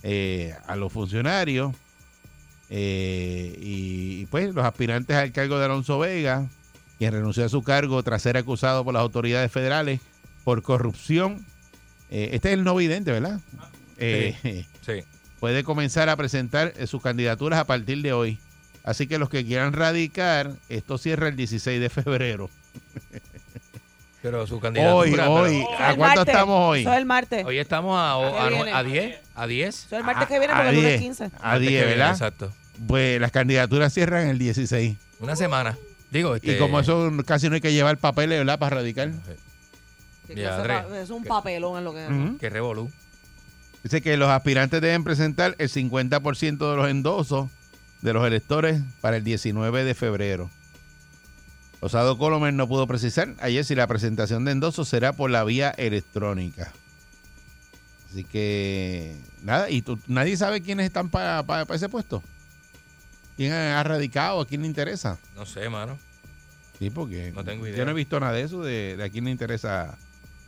eh, 0.04 0.54
a 0.68 0.76
los 0.76 0.92
funcionarios. 0.92 1.74
Eh, 2.70 3.58
y, 3.60 4.20
y, 4.22 4.26
pues 4.26 4.54
los 4.54 4.64
aspirantes 4.64 5.16
al 5.16 5.32
cargo 5.32 5.58
de 5.58 5.64
Alonso 5.64 5.98
Vega, 5.98 6.48
quien 6.98 7.12
renunció 7.12 7.44
a 7.44 7.48
su 7.48 7.62
cargo 7.62 8.02
tras 8.04 8.22
ser 8.22 8.36
acusado 8.36 8.84
por 8.84 8.94
las 8.94 9.00
autoridades 9.02 9.50
federales 9.50 10.00
por 10.44 10.62
corrupción. 10.62 11.44
Eh, 12.10 12.30
este 12.32 12.48
es 12.50 12.54
el 12.54 12.62
no 12.62 12.76
vidente, 12.76 13.10
¿verdad? 13.10 13.40
Eh, 13.98 14.64
Sí. 14.86 15.02
puede 15.40 15.64
comenzar 15.64 16.08
a 16.08 16.16
presentar 16.16 16.72
sus 16.86 17.02
candidaturas 17.02 17.58
a 17.58 17.64
partir 17.66 18.00
de 18.02 18.12
hoy. 18.12 18.38
Así 18.84 19.06
que 19.06 19.18
los 19.18 19.30
que 19.30 19.44
quieran 19.44 19.72
radicar, 19.72 20.52
esto 20.68 20.98
cierra 20.98 21.28
el 21.28 21.36
16 21.36 21.80
de 21.80 21.88
febrero. 21.88 22.50
Pero 24.20 24.46
su 24.46 24.60
candidatura. 24.60 25.30
Hoy, 25.30 25.58
hoy. 25.58 25.64
¿A 25.78 25.94
cuánto 25.96 26.16
martes. 26.16 26.34
estamos 26.34 26.60
hoy? 26.60 26.80
Eso 26.82 26.92
es 26.92 26.98
el 26.98 27.06
martes. 27.06 27.44
Hoy 27.44 27.58
estamos 27.58 27.96
a, 27.98 28.12
a, 28.12 28.78
a 28.78 28.82
10. 28.82 29.18
A 29.34 29.46
10. 29.46 29.68
Eso 29.74 29.86
es 29.86 29.92
el 29.92 30.04
martes 30.04 30.28
que 30.28 30.38
viene 30.38 30.54
porque 30.54 30.66
a 30.66 30.70
el 30.70 30.76
lunes 30.76 31.00
10. 31.00 31.00
15. 31.00 31.24
A 31.24 31.28
Martes 31.28 31.60
10, 31.60 31.70
que 31.70 31.76
viene, 31.76 31.86
¿verdad? 31.86 32.10
Exacto. 32.12 32.52
Pues 32.86 33.20
las 33.20 33.30
candidaturas 33.32 33.92
cierran 33.92 34.28
el 34.28 34.38
16. 34.38 34.96
Una 35.20 35.36
semana. 35.36 35.78
Digo, 36.10 36.36
este, 36.36 36.52
Y 36.52 36.58
como 36.58 36.80
eso 36.80 37.10
casi 37.26 37.48
no 37.48 37.54
hay 37.54 37.60
que 37.60 37.72
llevar 37.72 37.98
papeles, 37.98 38.38
¿verdad? 38.38 38.58
Para 38.58 38.76
radicar. 38.76 39.10
Ya, 40.34 40.86
Es 41.02 41.10
un 41.10 41.24
papelón 41.24 41.78
en 41.78 41.84
lo 41.84 41.92
que. 41.94 42.36
Que 42.38 42.50
revolú. 42.50 42.90
Dice 43.82 44.00
que 44.00 44.16
los 44.16 44.30
aspirantes 44.30 44.80
deben 44.80 45.04
presentar 45.04 45.54
el 45.58 45.68
50% 45.68 46.70
de 46.70 46.76
los 46.76 46.88
endosos 46.88 47.50
de 48.04 48.12
los 48.12 48.24
electores 48.26 48.80
para 49.00 49.16
el 49.16 49.24
19 49.24 49.82
de 49.82 49.94
febrero. 49.94 50.50
Osado 51.80 52.16
Colomer 52.18 52.52
no 52.54 52.68
pudo 52.68 52.86
precisar 52.86 53.34
ayer 53.40 53.64
si 53.64 53.74
la 53.74 53.86
presentación 53.86 54.44
de 54.44 54.52
endosos 54.52 54.88
será 54.88 55.12
por 55.14 55.30
la 55.30 55.42
vía 55.44 55.70
electrónica. 55.70 56.72
Así 58.10 58.24
que, 58.24 59.16
nada, 59.42 59.68
y 59.70 59.82
tú- 59.82 59.98
nadie 60.06 60.36
sabe 60.36 60.60
quiénes 60.60 60.86
están 60.86 61.08
para 61.08 61.44
ese 61.74 61.88
puesto. 61.88 62.22
¿Quién 63.36 63.52
ha 63.52 63.82
radicado? 63.82 64.40
¿A 64.40 64.46
quién 64.46 64.60
le 64.62 64.68
interesa? 64.68 65.18
No 65.34 65.44
sé, 65.44 65.68
mano. 65.68 65.98
Sí, 66.78 66.90
porque 66.90 67.32
No 67.34 67.42
tengo 67.44 67.66
idea. 67.66 67.78
yo 67.78 67.84
no 67.84 67.90
he 67.90 67.94
visto 67.94 68.20
nada 68.20 68.32
de 68.32 68.42
eso, 68.42 68.62
de, 68.62 68.96
de 68.96 69.04
a 69.04 69.08
quién 69.08 69.24
le 69.24 69.30
interesa 69.30 69.96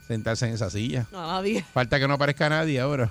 sentarse 0.07 0.47
en 0.47 0.55
esa 0.55 0.71
silla. 0.71 1.07
Nadie. 1.11 1.65
Falta 1.75 1.99
que 1.99 2.07
no 2.07 2.15
aparezca 2.15 2.49
nadie 2.49 2.79
ahora. 2.81 3.11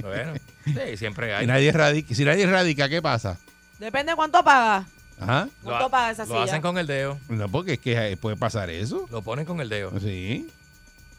Bueno, 0.00 0.34
sí, 0.64 0.96
siempre 0.96 1.34
hay. 1.34 1.44
Y 1.44 1.46
nadie 1.46 1.72
radica. 1.72 2.14
Si 2.14 2.24
nadie 2.24 2.46
radica, 2.46 2.88
¿qué 2.88 3.00
pasa? 3.00 3.38
Depende 3.78 4.12
de 4.12 4.16
cuánto 4.16 4.42
paga. 4.42 4.86
Ajá. 5.20 5.48
Lo, 5.62 5.70
¿Cuánto 5.70 5.90
paga 5.90 6.10
esa 6.12 6.22
lo 6.24 6.28
silla? 6.34 6.44
hacen 6.44 6.62
con 6.62 6.78
el 6.78 6.86
dedo. 6.86 7.18
No, 7.28 7.48
porque 7.48 7.74
es 7.74 7.78
que 7.80 8.12
eh, 8.12 8.16
puede 8.16 8.36
pasar 8.36 8.70
eso. 8.70 9.06
Lo 9.10 9.22
ponen 9.22 9.44
con 9.44 9.60
el 9.60 9.68
dedo. 9.68 9.92
Sí. 10.00 10.48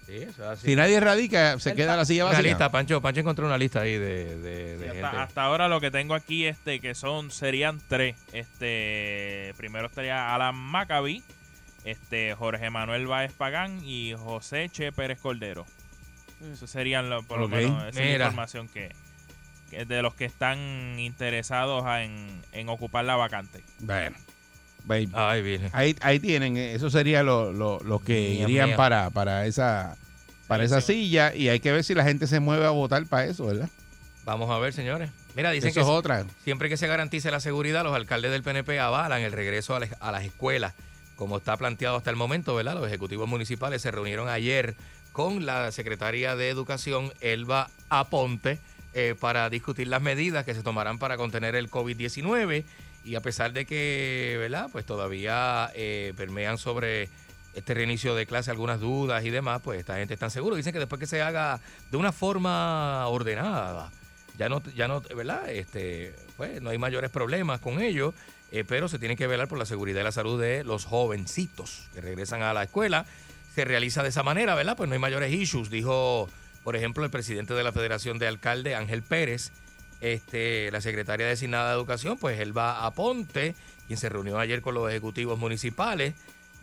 Sí, 0.08 0.16
eso. 0.16 0.56
Si 0.56 0.76
nadie 0.76 1.00
radica, 1.00 1.60
se 1.60 1.72
El 1.72 1.76
queda 1.76 1.96
la 1.96 2.04
silla 2.06 2.24
Una 2.26 2.34
vacía. 2.34 2.50
lista, 2.50 2.72
Pancho. 2.72 3.00
Pancho 3.02 3.20
encontró 3.22 3.46
una 3.46 3.58
lista 3.58 3.82
ahí 3.82 3.94
de, 3.98 4.38
de, 4.38 4.78
de 4.78 4.78
Sí, 4.78 4.84
gente. 4.94 5.04
hasta, 5.06 5.24
hasta 5.24 5.44
ahora 5.44 5.68
lo 5.68 5.80
que 5.82 5.92
tengo 5.92 6.16
aquí 6.16 6.46
este 6.48 6.80
que 6.80 6.96
son 6.96 7.30
serían 7.30 7.80
tres 7.88 8.16
este 8.34 9.54
primero 9.58 9.86
estaría 9.86 10.34
Alan 10.34 10.56
Maccabi 10.56 11.24
este 11.86 12.34
Jorge 12.34 12.70
Manuel 12.72 13.06
Báez 13.08 13.32
Pagán 13.34 13.82
y 13.84 14.14
José 14.18 14.70
Che 14.70 14.92
Pérez 14.92 15.20
Cordero 15.20 15.66
esos 16.52 16.70
serían 16.70 17.10
lo- 17.10 17.22
por 17.24 17.40
lo 17.40 17.48
menos 17.48 17.84
esa 17.90 18.02
Mira. 18.02 18.26
información 18.26 18.68
que 18.68 18.94
de 19.70 20.02
los 20.02 20.14
que 20.16 20.26
están 20.26 21.00
interesados 21.00 21.84
en, 22.00 22.42
en 22.52 22.70
ocupar 22.70 23.06
la 23.06 23.16
vacante 23.16 23.64
Bueno. 23.80 24.18
Ay. 25.14 25.60
Ahí, 25.74 25.96
ahí 26.02 26.20
tienen, 26.20 26.58
eh, 26.58 26.74
eso 26.74 26.90
sería 26.90 27.22
lo, 27.22 27.52
lo- 27.52 27.80
lo 27.82 28.00
que 28.00 28.14
Mía, 28.38 28.44
irían 28.44 28.68
mía. 28.70 28.78
para, 28.78 29.10
para 29.10 29.46
esa 29.46 29.98
para 30.48 30.64
Sí, 30.64 30.66
esa 30.68 30.82
sí. 30.82 30.94
silla 30.94 31.36
y 31.36 31.50
hay 31.50 31.60
que 31.60 31.72
ver 31.72 31.84
si 31.84 31.94
la 31.94 32.04
gente 32.04 32.26
se 32.26 32.40
mueve 32.40 32.66
a 32.66 32.72
votar 32.72 33.06
para 33.06 33.26
eso, 33.26 33.46
¿verdad? 33.46 33.70
Vamos 34.26 34.50
a 34.50 34.58
ver, 34.58 34.74
señores. 34.74 35.12
Mira, 35.36 35.52
dicen 35.52 35.70
Eso 35.70 35.76
que 35.76 35.82
es 35.82 35.88
otra. 35.88 36.26
siempre 36.44 36.70
que 36.70 36.78
se 36.78 36.88
garantice 36.88 37.30
la 37.30 37.40
seguridad, 37.40 37.84
los 37.84 37.94
alcaldes 37.94 38.32
del 38.32 38.42
PNP 38.42 38.80
avalan 38.80 39.22
el 39.22 39.32
regreso 39.32 39.76
a, 39.76 39.80
las- 39.82 39.96
a 40.00 40.12
las 40.12 40.24
escuelas, 40.24 40.74
como 41.16 41.38
está 41.38 41.56
planteado 41.58 41.98
hasta 41.98 42.10
el 42.10 42.16
momento, 42.16 42.56
¿verdad? 42.56 42.74
Los 42.74 42.88
ejecutivos 42.88 43.28
municipales 43.30 43.82
se 43.84 43.92
reunieron 43.92 44.28
ayer 44.28 44.76
con 45.12 45.46
la 45.46 45.72
secretaria 45.72 46.36
de 46.36 46.50
Educación, 46.50 47.14
Elba 47.22 47.70
Aponte, 47.90 48.58
eh, 49.00 49.16
para 49.16 49.50
discutir 49.50 49.88
las 49.88 50.02
medidas 50.02 50.44
que 50.44 50.54
se 50.54 50.62
tomarán 50.62 51.00
para 51.00 51.16
contener 51.16 51.56
el 51.56 51.72
COVID-19. 51.72 52.66
Y 53.06 53.16
a 53.16 53.22
pesar 53.22 53.54
de 53.54 53.66
que, 53.66 54.36
¿verdad? 54.38 54.68
Pues 54.72 54.86
todavía 54.86 55.72
eh, 55.74 56.14
permean 56.18 56.58
sobre 56.58 57.10
este 57.54 57.74
reinicio 57.74 58.14
de 58.14 58.26
clase 58.26 58.52
algunas 58.52 58.82
dudas 58.82 59.24
y 59.24 59.30
demás, 59.30 59.62
pues 59.64 59.80
esta 59.80 59.96
gente 59.96 60.14
está 60.14 60.30
seguro. 60.30 60.58
Dicen 60.58 60.74
que 60.74 60.80
después 60.80 61.00
que 61.00 61.08
se 61.08 61.22
haga 61.22 61.62
de 61.90 61.98
una 61.98 62.12
forma 62.12 63.08
ordenada, 63.08 63.90
ya 64.38 64.50
no, 64.50 64.62
ya 64.76 64.90
no, 64.90 65.02
¿verdad? 65.02 65.50
Este, 65.50 66.14
pues 66.36 66.62
no 66.62 66.72
hay 66.72 66.78
mayores 66.78 67.10
problemas 67.10 67.62
con 67.62 67.82
ello, 67.82 68.14
eh, 68.52 68.66
pero 68.68 68.90
se 68.90 69.00
tiene 69.00 69.16
que 69.16 69.28
velar 69.28 69.48
por 69.48 69.58
la 69.58 69.66
seguridad 69.66 70.02
y 70.02 70.04
la 70.04 70.12
salud 70.12 70.42
de 70.42 70.66
los 70.66 70.84
jovencitos 70.84 71.88
que 71.94 72.02
regresan 72.02 72.42
a 72.42 72.54
la 72.54 72.64
escuela. 72.64 73.06
Se 73.56 73.64
realiza 73.64 74.04
de 74.04 74.10
esa 74.10 74.24
manera, 74.24 74.56
¿verdad? 74.56 74.76
Pues 74.76 74.90
no 74.90 74.94
hay 74.94 75.00
mayores 75.00 75.34
issues, 75.34 75.70
dijo, 75.70 76.30
por 76.64 76.76
ejemplo, 76.76 77.04
el 77.04 77.10
presidente 77.10 77.54
de 77.54 77.64
la 77.64 77.72
Federación 77.72 78.20
de 78.20 78.28
Alcaldes, 78.28 78.76
Ángel 78.76 79.02
Pérez, 79.02 79.52
este, 80.02 80.72
la 80.72 80.82
secretaria 80.82 81.28
designada 81.28 81.70
de 81.70 81.76
Educación, 81.76 82.18
pues 82.18 82.40
él 82.40 82.58
va 82.58 82.86
a 82.86 82.92
Ponte, 82.94 83.56
quien 83.88 83.98
se 83.98 84.10
reunió 84.10 84.40
ayer 84.40 84.62
con 84.62 84.74
los 84.74 84.90
ejecutivos 84.90 85.38
municipales 85.40 86.14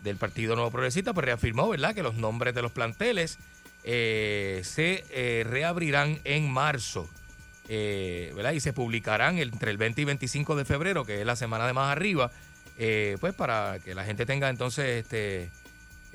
del 0.02 0.16
Partido 0.16 0.54
Nuevo 0.54 0.70
Progresista, 0.70 1.12
pues 1.12 1.26
reafirmó, 1.26 1.68
¿verdad?, 1.68 1.94
que 1.94 2.02
los 2.02 2.14
nombres 2.14 2.54
de 2.54 2.62
los 2.62 2.72
planteles 2.72 3.38
eh, 3.84 4.62
se 4.64 5.04
eh, 5.10 5.44
reabrirán 5.44 6.20
en 6.24 6.50
marzo, 6.50 7.08
eh, 7.68 8.32
¿verdad? 8.34 8.52
Y 8.52 8.60
se 8.60 8.72
publicarán 8.72 9.38
entre 9.38 9.70
el 9.70 9.76
20 9.76 10.00
y 10.02 10.04
25 10.04 10.56
de 10.56 10.64
febrero, 10.64 11.04
que 11.04 11.20
es 11.20 11.26
la 11.26 11.36
semana 11.36 11.66
de 11.66 11.72
más 11.72 11.90
arriba, 11.90 12.30
eh, 12.78 13.16
pues 13.20 13.34
para 13.34 13.78
que 13.80 13.94
la 13.94 14.04
gente 14.04 14.26
tenga 14.26 14.48
entonces 14.50 15.04
este 15.04 15.50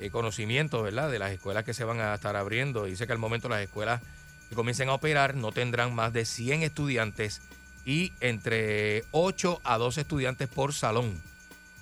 eh, 0.02 0.10
conocimiento, 0.10 0.82
¿verdad? 0.82 1.10
De 1.10 1.18
las 1.18 1.32
escuelas 1.32 1.64
que 1.64 1.74
se 1.74 1.84
van 1.84 2.00
a 2.00 2.14
estar 2.14 2.36
abriendo. 2.36 2.84
Dice 2.84 3.06
que 3.06 3.12
al 3.12 3.18
momento 3.18 3.48
las 3.48 3.60
escuelas 3.60 4.00
que 4.48 4.54
comiencen 4.54 4.88
a 4.88 4.94
operar 4.94 5.34
no 5.34 5.52
tendrán 5.52 5.94
más 5.94 6.12
de 6.12 6.24
100 6.24 6.62
estudiantes 6.62 7.40
y 7.84 8.12
entre 8.20 9.04
8 9.12 9.60
a 9.64 9.78
12 9.78 10.02
estudiantes 10.02 10.48
por 10.48 10.72
salón. 10.72 11.20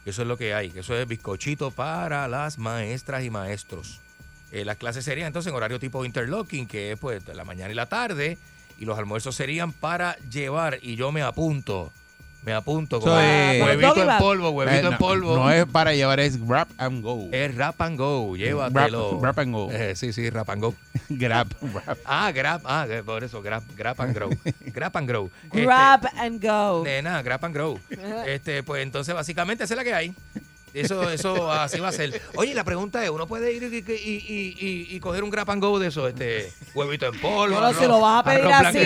Eso 0.04 0.22
es 0.22 0.28
lo 0.28 0.36
que 0.36 0.54
hay, 0.54 0.70
que 0.70 0.80
eso 0.80 0.96
es 0.96 1.06
bizcochito 1.06 1.70
para 1.70 2.26
las 2.28 2.58
maestras 2.58 3.24
y 3.24 3.30
maestros. 3.30 4.00
Eh, 4.50 4.64
las 4.64 4.76
clases 4.76 5.04
serían 5.04 5.28
entonces 5.28 5.50
en 5.50 5.56
horario 5.56 5.78
tipo 5.78 6.04
interlocking, 6.04 6.66
que 6.66 6.92
es 6.92 6.98
pues 6.98 7.26
la 7.28 7.44
mañana 7.44 7.70
y 7.70 7.74
la 7.74 7.86
tarde, 7.86 8.38
y 8.78 8.84
los 8.84 8.98
almuerzos 8.98 9.36
serían 9.36 9.72
para 9.72 10.16
llevar, 10.30 10.78
y 10.82 10.96
yo 10.96 11.12
me 11.12 11.22
apunto, 11.22 11.92
me 12.44 12.52
apunto 12.54 13.00
con 13.00 13.20
es- 13.20 13.62
huevito 13.62 14.02
en 14.10 14.18
polvo, 14.18 14.50
huevito 14.50 14.76
Eh, 14.76 14.80
en 14.80 14.90
no, 14.92 14.98
polvo. 14.98 15.36
No 15.36 15.50
es 15.50 15.66
para 15.66 15.94
llevar, 15.94 16.20
es 16.20 16.44
grab 16.46 16.68
and 16.78 17.02
go. 17.02 17.28
Es 17.32 17.54
rap 17.54 17.80
and 17.82 17.98
go, 17.98 18.34
llévatelo. 18.36 19.10
Grab- 19.10 19.20
grab 19.20 19.38
and 19.40 19.54
go. 19.54 19.70
Eh, 19.70 19.94
sí, 19.96 20.12
sí, 20.12 20.30
rap 20.30 20.48
and 20.50 20.62
go. 20.62 20.74
grab, 21.10 21.48
grab. 21.60 21.98
Ah, 22.04 22.32
grab, 22.32 22.62
ah, 22.64 22.86
eh, 22.88 23.02
por 23.04 23.22
eso, 23.24 23.42
grab, 23.42 23.62
grab 23.76 24.00
and 24.00 24.14
grow. 24.14 24.30
grab 24.72 24.96
and 24.96 25.08
grow. 25.08 25.30
Grab 25.52 26.06
and 26.16 26.42
go. 26.42 26.82
Nena, 26.84 27.22
grab 27.22 27.44
and 27.44 27.54
grow. 27.54 27.78
Este, 28.26 28.62
pues 28.62 28.82
entonces 28.82 29.14
básicamente 29.14 29.64
esa 29.64 29.74
es 29.74 29.78
la 29.78 29.84
que 29.84 29.94
hay. 29.94 30.14
Eso, 30.72 31.10
eso 31.10 31.50
así 31.50 31.80
va 31.80 31.88
a 31.88 31.92
ser. 31.92 32.20
Oye, 32.36 32.54
la 32.54 32.62
pregunta 32.64 33.02
es, 33.02 33.10
¿uno 33.10 33.26
puede 33.26 33.52
ir 33.52 33.62
y, 33.64 33.76
y- 33.78 33.92
y- 33.92 34.56
y- 34.58 34.96
y 34.96 35.00
coger 35.00 35.24
un 35.24 35.30
grab 35.30 35.50
and 35.50 35.62
go 35.62 35.78
de 35.78 35.88
eso? 35.88 36.06
Este, 36.06 36.52
huevito 36.74 37.06
en 37.06 37.20
polvo, 37.20 37.56
Pero 37.56 37.74
si 37.74 37.86
lo 37.86 38.00
vas 38.00 38.20
a 38.20 38.24
pedir 38.24 38.44
así, 38.52 38.78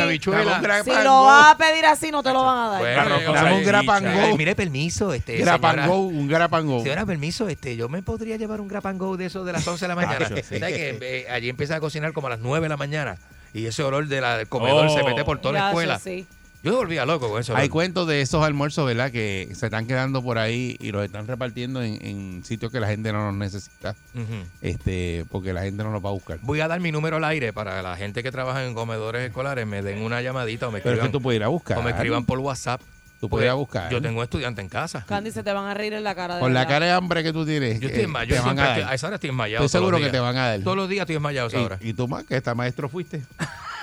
si 0.85 1.05
lo 1.05 1.24
vas 1.24 1.53
a 1.53 1.57
pedir 1.59 1.85
así, 1.87 2.11
no 2.11 2.22
te 2.22 2.32
lo 2.32 2.43
van 2.45 2.59
a 2.59 2.68
dar. 2.70 2.80
Bueno, 2.80 3.32
Dame 3.35 3.53
un 3.59 3.64
grab 3.64 3.91
and 3.91 4.30
go. 4.30 4.37
Mire, 4.37 4.55
permiso, 4.55 5.12
este, 5.12 5.37
Grab 5.37 5.64
and 5.66 5.87
go, 5.87 5.99
un 5.99 6.26
grab 6.28 6.55
and 6.55 6.68
go. 6.68 6.82
Señora, 6.82 7.05
permiso, 7.07 7.49
este, 7.49 7.76
yo 7.76 7.89
me 7.89 8.03
podría 8.03 8.37
llevar 8.37 8.61
un 8.61 8.68
grab 8.68 8.87
and 8.87 8.99
go 9.01 9.16
de 9.16 9.26
eso 9.26 9.45
de 9.45 9.53
las 9.53 9.66
11 9.66 9.85
de 9.85 9.89
la 9.89 9.95
mañana. 9.95 10.26
¿Sabes 10.26 10.43
que 10.43 10.99
eh, 11.03 11.26
allí 11.30 11.49
empieza 11.49 11.76
a 11.76 11.80
cocinar 11.80 12.12
como 12.12 12.28
a 12.28 12.30
las 12.30 12.41
9 12.41 12.64
de 12.64 12.68
la 12.70 12.76
mañana 12.76 13.16
y 13.53 13.66
ese 13.66 13.82
olor 13.82 14.09
de 14.09 14.20
la- 14.20 14.39
del 14.39 14.49
comedor 14.49 14.87
Oh. 14.87 14.97
se 14.97 15.03
mete 15.05 15.24
por 15.24 15.39
toda 15.39 15.53
la 15.55 15.68
escuela. 15.68 15.99
sí, 15.99 16.20
sí. 16.22 16.26
Yo 16.65 16.71
me 16.73 16.77
volvía 16.79 17.05
loco 17.05 17.29
con 17.29 17.41
eso. 17.41 17.55
Hay 17.55 17.69
cuentos 17.69 18.09
de 18.09 18.23
esos 18.23 18.43
almuerzos, 18.43 18.87
¿verdad? 18.87 19.11
Que 19.12 19.51
se 19.55 19.67
están 19.67 19.87
quedando 19.87 20.23
por 20.23 20.39
ahí 20.39 20.77
y 20.81 20.93
los 20.93 21.05
están 21.05 21.27
repartiendo 21.27 21.83
en, 21.83 21.99
en 22.05 22.43
sitios 22.45 22.73
que 22.73 22.81
la 22.81 22.87
gente 22.89 23.12
no 23.12 23.27
los 23.27 23.35
necesita. 23.35 23.95
Este 24.62 25.25
Porque 25.31 25.53
la 25.53 25.62
gente 25.62 25.85
no 25.85 25.91
los 25.91 26.05
va 26.05 26.09
a 26.09 26.12
buscar. 26.12 26.39
Voy 26.43 26.61
a 26.61 26.69
dar 26.69 26.81
mi 26.81 26.91
número 26.91 27.17
al 27.19 27.25
aire 27.25 27.53
para 27.53 27.83
la 27.83 27.97
gente 27.97 28.23
que 28.23 28.33
trabaja 28.33 28.65
en 28.65 28.75
comedores 28.75 29.29
escolares 29.29 29.67
me 29.67 29.83
den 29.83 30.01
una 30.03 30.23
llamadita 30.23 30.69
o 30.69 30.71
me 30.71 30.79
Pero 30.81 30.91
es 30.91 30.95
escriban, 30.95 31.09
que 31.09 31.12
tú 31.12 31.23
puedes 31.23 31.39
ir 31.39 31.45
a 31.45 31.49
buscar. 31.49 31.77
o 31.79 31.83
me 31.83 31.91
escriban 31.91 32.25
por 32.25 32.39
WhatsApp. 32.39 32.81
Tú 33.21 33.29
puedes 33.29 33.45
ir 33.47 33.51
a 33.51 33.55
buscar. 33.55 33.91
Yo 33.91 34.01
tengo 34.03 34.23
estudiante 34.23 34.61
en 34.61 34.69
casa. 34.69 35.05
Candy, 35.07 35.31
se 35.31 35.43
te 35.43 35.53
van 35.53 35.67
a 35.67 35.75
reír 35.75 35.93
en 35.93 36.03
la 36.05 36.15
cara 36.15 36.35
de 36.37 36.41
Con 36.41 36.53
la 36.55 36.61
verdad. 36.61 36.75
cara 36.75 36.87
de 36.87 36.93
hambre 36.93 37.23
que 37.23 37.33
tú 37.33 37.45
tienes. 37.47 37.79
Yo 37.81 37.89
eh, 37.89 37.91
estoy 37.91 38.05
enmayado. 38.05 38.37
Yo 38.37 38.43
te 38.43 38.47
van 38.49 38.59
a 38.59 38.69
estoy- 38.77 38.91
a 38.91 38.95
esa 38.95 39.07
hora 39.07 39.15
estoy 39.17 39.31
enmayado. 39.31 39.65
Estoy 39.65 39.81
seguro 39.81 39.99
que 39.99 40.09
te 40.11 40.19
van 40.19 40.37
a 40.37 40.49
dar. 40.49 40.61
Todos 40.61 40.77
los 40.77 40.89
días 40.89 41.03
estoy 41.03 41.17
enmayado 41.17 41.47
a 41.47 41.49
esa 41.49 41.61
hora. 41.61 41.79
Y, 41.81 41.91
y 41.91 41.93
tú 41.95 42.09
más, 42.09 42.25
que 42.25 42.37
esta 42.37 42.55
maestro 42.55 42.89
fuiste. 42.89 43.23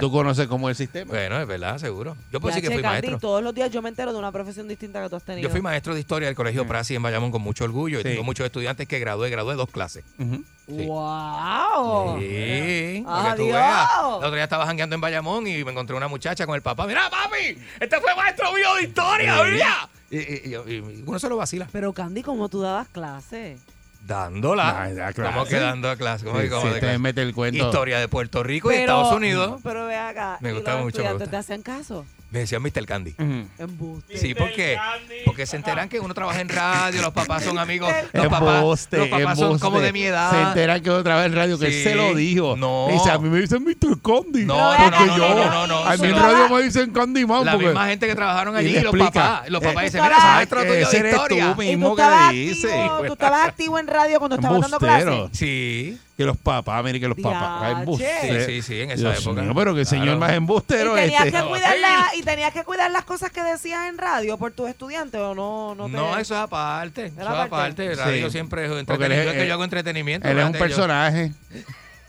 Tú 0.00 0.10
conoces 0.12 0.46
cómo 0.46 0.68
es 0.68 0.78
el 0.80 0.86
sistema. 0.86 1.10
Bueno, 1.10 1.40
es 1.40 1.46
verdad, 1.46 1.78
seguro. 1.78 2.16
Yo 2.30 2.40
puedo 2.40 2.50
Ya, 2.52 2.56
decir 2.56 2.68
que 2.68 2.74
fui 2.74 2.82
Candy, 2.82 3.08
maestro. 3.08 3.18
todos 3.18 3.42
los 3.42 3.54
días 3.54 3.70
yo 3.70 3.80
me 3.82 3.88
entero 3.88 4.12
de 4.12 4.18
una 4.18 4.30
profesión 4.32 4.68
distinta 4.68 5.02
que 5.02 5.08
tú 5.08 5.16
has 5.16 5.22
tenido. 5.22 5.42
Yo 5.48 5.50
fui 5.50 5.60
maestro 5.60 5.94
de 5.94 6.00
historia 6.00 6.28
del 6.28 6.34
Colegio 6.36 6.66
Prasi 6.66 6.94
en 6.94 7.02
Bayamón 7.02 7.30
con 7.30 7.42
mucho 7.42 7.64
orgullo 7.64 7.98
y 8.00 8.02
Sí. 8.02 8.08
tengo 8.10 8.24
muchos 8.24 8.44
estudiantes 8.46 8.86
que 8.88 8.98
gradué, 8.98 9.30
gradué 9.30 9.54
dos 9.54 9.70
clases. 9.70 10.04
Sí. 10.18 10.86
¡Wow! 10.86 12.18
Sí, 12.20 13.02
para 13.04 13.30
que 13.30 13.36
tú 13.36 13.42
Adiós. 13.42 13.52
veas. 13.52 13.88
El 14.08 14.14
otro 14.16 14.34
día 14.34 14.44
estaba 14.44 14.66
jangueando 14.66 14.94
en 14.94 15.00
Bayamón 15.00 15.46
y 15.46 15.64
me 15.64 15.70
encontré 15.72 15.96
una 15.96 16.08
muchacha 16.08 16.46
con 16.46 16.54
el 16.54 16.62
papá. 16.62 16.86
Mira, 16.86 17.08
papi, 17.10 17.58
este 17.80 18.00
fue 18.00 18.14
maestro 18.14 18.52
mío 18.52 18.74
de 18.76 18.82
historia, 18.84 19.36
Sí. 19.44 19.50
mira. 19.52 19.88
Y, 20.10 20.18
y- 20.18 20.54
y- 20.68 20.74
y 20.74 21.04
uno 21.06 21.18
se 21.18 21.28
lo 21.28 21.36
vacila. 21.38 21.66
Pero 21.72 21.92
Candy, 21.92 22.22
¿cómo 22.22 22.48
tú 22.48 22.60
dabas 22.60 22.88
clase? 22.88 23.56
Dándola. 24.04 24.82
Ah, 24.82 24.92
da 24.92 25.12
clase. 25.12 25.32
¿Cómo 25.32 25.46
que 25.46 25.56
dando 25.60 25.88
a 25.90 25.96
clase? 25.96 26.24
¿Cómo 26.24 26.38
Sí, 26.38 26.44
que 26.44 26.50
cómo 26.50 26.62
sí, 26.62 26.68
de 26.68 26.74
te 26.74 26.80
clase? 26.80 26.98
mete 26.98 27.22
el 27.22 27.32
cuento. 27.34 27.64
Historia 27.64 27.98
de 28.00 28.08
Puerto 28.08 28.42
Rico 28.42 28.72
y 28.72 28.76
Estados 28.76 29.12
Unidos. 29.12 29.60
Pero 29.62 29.86
ve 29.86 29.96
acá. 29.96 30.38
Me 30.40 30.50
¿y 30.50 30.54
gusta 30.54 30.74
los 30.74 30.84
mucho, 30.84 31.02
me 31.04 31.12
gusta. 31.12 31.30
¿Te 31.30 31.36
hacían 31.36 31.62
caso? 31.62 32.04
Me 32.32 32.38
decían 32.40 32.62
Mr. 32.62 32.86
Candy. 32.86 33.14
Embuste. 33.58 34.16
Sí, 34.16 34.34
¿por 34.34 34.50
qué? 34.52 34.78
Porque 35.26 35.44
se 35.46 35.56
enteran 35.56 35.88
que 35.90 36.00
uno 36.00 36.14
trabaja 36.14 36.40
en 36.40 36.48
radio, 36.48 37.02
los 37.02 37.12
papás 37.12 37.44
son 37.44 37.58
amigos, 37.58 37.92
los 38.12 38.26
papás, 38.28 38.56
Embuste, 38.56 38.96
los 38.96 39.08
papás 39.08 39.36
son 39.38 39.44
embuste. 39.48 39.64
como 39.66 39.80
de 39.80 39.92
mi 39.92 40.02
edad. 40.04 40.30
Se 40.30 40.40
enteran 40.40 40.80
que 40.82 40.90
otra 40.90 41.16
vez 41.16 41.26
en 41.26 41.34
radio 41.34 41.58
que 41.58 41.70
Sí. 41.70 41.76
él 41.76 41.82
se 41.84 41.94
lo 41.94 42.14
dijo. 42.14 42.56
No. 42.56 42.88
Dice, 42.90 43.10
a 43.10 43.18
mí 43.18 43.28
me 43.28 43.38
dicen 43.40 43.62
Mr. 43.62 44.00
Candy. 44.02 44.46
No, 44.46 44.56
no, 44.56 44.90
porque 44.90 45.06
no, 45.06 45.16
yo, 45.18 45.28
no, 45.28 45.50
no, 45.50 45.66
no, 45.66 45.84
a 45.84 45.96
mí 45.98 46.06
en 46.08 46.16
radio 46.16 46.48
me 46.48 46.62
dicen 46.62 46.90
Candy 46.90 47.26
Man. 47.26 47.44
La 47.44 47.52
porque 47.52 47.66
misma 47.66 47.86
gente 47.88 48.06
que 48.06 48.14
trabajaron 48.14 48.54
Y 48.54 48.58
allí, 48.58 48.72
le 48.72 48.82
los 48.82 48.94
explica. 48.94 49.10
papás, 49.12 49.50
los 49.50 49.62
papás 49.62 49.82
Eh, 49.82 49.84
dicen, 49.86 50.00
tú 50.00 50.04
mira, 50.08 50.18
maestro 50.18 50.60
tuyo 50.62 50.72
ese 50.74 50.90
de 50.90 50.98
eres 51.00 51.10
tú 51.12 51.16
historia. 51.22 51.46
mismo. 51.48 51.62
¿Y 51.62 51.66
tú 51.66 51.70
mismo 51.70 51.96
que 51.96 52.02
estabas, 52.02 52.32
dice. 52.32 52.72
activo, 52.72 53.02
tú 53.06 53.12
estabas 53.12 53.48
activo 53.48 53.78
en 53.78 53.86
radio 53.88 54.18
cuando 54.18 54.36
estabas 54.36 54.60
dando 54.62 54.76
Embustero. 54.78 55.16
clases? 55.28 55.38
Sí, 55.38 55.98
que 56.16 56.24
los 56.26 56.36
papás, 56.36 56.84
mire 56.84 57.00
que 57.00 57.08
los. 57.08 57.16
Diache. 57.16 57.70
embuste. 57.72 58.44
Sí, 58.46 58.46
sí, 58.46 58.62
sí, 58.62 58.80
en 58.82 58.90
esa 58.92 59.10
Dios 59.10 59.22
época. 59.22 59.42
mío, 59.42 59.52
pero 59.54 59.74
que 59.74 59.80
el 59.80 59.86
señor 59.86 60.04
Claro. 60.04 60.20
más 60.20 60.32
embustero 60.32 60.96
¿Y 60.96 61.00
tenías, 61.00 61.26
este. 61.26 61.38
que 61.38 61.44
cuidar 61.44 61.78
la- 61.78 62.10
¿Y 62.16 62.22
tenías 62.22 62.52
que 62.52 62.64
cuidar 62.64 62.90
las 62.90 63.04
cosas 63.04 63.30
que 63.30 63.42
decías 63.42 63.88
en 63.88 63.98
radio 63.98 64.36
por 64.38 64.52
tus 64.52 64.68
estudiantes 64.68 65.20
o 65.20 65.34
no? 65.34 65.74
No, 65.74 65.88
No, 65.88 66.14
te- 66.14 66.20
eso 66.22 66.34
es 66.34 66.40
aparte. 66.40 67.06
Eso 67.06 67.14
es 67.20 67.26
aparte? 67.26 67.42
aparte. 67.54 67.94
Radio 67.94 68.26
Sí. 68.26 68.32
siempre 68.32 68.64
es 68.64 68.68
Porque 68.68 69.06
él 69.06 69.12
entretenimiento. 69.12 69.30
es- 69.30 69.36
es 69.36 69.42
que 69.42 69.48
yo 69.48 69.54
hago 69.54 69.64
entretenimiento. 69.64 70.28
Él 70.28 70.38
es 70.38 70.44
un 70.44 70.52
fíjate, 70.52 70.68
yo- 70.70 70.76
personaje. 70.76 71.32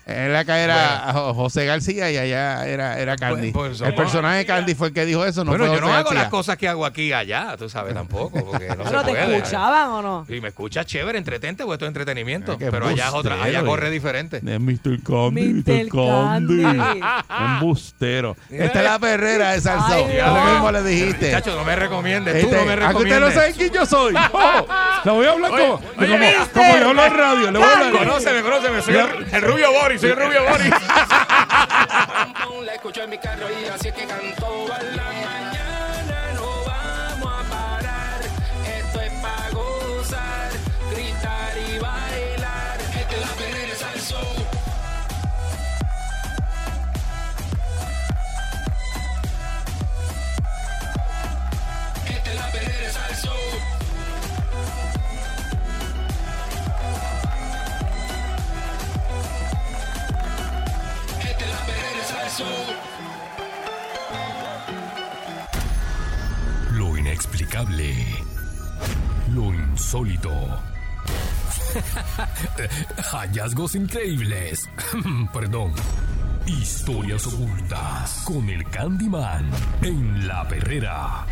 Él 0.05 0.35
acá 0.35 0.59
era 0.59 1.11
Jo- 1.13 1.33
José 1.33 1.65
García 1.65 2.11
y 2.11 2.17
allá 2.17 2.67
era, 2.67 2.99
era 2.99 3.15
Candy. 3.15 3.51
Pues- 3.51 3.77
pues 3.79 3.89
el 3.89 3.95
personaje 3.95 4.39
de 4.39 4.45
Candy 4.45 4.75
fue 4.75 4.87
el 4.89 4.93
que 4.93 5.05
dijo 5.05 5.25
eso, 5.25 5.43
no 5.45 5.51
bueno, 5.51 5.65
fue 5.67 5.75
yo 5.75 5.81
no 5.81 5.87
José 5.87 5.97
hago 5.99 6.03
García. 6.09 6.21
las 6.23 6.29
cosas 6.29 6.57
que 6.57 6.67
hago 6.67 6.85
aquí 6.85 7.03
y 7.03 7.13
allá, 7.13 7.55
tú 7.57 7.69
sabes, 7.69 7.93
tampoco, 7.93 8.43
porque 8.45 8.67
no 8.67 8.75
¿Pero 8.83 8.99
se 8.99 9.05
te 9.05 9.11
puede. 9.11 9.37
escuchaban 9.37 9.89
o 9.89 10.01
no? 10.01 10.25
Y 10.27 10.41
me 10.41 10.49
escuchas 10.49 10.85
chévere, 10.85 11.17
entretente, 11.17 11.63
porque 11.63 11.75
esto 11.75 11.85
es 11.85 11.89
entretenimiento. 11.89 12.53
Ah, 12.53 12.67
Pero 12.69 12.87
allá 12.87 13.07
es 13.07 13.13
otra, 13.13 13.41
allá 13.41 13.63
corre 13.63 13.89
diferente. 13.89 14.37
Es 14.37 14.59
Mr. 14.59 15.01
Candy, 15.03 15.63
Mr. 15.65 15.87
Candy. 15.89 16.63
Candy. 16.63 17.01
Embustero. 17.53 18.35
Esta 18.49 18.79
es 18.79 18.85
la 18.85 18.99
perrera 18.99 19.51
de 19.51 19.61
Salsón. 19.61 20.09
Lo 20.17 20.45
mismo 20.51 20.71
le 20.71 20.83
dijiste. 20.83 21.31
Chacho, 21.31 21.55
no 21.55 21.63
me 21.63 21.75
recomiendes, 21.75 22.41
tú 22.41 22.47
Este, 22.47 22.57
no 22.57 22.65
me 22.65 22.73
¿A 22.73 22.89
que 22.89 22.95
usted 22.97 23.19
no 23.19 23.27
recomiendes. 23.27 23.33
sabe 23.33 23.53
quién 23.53 23.71
yo 23.71 23.85
soy? 23.85 24.13
Oh, 24.33 24.65
la 25.05 25.11
voy 25.11 25.25
a 25.25 25.31
hablar 25.31 25.51
Oye, 25.51 25.63
como, 25.63 25.73
oye, 25.75 26.07
como, 26.07 26.17
Mr. 26.17 26.49
como 26.53 26.77
yo 26.77 26.89
hablo 26.89 27.05
en 27.05 27.13
radio. 27.13 27.51
Le 27.51 27.59
voy 27.59 27.67
a 27.67 27.73
hablar. 27.73 27.91
Conóceme, 27.91 28.41
conóceme, 28.41 28.81
soy 28.81 28.95
el, 28.95 29.07
el 29.35 29.41
rubio 29.41 29.71
Boris, 29.71 29.92
soy 29.99 30.11
el 30.11 30.15
rubio 30.15 30.43
Boris. 30.43 30.69
La 32.65 32.73
escucho 32.73 33.03
en 33.03 33.09
mi 33.09 33.17
carro 33.17 33.47
y 33.49 33.65
así 33.67 33.89
es 33.89 33.93
que 33.93 34.05
canto 34.05 34.65
Lo 69.31 69.53
insólito. 69.53 70.31
Hallazgos 73.11 73.75
increíbles. 73.75 74.67
Perdón. 75.33 75.71
Historias 76.47 77.27
ocultas 77.27 78.23
con 78.25 78.49
el 78.49 78.67
Candyman 78.71 79.51
en 79.83 80.27
la 80.27 80.47
perrera. 80.47 81.27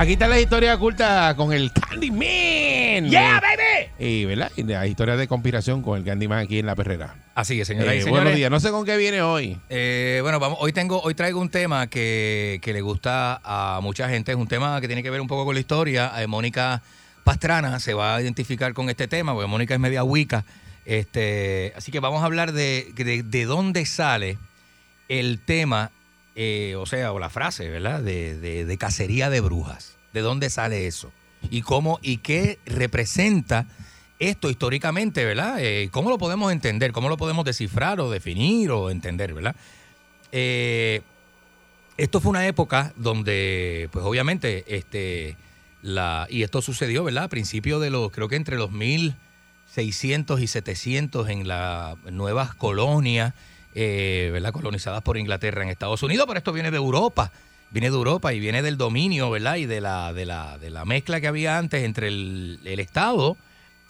Aquí 0.00 0.12
está 0.12 0.28
la 0.28 0.38
historia 0.38 0.76
oculta 0.76 1.34
con 1.36 1.52
el 1.52 1.72
Candyman. 1.72 3.10
¡Yeah, 3.10 3.40
baby! 3.40 3.88
Y, 3.98 4.26
¿verdad? 4.26 4.52
Y 4.54 4.62
la 4.62 4.86
historia 4.86 5.16
de 5.16 5.26
conspiración 5.26 5.82
con 5.82 5.98
el 5.98 6.04
Candyman 6.04 6.38
aquí 6.38 6.60
en 6.60 6.66
la 6.66 6.76
perrera. 6.76 7.16
Así 7.34 7.60
es, 7.60 7.66
señoras 7.66 7.96
y 7.96 7.98
Eh, 7.98 8.04
buenos 8.04 8.32
días. 8.32 8.48
No 8.48 8.60
sé 8.60 8.70
con 8.70 8.84
qué 8.86 8.96
viene 8.96 9.22
hoy. 9.22 9.58
Eh, 9.68 10.20
bueno, 10.22 10.38
vamos, 10.38 10.58
hoy 10.60 10.72
tengo, 10.72 11.00
hoy 11.02 11.14
traigo 11.14 11.40
un 11.40 11.48
tema 11.48 11.88
que, 11.88 12.60
que 12.62 12.72
le 12.72 12.80
gusta 12.80 13.40
a 13.42 13.80
mucha 13.82 14.08
gente. 14.08 14.30
Es 14.30 14.38
un 14.38 14.46
tema 14.46 14.80
que 14.80 14.86
tiene 14.86 15.02
que 15.02 15.10
ver 15.10 15.20
un 15.20 15.26
poco 15.26 15.44
con 15.44 15.54
la 15.54 15.60
historia. 15.60 16.12
Eh, 16.22 16.28
Mónica 16.28 16.80
Pastrana 17.24 17.80
se 17.80 17.92
va 17.92 18.14
a 18.14 18.22
identificar 18.22 18.74
con 18.74 18.88
este 18.90 19.08
tema, 19.08 19.34
porque 19.34 19.48
Mónica 19.48 19.74
es 19.74 19.80
media 19.80 20.04
wicca. 20.04 20.44
Este, 20.84 21.72
así 21.76 21.90
que 21.90 21.98
vamos 21.98 22.22
a 22.22 22.26
hablar 22.26 22.52
de, 22.52 22.86
de, 22.94 23.24
de 23.24 23.44
dónde 23.46 23.84
sale 23.84 24.38
el 25.08 25.40
tema, 25.40 25.90
eh, 26.40 26.76
o 26.76 26.86
sea, 26.86 27.10
o 27.10 27.18
la 27.18 27.30
frase, 27.30 27.68
¿verdad? 27.68 28.00
De, 28.00 28.38
de, 28.38 28.78
cacería 28.78 29.28
de 29.28 29.40
brujas. 29.40 29.96
¿De 30.12 30.20
dónde 30.20 30.50
sale 30.50 30.86
eso? 30.86 31.10
Y 31.50 31.62
cómo, 31.62 31.98
y 32.00 32.18
qué 32.18 32.60
representa 32.64 33.66
esto 34.20 34.48
históricamente, 34.48 35.24
¿verdad? 35.24 35.56
Eh, 35.58 35.88
¿Cómo 35.90 36.10
lo 36.10 36.18
podemos 36.18 36.52
entender? 36.52 36.92
¿Cómo 36.92 37.08
lo 37.08 37.16
podemos 37.16 37.44
descifrar 37.44 37.98
o 37.98 38.08
definir 38.08 38.70
o 38.70 38.88
entender, 38.88 39.34
¿verdad? 39.34 39.56
Eh, 40.30 41.02
esto 41.96 42.20
fue 42.20 42.30
una 42.30 42.46
época 42.46 42.92
donde, 42.94 43.88
pues 43.90 44.04
obviamente, 44.04 44.64
este, 44.68 45.36
la, 45.82 46.28
y 46.30 46.44
esto 46.44 46.62
sucedió, 46.62 47.02
¿verdad? 47.02 47.24
A 47.24 47.28
principios 47.28 47.82
de 47.82 47.90
los, 47.90 48.12
creo 48.12 48.28
que 48.28 48.36
entre 48.36 48.58
los 48.58 48.70
1600 48.70 50.40
y 50.40 50.46
700 50.46 51.30
en 51.30 51.48
las 51.48 51.96
nuevas 52.04 52.54
colonias, 52.54 53.34
eh, 53.74 54.30
¿verdad? 54.32 54.52
Colonizadas 54.52 55.02
por 55.02 55.16
Inglaterra 55.16 55.62
en 55.62 55.68
Estados 55.68 56.02
Unidos, 56.02 56.26
pero 56.26 56.38
esto 56.38 56.52
viene 56.52 56.70
de 56.70 56.76
Europa. 56.76 57.32
Viene 57.70 57.90
de 57.90 57.96
Europa 57.96 58.32
y 58.32 58.40
viene 58.40 58.62
del 58.62 58.78
dominio, 58.78 59.30
¿verdad? 59.30 59.56
Y 59.56 59.66
de 59.66 59.80
la, 59.80 60.12
de 60.12 60.24
la, 60.24 60.56
de 60.56 60.70
la 60.70 60.84
mezcla 60.84 61.20
que 61.20 61.28
había 61.28 61.58
antes 61.58 61.84
entre 61.84 62.08
el, 62.08 62.60
el 62.64 62.80
Estado 62.80 63.36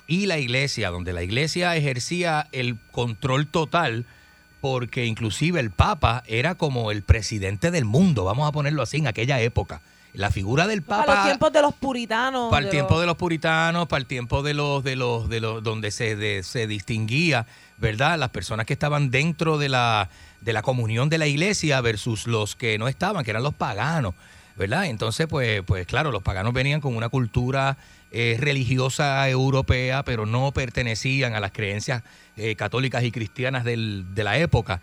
y 0.09 0.27
la 0.27 0.39
iglesia, 0.39 0.91
donde 0.91 1.13
la 1.13 1.23
iglesia 1.23 1.77
ejercía 1.77 2.49
el 2.51 2.77
control 2.91 3.47
total, 3.47 4.05
porque 4.61 5.05
inclusive 5.07 5.61
el 5.61 5.71
Papa 5.71 6.25
era 6.27 6.57
como 6.57 6.91
el 6.91 7.03
presidente 7.03 7.71
del 7.71 7.85
mundo, 7.85 8.25
vamos 8.25 8.49
a 8.49 8.53
ponerlo 8.53 8.83
así, 8.83 8.97
en 8.97 9.07
aquella 9.07 9.41
época. 9.41 9.81
La 10.15 10.31
figura 10.31 10.67
del 10.67 10.83
Papa 10.83 11.05
Para 11.05 11.19
los 11.21 11.27
tiempos 11.29 11.53
de 11.53 11.63
los 11.63 11.75
puritanos. 11.75 12.51
para 12.51 12.61
el 12.61 12.65
de 12.67 12.71
tiempo 12.71 12.95
los- 12.95 13.01
de 13.03 13.07
los 13.07 13.17
puritanos, 13.17 13.87
para 13.89 14.01
el 14.01 14.07
tiempo 14.07 14.43
de 14.43 14.55
los, 14.55 14.83
de 14.83 14.97
los, 14.97 15.29
de 15.29 15.41
los, 15.41 15.63
donde 15.63 15.91
se, 15.91 16.17
de- 16.17 16.43
se 16.43 16.67
distinguía, 16.67 17.47
¿verdad? 17.77 18.19
Las 18.19 18.31
personas 18.31 18.67
que 18.67 18.73
estaban 18.73 19.11
dentro 19.11 19.59
de 19.59 19.69
la, 19.69 20.09
de 20.41 20.53
la 20.53 20.63
comunión 20.63 21.09
de 21.09 21.19
la 21.19 21.27
iglesia 21.27 21.81
versus 21.83 22.27
los 22.27 22.57
que 22.57 22.79
no 22.79 22.89
estaban, 22.89 23.25
que 23.25 23.31
eran 23.31 23.43
los 23.43 23.55
paganos, 23.55 24.15
¿verdad? 24.57 24.87
Entonces, 24.87 25.27
pues, 25.29 25.63
pues 25.65 25.87
claro, 25.87 26.11
los 26.11 26.23
paganos 26.23 26.53
venían 26.53 26.81
con 26.81 26.97
una 26.97 27.09
cultura 27.11 27.77
eh, 28.11 28.39
religiosa 28.41 29.29
europea, 29.29 30.03
pero 30.03 30.25
no 30.25 30.51
pertenecían 30.53 31.35
a 31.35 31.41
las 31.41 31.53
creencias 31.53 32.03
eh, 32.39 32.57
católicas 32.57 33.05
y 33.05 33.13
cristianas 33.13 33.65
del- 33.65 34.07
de 34.15 34.25
la 34.25 34.39
época. 34.39 34.81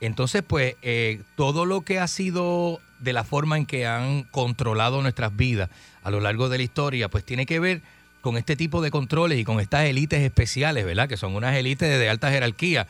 Entonces, 0.00 0.42
pues, 0.46 0.74
eh, 0.82 1.22
todo 1.36 1.64
lo 1.64 1.82
que 1.82 2.00
ha 2.00 2.08
sido 2.08 2.80
de 3.04 3.12
la 3.12 3.22
forma 3.22 3.56
en 3.56 3.66
que 3.66 3.86
han 3.86 4.24
controlado 4.24 5.00
nuestras 5.02 5.36
vidas 5.36 5.70
a 6.02 6.10
lo 6.10 6.20
largo 6.20 6.48
de 6.48 6.58
la 6.58 6.64
historia, 6.64 7.08
pues 7.08 7.24
tiene 7.24 7.46
que 7.46 7.60
ver 7.60 7.82
con 8.20 8.36
este 8.38 8.56
tipo 8.56 8.80
de 8.80 8.90
controles 8.90 9.38
y 9.38 9.44
con 9.44 9.60
estas 9.60 9.84
élites 9.84 10.22
especiales, 10.22 10.86
¿verdad? 10.86 11.08
Que 11.08 11.18
son 11.18 11.36
unas 11.36 11.54
élites 11.56 11.98
de, 11.98 12.08
alta 12.08 12.30
jerarquía 12.30 12.86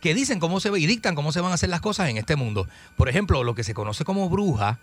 que 0.00 0.14
dicen 0.14 0.38
cómo 0.38 0.60
se 0.60 0.70
ve 0.70 0.78
y 0.78 0.86
dictan 0.86 1.16
cómo 1.16 1.32
se 1.32 1.40
van 1.40 1.50
a 1.50 1.54
hacer 1.54 1.68
las 1.68 1.80
cosas 1.80 2.08
en 2.08 2.16
este 2.16 2.36
mundo. 2.36 2.68
Por 2.96 3.08
ejemplo, 3.08 3.42
lo 3.42 3.56
que 3.56 3.64
se 3.64 3.74
conoce 3.74 4.04
como 4.04 4.28
bruja, 4.28 4.78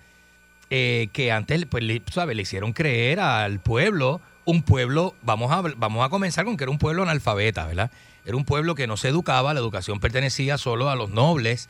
eh, 0.70 1.08
que 1.14 1.32
antes, 1.32 1.66
pues, 1.68 1.84
le, 1.86 2.02
¿sabe? 2.12 2.36
le 2.36 2.42
hicieron 2.42 2.74
creer 2.74 3.22
al 3.22 3.62
pueblo, 3.62 4.20
un 4.44 4.64
pueblo, 4.64 5.16
vamos 5.22 5.52
a, 5.54 5.62
vamos 5.62 6.06
a 6.06 6.10
comenzar 6.10 6.44
con 6.44 6.58
que 6.58 6.66
era 6.66 6.72
un 6.72 6.78
pueblo 6.78 7.04
analfabeta, 7.04 7.66
¿verdad? 7.66 7.90
Era 8.26 8.36
un 8.36 8.44
pueblo 8.44 8.76
que 8.76 8.88
no 8.88 8.98
se 8.98 9.08
educaba, 9.08 9.54
la 9.54 9.62
educación 9.62 10.02
pertenecía 10.02 10.58
solo 10.58 10.90
a 10.90 10.96
los 10.98 11.10
nobles, 11.10 11.70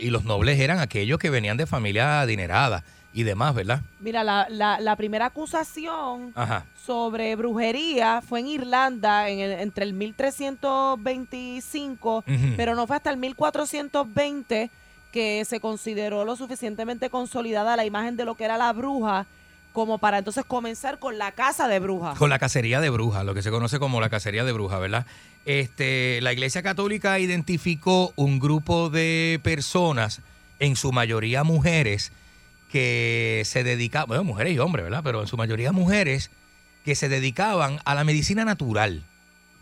y 0.00 0.10
los 0.10 0.24
nobles 0.24 0.60
eran 0.60 0.78
aquellos 0.78 1.18
que 1.18 1.30
venían 1.30 1.56
de 1.56 1.66
familias 1.66 2.06
adineradas 2.24 2.82
y 3.14 3.22
demás, 3.24 3.54
¿verdad? 3.54 3.80
Mira, 4.00 4.24
la, 4.24 4.46
la, 4.48 4.80
la 4.80 4.96
primera 4.96 5.26
acusación 5.26 6.32
Ajá. 6.34 6.64
sobre 6.84 7.36
brujería 7.36 8.22
fue 8.26 8.40
en 8.40 8.46
Irlanda 8.48 9.28
en 9.28 9.38
el- 9.40 9.60
entre 9.60 9.84
el 9.84 9.92
1325, 9.92 12.24
Ujú. 12.26 12.54
pero 12.56 12.74
no 12.74 12.86
fue 12.86 12.96
hasta 12.96 13.10
el 13.10 13.18
1420 13.18 14.70
que 15.12 15.44
se 15.44 15.60
consideró 15.60 16.24
lo 16.24 16.36
suficientemente 16.36 17.10
consolidada 17.10 17.76
la 17.76 17.84
imagen 17.84 18.16
de 18.16 18.24
lo 18.24 18.34
que 18.34 18.44
era 18.44 18.56
la 18.56 18.72
bruja 18.72 19.26
como 19.72 19.98
para 19.98 20.18
entonces 20.18 20.44
comenzar 20.46 20.98
con 20.98 21.18
la 21.18 21.32
casa 21.32 21.68
de 21.68 21.78
brujas. 21.78 22.18
Con 22.18 22.30
la 22.30 22.38
cacería 22.38 22.80
de 22.80 22.90
brujas, 22.90 23.24
lo 23.24 23.34
que 23.34 23.42
se 23.42 23.50
conoce 23.50 23.78
como 23.78 24.00
la 24.00 24.10
cacería 24.10 24.44
de 24.44 24.52
brujas, 24.52 24.80
¿verdad? 24.80 25.06
Este, 25.44 26.20
la 26.20 26.32
Iglesia 26.32 26.62
Católica 26.62 27.18
identificó 27.18 28.12
un 28.16 28.38
grupo 28.38 28.90
de 28.90 29.40
personas, 29.42 30.20
en 30.58 30.76
su 30.76 30.92
mayoría 30.92 31.42
mujeres, 31.42 32.12
que 32.70 33.42
se 33.44 33.64
dedicaban, 33.64 34.08
bueno, 34.08 34.24
mujeres 34.24 34.54
y 34.54 34.58
hombres, 34.58 34.84
¿verdad? 34.84 35.02
Pero 35.02 35.20
en 35.20 35.26
su 35.26 35.36
mayoría 35.36 35.72
mujeres 35.72 36.30
que 36.84 36.94
se 36.94 37.08
dedicaban 37.08 37.80
a 37.84 37.94
la 37.94 38.04
medicina 38.04 38.44
natural. 38.44 39.04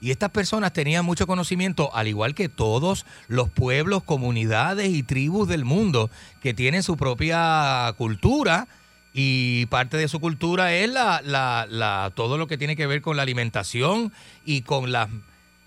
Y 0.01 0.11
estas 0.11 0.31
personas 0.31 0.73
tenían 0.73 1.05
mucho 1.05 1.27
conocimiento, 1.27 1.95
al 1.95 2.09
igual 2.09 2.35
que 2.35 2.49
todos 2.49 3.05
los 3.29 3.51
pueblos, 3.51 4.03
comunidades 4.03 4.89
y 4.91 5.03
tribus 5.03 5.49
del 5.49 5.65
mundo, 5.65 6.11
que 6.43 6.55
tienen 6.55 6.83
su 6.83 6.97
propia 6.97 7.93
cultura, 7.99 8.67
y 9.13 9.67
parte 9.67 9.97
de 9.97 10.09
su 10.09 10.21
cultura 10.21 10.73
es 10.75 10.89
la, 10.91 11.21
la- 11.25 11.67
la- 11.69 12.13
todo 12.15 12.39
lo 12.39 12.47
que 12.47 12.59
tiene 12.59 12.77
que 12.77 12.87
ver 12.87 13.03
con 13.03 13.17
la 13.17 13.23
alimentación 13.23 14.13
y 14.45 14.63
con 14.63 14.93
las 14.93 15.09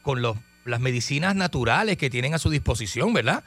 con 0.01 0.21
los, 0.21 0.37
las 0.65 0.79
medicinas 0.81 1.35
naturales 1.35 1.97
que 1.97 2.09
tienen 2.09 2.33
a 2.33 2.37
su 2.39 2.49
disposición, 2.49 3.13
¿verdad? 3.13 3.43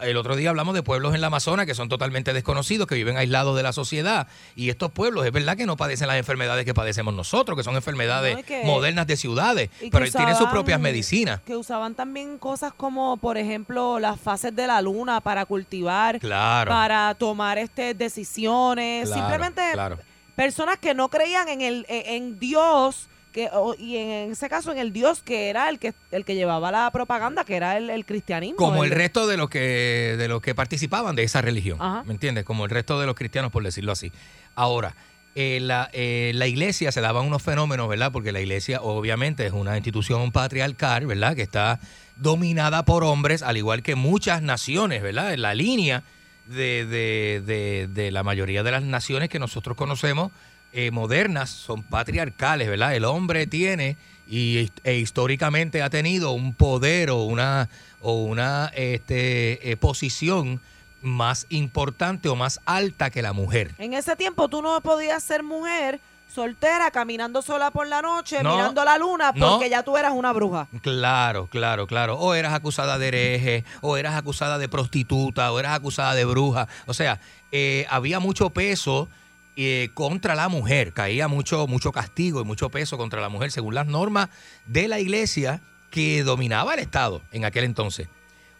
El 0.00 0.16
otro 0.16 0.34
día 0.34 0.50
hablamos 0.50 0.74
de 0.74 0.82
pueblos 0.82 1.14
en 1.14 1.20
la 1.20 1.28
Amazonas 1.28 1.66
que 1.66 1.74
son 1.74 1.88
totalmente 1.88 2.32
desconocidos, 2.32 2.88
que 2.88 2.96
viven 2.96 3.16
aislados 3.16 3.56
de 3.56 3.62
la 3.62 3.72
sociedad. 3.72 4.26
Y 4.56 4.70
estos 4.70 4.90
pueblos, 4.90 5.24
es 5.24 5.30
verdad 5.32 5.56
que 5.56 5.66
no 5.66 5.76
padecen 5.76 6.08
las 6.08 6.16
enfermedades 6.16 6.64
que 6.64 6.74
padecemos 6.74 7.14
nosotros, 7.14 7.56
que 7.56 7.62
son 7.62 7.76
enfermedades 7.76 8.34
No, 8.34 8.40
y 8.40 8.42
que- 8.42 8.64
modernas 8.64 9.06
de 9.06 9.16
ciudades, 9.16 9.70
pero 9.92 10.10
tienen 10.10 10.34
sus 10.36 10.48
propias 10.48 10.80
medicinas. 10.80 11.40
Que 11.46 11.56
usaban 11.56 11.94
también 11.94 12.38
cosas 12.38 12.72
como, 12.74 13.16
por 13.18 13.38
ejemplo, 13.38 14.00
las 14.00 14.18
fases 14.20 14.54
de 14.56 14.66
la 14.66 14.82
luna 14.82 15.20
para 15.20 15.46
cultivar, 15.46 16.18
Claro. 16.18 16.70
para 16.70 17.14
tomar 17.14 17.58
este 17.58 17.94
decisiones, 17.94 19.08
Claro, 19.08 19.20
simplemente 19.22 19.62
claro. 19.72 19.98
personas 20.34 20.78
que 20.78 20.94
no 20.94 21.08
creían 21.08 21.48
en 21.48 21.60
el 21.60 21.86
en 21.88 22.38
Dios 22.40 23.08
que 23.34 23.50
y 23.78 23.96
en, 23.96 24.30
ese 24.32 24.48
caso 24.48 24.72
en 24.72 24.78
el 24.78 24.92
Dios 24.92 25.20
que 25.22 25.50
era 25.50 25.68
el 25.68 25.78
que 25.78 25.92
el 26.12 26.24
que 26.24 26.34
llevaba 26.36 26.70
la 26.72 26.90
propaganda, 26.90 27.44
que 27.44 27.56
era 27.56 27.76
el, 27.76 27.90
el 27.90 28.06
cristianismo. 28.06 28.56
Como 28.56 28.84
el 28.84 28.90
resto 28.92 29.26
de 29.26 29.36
los 29.36 29.50
que 29.50 30.14
de 30.16 30.28
los 30.28 30.40
que 30.40 30.54
participaban 30.54 31.16
de 31.16 31.24
esa 31.24 31.42
religión, 31.42 31.76
Ajá. 31.82 32.04
¿me 32.04 32.12
entiendes? 32.14 32.44
Como 32.44 32.64
el 32.64 32.70
resto 32.70 32.98
de 32.98 33.04
los 33.06 33.14
cristianos, 33.14 33.50
por 33.50 33.62
decirlo 33.64 33.92
así. 33.92 34.12
Ahora, 34.54 34.94
eh, 35.34 35.58
la, 35.60 35.90
eh, 35.92 36.30
la 36.36 36.46
iglesia 36.46 36.92
se 36.92 37.00
daban 37.00 37.26
unos 37.26 37.42
fenómenos, 37.42 37.88
¿verdad? 37.88 38.12
Porque 38.12 38.30
la 38.30 38.40
iglesia 38.40 38.80
obviamente 38.80 39.44
es 39.44 39.52
una 39.52 39.76
institución 39.76 40.30
patriarcal, 40.30 41.04
¿verdad? 41.06 41.34
Que 41.34 41.42
está 41.42 41.80
dominada 42.14 42.84
por 42.84 43.02
hombres, 43.02 43.42
al 43.42 43.56
igual 43.56 43.82
que 43.82 43.96
muchas 43.96 44.42
naciones, 44.42 45.02
¿verdad? 45.02 45.34
En 45.34 45.42
la 45.42 45.54
línea 45.54 46.04
de, 46.46 46.86
de- 46.86 47.42
de- 47.44 47.88
de 47.88 48.10
la 48.12 48.22
mayoría 48.22 48.62
de 48.62 48.70
las 48.70 48.84
naciones 48.84 49.28
que 49.28 49.40
nosotros 49.40 49.76
conocemos 49.76 50.30
eh, 50.74 50.90
modernas 50.90 51.50
son 51.50 51.82
patriarcales, 51.84 52.68
¿verdad? 52.68 52.94
El 52.96 53.04
hombre 53.04 53.46
tiene 53.46 53.96
y 54.28 54.70
e 54.82 54.96
históricamente 54.96 55.82
ha 55.82 55.88
tenido 55.88 56.32
un 56.32 56.52
poder 56.52 57.10
o 57.10 57.22
una 57.22 57.68
o 58.00 58.24
una 58.24 58.72
este, 58.74 59.70
eh, 59.70 59.76
posición 59.76 60.60
más 61.00 61.46
importante 61.48 62.28
o 62.28 62.34
más 62.34 62.60
alta 62.64 63.10
que 63.10 63.22
la 63.22 63.32
mujer. 63.32 63.72
En 63.78 63.94
ese 63.94 64.16
tiempo 64.16 64.48
tú 64.48 64.62
no 64.62 64.80
podías 64.80 65.22
ser 65.22 65.42
mujer 65.42 66.00
soltera 66.34 66.90
caminando 66.90 67.40
sola 67.42 67.70
por 67.70 67.86
la 67.86 68.02
noche 68.02 68.42
No, 68.42 68.56
mirando 68.56 68.84
la 68.84 68.98
luna 68.98 69.32
no. 69.36 69.50
porque 69.52 69.70
ya 69.70 69.84
tú 69.84 69.96
eras 69.96 70.12
una 70.12 70.32
bruja. 70.32 70.66
Claro, 70.82 71.46
claro, 71.46 71.86
claro. 71.86 72.18
O 72.18 72.34
eras 72.34 72.52
acusada 72.52 72.98
de 72.98 73.08
hereje, 73.08 73.64
o 73.80 73.96
eras 73.96 74.16
acusada 74.16 74.58
de 74.58 74.68
prostituta, 74.68 75.52
o 75.52 75.60
eras 75.60 75.76
acusada 75.76 76.14
de 76.14 76.24
bruja. 76.24 76.66
O 76.86 76.94
sea, 76.94 77.20
eh, 77.52 77.86
había 77.88 78.18
mucho 78.18 78.50
peso 78.50 79.08
eh, 79.56 79.90
contra 79.94 80.34
la 80.34 80.48
mujer. 80.48 80.92
Caía 80.92 81.28
mucho, 81.28 81.66
mucho 81.66 81.92
castigo 81.92 82.40
y 82.40 82.44
mucho 82.44 82.70
peso 82.70 82.96
contra 82.98 83.20
la 83.20 83.28
mujer 83.28 83.50
según 83.52 83.74
las 83.74 83.86
normas 83.86 84.28
de 84.66 84.88
la 84.88 85.00
iglesia 85.00 85.60
que 85.90 86.22
dominaba 86.24 86.74
el 86.74 86.80
Estado 86.80 87.22
en 87.32 87.44
aquel 87.44 87.64
entonces. 87.64 88.08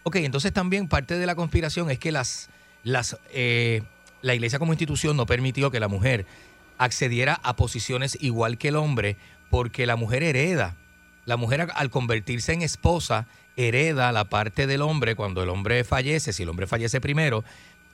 Ok, 0.05 0.17
entonces 0.17 0.53
también 0.53 0.89
parte 0.89 1.19
de 1.19 1.27
la 1.27 1.35
conspiración 1.35 1.91
es 1.91 1.99
que 1.99 2.13
las, 2.13 2.49
las, 2.85 3.17
eh, 3.33 3.83
la 4.23 4.35
iglesia 4.35 4.59
como 4.59 4.73
institución 4.73 5.17
no 5.17 5.27
permitió 5.27 5.71
que 5.71 5.81
la 5.81 5.89
mujer 5.89 6.27
accediera 6.79 7.41
a 7.43 7.57
posiciones 7.57 8.19
igual 8.21 8.59
que 8.59 8.69
el 8.69 8.77
hombre 8.77 9.17
porque 9.51 9.87
la 9.87 9.97
mujer 9.97 10.23
hereda. 10.23 10.77
La 11.25 11.37
mujer 11.37 11.63
al- 11.63 11.73
al 11.75 11.91
convertirse 11.91 12.53
en 12.53 12.63
esposa 12.63 13.27
hereda 13.57 14.13
la 14.13 14.25
parte 14.25 14.67
del 14.67 14.83
hombre 14.83 15.15
cuando 15.15 15.43
el 15.43 15.49
hombre 15.49 15.85
fallece, 15.85 16.33
si 16.33 16.43
el 16.43 16.49
hombre 16.49 16.67
fallece 16.67 17.01
primero, 17.01 17.45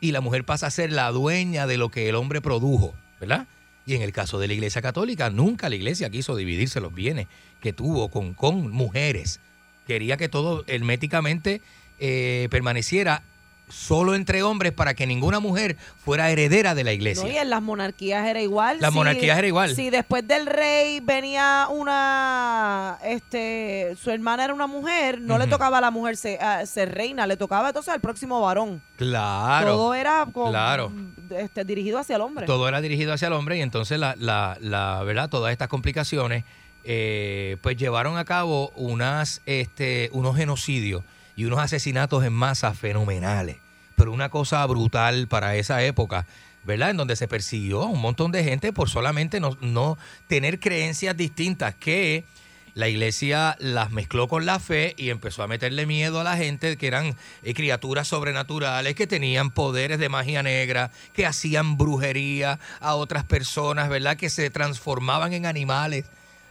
y 0.01 0.13
la 0.13 0.21
mujer 0.21 0.45
pasa 0.45 0.67
a 0.67 0.71
ser 0.71 0.93
la 0.93 1.11
dueña 1.11 1.67
de 1.67 1.77
lo 1.77 1.91
que 1.91 2.09
el 2.09 2.15
hombre 2.15 2.41
produjo, 2.41 2.95
¿verdad? 3.21 3.47
Y 3.87 3.95
en 3.95 4.03
el 4.03 4.13
caso 4.13 4.39
de 4.39 4.49
la 4.49 4.55
Iglesia 4.55 4.83
Católica, 4.83 5.31
nunca 5.31 5.69
la 5.69 5.77
Iglesia 5.77 6.11
quiso 6.11 6.37
dividirse 6.37 6.81
los 6.81 6.95
bienes 6.95 7.27
que 7.61 7.73
tuvo 7.73 8.11
con, 8.11 8.35
con 8.35 8.71
mujeres. 8.71 9.41
Quería 9.87 10.17
que 10.17 10.29
todo 10.29 10.65
herméticamente 10.67 11.61
eh, 11.99 12.49
permaneciera 12.51 13.23
solo 13.71 14.15
entre 14.15 14.43
hombres 14.43 14.73
para 14.73 14.95
que 14.95 15.07
ninguna 15.07 15.41
mujer 15.41 15.77
fuera 16.05 16.31
heredera 16.31 16.75
de 16.75 16.85
la 16.85 16.93
Iglesia. 16.93 17.25
No, 17.25 17.31
y 17.31 17.37
en 17.37 17.51
las 17.51 17.63
monarquías 17.63 18.27
era 18.27 18.41
igual. 18.43 18.79
Las 18.81 18.93
monarquías 18.93 19.39
era 19.39 19.47
igual. 19.47 19.75
Si 19.75 19.91
después 19.91 20.27
del 20.27 20.47
rey 20.47 21.01
venía 21.01 21.67
una, 21.71 22.99
este, 23.05 23.97
su 24.01 24.11
hermana 24.11 24.45
era 24.45 24.55
una 24.55 24.67
mujer, 24.67 25.21
no 25.21 25.39
le 25.39 25.47
tocaba 25.47 25.79
a 25.79 25.81
la 25.81 25.91
mujer 25.91 26.17
ser, 26.17 26.43
a- 26.43 26.67
ser 26.67 26.95
reina, 26.95 27.27
le 27.27 27.37
tocaba 27.37 27.69
entonces 27.69 27.93
al 27.93 28.01
próximo 28.01 28.41
varón. 28.41 28.83
Claro. 28.97 29.67
Todo 29.73 29.95
era 29.95 30.27
con- 30.33 30.51
Claro. 30.51 30.93
este, 31.31 31.65
dirigido 31.65 31.99
hacia 31.99 32.17
el 32.17 32.23
hombre. 32.23 32.47
Todo 32.47 32.69
era 32.69 32.81
dirigido 32.81 33.13
hacia 33.13 33.29
el 33.29 33.35
hombre 33.35 33.57
y 33.59 33.61
entonces 33.63 33.99
la, 33.99 34.15
la, 34.19 34.57
la 34.61 35.03
verdad, 35.05 35.29
todas 35.29 35.53
estas 35.53 35.69
complicaciones 35.69 36.45
eh, 36.85 37.57
pues 37.63 37.77
llevaron 37.77 38.17
a 38.17 38.25
cabo 38.25 38.71
unas, 38.75 39.43
este, 39.47 40.09
unos 40.13 40.37
genocidios 40.37 41.03
y 41.41 41.47
unos 41.47 41.59
asesinatos 41.59 42.23
en 42.23 42.35
masa 42.35 42.75
fenomenales. 42.75 43.57
Pero 43.97 44.13
una 44.13 44.29
cosa 44.29 44.67
brutal 44.67 45.27
para 45.27 45.57
esa 45.57 45.83
época. 45.83 46.27
¿verdad? 46.65 46.91
En 46.91 46.99
donde 46.99 47.17
se 47.17 47.29
persiguió 47.29 47.81
a 47.81 47.87
un 47.87 48.03
montón 48.03 48.31
de 48.31 48.45
gente 48.45 48.75
por 48.75 48.91
solamente 48.91 49.41
no, 49.41 49.57
no 49.63 49.97
tener 50.29 50.61
creencias 50.61 51.17
distintas 51.17 51.75
que 51.75 52.27
la 52.75 52.89
iglesia 52.89 53.57
las 53.59 53.91
mezcló 53.91 54.29
con 54.29 54.45
la 54.45 54.61
fe 54.61 54.95
y 54.99 55.09
empezó 55.09 55.43
a 55.43 55.47
meterle 55.47 55.87
miedo 55.87 56.21
a 56.21 56.25
la 56.25 56.37
gente 56.37 56.77
que 56.77 56.87
eran 56.87 57.17
eh, 57.43 57.55
criaturas 57.55 58.09
sobrenaturales, 58.09 58.95
que 58.95 59.07
tenían 59.07 59.51
poderes 59.51 59.99
de 59.99 60.11
magia 60.11 60.43
negra, 60.43 60.91
que 61.15 61.25
hacían 61.25 61.79
brujería 61.79 62.61
a 62.81 62.97
otras 62.97 63.25
personas, 63.25 63.89
¿verdad? 63.89 64.19
Que 64.19 64.29
se 64.29 64.51
transformaban 64.51 65.33
en 65.33 65.47
animales. 65.47 66.05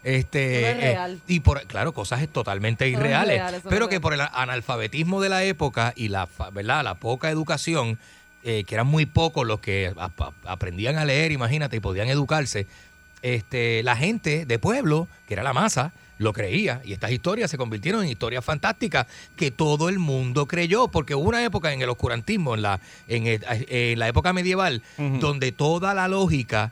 Este, 0.04 0.62
no 0.62 0.68
es 0.68 0.76
eh, 0.78 0.80
real. 0.94 1.20
y 1.28 1.40
por 1.42 1.62
claro, 1.68 1.94
cosas 1.94 2.26
totalmente 2.30 2.86
no 2.86 2.88
es 2.90 2.94
irreales, 3.00 3.36
real, 3.38 3.54
eso 3.56 3.64
no 3.66 3.70
pero 3.70 3.88
que 3.88 3.96
real. 3.96 4.02
por 4.02 4.14
el 4.14 4.22
analfabetismo 4.22 5.22
de 5.22 5.30
la 5.30 5.44
época 5.44 5.94
y 5.96 6.08
la, 6.08 6.28
¿verdad? 6.54 6.84
la 6.84 6.96
poca 6.96 7.30
educación, 7.30 8.00
eh, 8.44 8.64
que 8.66 8.76
eran 8.76 8.88
muy 8.88 9.06
pocos 9.06 9.46
los 9.46 9.60
que 9.60 9.94
ap- 9.98 10.22
ap- 10.22 10.34
aprendían 10.46 10.98
a 10.98 11.06
leer, 11.06 11.32
imagínate, 11.34 11.76
y 11.76 11.80
podían 11.82 12.08
educarse, 12.08 12.66
este, 13.22 13.84
la 13.84 13.96
gente 13.98 14.46
de 14.46 14.60
pueblo, 14.60 15.08
que 15.28 15.34
era 15.34 15.44
la 15.44 15.52
masa, 15.54 15.92
lo 16.18 16.34
creía. 16.34 16.82
Y 16.86 16.94
estas 16.94 17.12
historias 17.12 17.50
se 17.52 17.58
convirtieron 17.58 18.04
en 18.04 18.10
historias 18.10 18.44
fantásticas 18.44 19.08
que 19.36 19.52
todo 19.52 19.90
el 19.90 20.00
mundo 20.00 20.46
creyó, 20.48 20.88
porque 20.90 21.16
hubo 21.16 21.28
una 21.30 21.44
época 21.44 21.72
en 21.74 21.82
el 21.82 21.90
oscurantismo, 21.90 22.56
en 22.56 22.62
la, 22.62 22.80
en 23.08 23.28
el- 23.28 23.46
en 23.50 24.00
la 24.00 24.08
época 24.08 24.32
medieval, 24.34 24.82
donde 24.98 25.52
toda 25.52 25.94
la 25.94 26.08
lógica 26.08 26.72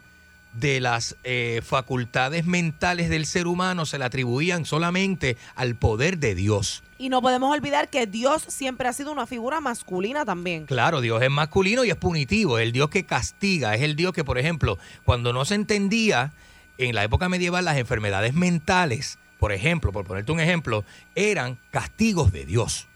de 0.59 0.79
las 0.79 1.15
eh, 1.23 1.61
facultades 1.63 2.45
mentales 2.45 3.09
del 3.09 3.25
ser 3.25 3.47
humano 3.47 3.85
se 3.85 3.99
le 3.99 4.05
atribuían 4.05 4.65
solamente 4.65 5.37
al 5.55 5.75
poder 5.75 6.17
de 6.17 6.35
Dios. 6.35 6.83
Y 6.97 7.09
no 7.09 7.21
podemos 7.21 7.55
olvidar 7.55 7.89
que 7.89 8.07
Dios 8.07 8.43
siempre 8.47 8.87
ha 8.87 8.93
sido 8.93 9.11
una 9.11 9.27
figura 9.27 9.61
masculina 9.61 10.25
también. 10.25 10.65
Claro, 10.65 11.01
Dios 11.01 11.21
es 11.21 11.29
masculino 11.29 11.85
y 11.85 11.91
es 11.91 11.95
punitivo, 11.95 12.57
es 12.57 12.65
el 12.65 12.71
Dios 12.71 12.89
que 12.89 13.05
castiga, 13.05 13.75
es 13.75 13.81
el 13.81 13.95
Dios 13.95 14.13
que, 14.13 14.23
por 14.23 14.39
ejemplo, 14.39 14.79
cuando 15.05 15.31
no 15.31 15.45
se 15.45 15.55
entendía 15.55 16.33
en 16.79 16.95
la 16.95 17.03
época 17.03 17.29
medieval 17.29 17.65
las 17.65 17.77
enfermedades 17.77 18.33
mentales, 18.33 19.19
por 19.39 19.51
ejemplo, 19.51 19.91
por 19.91 20.05
ponerte 20.05 20.31
un 20.31 20.39
ejemplo, 20.39 20.83
eran 21.13 21.59
castigos 21.69 22.31
de 22.31 22.45
Dios. 22.45 22.87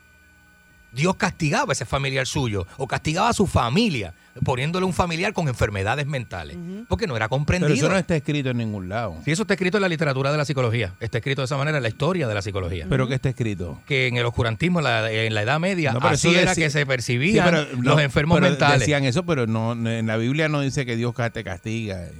Dios 0.92 1.16
castigaba 1.16 1.72
a 1.72 1.74
ese 1.74 1.86
familiar 1.86 2.28
suyo 2.28 2.68
o 2.78 2.88
castigaba 2.88 3.30
a 3.30 3.34
su 3.34 3.48
familia 3.48 4.14
poniéndole 4.46 4.86
un 4.86 4.94
familiar 4.94 5.34
con 5.34 5.48
enfermedades 5.50 6.06
mentales, 6.06 6.58
porque 6.88 7.06
no 7.06 7.16
era 7.18 7.26
Pero 7.28 7.38
comprendido. 7.38 7.74
eso 7.74 7.90
no 7.90 7.98
está 7.98 8.16
escrito 8.16 8.50
en 8.50 8.58
ningún 8.58 8.88
lado. 8.88 9.18
Sí, 9.26 9.32
eso 9.32 9.42
está 9.42 9.56
escrito 9.56 9.78
en 9.78 9.82
la 9.82 9.90
literatura 9.90 10.32
de 10.32 10.38
la 10.38 10.46
psicología. 10.46 10.94
Está 11.02 11.18
escrito 11.18 11.42
de 11.42 11.46
esa 11.46 11.58
manera 11.58 11.78
en 11.78 11.84
la 11.84 11.90
historia 11.90 12.28
de 12.30 12.34
la 12.34 12.42
psicología. 12.42 12.86
¿Pero 12.90 13.08
qué 13.10 13.16
está 13.16 13.30
escrito? 13.30 13.82
Que 13.86 14.08
en 14.08 14.16
el 14.18 14.26
oscurantismo, 14.26 14.80
en 14.80 14.86
la, 14.86 15.12
en 15.12 15.34
la 15.34 15.42
Edad 15.42 15.60
Media, 15.60 15.92
No, 15.92 16.00
pero 16.00 16.14
así 16.14 16.34
era 16.34 16.56
que 16.56 16.70
se 16.70 16.80
Sí, 16.80 16.86
percibían 16.86 17.44
pero 17.46 17.66
no, 17.78 17.92
los 17.92 18.02
enfermos 18.02 18.38
pero 18.38 18.50
mentales. 18.50 18.80
Decían 18.80 19.04
eso, 19.04 19.26
pero 19.26 19.48
no 19.48 19.74
en 19.74 20.08
la 20.08 20.16
Biblia 20.18 20.48
no 20.48 20.62
dice 20.62 20.86
que 20.86 20.96
Dios 20.96 21.14
te 21.34 21.44
castiga. 21.44 22.02
eh. 22.06 22.12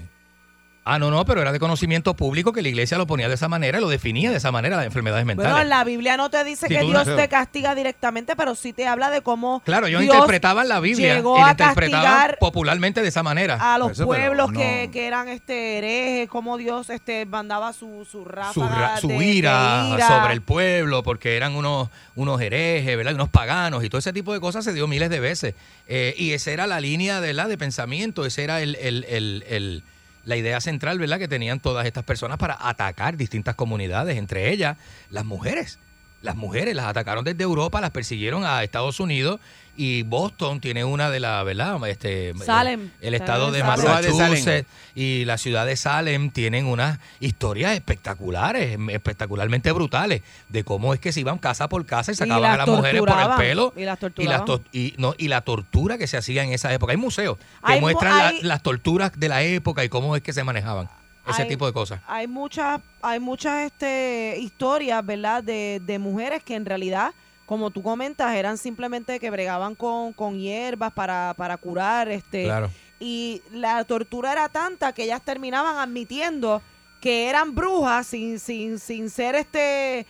Ah, 0.84 0.98
no, 0.98 1.12
no, 1.12 1.26
pero 1.26 1.42
era 1.42 1.52
de 1.52 1.60
conocimiento 1.60 2.16
público 2.16 2.54
que 2.54 2.64
la 2.64 2.70
iglesia 2.70 2.98
lo 2.98 3.06
ponía 3.06 3.28
de 3.28 3.36
esa 3.36 3.48
manera, 3.48 3.80
lo 3.80 3.88
definía 3.88 4.32
de 4.32 4.38
esa 4.38 4.52
manera, 4.52 4.78
las 4.78 4.88
enfermedades 4.88 5.28
mentales. 5.28 5.52
Bueno, 5.54 5.70
la 5.70 5.84
Biblia 5.84 6.18
no 6.18 6.32
te 6.32 6.44
dice 6.44 6.66
Sí, 6.68 6.74
que 6.74 6.82
Dios 6.82 7.06
no- 7.06 7.16
te 7.16 7.28
castiga 7.30 7.76
directamente, 7.76 8.36
pero 8.36 8.56
sí 8.56 8.74
te 8.74 8.88
habla 8.88 9.12
de 9.12 9.22
cómo 9.22 9.62
Claro, 9.64 9.86
ellos 9.86 10.02
Dios 10.02 10.16
interpretaban 10.16 10.68
la 10.68 10.80
Biblia 10.80 11.18
llegó 11.18 11.38
y 11.38 11.42
la 11.42 11.52
interpretaban 11.52 12.36
popularmente 12.40 13.04
de 13.04 13.10
esa 13.10 13.22
manera. 13.22 13.60
a 13.62 13.78
los 13.78 13.92
Eso, 13.92 14.06
pueblos 14.08 14.52
no. 14.52 14.58
que, 14.60 14.90
que 14.92 15.06
eran 15.06 15.28
este 15.28 15.78
herejes, 15.78 16.28
cómo 16.30 16.58
Dios 16.58 16.90
este 16.90 17.28
mandaba 17.28 17.74
su, 17.74 18.04
su 18.12 18.26
ráfaga 18.26 18.54
su, 18.54 18.62
ra- 18.68 18.98
su 18.98 19.08
de- 19.10 19.20
de 19.20 19.26
ira, 19.26 19.98
sobre 20.08 20.34
el 20.34 20.42
pueblo, 20.42 21.04
porque 21.04 21.38
eran 21.38 21.54
unos, 21.56 21.90
unos 22.16 22.42
herejes, 22.42 22.98
¿verdad? 22.98 23.14
Unos 23.14 23.30
paganos 23.30 23.84
y 23.84 23.90
todo 23.90 24.00
ese 24.00 24.14
tipo 24.14 24.34
de 24.34 24.40
cosas 24.40 24.66
se 24.66 24.74
dio 24.74 24.88
miles 24.88 25.12
de 25.12 25.20
veces. 25.20 25.54
Eh, 25.88 26.16
y 26.18 26.32
esa 26.32 26.50
era 26.50 26.66
la 26.66 26.80
línea 26.80 27.22
de, 27.22 27.34
la, 27.34 27.48
de 27.48 27.60
pensamiento, 27.60 28.26
esa 28.26 28.42
era 28.42 28.62
el, 28.64 28.76
el- 28.78 29.06
el- 29.08 29.46
el- 29.48 29.84
la 30.26 30.38
idea 30.38 30.62
central, 30.62 31.00
¿verdad? 31.00 31.20
Que 31.20 31.28
tenían 31.28 31.60
todas 31.60 31.86
estas 31.86 32.04
personas 32.04 32.38
para 32.38 32.58
atacar 32.60 33.18
distintas 33.18 33.56
comunidades, 33.56 34.18
entre 34.18 34.52
ellas 34.52 34.78
las 35.10 35.26
mujeres. 35.26 35.80
Las 36.22 36.36
mujeres 36.36 36.76
las 36.76 36.86
atacaron 36.86 37.24
desde 37.26 37.44
Europa, 37.44 37.82
las 37.82 37.90
persiguieron 37.92 38.46
a 38.46 38.64
Estados 38.64 39.00
Unidos 39.00 39.40
y 39.76 40.04
Boston 40.04 40.60
tiene 40.60 40.84
una 40.84 41.10
de 41.10 41.20
las, 41.20 41.44
¿verdad? 41.46 41.80
Este, 41.88 42.34
Salem. 42.46 42.92
El 43.02 43.14
estado 43.16 43.52
de 43.52 43.62
Salem. 43.62 43.76
Salem. 43.86 44.12
Massachusetts 44.30 44.70
y 44.94 45.26
la 45.26 45.38
ciudad 45.40 45.66
de 45.66 45.76
Salem 45.76 46.30
tienen 46.30 46.66
unas 46.68 47.00
historias 47.20 47.74
espectaculares, 47.74 48.78
espectacularmente 48.90 49.72
brutales, 49.72 50.22
de 50.50 50.64
cómo 50.64 50.94
es 50.94 51.00
que 51.00 51.12
se 51.12 51.22
iban 51.22 51.38
casa 51.40 51.68
por 51.70 51.86
casa 51.86 52.12
y 52.12 52.16
sacaban 52.16 52.52
a 52.52 52.58
las 52.58 52.68
mujeres 52.68 53.00
por 53.00 53.10
el 53.10 53.36
pelo. 53.38 53.74
y 53.76 53.84
las 53.86 53.98
y, 53.98 54.00
torturaban. 54.02 54.46
to- 54.46 54.62
y, 54.72 54.94
no, 54.98 55.16
y 55.18 55.28
la 55.30 55.42
tortura 55.42 55.98
que 55.98 56.06
se 56.06 56.18
hacía 56.18 56.44
en 56.44 56.52
esa 56.54 56.72
época. 56.74 56.92
Hay 56.92 56.98
museos 56.98 57.38
que 57.38 57.46
Hay 57.64 57.80
mu- 57.80 57.88
muestran 57.88 58.18
la- 58.18 58.34
las 58.44 58.62
torturas 58.62 59.14
de 59.18 59.30
la 59.30 59.42
época 59.42 59.84
y 59.84 59.90
cómo 59.90 60.16
es 60.16 60.22
que 60.22 60.34
se 60.34 60.44
manejaban. 60.44 60.90
Ese 61.28 61.44
Hay- 61.44 61.48
tipo 61.50 61.66
de 61.68 61.74
cosas. 61.74 62.02
Hay 62.08 62.28
muchas, 62.28 62.82
hay 63.02 63.20
muchas 63.20 63.66
este, 63.68 64.38
historias, 64.40 65.06
¿verdad? 65.06 65.44
De, 65.44 65.82
de 65.86 66.00
mujeres 66.00 66.44
que 66.44 66.56
en 66.56 66.66
realidad, 66.66 67.14
como 67.46 67.70
tú 67.70 67.84
comentas, 67.84 68.34
eran 68.36 68.58
simplemente 68.58 69.20
que 69.20 69.30
bregaban 69.30 69.76
con, 69.76 70.14
con 70.14 70.40
hierbas 70.40 70.92
para, 70.94 71.34
para 71.38 71.58
curar, 71.58 72.10
este, 72.10 72.46
Claro. 72.46 72.70
y 73.00 73.42
la 73.52 73.84
tortura 73.84 74.32
era 74.32 74.50
tanta 74.50 74.94
que 74.94 75.04
ellas 75.04 75.22
terminaban 75.24 75.78
admitiendo 75.78 76.62
que 77.02 77.28
eran 77.30 77.54
brujas 77.56 78.08
sin, 78.08 78.40
sin, 78.40 78.78
sin 78.80 79.10
ser 79.10 79.36
este, 79.36 80.06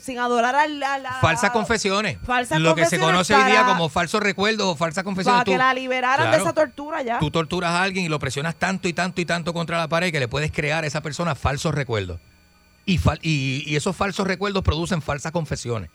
sin 0.00 0.18
adorar 0.18 0.54
al, 0.54 0.82
a 0.82 0.98
la 0.98 1.12
Falsas 1.20 1.50
confesiones. 1.50 2.18
Falsas 2.24 2.60
Lo 2.60 2.74
que 2.74 2.86
se 2.86 2.98
conoce 2.98 3.34
hoy 3.34 3.44
día 3.44 3.64
como 3.66 3.88
falsos 3.88 4.22
recuerdos 4.22 4.66
o 4.66 4.76
falsas 4.76 5.04
confesiones. 5.04 5.40
para 5.40 5.44
que 5.52 5.58
la 5.58 5.74
liberaran 5.74 6.30
de 6.30 6.38
esa 6.38 6.52
tortura 6.52 7.02
ya. 7.02 7.18
Tú 7.18 7.30
torturas 7.30 7.70
a 7.70 7.82
alguien 7.82 8.04
y 8.04 8.08
lo 8.08 8.18
presionas 8.18 8.54
tanto 8.56 8.88
y 8.88 8.92
tanto 8.92 9.20
y 9.20 9.24
tanto 9.26 9.52
contra 9.52 9.78
la 9.78 9.88
pared 9.88 10.10
que 10.12 10.20
le 10.20 10.28
puedes 10.28 10.50
crear 10.52 10.84
a 10.84 10.86
esa 10.86 11.00
persona 11.02 11.34
falsos 11.34 11.74
recuerdos. 11.74 12.18
Y, 12.84 12.98
fal- 12.98 13.18
y, 13.22 13.64
y 13.66 13.76
esos 13.76 13.94
falsos 13.96 14.26
recuerdos 14.26 14.62
producen 14.62 15.02
falsas 15.02 15.32
confesiones. 15.32 15.90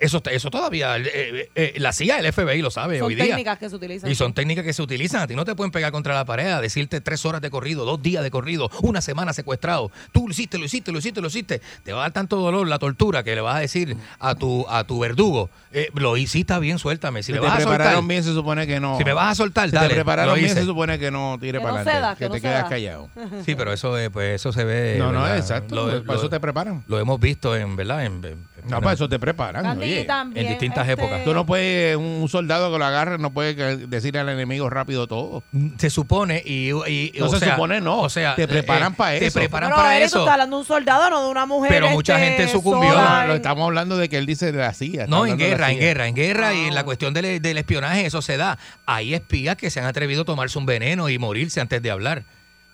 Eso, 0.00 0.22
eso 0.30 0.50
todavía, 0.50 0.96
eh, 0.96 1.02
eh, 1.14 1.50
eh, 1.54 1.74
la 1.76 1.92
CIA, 1.92 2.18
el 2.20 2.32
FBI 2.32 2.62
lo 2.62 2.70
sabe 2.70 2.98
Son 2.98 3.08
hoy 3.08 3.14
día. 3.14 3.26
técnicas 3.26 3.58
que 3.58 3.68
se 3.68 3.76
utilizan. 3.76 4.10
Y 4.10 4.14
son 4.14 4.32
técnicas 4.32 4.64
que 4.64 4.72
se 4.72 4.82
utilizan. 4.82 5.20
A 5.22 5.26
ti 5.26 5.34
no 5.36 5.44
te 5.44 5.54
pueden 5.54 5.70
pegar 5.70 5.92
contra 5.92 6.14
la 6.14 6.24
pared, 6.24 6.48
a 6.50 6.60
decirte 6.60 7.00
tres 7.00 7.24
horas 7.26 7.40
de 7.42 7.50
corrido, 7.50 7.84
dos 7.84 8.02
días 8.02 8.22
de 8.22 8.30
corrido, 8.30 8.70
una 8.82 9.00
semana 9.02 9.32
secuestrado. 9.32 9.90
Tú 10.12 10.26
lo 10.26 10.32
hiciste, 10.32 10.58
lo 10.58 10.64
hiciste, 10.64 10.90
lo 10.90 10.98
hiciste, 10.98 11.20
lo 11.20 11.28
hiciste. 11.28 11.60
Te 11.84 11.92
va 11.92 11.98
a 11.98 12.02
dar 12.02 12.12
tanto 12.12 12.36
dolor 12.36 12.66
la 12.66 12.78
tortura 12.78 13.22
que 13.22 13.34
le 13.34 13.40
vas 13.42 13.56
a 13.56 13.60
decir 13.60 13.96
a 14.18 14.34
tu, 14.34 14.66
a 14.68 14.84
tu 14.84 14.98
verdugo, 14.98 15.50
eh, 15.72 15.90
lo 15.94 16.16
hiciste 16.16 16.58
bien, 16.60 16.78
suéltame. 16.78 17.22
Si 17.22 17.26
Si 17.26 17.32
me 17.32 17.38
te 17.40 17.46
vas 17.46 17.52
a 17.58 17.60
soltar, 17.60 17.76
prepararon 17.78 18.08
bien, 18.08 18.24
se 18.24 18.32
supone 18.32 18.66
que 18.66 18.80
no. 18.80 18.96
Si 18.98 19.04
me 19.04 19.12
vas 19.12 19.32
a 19.32 19.34
soltar, 19.34 19.68
si 19.68 19.74
dale, 19.76 19.88
te 19.90 19.94
prepararon 19.96 20.34
bien, 20.34 20.54
se 20.54 20.64
supone 20.64 20.98
que 20.98 21.10
no 21.10 21.36
tire 21.40 21.58
Que 21.58 21.62
para 21.64 21.84
no 21.84 21.90
adelante. 21.90 22.18
que, 22.18 22.24
que 22.24 22.28
no 22.28 22.34
te 22.36 22.40
quedas 22.40 22.64
callado. 22.68 23.08
Sí, 23.44 23.54
pero 23.54 23.72
eso, 23.72 23.98
eh, 23.98 24.10
pues 24.10 24.36
eso 24.36 24.52
se 24.52 24.64
ve. 24.64 24.96
No, 24.98 25.12
no, 25.12 25.20
¿verdad? 25.22 25.36
exacto. 25.38 25.74
Lo- 25.74 25.86
para 25.86 26.14
lo- 26.14 26.14
eso 26.14 26.28
te 26.30 26.40
preparan. 26.40 26.82
Lo 26.88 26.98
hemos 26.98 27.20
visto 27.20 27.54
en, 27.54 27.76
¿verdad? 27.76 28.04
En, 28.06 28.24
en- 28.24 28.48
No, 28.68 28.80
para 28.80 28.94
eso 28.94 29.08
te 29.08 29.18
preparan. 29.18 29.78
Oye. 29.78 30.04
también, 30.04 30.44
en 30.46 30.52
distintas 30.52 30.88
este, 30.88 31.00
épocas. 31.02 31.24
Tú 31.24 31.32
no 31.34 31.46
puedes, 31.46 31.96
un 31.96 32.28
soldado 32.28 32.72
que 32.72 32.78
lo 32.78 32.84
agarre 32.84 33.18
no 33.18 33.32
puede 33.32 33.86
decirle 33.86 34.20
al 34.20 34.28
enemigo 34.28 34.68
rápido 34.70 35.06
todo. 35.06 35.42
Se 35.78 35.90
supone 35.90 36.42
y, 36.44 36.70
y- 36.70 37.12
No 37.18 37.26
o 37.26 37.28
se 37.28 37.38
sea, 37.38 37.54
supone, 37.54 37.80
no. 37.80 38.00
O 38.00 38.08
sea, 38.08 38.34
Te 38.34 38.46
preparan 38.48 38.92
eh, 38.92 38.96
para 38.96 39.18
Te 39.18 39.26
eso. 39.26 39.38
preparan 39.38 39.70
Pero, 39.70 39.76
para 39.76 39.96
Eric, 39.96 40.02
tú 40.02 40.06
eso. 40.08 40.18
estás 40.20 40.32
hablando 40.32 40.56
de 40.56 40.60
un 40.60 40.66
soldado, 40.66 41.10
no 41.10 41.24
de 41.24 41.30
una 41.30 41.46
mujer. 41.46 41.70
Pero 41.70 41.90
mucha 41.90 42.14
este, 42.22 42.36
gente 42.38 42.52
sucumbió. 42.52 42.90
sola 42.92 43.24
lo 43.26 43.32
en- 43.32 43.36
estamos 43.36 43.64
hablando 43.66 43.96
de 43.96 44.08
que 44.08 44.18
él 44.18 44.26
dice 44.26 44.52
de 44.52 44.58
la 44.58 44.72
CIA. 44.72 45.06
No, 45.06 45.26
en 45.26 45.36
guerra, 45.38 45.70
en 45.70 45.78
guerra, 45.78 46.06
en 46.08 46.14
guerra 46.14 46.54
y 46.54 46.66
en 46.66 46.74
la 46.74 46.84
cuestión 46.84 47.14
del, 47.14 47.40
del 47.40 47.58
espionaje 47.58 48.06
eso 48.06 48.22
se 48.22 48.36
da. 48.36 48.58
Hay 48.86 49.14
espías 49.14 49.56
que 49.56 49.70
se 49.70 49.80
han 49.80 49.86
atrevido 49.86 50.22
a 50.22 50.24
tomarse 50.24 50.58
un 50.58 50.66
veneno 50.66 51.08
y 51.08 51.18
morirse 51.18 51.60
antes 51.60 51.82
de 51.82 51.90
hablar. 51.90 52.24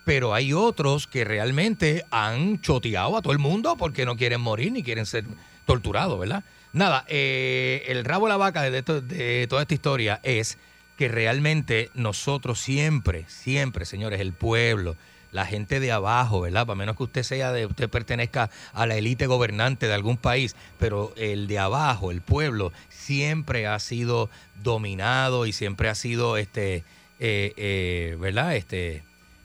Pero 0.04 0.34
hay 0.34 0.52
otros 0.52 1.08
que 1.08 1.24
realmente 1.24 2.04
han 2.12 2.60
choteado 2.60 3.16
a 3.16 3.22
todo 3.22 3.32
el 3.32 3.40
mundo 3.40 3.76
porque 3.76 4.04
no 4.06 4.16
quieren 4.16 4.40
morir 4.40 4.70
ni 4.70 4.84
quieren 4.84 5.04
ser 5.04 5.24
torturados, 5.66 6.18
¿verdad? 6.18 6.44
Nada, 6.72 7.04
eh, 7.08 7.84
el 7.88 8.04
rabo 8.04 8.26
de 8.26 8.30
la 8.30 8.36
vaca 8.36 8.62
de, 8.62 8.82
toda 8.82 9.62
esta 9.62 9.74
historia 9.74 10.20
es 10.22 10.58
que 10.96 11.08
realmente 11.08 11.90
nosotros 11.94 12.58
siempre, 12.58 13.24
siempre, 13.28 13.84
señores, 13.84 14.20
el 14.20 14.32
pueblo, 14.32 14.96
la 15.32 15.44
gente 15.44 15.80
de 15.80 15.92
abajo, 15.92 16.40
¿verdad? 16.40 16.66
Para 16.66 16.76
menos 16.76 16.96
que 16.96 17.02
usted 17.02 17.22
sea 17.22 17.52
de, 17.52 17.66
usted 17.66 17.90
pertenezca 17.90 18.50
a 18.72 18.86
la 18.86 18.96
élite 18.96 19.26
gobernante 19.26 19.86
de 19.86 19.94
algún 19.94 20.16
país, 20.16 20.56
pero 20.78 21.12
el 21.16 21.46
de 21.46 21.58
abajo, 21.58 22.10
el 22.10 22.22
pueblo, 22.22 22.72
siempre 22.88 23.66
ha 23.66 23.78
sido 23.78 24.30
dominado 24.62 25.46
y 25.46 25.52
siempre 25.52 25.88
ha 25.88 25.94
sido, 25.94 26.36
este, 26.36 26.84
eh, 27.20 27.52
eh, 27.56 28.16
¿verdad? 28.18 28.56
Este, 28.56 29.02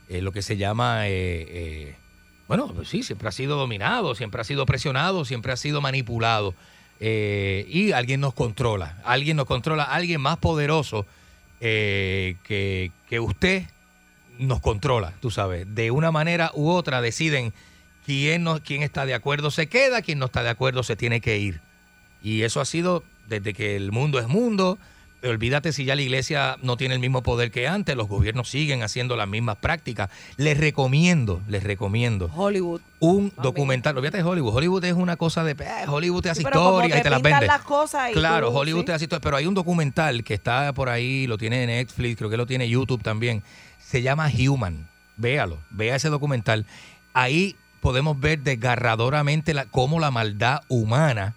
eh, 0.08 0.22
lo 0.22 0.32
que 0.32 0.42
se 0.42 0.56
llama, 0.56 1.02
bueno, 2.48 2.68
pues 2.68 2.88
sí, 2.88 3.02
siempre 3.02 3.28
ha 3.28 3.32
sido 3.32 3.56
dominado, 3.56 4.14
siempre 4.14 4.40
ha 4.40 4.44
sido 4.44 4.66
presionado, 4.66 5.24
siempre 5.24 5.52
ha 5.52 5.56
sido 5.56 5.80
manipulado. 5.80 6.54
Eh, 7.00 7.66
y 7.68 7.92
alguien 7.92 8.20
nos 8.20 8.34
controla, 8.34 8.98
alguien 9.04 9.36
nos 9.36 9.46
controla, 9.46 9.82
alguien 9.84 10.20
más 10.20 10.36
poderoso 10.36 11.04
eh, 11.60 12.36
que, 12.44 12.92
que 13.08 13.18
usted 13.18 13.64
nos 14.38 14.60
controla, 14.60 15.12
tú 15.20 15.30
sabes. 15.30 15.66
De 15.74 15.90
una 15.90 16.10
manera 16.12 16.50
u 16.54 16.70
otra 16.70 17.00
deciden 17.00 17.52
quién, 18.04 18.44
no, 18.44 18.62
quién 18.62 18.82
está 18.82 19.06
de 19.06 19.14
acuerdo 19.14 19.50
se 19.50 19.68
queda, 19.68 20.02
quién 20.02 20.18
no 20.18 20.26
está 20.26 20.42
de 20.42 20.50
acuerdo 20.50 20.82
se 20.82 20.96
tiene 20.96 21.20
que 21.20 21.38
ir. 21.38 21.60
Y 22.22 22.42
eso 22.42 22.60
ha 22.60 22.64
sido 22.64 23.02
desde 23.28 23.54
que 23.54 23.76
el 23.76 23.92
mundo 23.92 24.18
es 24.18 24.28
mundo 24.28 24.78
olvídate 25.24 25.72
si 25.72 25.84
ya 25.84 25.94
la 25.96 26.02
iglesia 26.02 26.56
no 26.62 26.76
tiene 26.76 26.94
el 26.94 27.00
mismo 27.00 27.22
poder 27.22 27.50
que 27.50 27.68
antes, 27.68 27.96
los 27.96 28.08
gobiernos 28.08 28.48
siguen 28.48 28.82
haciendo 28.82 29.16
las 29.16 29.28
mismas 29.28 29.56
prácticas. 29.56 30.10
Les 30.36 30.58
recomiendo, 30.58 31.40
les 31.48 31.62
recomiendo 31.62 32.30
Hollywood. 32.34 32.80
un 33.00 33.32
documental. 33.42 33.96
Olvídate 33.96 34.18
de 34.18 34.22
Hollywood. 34.24 34.54
Hollywood 34.54 34.84
es 34.84 34.94
una 34.94 35.16
cosa 35.16 35.44
de. 35.44 35.52
eh, 35.52 35.84
Hollywood 35.88 36.22
te 36.22 36.30
hace 36.30 36.42
Sí, 36.42 36.48
historia 36.48 36.98
y 36.98 37.02
te 37.02 37.10
las 37.10 37.22
vende. 37.22 37.46
las 37.46 37.62
cosas 37.62 38.10
y 38.10 38.14
claro, 38.14 38.50
tú- 38.50 38.58
Hollywood 38.58 38.80
sí. 38.80 38.86
te 38.86 38.92
hace 38.92 39.04
historia. 39.04 39.20
Pero 39.22 39.36
hay 39.36 39.46
un 39.46 39.54
documental 39.54 40.24
que 40.24 40.34
está 40.34 40.72
por 40.72 40.88
ahí, 40.88 41.26
lo 41.26 41.38
tiene 41.38 41.62
en 41.62 41.68
Netflix, 41.70 42.16
creo 42.18 42.28
que 42.30 42.36
lo 42.36 42.46
tiene 42.46 42.68
YouTube 42.68 43.02
también. 43.02 43.42
Se 43.78 44.02
llama 44.02 44.30
Human. 44.38 44.88
Véalo, 45.16 45.58
vea 45.70 45.94
ese 45.96 46.08
documental. 46.08 46.66
Ahí 47.14 47.56
podemos 47.80 48.18
ver 48.18 48.40
desgarradoramente 48.40 49.54
la, 49.54 49.66
cómo 49.66 50.00
la 50.00 50.10
maldad 50.10 50.62
humana 50.68 51.34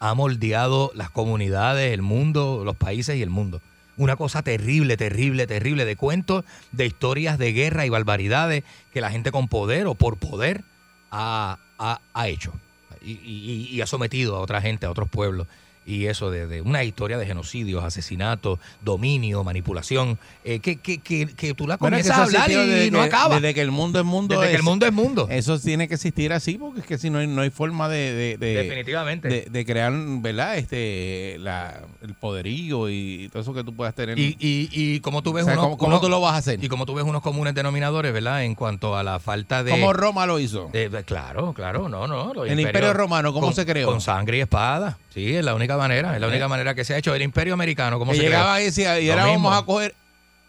ha 0.00 0.14
moldeado 0.14 0.90
las 0.94 1.10
comunidades, 1.10 1.92
el 1.92 2.02
mundo, 2.02 2.62
los 2.64 2.76
países 2.76 3.16
y 3.16 3.22
el 3.22 3.30
mundo. 3.30 3.60
Una 3.96 4.16
cosa 4.16 4.42
terrible, 4.42 4.96
terrible, 4.96 5.46
terrible 5.46 5.84
de 5.86 5.96
cuentos, 5.96 6.44
de 6.72 6.84
historias 6.86 7.38
de 7.38 7.52
guerra 7.52 7.86
y 7.86 7.88
barbaridades 7.88 8.62
que 8.92 9.00
la 9.00 9.10
gente 9.10 9.32
con 9.32 9.48
poder 9.48 9.86
o 9.86 9.94
por 9.94 10.18
poder 10.18 10.64
ha, 11.10 11.58
ha- 11.78 12.00
ha 12.12 12.28
hecho 12.28 12.52
y, 13.00 13.12
y- 13.12 13.68
y 13.70 13.80
ha 13.80 13.86
sometido 13.86 14.36
a 14.36 14.40
otra 14.40 14.60
gente, 14.60 14.84
a 14.86 14.90
otros 14.90 15.08
pueblos. 15.08 15.46
Y 15.86 16.06
eso 16.06 16.30
de, 16.32 16.46
de 16.48 16.62
una 16.62 16.82
historia 16.82 17.16
de 17.16 17.24
genocidios, 17.26 17.84
asesinatos, 17.84 18.58
dominio, 18.82 19.44
manipulación, 19.44 20.18
eh, 20.44 20.58
que, 20.58 20.76
que, 20.76 20.98
que, 20.98 21.26
que 21.26 21.54
tú 21.54 21.66
la 21.68 21.76
Bueno, 21.76 21.96
es 21.96 22.08
comienzas 22.08 22.18
a 22.18 22.28
eso 22.28 22.38
ha 22.38 22.44
hablar 22.44 22.86
y 22.86 22.90
no 22.90 23.00
acaba. 23.00 23.36
Desde 23.36 23.54
que 23.54 23.60
el 23.60 23.70
mundo 23.70 24.00
es 24.00 24.04
mundo. 24.04 24.34
Desde 24.40 24.50
que 24.50 24.56
el 24.56 24.62
mundo 24.64 24.84
es 24.86 24.92
mundo. 24.92 25.28
Eso 25.30 25.58
tiene 25.60 25.86
que 25.86 25.94
existir 25.94 26.32
así, 26.32 26.58
porque 26.58 26.80
es 26.80 26.86
que 26.86 26.98
si 26.98 27.08
no 27.08 27.18
hay, 27.20 27.26
no 27.28 27.42
hay 27.42 27.50
forma 27.50 27.88
de, 27.88 28.12
de- 28.14 28.36
de- 28.36 28.54
Definitivamente. 28.54 29.46
de, 29.48 29.64
crear, 29.64 29.92
¿verdad? 29.94 30.56
Este, 30.58 31.36
la, 31.40 31.80
el 32.02 32.14
poderío 32.14 32.90
y 32.90 33.28
todo 33.32 33.42
eso 33.42 33.54
que 33.54 33.62
tú 33.64 33.74
puedas 33.74 33.94
tener. 33.94 34.18
Y, 34.18 34.36
y, 34.40 34.68
y 34.72 35.00
como 35.00 35.22
tú 35.22 35.32
ves 35.32 35.44
O 35.44 35.46
sea, 35.46 35.54
unos- 35.54 35.64
¿cómo- 35.66 35.78
cómo 35.78 35.88
unos- 35.90 36.00
tú 36.00 36.08
lo 36.08 36.20
vas 36.20 36.34
a 36.34 36.38
hacer? 36.38 36.62
Y 36.62 36.68
como 36.68 36.84
tú 36.86 36.94
ves 36.94 37.04
unos 37.04 37.22
comunes 37.22 37.54
denominadores, 37.54 38.12
¿verdad? 38.12 38.42
En 38.44 38.54
cuanto 38.54 38.96
a 38.96 39.02
la 39.04 39.20
falta 39.20 39.62
de. 39.62 39.70
Como 39.70 39.92
Roma 39.92 40.26
lo 40.26 40.38
hizo. 40.40 40.68
de- 40.72 40.90
claro, 41.04 41.52
claro, 41.52 41.88
no, 41.88 42.06
no. 42.08 42.44
El 42.44 42.58
Imperio 42.58 42.92
Romano, 42.92 43.32
¿cómo 43.32 43.46
con- 43.46 43.54
se 43.54 43.64
creó? 43.64 43.86
Con 43.86 44.00
sangre 44.00 44.38
y 44.38 44.40
espada. 44.40 44.98
Sí, 45.16 45.34
es 45.34 45.42
la 45.44 45.54
única 45.54 45.76
manera, 45.78 46.14
es 46.14 46.20
la 46.20 46.28
única 46.28 46.44
Eh. 46.44 46.48
manera 46.48 46.74
que 46.74 46.84
se 46.84 46.92
ha 46.94 46.98
hecho. 46.98 47.14
El 47.14 47.22
Imperio 47.22 47.54
Americano, 47.54 47.98
¿cómo 47.98 48.12
que 48.12 48.18
se 48.18 48.24
llegaba 48.24 48.54
creó? 48.56 48.62
y 48.62 48.64
decía, 48.66 49.00
y 49.00 49.06
Lo 49.06 49.12
ahora 49.14 49.26
mismo. 49.26 49.48
vamos 49.48 49.62
a 49.62 49.66
coger, 49.66 49.94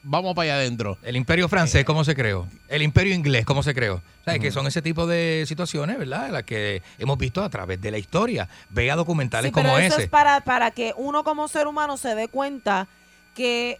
vamos 0.04 0.36
para 0.36 0.44
allá 0.44 0.56
adentro. 0.56 0.98
El 1.04 1.16
Imperio 1.16 1.48
francés, 1.48 1.86
¿cómo 1.86 2.04
se 2.04 2.14
creó? 2.16 2.46
El 2.68 2.82
Imperio 2.82 3.14
inglés, 3.16 3.46
¿cómo 3.46 3.64
se 3.64 3.74
creó? 3.74 4.02
¿Sabes? 4.26 4.42
Que 4.42 4.52
son 4.52 4.68
ese 4.68 4.82
tipo 4.82 5.08
de 5.08 5.46
situaciones, 5.48 5.98
¿verdad? 5.98 6.32
Las 6.32 6.44
que 6.44 6.82
hemos 7.00 7.18
visto 7.18 7.42
a 7.42 7.50
través 7.50 7.80
de 7.80 7.92
la 7.92 7.98
historia. 7.98 8.50
Vea 8.70 8.98
documentales 8.98 9.50
Sí, 9.50 9.54
pero 9.56 9.70
como 9.70 9.80
eso 9.80 9.96
ese. 9.96 10.04
es 10.04 10.10
para, 10.10 10.42
para 10.42 10.72
que 10.72 10.94
uno 10.98 11.24
como 11.24 11.48
ser 11.48 11.66
humano 11.66 11.96
se 11.96 12.14
dé 12.14 12.28
cuenta 12.28 12.88
que 13.36 13.80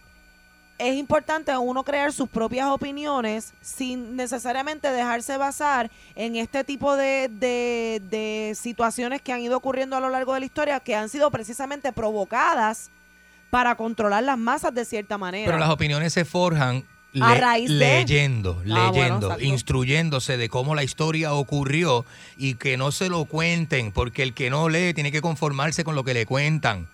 es 0.80 0.96
importante 0.96 1.56
uno 1.58 1.84
crear 1.84 2.14
sus 2.14 2.30
propias 2.30 2.68
opiniones 2.68 3.54
sin 3.62 4.16
necesariamente 4.16 4.92
dejarse 4.92 5.38
basar 5.38 5.90
en 6.16 6.36
este 6.36 6.64
tipo 6.64 6.96
de, 6.96 7.30
de- 7.32 8.02
de 8.10 8.54
situaciones 8.56 9.22
que 9.22 9.34
han 9.34 9.42
ido 9.42 9.58
ocurriendo 9.58 9.96
a 9.96 10.00
lo 10.00 10.10
largo 10.10 10.34
de 10.36 10.42
la 10.42 10.46
historia 10.46 10.80
que 10.80 10.96
han 10.96 11.10
sido 11.10 11.32
precisamente 11.32 11.92
provocadas 11.94 12.92
para 13.50 13.76
controlar 13.76 14.24
las 14.24 14.38
masas 14.38 14.74
de 14.74 14.86
cierta 14.86 15.18
manera. 15.18 15.46
Pero 15.46 15.58
las 15.58 15.70
opiniones 15.70 16.14
se 16.14 16.26
forjan 16.26 16.84
A 17.20 17.34
le- 17.34 17.40
raíz 17.42 17.70
de- 17.70 17.76
leyendo, 17.76 18.62
Ah, 18.70 18.92
leyendo, 18.92 19.40
instruyéndose 19.40 20.38
de 20.38 20.50
cómo 20.50 20.76
la 20.76 20.84
historia 20.84 21.34
ocurrió 21.34 22.06
y 22.38 22.56
que 22.56 22.78
no 22.78 22.92
se 22.92 23.10
lo 23.10 23.26
cuenten, 23.26 23.92
porque 23.92 24.22
el 24.22 24.34
que 24.34 24.50
no 24.52 24.70
lee 24.70 24.94
tiene 24.94 25.12
que 25.12 25.22
conformarse 25.22 25.84
con 25.84 25.96
lo 25.96 26.04
que 26.04 26.14
le 26.14 26.26
cuentan. 26.26 26.88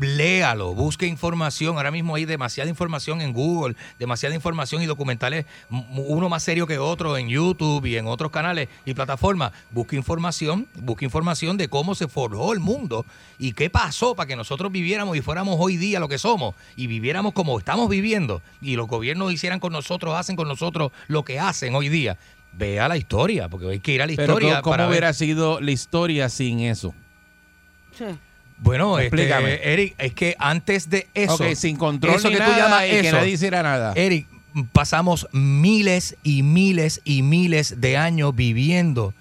Léalo, 0.00 0.74
busque 0.74 1.06
información. 1.06 1.76
Ahora 1.76 1.90
mismo 1.90 2.14
hay 2.14 2.24
demasiada 2.24 2.68
información 2.70 3.20
en 3.20 3.32
Google, 3.32 3.76
demasiada 3.98 4.34
información 4.34 4.82
y 4.82 4.86
documentales, 4.86 5.44
uno 5.70 6.28
más 6.30 6.42
serio 6.42 6.66
que 6.66 6.78
otro 6.78 7.16
en 7.18 7.28
YouTube 7.28 7.84
y 7.84 7.96
en 7.98 8.06
otros 8.06 8.30
canales 8.30 8.68
y 8.86 8.94
plataformas. 8.94 9.52
Busque 9.70 9.96
información, 9.96 10.66
busque 10.76 11.04
información 11.04 11.56
de 11.58 11.68
cómo 11.68 11.94
se 11.94 12.08
forjó 12.08 12.52
el 12.54 12.60
mundo 12.60 13.04
y 13.38 13.52
qué 13.52 13.68
pasó 13.68 14.14
para 14.14 14.26
que 14.26 14.34
nosotros 14.34 14.72
viviéramos 14.72 15.16
y 15.16 15.20
fuéramos 15.20 15.56
hoy 15.58 15.76
día 15.76 16.00
lo 16.00 16.08
que 16.08 16.18
somos 16.18 16.54
y 16.74 16.86
viviéramos 16.86 17.34
como 17.34 17.58
estamos 17.58 17.88
viviendo 17.90 18.40
y 18.62 18.76
los 18.76 18.88
gobiernos 18.88 19.30
hicieran 19.32 19.60
con 19.60 19.72
nosotros, 19.74 20.14
hacen 20.16 20.36
con 20.36 20.48
nosotros 20.48 20.90
lo 21.08 21.22
que 21.24 21.38
hacen 21.38 21.74
hoy 21.74 21.90
día. 21.90 22.16
Vea 22.54 22.88
la 22.88 22.96
historia, 22.96 23.48
porque 23.48 23.68
hay 23.68 23.80
que 23.80 23.92
ir 23.92 24.02
a 24.02 24.06
la 24.06 24.14
Pero 24.16 24.32
historia. 24.34 24.62
¿cómo 24.62 24.72
para 24.72 24.84
ver- 24.84 24.90
hubiera 24.92 25.12
sido 25.12 25.60
la 25.60 25.70
historia 25.70 26.28
sin 26.30 26.60
eso? 26.60 26.94
Bueno, 28.58 28.98
este, 28.98 29.16
Explícame. 29.16 29.60
Eric, 29.62 29.94
es 29.98 30.14
que 30.14 30.36
antes 30.38 30.88
de 30.88 31.08
eso. 31.14 31.34
Ok, 31.34 31.54
sin 31.54 31.76
control 31.76 32.16
eso 32.16 32.28
ni 32.28 32.36
que 32.36 32.42
tú 32.42 32.50
llamas 32.56 32.86
y 32.86 32.90
que 32.90 33.00
eso, 33.00 33.16
nadie 33.16 33.32
hiciera 33.32 33.62
nada. 33.62 33.92
Eric, 33.96 34.26
pasamos 34.72 35.28
miles 35.32 36.16
y 36.22 36.42
miles 36.42 37.00
y 37.04 37.22
miles 37.22 37.80
de 37.80 37.96
años 37.96 38.34
viviendo 38.34 39.14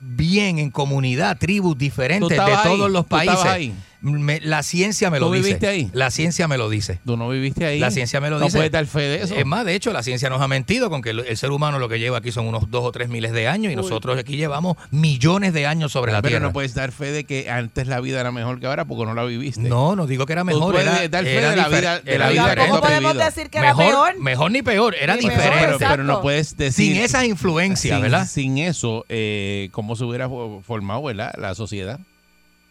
bien 0.00 0.58
en 0.58 0.70
comunidad, 0.70 1.36
tribus 1.38 1.76
diferentes 1.76 2.28
de 2.28 2.36
todos 2.36 2.56
ahí? 2.64 2.92
los 2.92 3.06
¿Tú 3.06 3.16
estabas 3.16 3.44
países. 3.44 3.74
Me- 4.04 4.38
la 4.40 4.62
ciencia 4.62 5.10
me 5.10 5.18
lo 5.18 5.28
¿Tú 5.28 5.32
dice. 5.32 5.44
viviste 5.46 5.66
ahí? 5.66 5.90
La 5.94 6.10
ciencia 6.10 6.46
me 6.46 6.58
lo 6.58 6.68
dice. 6.68 7.00
Tú 7.06 7.16
no 7.16 7.28
viviste 7.30 7.64
ahí. 7.64 7.78
La 7.80 7.90
ciencia 7.90 8.20
me 8.20 8.28
lo 8.28 8.38
no 8.38 8.44
dice. 8.44 8.58
puedes 8.58 8.70
dar 8.70 8.84
fe 8.86 9.00
de 9.00 9.22
eso. 9.22 9.34
Es 9.34 9.46
más, 9.46 9.64
de 9.64 9.74
hecho, 9.74 9.92
la 9.94 10.02
ciencia 10.02 10.28
nos 10.28 10.42
ha 10.42 10.46
mentido 10.48 10.90
con 10.90 11.00
que 11.00 11.10
el, 11.10 11.20
el 11.20 11.36
ser 11.38 11.50
humano 11.52 11.78
lo 11.78 11.88
que 11.88 11.98
lleva 11.98 12.18
aquí 12.18 12.30
son 12.30 12.46
unos 12.46 12.70
dos 12.70 12.84
o 12.84 12.92
tres 12.92 13.08
miles 13.08 13.32
de 13.32 13.48
años 13.48 13.72
y 13.72 13.76
nosotros 13.76 14.18
aquí 14.18 14.36
llevamos 14.36 14.76
millones 14.90 15.54
de 15.54 15.66
años 15.66 15.90
sobre 15.92 16.12
la 16.12 16.20
Pero 16.20 16.32
Tierra. 16.32 16.46
no 16.46 16.52
puedes 16.52 16.74
dar 16.74 16.92
fe 16.92 17.12
de 17.12 17.24
que 17.24 17.48
antes 17.50 17.86
la 17.86 18.00
vida 18.00 18.20
era 18.20 18.30
mejor 18.30 18.60
que 18.60 18.66
ahora 18.66 18.84
porque 18.84 19.06
no 19.06 19.14
la 19.14 19.24
viviste. 19.24 19.62
No, 19.62 19.96
no 19.96 20.06
digo 20.06 20.26
que 20.26 20.34
era 20.34 20.42
Tú 20.42 20.46
mejor. 20.46 20.72
puedes 20.74 20.86
Era, 20.86 21.08
dar 21.08 21.24
fe 21.24 21.36
era 21.38 21.50
de 21.50 21.56
la 21.56 21.68
vida- 21.68 22.00
de 22.00 22.14
era 22.14 22.26
la 22.26 22.30
vida 22.32 22.54
tú 22.56 22.60
¿Cómo 22.68 22.80
podemos 22.82 23.16
decir 23.16 23.48
que 23.48 23.58
era 23.58 23.68
mejor, 23.74 23.86
peor? 23.86 24.20
Mejor 24.20 24.50
ni 24.50 24.60
peor, 24.62 24.94
era 25.00 25.14
Ni 25.16 25.22
diferente. 25.22 25.48
peor, 25.58 25.76
pero, 25.78 25.90
pero 25.90 26.04
no 26.04 26.20
puedes 26.20 26.56
decir. 26.58 26.94
Sin 26.94 27.02
esas 27.02 27.24
influencias, 27.24 27.94
sin, 27.96 28.02
¿verdad? 28.02 28.28
Sin 28.28 28.58
eso, 28.58 29.06
eh, 29.08 29.70
¿cómo 29.72 29.96
se 29.96 30.04
hubiera 30.04 30.28
fo- 30.28 30.62
formado 30.62 31.02
¿verdad? 31.04 31.32
la 31.38 31.54
sociedad? 31.54 32.00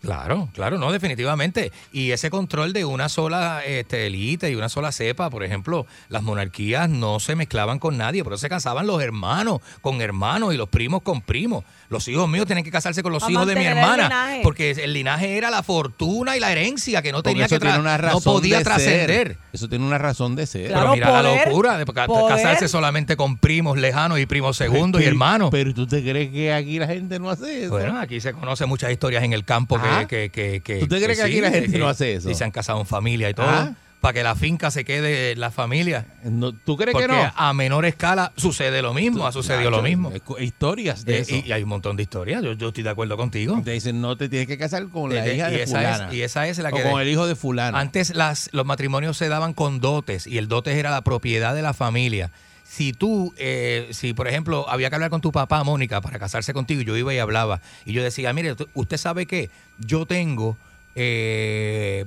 Claro, 0.03 0.49
claro, 0.53 0.77
no, 0.77 0.91
definitivamente. 0.91 1.71
Y 1.93 2.11
ese 2.11 2.29
control 2.29 2.73
de 2.73 2.83
una 2.83 3.07
sola 3.07 3.61
este, 3.65 4.07
élite 4.07 4.51
y 4.51 4.55
una 4.55 4.67
sola 4.67 4.91
cepa, 4.91 5.29
por 5.29 5.45
ejemplo, 5.45 5.87
las 6.09 6.21
monarquías 6.23 6.89
no 6.89 7.21
se 7.21 7.37
mezclaban 7.37 7.79
con 7.79 7.97
nadie, 7.97 8.21
pero 8.21 8.37
se 8.37 8.49
casaban 8.49 8.85
los 8.85 9.01
hermanos 9.01 9.61
con 9.79 10.01
hermanos 10.01 10.53
y 10.53 10.57
los 10.57 10.67
primos 10.67 11.03
con 11.03 11.21
primos. 11.21 11.63
Los 11.87 12.05
hijos 12.09 12.27
míos 12.27 12.45
tienen 12.47 12.65
que 12.65 12.71
casarse 12.71 13.01
con 13.01 13.13
los 13.13 13.23
A 13.23 13.31
hijos 13.31 13.47
de 13.47 13.55
mi 13.55 13.61
el 13.65 13.77
hermana, 13.77 14.39
porque 14.43 14.71
el 14.71 14.91
linaje 14.91 15.37
era 15.37 15.49
la 15.49 15.63
fortuna 15.63 16.35
y 16.35 16.41
la 16.41 16.51
herencia 16.51 17.01
que 17.01 17.13
no 17.13 17.19
Porque 17.19 17.29
tenía 17.29 17.45
eso 17.45 17.55
que 17.55 17.61
tiene 17.61 17.79
una 17.79 17.97
no 17.97 18.03
razón 18.03 18.23
podía 18.23 18.57
de 18.57 18.63
trascender. 18.65 19.27
ser. 19.27 19.37
Eso 19.53 19.69
tiene 19.69 19.85
una 19.85 19.99
razón 19.99 20.35
de 20.35 20.47
ser. 20.47 20.67
Claro, 20.67 20.91
pero 20.91 20.93
mira 20.95 21.21
la 21.21 21.45
locura 21.45 21.77
de 21.77 21.85
poder. 21.85 22.27
casarse 22.27 22.67
solamente 22.67 23.15
con 23.15 23.37
primos 23.37 23.77
lejanos 23.77 24.19
y 24.19 24.25
primos 24.25 24.57
segundos 24.57 25.01
y 25.01 25.05
hermanos. 25.05 25.47
Pero 25.49 25.73
tú 25.73 25.87
te 25.87 26.01
crees 26.01 26.29
que 26.29 26.51
aquí 26.51 26.77
la 26.77 26.87
gente 26.87 27.19
no 27.19 27.29
hace 27.29 27.63
eso. 27.65 27.69
Bueno, 27.71 27.97
aquí 27.97 28.19
se 28.19 28.33
conoce 28.33 28.65
muchas 28.65 28.91
historias 28.91 29.23
en 29.23 29.31
el 29.31 29.45
campo 29.45 29.79
que... 29.79 29.87
Ah. 29.87 29.92
Que, 30.07 30.29
que, 30.29 30.61
que- 30.61 30.79
¿Tú 30.79 30.87
te 30.87 31.01
crees 31.01 31.17
que 31.19 31.25
aquí 31.25 31.41
la 31.41 31.51
gente 31.51 31.77
no 31.77 31.87
hace 31.87 32.13
eso? 32.15 32.29
Y 32.29 32.35
se 32.35 32.43
han 32.43 32.51
casado 32.51 32.79
en 32.79 32.85
familia 32.85 33.29
y 33.29 33.33
todo. 33.33 33.75
Para 34.01 34.13
que 34.15 34.23
la 34.23 34.35
finca 34.35 34.69
se 34.69 34.83
quede 34.83 35.31
en 35.31 35.39
la 35.39 35.49
familia. 35.49 36.05
No, 36.25 36.51
¿Tú 36.51 36.75
crees 36.75 36.91
Porque 36.91 37.07
que 37.07 37.13
no? 37.13 37.31
a 37.37 37.53
menor 37.53 37.85
escala 37.85 38.33
sucede 38.35 38.81
lo 38.81 38.93
mismo, 38.93 39.25
ha 39.25 39.31
sucedido 39.31 39.71
lo 39.71 39.81
mismo. 39.81 40.11
Historias 40.41 41.05
de 41.05 41.15
Eh, 41.15 41.19
eso. 41.21 41.35
y, 41.35 41.43
y 41.47 41.51
hay 41.53 41.63
un 41.63 41.69
montón 41.69 41.95
de 41.95 42.03
historias, 42.03 42.43
yo, 42.43 42.51
yo 42.51 42.67
estoy 42.67 42.83
de 42.83 42.89
acuerdo 42.89 43.15
contigo. 43.15 43.61
Te 43.63 43.71
dicen, 43.71 44.01
no 44.01 44.17
te 44.17 44.27
tienes 44.27 44.47
que 44.49 44.57
casar 44.57 44.89
con 44.89 45.13
la 45.15 45.25
Eh, 45.25 45.37
hija 45.37 45.49
y, 45.51 45.55
de 45.55 45.63
esa 45.63 45.77
fulana. 45.77 46.07
es, 46.09 46.13
y 46.15 46.21
esa 46.21 46.45
es 46.49 46.57
la 46.59 46.69
o 46.69 46.75
que... 46.75 46.83
con 46.83 46.99
el 47.01 47.07
hijo 47.07 47.25
de 47.27 47.35
fulana. 47.35 47.79
Antes 47.79 48.13
las, 48.13 48.49
los 48.51 48.65
matrimonios 48.65 49.15
se 49.15 49.29
daban 49.29 49.53
con 49.53 49.79
dotes 49.79 50.27
y 50.27 50.37
el 50.37 50.49
dotes 50.49 50.75
era 50.75 50.91
la 50.91 51.01
propiedad 51.03 51.55
de 51.55 51.61
la 51.61 51.73
familia. 51.73 52.29
Si 52.75 52.91
tú, 52.91 53.35
eh, 53.37 53.89
si 53.91 54.15
por 54.15 54.27
ejemplo 54.27 54.67
había 54.67 54.89
que 54.89 54.95
hablar 54.95 55.11
con 55.11 55.21
tu 55.21 55.31
papá, 55.31 55.63
Mónica, 55.63 56.01
para 56.01 56.17
casarse 56.17 56.53
contigo, 56.53 56.81
yo 56.81 56.97
iba 56.97 57.13
y 57.13 57.19
hablaba, 57.19 57.61
y 57.85 57.93
yo 57.93 58.01
decía, 58.01 58.33
mire, 58.33 58.55
usted 58.73 58.97
sabe 58.97 59.27
que 59.27 59.51
yo 59.77 60.07
tengo 60.07 60.57
eh, 60.95 62.05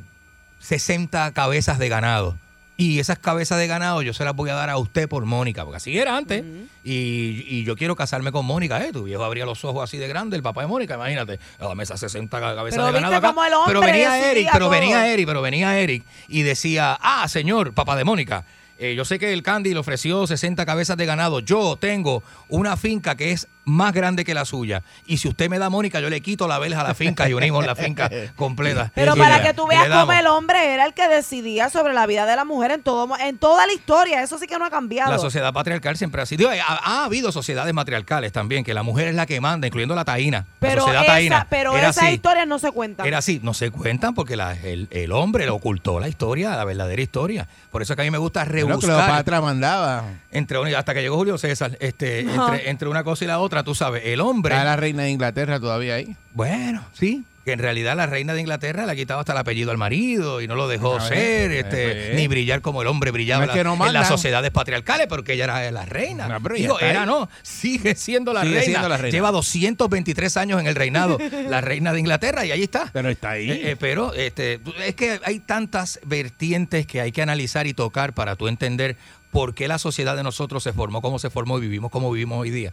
60 0.59 1.31
cabezas 1.35 1.79
de 1.79 1.89
ganado. 1.89 2.37
Y 2.79 2.99
esas 2.99 3.19
cabezas 3.21 3.59
de 3.59 3.69
ganado 3.69 4.03
yo 4.03 4.13
se 4.13 4.25
las 4.25 4.35
voy 4.35 4.51
a 4.51 4.55
dar 4.55 4.69
a 4.69 4.77
usted 4.77 5.09
por 5.09 5.25
Mónica, 5.25 5.63
porque 5.65 5.77
así 5.77 5.97
era 5.97 6.17
antes. 6.17 6.43
y, 6.85 7.45
y 7.49 7.63
yo 7.65 7.77
quiero 7.77 7.95
casarme 7.95 8.33
con 8.33 8.45
Mónica. 8.45 8.85
Eh, 8.85 8.93
tu 8.93 9.05
viejo 9.05 9.23
abría 9.23 9.47
los 9.47 9.65
ojos 9.65 9.85
así 9.85 9.99
de 9.99 10.09
grande, 10.09 10.37
el 10.37 10.43
papá 10.43 10.63
de 10.63 10.67
Mónica, 10.67 10.97
imagínate. 10.97 11.39
Dame 11.61 11.85
esas 11.85 12.01
60 12.01 12.41
cabezas 12.41 12.77
Pero 12.77 12.87
de 12.87 12.93
ganado 12.93 13.15
acá. 13.15 13.33
pero 13.69 13.81
venía 13.81 14.31
Eric, 14.33 14.49
pero 14.53 14.65
todo. 14.65 14.71
venía 14.71 15.09
Eric, 15.11 15.27
pero 15.27 15.43
venía 15.43 15.79
Eric 15.79 16.03
y 16.27 16.43
decía, 16.43 16.99
ah, 17.01 17.29
señor, 17.29 17.73
papá 17.73 17.95
de 17.95 18.03
Mónica, 18.03 18.45
eh, 18.79 18.95
yo 18.95 19.05
sé 19.05 19.19
que 19.19 19.33
el 19.33 19.43
Candy 19.43 19.73
le 19.73 19.81
ofreció 19.81 20.27
60 20.27 20.65
cabezas 20.67 20.97
de 20.97 21.07
ganado. 21.07 21.41
Yo 21.41 21.77
tengo 21.77 22.23
una 22.49 22.77
finca 22.77 23.17
que 23.17 23.33
es 23.33 23.49
más 23.67 23.93
grande 23.93 24.25
que 24.25 24.33
la 24.33 24.45
suya. 24.47 24.83
Y 25.07 25.19
si 25.19 25.29
usted 25.29 25.51
me 25.51 25.59
da 25.59 25.69
Mónica, 25.69 26.01
yo 26.01 26.09
le 26.09 26.21
quito 26.23 26.49
la 26.49 26.59
verja 26.59 26.81
a 26.81 26.85
la 26.85 26.95
finca 26.95 27.29
y 27.29 27.35
unimos 27.35 27.67
la 27.67 27.75
finca 27.77 28.09
completa. 28.37 28.91
Pero 28.95 29.15
Y 29.15 29.19
para 29.19 29.39
le- 29.39 29.43
que 29.43 29.53
tú 29.55 29.67
veas 29.67 29.87
cómo 29.89 30.13
el 30.13 30.27
hombre 30.29 30.73
era 30.73 30.87
el 30.87 30.95
que 30.95 31.07
decidía 31.09 31.69
sobre 31.69 31.93
la 31.93 32.07
vida 32.07 32.25
de 32.27 32.37
la 32.37 32.45
mujer 32.45 32.71
en 32.71 32.83
todo 32.83 33.09
en 33.19 33.37
toda 33.39 33.67
la 33.67 33.73
historia. 33.73 34.23
Eso 34.23 34.39
sí 34.39 34.47
que 34.47 34.59
no 34.59 34.65
ha 34.65 34.71
cambiado. 34.71 35.11
La 35.11 35.19
sociedad 35.19 35.53
patriarcal 35.53 35.97
siempre 35.97 36.23
ha 36.23 36.27
sido. 36.27 36.49
Ha, 36.49 36.55
ha 36.63 37.05
habido 37.05 37.33
sociedades 37.33 37.75
matriarcales 37.75 38.33
también, 38.33 38.65
que 38.65 38.73
la 38.73 38.83
mujer 38.85 39.09
es 39.09 39.15
la 39.15 39.27
que 39.27 39.41
manda, 39.41 39.67
incluyendo 39.67 39.95
la 39.95 40.05
taína. 40.05 40.47
pero 40.61 40.77
la 40.77 40.81
sociedad 40.83 41.03
esa- 41.03 41.13
taína. 41.13 41.47
pero 41.51 41.77
esas 41.77 42.11
historias 42.13 42.47
no 42.47 42.59
se 42.61 42.71
cuentan. 42.71 43.05
Era 43.07 43.19
así, 43.19 43.41
no 43.43 43.53
se 43.53 43.71
cuentan 43.73 44.15
porque 44.15 44.37
la- 44.37 44.53
el, 44.55 44.87
el 44.93 45.11
hombre 45.13 45.45
le 45.45 45.51
ocultó 45.51 45.99
la 45.99 46.09
historia, 46.09 46.55
la 46.57 46.65
verdadera 46.65 47.03
historia. 47.03 47.49
Por 47.73 47.83
eso 47.83 47.93
es 47.93 47.97
que 47.97 48.03
a 48.03 48.05
mí 48.05 48.11
me 48.13 48.19
gusta 48.19 48.45
rebuscar. 48.45 48.79
Cleopatra 48.97 49.41
mandaba. 49.41 50.05
Entre, 50.31 50.57
hasta 50.77 50.95
que 50.95 51.01
llegó 51.03 51.17
Julio 51.17 51.37
César, 51.37 51.77
este, 51.81 52.27
entre 52.69 52.89
una 52.89 53.03
cosa 53.05 53.25
y 53.25 53.27
la 53.27 53.39
otra, 53.39 53.56
tú 53.65 53.75
sabes, 53.75 54.03
el 54.07 54.21
hombre. 54.21 54.55
Está 54.55 54.65
la 54.65 54.77
reina 54.77 55.05
de 55.05 55.11
Inglaterra 55.11 55.61
todavía 55.61 55.95
ahí. 55.95 56.17
Bueno, 56.33 56.85
sí. 56.93 57.25
Que 57.45 57.53
en 57.53 57.61
realidad 57.61 57.97
la 57.97 58.07
reina 58.07 58.35
de 58.35 58.41
Inglaterra 58.41 58.87
le 58.87 58.91
ha 58.93 58.97
quitado 58.97 59.21
hasta 59.21 59.31
el 59.31 59.39
apellido 59.39 59.71
al 59.71 59.79
marido 59.79 60.41
y 60.41 60.49
no 60.49 60.57
lo 60.57 60.67
dejó 60.67 60.95
ver, 60.95 61.03
ser, 61.03 61.53
este, 61.53 62.13
ni 62.17 62.27
brillar 62.27 62.61
como 62.61 62.83
el 62.83 62.89
hombre 62.89 63.13
brillaba 63.13 63.47
No 63.47 63.53
es 63.53 63.57
que 63.57 63.63
no 63.63 63.75
en 63.75 63.79
la- 63.79 63.87
en 63.87 63.93
las 63.93 64.09
sociedades 64.09 64.51
patriarcales, 64.51 65.07
porque 65.07 65.35
ella 65.35 65.45
era 65.45 65.71
la 65.71 65.85
reina. 65.85 66.27
No, 66.27 66.41
Digo, 66.49 66.81
era 66.81 67.03
ahí. 67.03 67.07
no, 67.07 67.29
sigue 67.43 67.95
siendo 67.95 68.33
la, 68.33 68.41
Sigue 68.43 68.53
reina. 68.55 68.65
siendo 68.65 68.89
la 68.89 68.97
reina. 68.97 69.13
Lleva 69.17 69.31
223 69.31 70.37
años 70.37 70.61
en 70.61 70.67
el 70.67 70.75
reinado, 70.75 71.19
la 71.49 71.61
reina 71.61 71.93
de 71.93 72.01
Inglaterra, 72.01 72.45
y 72.45 72.51
ahí 72.51 72.65
está. 72.65 72.91
Pero 72.93 73.11
está 73.11 73.31
ahí. 73.31 73.49
Eh, 73.49 73.71
eh, 73.71 73.77
pero 73.79 74.13
este, 74.13 74.59
es 74.85 74.97
que 74.97 75.21
hay 75.25 75.39
tantas 75.39 76.01
vertientes 76.05 76.85
que 76.85 77.01
hay 77.01 77.13
que 77.13 77.23
analizar 77.23 77.69
y 77.69 77.75
tocar 77.75 78.13
para 78.13 78.35
tú 78.35 78.49
entender 78.49 78.97
por 79.31 79.55
qué 79.55 79.69
la 79.69 79.79
sociedad 79.79 80.17
de 80.17 80.25
nosotros 80.25 80.65
se 80.65 80.73
formó, 80.73 81.01
cómo 81.01 81.21
se 81.21 81.31
formó 81.31 81.59
y 81.59 81.61
vivimos 81.61 81.93
como 81.93 82.11
vivimos 82.11 82.39
hoy 82.41 82.51
día. 82.51 82.73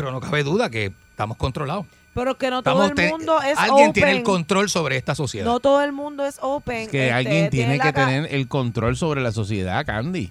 Pero 0.00 0.12
no 0.12 0.20
cabe 0.20 0.42
duda 0.44 0.70
que 0.70 0.92
estamos 1.10 1.36
controlados. 1.36 1.86
Pero 2.14 2.38
que 2.38 2.50
no 2.50 2.62
todo 2.62 2.86
el 2.86 2.94
te- 2.94 3.10
mundo 3.10 3.40
es 3.42 3.58
alguien 3.58 3.90
open. 3.90 3.92
tiene 3.92 4.12
el 4.12 4.22
control 4.22 4.70
sobre 4.70 4.96
esta 4.96 5.14
sociedad. 5.14 5.44
No 5.46 5.60
todo 5.60 5.82
el 5.82 5.92
mundo 5.92 6.24
es 6.24 6.38
open. 6.40 6.88
que 6.88 7.04
Este, 7.08 7.12
alguien 7.12 7.50
tiene 7.50 7.78
que 7.78 7.92
tener 7.92 8.28
el 8.34 8.48
control 8.48 8.96
sobre 8.96 9.20
la 9.20 9.32
sociedad, 9.32 9.84
Candy. 9.84 10.30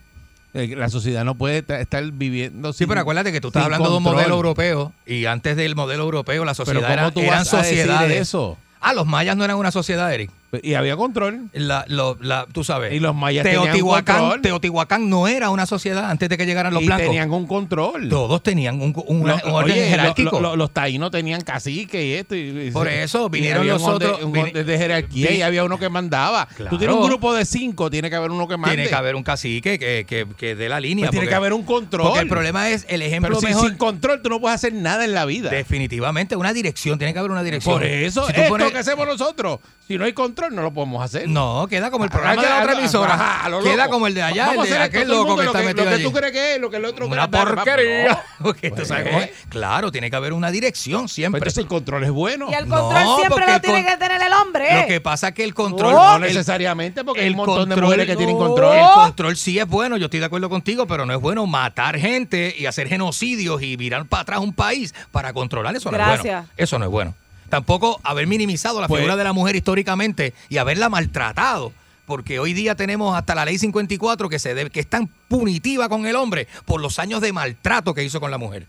Eh, 0.54 0.74
La 0.76 0.90
sociedad 0.90 1.26
no 1.26 1.36
puede 1.36 1.62
ta- 1.64 1.80
estar 1.82 2.02
viviendo 2.12 2.72
Sí, 2.74 2.86
pero 2.88 3.02
acuérdate 3.02 3.32
que 3.34 3.42
tú 3.42 3.48
estás 3.50 3.66
hablando 3.66 3.90
de 3.92 3.98
un 3.98 4.04
modelo 4.04 4.36
europeo 4.36 4.94
y 5.06 5.26
antes 5.26 5.58
del 5.58 5.76
modelo 5.76 6.04
europeo 6.06 6.46
la 6.46 6.54
sociedad 6.54 6.80
¿cómo 6.82 6.94
era, 6.94 7.12
tú 7.12 7.20
eran 7.20 7.40
vas 7.40 7.54
a 7.54 7.58
decir 7.58 7.80
sociedades. 7.80 8.22
eso? 8.22 8.58
Ah, 8.80 8.94
los 8.94 9.06
mayas 9.06 9.36
no 9.36 9.44
eran 9.44 9.58
una 9.58 9.72
sociedad, 9.72 10.14
Eric. 10.14 10.32
Y 10.64 10.74
había 10.76 10.96
control. 10.96 11.50
La, 11.54 11.86
lo- 11.88 12.18
la- 12.22 12.46
tú 12.52 12.64
sabes. 12.64 12.94
Y 12.94 13.00
los 13.00 13.16
mayas 13.16 13.44
tenían 13.44 13.64
Teotihuacán, 13.64 14.20
control. 14.20 14.42
Teotihuacán 14.42 15.10
no 15.10 15.28
era 15.28 15.50
una 15.50 15.66
sociedad 15.66 16.10
antes 16.10 16.30
de 16.30 16.38
que 16.38 16.46
llegaran 16.46 16.74
los 16.74 16.84
y 16.84 16.86
blancos. 16.86 17.06
tenían 17.08 17.32
un 17.32 17.48
control. 17.48 18.10
Todos 18.10 18.42
tenían 18.44 18.82
un, 18.82 18.94
un- 19.08 19.30
orden 19.30 19.42
oye, 19.54 19.88
jerárquico. 19.90 20.40
lo- 20.40 20.50
lo- 20.52 20.56
los 20.56 20.72
taínos 20.72 21.12
tenían 21.12 21.42
cacique 21.42 22.06
y 22.06 22.14
esto. 22.14 22.36
y- 22.36 22.68
y- 22.68 22.72
Por 22.72 22.88
eso 22.88 23.30
vinieron 23.30 23.68
los 23.68 23.84
otros- 23.84 24.22
Un 24.24 24.38
orden 24.38 24.66
de 24.66 24.78
jerarquía 24.78 25.32
y 25.32 25.42
había 25.42 25.64
uno 25.64 25.78
que 25.80 25.90
mandaba. 25.90 26.48
Claro. 26.56 26.70
Tú 26.72 26.78
tienes 26.78 26.96
un 26.96 27.06
grupo 27.06 27.34
de 27.34 27.46
cinco, 27.46 27.90
tiene 27.90 28.10
que 28.10 28.16
haber 28.16 28.32
uno 28.32 28.48
que 28.48 28.58
mande. 28.58 28.76
Tiene 28.76 28.90
que 28.90 28.96
haber 28.96 29.16
un 29.16 29.24
cacique 29.24 29.78
que, 29.80 30.06
que, 30.08 30.26
que 30.38 30.56
dé 30.56 30.70
la 30.70 30.80
línea. 30.80 31.06
Pues 31.08 31.12
tiene 31.12 31.28
que 31.28 31.36
haber 31.36 31.54
un 31.54 31.64
control. 31.64 32.08
Porque 32.08 32.22
el 32.22 32.28
problema 32.28 32.70
es 32.70 32.86
el 32.90 33.02
ejemplo 33.02 33.30
Pero 33.30 33.40
si 33.42 33.46
mejor. 33.48 33.68
sin 33.70 33.78
control 33.78 34.22
tú 34.22 34.30
no 34.30 34.40
puedes 34.40 34.56
hacer 34.56 34.74
nada 34.74 35.06
en 35.06 35.14
la 35.14 35.26
vida. 35.26 35.50
Definitivamente, 35.50 36.36
una 36.36 36.54
dirección. 36.54 36.98
Tiene 36.98 37.14
que 37.14 37.20
haber 37.20 37.32
una 37.32 37.44
dirección. 37.44 37.76
Por 37.76 37.84
eso, 37.86 38.26
Si 38.28 38.32
esto 38.32 38.50
pones- 38.50 38.72
que 38.72 38.78
hacemos 38.78 39.06
nosotros, 39.08 39.60
si 39.88 39.98
no 39.98 40.06
hay 40.06 40.14
control, 40.14 40.45
no 40.50 40.62
lo 40.62 40.72
podemos 40.72 41.04
hacer. 41.04 41.28
No, 41.28 41.68
queda 41.70 41.92
como 41.92 42.04
el 42.06 42.10
programa 42.12 42.42
de 42.42 42.50
la 42.50 42.62
otra 42.62 42.74
emisora. 42.80 43.14
ajá, 43.14 43.46
a 43.46 43.50
lo 43.50 43.62
queda 43.62 43.88
como 43.90 44.08
el 44.08 44.14
de 44.14 44.22
allá, 44.24 44.54
el 44.54 44.70
de 44.70 44.78
aquel 44.78 45.08
loco 45.08 45.36
que 45.38 45.46
está 45.46 45.60
metido 45.60 45.84
Lo 45.86 45.90
que 45.90 45.96
allí. 45.96 46.04
tú 46.04 46.12
crees 46.12 46.32
que 46.32 46.56
es, 46.56 46.62
lo 46.62 46.70
que 46.70 46.78
el 46.78 46.86
otro 46.86 47.08
Una 47.08 47.30
porquería. 47.30 48.24
Pues, 48.42 48.58
eh. 48.92 49.34
Claro, 49.50 49.92
tiene 49.92 50.10
que 50.10 50.16
haber 50.16 50.34
una 50.34 50.52
dirección 50.52 51.10
siempre. 51.10 51.40
Entonces 51.40 51.58
el 51.60 51.68
control 51.68 52.04
es 52.04 52.12
bueno. 52.12 52.48
Y 52.52 52.54
el 52.54 52.68
No, 52.68 52.76
control 52.80 53.16
siempre 53.18 53.54
lo 53.54 53.62
tiene 53.62 53.86
que 53.86 53.98
tener 53.98 54.22
el 54.22 54.34
hombre. 54.34 54.82
Lo 54.82 54.88
que 54.88 55.02
pasa 55.02 55.30
es 55.30 55.34
que 55.34 55.44
el 55.44 55.54
control. 55.54 55.94
No, 55.94 56.20
necesariamente, 56.20 57.04
porque 57.04 57.22
hay 57.22 57.30
un 57.30 57.38
montón 57.38 57.70
de 57.70 57.76
mujeres 57.76 58.06
que 58.06 58.16
tienen 58.16 58.38
control. 58.38 58.76
El 58.78 58.86
control 58.94 59.38
sí 59.38 59.58
es 59.60 59.68
bueno, 59.68 59.98
yo 59.98 60.06
estoy 60.06 60.20
de 60.20 60.26
acuerdo 60.28 60.50
contigo, 60.50 60.86
pero 60.88 61.06
no 61.06 61.14
es 61.14 61.20
bueno 61.22 61.46
matar 61.48 61.98
gente 61.98 62.54
y 62.58 62.66
hacer 62.66 62.88
genocidios 62.88 63.62
y 63.62 63.76
virar 63.76 64.06
para 64.06 64.22
atrás 64.22 64.40
un 64.40 64.54
país 64.54 64.94
para 65.12 65.34
controlar 65.34 65.76
eso 65.76 65.92
no 65.92 65.98
es 65.98 66.04
Gracias. 66.06 66.24
bueno. 66.44 66.50
Eso 66.58 66.80
no 66.80 66.86
es 66.86 66.92
bueno. 66.92 67.14
Tampoco 67.50 68.00
haber 68.04 68.28
minimizado 68.28 68.82
la 68.82 68.88
Pues- 68.88 69.00
figura 69.00 69.16
de 69.16 69.24
la 69.24 69.34
mujer 69.34 69.56
históricamente 69.56 70.34
y 70.50 70.58
haberla 70.58 70.90
maltratado. 70.90 71.72
Porque 72.06 72.38
hoy 72.40 72.54
día 72.54 72.76
tenemos 72.76 73.18
hasta 73.18 73.34
la 73.34 73.46
ley 73.46 73.58
54 73.58 74.30
que, 74.30 74.38
se 74.38 74.54
debe- 74.54 74.70
que 74.70 74.80
es 74.80 74.88
tan 74.88 75.08
punitiva 75.28 75.90
con 75.90 76.06
el 76.06 76.16
hombre 76.16 76.48
por 76.66 76.80
los 76.80 77.00
años 77.00 77.20
de 77.22 77.34
maltrato 77.34 77.94
que 77.96 78.04
hizo 78.04 78.20
con 78.20 78.30
la 78.30 78.38
mujer. 78.38 78.68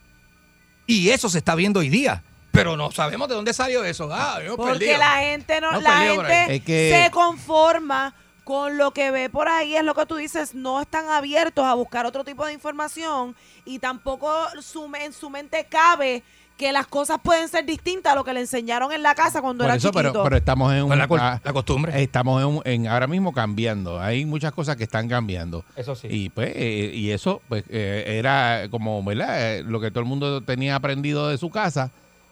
Y 0.87 1.11
eso 1.11 1.29
se 1.29 1.39
está 1.39 1.55
viendo 1.55 1.81
hoy 1.81 1.89
día. 1.91 2.23
Pero 2.53 2.77
no 2.79 2.91
sabemos 2.93 3.29
de 3.29 3.35
dónde 3.35 3.53
salió 3.53 3.85
eso. 3.85 4.09
Ah, 4.11 4.39
yo 4.43 4.57
Porque 4.57 4.73
perdido. 4.79 4.99
la 4.99 5.19
gente 5.19 5.61
no, 5.61 5.73
No, 5.73 5.81
la 5.83 5.99
gente 5.99 6.55
Es 6.57 6.63
que- 6.63 7.03
se 7.05 7.11
conforma 7.11 8.15
con 8.45 8.79
lo 8.79 8.93
que 8.93 9.11
ve 9.11 9.29
por 9.29 9.49
ahí, 9.49 9.77
es 9.77 9.83
lo 9.85 9.95
que 9.95 10.07
tú 10.07 10.15
dices, 10.17 10.55
no 10.55 10.81
están 10.81 11.09
abiertos 11.11 11.67
a 11.67 11.75
buscar 11.75 12.07
otro 12.07 12.25
tipo 12.25 12.47
de 12.47 12.53
información 12.55 13.35
y 13.67 13.81
tampoco 13.81 14.33
su, 14.63 14.91
en 14.99 15.13
su 15.13 15.29
mente 15.29 15.67
cabe 15.69 16.23
que 16.57 16.73
las 16.73 16.87
cosas 16.87 17.19
pueden 17.23 17.49
ser 17.49 17.67
distintas 17.67 18.13
a 18.13 18.17
lo 18.17 18.25
que 18.25 18.33
le 18.33 18.41
enseñaron 18.41 18.91
en 18.91 19.03
la 19.03 19.15
casa 19.15 19.43
cuando 19.43 19.65
Por 19.65 19.69
era 19.71 19.77
eso, 19.77 19.93
pero, 19.93 20.09
chiquito. 20.09 20.25
pero 20.25 20.37
estamos 20.37 20.73
en 20.73 20.85
un, 20.85 20.99
la 20.99 21.07
ah, 21.11 21.41
la 21.45 21.53
costumbre. 21.53 22.03
Estamos 22.03 22.41
en, 22.41 22.49
un- 22.49 22.63
en 22.65 22.87
ahora 22.89 23.07
mismo 23.07 23.33
cambiando. 23.35 24.01
Hay 24.01 24.25
muchas 24.25 24.53
cosas 24.53 24.77
que 24.77 24.85
están 24.85 25.07
cambiando. 25.09 25.65
Eso 25.77 25.95
sí. 25.95 26.09
Y 26.11 26.29
pues, 26.31 26.53
eh, 26.55 26.93
y 26.95 27.11
eso 27.11 27.43
pues 27.49 27.65
eh, 27.69 28.05
era 28.19 28.69
como, 28.71 29.03
¿verdad? 29.05 29.57
Eh, 29.59 29.63
Lo 29.65 29.81
que 29.81 29.91
todo 29.91 30.01
el 30.01 30.07
mundo 30.07 30.41
tenía 30.41 30.77
aprendido 30.77 31.29
de 31.29 31.37
su 31.37 31.51
casa 31.51 31.91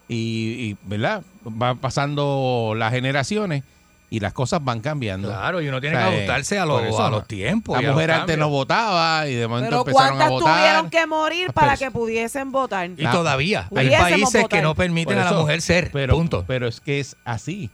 y, 0.09 0.16
y, 0.70 0.76
¿verdad? 0.84 1.22
Van 1.44 1.76
pasando 1.78 2.72
las 2.76 2.92
generaciones 2.92 3.62
y 4.10 4.20
las 4.20 4.32
cosas 4.32 4.62
van 4.62 4.81
cambiando. 4.81 5.28
Claro, 5.28 5.60
y 5.60 5.68
uno 5.68 5.81
tiene 5.81 5.97
O 5.97 5.98
sea, 6.01 6.09
que 6.09 6.14
eh, 6.14 6.18
ajustarse 6.18 6.59
a, 6.59 6.66
los- 6.66 6.82
eso, 6.82 7.02
a 7.05 7.10
los 7.10 7.26
tiempos. 7.26 7.82
La 7.82 7.90
mujer 7.93 8.10
antes 8.12 8.39
no 8.39 8.48
votaba 8.48 9.26
y 9.28 9.35
de 9.35 9.48
momento 9.48 9.70
pero 9.70 9.81
empezaron 9.81 10.06
a 10.12 10.16
¿cuántas 10.16 10.31
votar. 10.31 10.56
tuvieron 10.60 10.90
que 10.90 11.06
morir 11.06 11.52
para 11.52 11.76
que 11.76 11.90
pudiesen 11.90 12.52
votar? 12.52 12.90
Y 12.97 13.06
todavía 13.06 13.68
hay 13.74 13.90
países 13.90 14.43
votar. 14.43 14.48
que 14.59 14.62
no 14.62 14.74
permiten 14.74 15.18
a 15.18 15.24
la 15.24 15.32
mujer 15.32 15.60
ser. 15.62 15.90
Pero, 15.93 16.14
punto. 16.14 16.44
pero 16.47 16.68
es 16.68 16.81
que 16.81 17.01
es 17.01 17.16
así. 17.24 17.70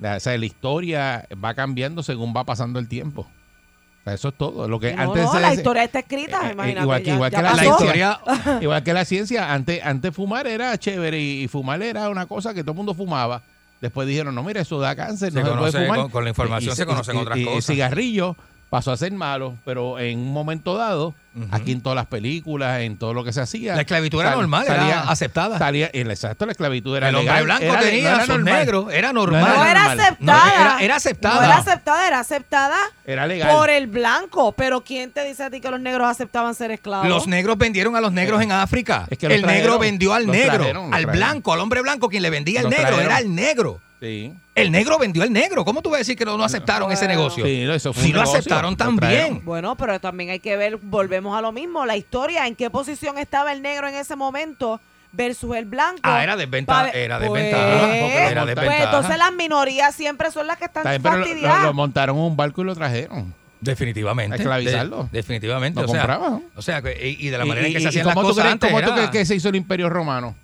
La- 0.00 0.16
O 0.16 0.20
sea, 0.20 0.36
la 0.36 0.46
historia 0.46 1.28
va 1.42 1.54
cambiando 1.54 2.02
según 2.02 2.34
va 2.36 2.44
pasando 2.44 2.78
el 2.80 2.88
tiempo. 2.88 3.20
O 3.22 4.04
sea, 4.04 4.14
eso 4.14 4.28
es 4.28 4.34
todo. 4.34 4.66
Lo 4.68 4.80
que 4.80 4.92
No, 4.94 5.02
antes 5.02 5.22
no, 5.24 5.32
se 5.32 5.40
la 5.40 5.54
historia 5.54 5.84
está 5.84 6.00
escrita, 6.00 6.40
Eh, 6.42 6.48
eh, 6.48 6.52
imagínate. 6.52 6.82
igual 6.82 7.00
que, 7.02 7.06
ya- 7.06 7.14
igual 7.14 7.30
ya 7.30 7.36
que 7.38 7.42
la, 7.44 7.54
ciencia, 7.56 8.20
igual 8.60 8.82
que 8.82 8.92
la 8.92 9.04
ciencia, 9.04 9.52
antes, 9.54 9.80
antes 9.84 10.14
fumar 10.14 10.46
era 10.46 10.76
chévere 10.76 11.18
y, 11.20 11.44
y 11.44 11.48
fumar 11.48 11.80
era 11.82 12.08
una 12.10 12.26
cosa 12.26 12.52
que 12.52 12.62
todo 12.62 12.72
el 12.72 12.76
mundo 12.78 12.92
fumaba. 12.94 13.42
Después 13.80 14.08
dijeron, 14.08 14.34
no, 14.34 14.42
mira, 14.42 14.62
eso 14.62 14.78
da 14.80 14.96
cáncer, 14.96 15.32
Se 15.32 15.40
no 15.40 15.46
se 15.46 15.50
conoce- 15.52 15.72
puede 15.72 15.84
fumar. 15.86 16.00
con- 16.02 16.10
con 16.10 16.24
la 16.24 16.30
información 16.30 16.74
se 16.76 16.86
conocen 16.86 17.16
otras 17.18 17.38
y- 17.38 17.44
cosas. 17.44 17.56
El 17.68 17.74
cigarrillo 17.74 18.36
pasó 18.74 18.90
a 18.90 18.96
ser 18.96 19.12
malo, 19.12 19.56
pero 19.64 20.00
en 20.00 20.18
un 20.18 20.32
momento 20.32 20.76
dado, 20.76 21.14
aquí 21.52 21.70
en 21.70 21.80
todas 21.80 21.94
las 21.94 22.06
películas, 22.06 22.80
en 22.80 22.96
todo 22.96 23.14
lo 23.14 23.22
que 23.22 23.32
se 23.32 23.40
hacía. 23.40 23.74
La 23.76 23.82
esclavitud 23.82 24.20
era 24.20 24.32
normal, 24.34 24.64
era 24.66 25.02
aceptada. 25.02 25.58
Salía, 25.58 25.86
el- 25.92 26.10
exacto, 26.10 26.44
la 26.44 26.52
esclavitud 26.52 26.96
era 26.96 27.08
el 27.10 27.14
hombre 27.14 27.32
legal, 27.32 27.44
blanco 27.44 27.64
era- 27.64 27.80
tenía 27.80 28.10
no 28.10 28.16
era 28.16 28.26
sus 28.26 28.40
negros, 28.42 28.92
era 28.92 29.12
normal. 29.12 29.40
No 29.42 29.46
No 29.46 29.64
era 29.64 29.84
normal. 29.84 30.00
aceptada. 30.00 30.44
No, 30.44 30.54
era- 30.60 30.78
era 30.80 30.96
aceptada. 30.96 31.34
No 31.36 31.42
era 31.44 31.56
aceptada, 31.56 32.06
era 32.08 32.18
aceptada 32.20 32.76
Era 33.06 33.26
legal. 33.28 33.56
por 33.56 33.70
el 33.70 33.86
blanco. 33.86 34.52
Pero 34.52 34.80
¿quién 34.82 35.12
te 35.12 35.24
dice 35.24 35.44
a 35.44 35.50
ti 35.50 35.60
que 35.60 35.70
los 35.70 35.80
negros 35.80 36.08
aceptaban 36.08 36.54
ser 36.56 36.72
esclavos? 36.72 37.08
Los 37.08 37.28
negros 37.28 37.56
vendieron 37.56 37.94
a 37.94 38.00
los 38.00 38.12
negros 38.12 38.42
en 38.42 38.50
África. 38.50 39.06
Es 39.08 39.18
que 39.18 39.26
el 39.26 39.46
negro 39.46 39.78
vendió 39.78 40.14
al 40.14 40.26
negro, 40.26 40.56
trajeron, 40.56 40.84
al 40.86 40.90
trajeron. 41.02 41.12
blanco, 41.16 41.52
al 41.52 41.60
hombre 41.60 41.80
blanco. 41.80 42.08
Quien 42.08 42.22
le 42.22 42.30
vendía 42.30 42.58
al 42.60 42.64
Los 42.64 42.70
negro 42.72 42.86
trajeron. 42.88 43.10
era 43.12 43.18
el 43.20 43.34
negro. 43.34 43.80
Sí. 44.04 44.32
El 44.54 44.70
negro 44.70 44.98
vendió 44.98 45.22
al 45.22 45.32
negro. 45.32 45.64
¿Cómo 45.64 45.80
tú 45.82 45.88
vas 45.90 45.96
a 45.96 45.98
decir 45.98 46.16
que 46.16 46.24
no, 46.24 46.36
no 46.36 46.44
aceptaron 46.44 46.92
ese 46.92 47.08
negocio? 47.08 47.44
Sí, 47.44 47.62
eso 47.62 47.92
fue 47.92 48.04
un 48.04 48.10
lo 48.12 48.16
negocio, 48.18 48.38
aceptaron 48.38 48.76
también. 48.76 49.42
Bueno, 49.44 49.76
pero 49.76 49.98
también 49.98 50.30
hay 50.30 50.40
que 50.40 50.56
ver, 50.56 50.76
volvemos 50.82 51.36
a 51.36 51.40
lo 51.40 51.52
mismo, 51.52 51.86
la 51.86 51.96
historia, 51.96 52.46
en 52.46 52.54
qué 52.54 52.68
posición 52.70 53.18
estaba 53.18 53.52
el 53.52 53.62
negro 53.62 53.88
en 53.88 53.94
ese 53.94 54.14
momento 54.14 54.80
versus 55.12 55.56
el 55.56 55.64
blanco. 55.64 56.00
Ah, 56.02 56.22
era 56.22 56.36
desventaja, 56.36 56.82
Pa- 56.84 56.90
era 56.90 57.18
pues, 57.18 57.30
desventaja. 57.42 58.54
Pues 58.66 58.80
entonces 58.84 59.16
las 59.18 59.32
minorías 59.32 59.94
siempre 59.94 60.30
son 60.30 60.46
las 60.46 60.58
que 60.58 60.64
están 60.66 60.84
lo, 60.84 61.00
fastidiadas. 61.00 61.60
lo- 61.62 61.68
lo 61.68 61.74
montaron 61.74 62.16
en 62.16 62.22
un 62.24 62.36
barco 62.36 62.62
y 62.62 62.64
lo 62.64 62.74
trajeron. 62.74 63.32
Definitivamente. 63.60 64.34
A 64.34 64.36
esclavizarlo. 64.36 65.04
De- 65.04 65.08
definitivamente. 65.18 65.80
Lo 65.80 65.86
o 65.86 65.88
sea, 65.90 66.00
compraban. 66.02 66.42
O 66.54 66.60
sea, 66.62 66.82
que- 66.82 67.08
y, 67.18 67.26
y 67.26 67.30
de 67.30 67.38
la 67.38 67.46
Y- 67.46 67.48
manera 67.48 67.66
en 67.66 67.72
que 67.72 67.78
y- 67.78 67.82
se 67.82 67.88
hacían 67.88 68.06
las 68.06 68.14
¿cómo 68.14 68.28
tú 68.28 68.34
cosas 68.34 68.42
crees- 68.44 68.52
antes. 68.52 68.70
¿Cómo 68.70 68.82
tú 68.82 68.92
crees 68.92 69.10
que 69.10 69.24
se 69.24 69.34
hizo 69.36 69.48
el 69.48 69.56
imperio 69.56 69.88
romano? 69.88 70.34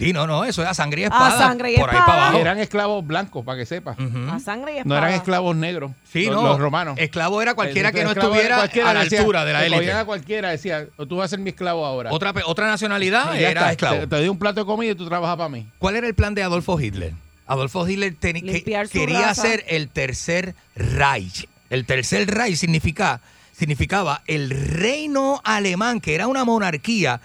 Sí, 0.00 0.12
no, 0.12 0.26
no, 0.26 0.44
eso 0.44 0.62
era 0.62 0.74
sangre 0.74 1.02
y 1.02 1.04
espada. 1.04 1.38
sangre 1.38 1.72
y 1.72 1.76
por 1.78 1.90
ahí 1.90 1.96
espada. 1.96 2.06
para 2.12 2.22
abajo. 2.28 2.38
Eran 2.40 2.58
esclavos 2.58 3.06
blancos, 3.06 3.44
para 3.44 3.58
que 3.58 3.66
sepas. 3.66 3.96
A 3.98 4.38
sangre 4.40 4.72
y 4.72 4.74
No 4.76 4.80
espada. 4.80 4.98
eran 4.98 5.12
esclavos 5.12 5.54
negros. 5.54 5.92
Sí, 6.10 6.24
los, 6.26 6.36
no. 6.36 6.48
los 6.48 6.58
romanos. 6.58 6.94
Esclavo 6.98 7.40
era 7.42 7.54
cualquiera 7.54 7.90
Eh, 7.90 7.92
que 7.92 8.04
no 8.04 8.10
estuviera 8.12 8.56
cualquiera, 8.56 8.90
a 8.90 8.94
la 8.94 9.04
decía, 9.04 9.20
altura 9.20 9.44
de 9.44 9.52
la 9.52 9.60
te 9.60 9.66
élite. 9.66 9.92
a 9.92 10.04
cualquiera, 10.04 10.48
decía, 10.50 10.86
tú 11.08 11.16
vas 11.16 11.26
a 11.26 11.28
ser 11.28 11.38
mi 11.38 11.50
esclavo 11.50 11.84
ahora. 11.86 12.10
Otra, 12.12 12.32
otra 12.46 12.66
nacionalidad 12.66 13.36
era 13.36 13.48
está, 13.50 13.70
esclavo. 13.72 13.96
Te, 14.00 14.06
te 14.06 14.16
doy 14.16 14.28
un 14.28 14.38
plato 14.38 14.60
de 14.60 14.66
comida 14.66 14.92
y 14.92 14.94
tú 14.94 15.06
trabajas 15.06 15.36
para 15.36 15.48
mí. 15.50 15.68
¿Cuál 15.78 15.96
era 15.96 16.06
el 16.06 16.14
plan 16.14 16.34
de 16.34 16.42
Adolfo 16.42 16.80
Hitler? 16.80 17.12
Adolfo 17.46 17.86
Hitler 17.86 18.14
que- 18.16 18.62
quería 18.90 19.20
raza. 19.26 19.30
hacer 19.42 19.64
el 19.68 19.88
tercer 19.88 20.54
Reich. 20.76 21.46
El 21.68 21.84
tercer 21.84 22.26
Reich 22.32 22.56
significa, 22.56 23.20
significaba 23.52 24.22
el 24.26 24.50
reino 24.50 25.40
alemán, 25.44 26.00
que 26.00 26.14
era 26.14 26.26
una 26.26 26.44
monarquía 26.44 27.20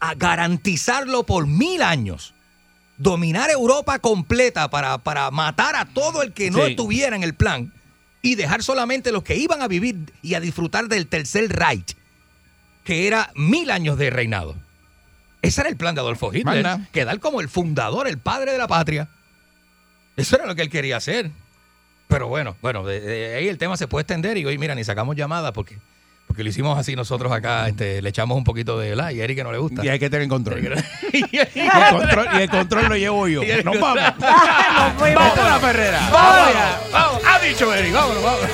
a 0.00 0.14
garantizarlo 0.14 1.24
por 1.24 1.46
mil 1.46 1.82
años. 1.82 2.34
Dominar 2.96 3.50
Europa 3.50 3.98
completa 4.00 4.70
para, 4.70 4.98
para 4.98 5.30
matar 5.30 5.76
a 5.76 5.84
todo 5.86 6.22
el 6.22 6.32
que 6.32 6.50
no 6.50 6.64
Sí. 6.64 6.70
estuviera 6.72 7.14
en 7.14 7.22
el 7.22 7.34
plan 7.34 7.72
y 8.22 8.34
dejar 8.34 8.62
solamente 8.64 9.12
los 9.12 9.22
que 9.22 9.36
iban 9.36 9.62
a 9.62 9.68
vivir 9.68 10.12
y 10.22 10.34
a 10.34 10.40
disfrutar 10.40 10.88
del 10.88 11.06
tercer 11.06 11.48
Reich, 11.52 11.96
que 12.84 13.06
era 13.06 13.30
mil 13.36 13.70
años 13.70 13.96
de 13.98 14.10
reinado. 14.10 14.56
Ese 15.42 15.60
era 15.60 15.70
el 15.70 15.76
plan 15.76 15.94
de 15.94 16.00
Adolfo 16.00 16.34
Hitler, 16.34 16.64
Manda. 16.64 16.88
quedar 16.90 17.20
como 17.20 17.40
el 17.40 17.48
fundador, 17.48 18.08
el 18.08 18.18
padre 18.18 18.50
de 18.52 18.58
la 18.58 18.66
patria. 18.66 19.08
Eso 20.16 20.34
era 20.34 20.46
lo 20.46 20.56
que 20.56 20.62
él 20.62 20.70
quería 20.70 20.96
hacer. 20.96 21.30
Pero 22.08 22.26
bueno, 22.26 22.56
bueno, 22.60 22.84
de, 22.84 23.00
de 23.00 23.34
ahí 23.36 23.46
el 23.48 23.58
tema 23.58 23.76
se 23.76 23.86
puede 23.86 24.02
extender 24.02 24.36
y 24.38 24.44
hoy, 24.44 24.58
mira, 24.58 24.74
ni 24.74 24.82
sacamos 24.82 25.14
llamadas 25.14 25.52
porque, 25.52 25.78
porque 26.28 26.44
lo 26.44 26.50
hicimos 26.50 26.78
así 26.78 26.94
nosotros 26.94 27.32
acá, 27.32 27.66
este, 27.66 28.02
le 28.02 28.10
echamos 28.10 28.36
un 28.36 28.44
poquito 28.44 28.78
de 28.78 28.94
la 28.94 29.12
y 29.12 29.20
a 29.20 29.24
Eric 29.24 29.38
que 29.38 29.44
no 29.44 29.50
le 29.50 29.58
gusta. 29.58 29.84
Y 29.84 29.88
hay 29.88 29.98
que 29.98 30.10
tener 30.10 30.28
control. 30.28 30.60
y, 31.12 31.36
el 31.36 31.70
control 31.90 32.28
y 32.34 32.42
el 32.42 32.50
control 32.50 32.88
lo 32.90 32.96
llevo 32.96 33.26
yo. 33.26 33.40
Nos 33.64 33.80
vamos. 33.80 34.02
Vamos 34.18 35.38
a 35.38 35.48
la 35.48 35.58
Ferrera. 35.58 36.10
Vamos, 36.12 36.92
vamos. 36.92 37.22
Ha 37.26 37.38
dicho 37.40 37.74
Eric, 37.74 37.92
vámonos, 37.92 38.22
vámonos. 38.22 38.50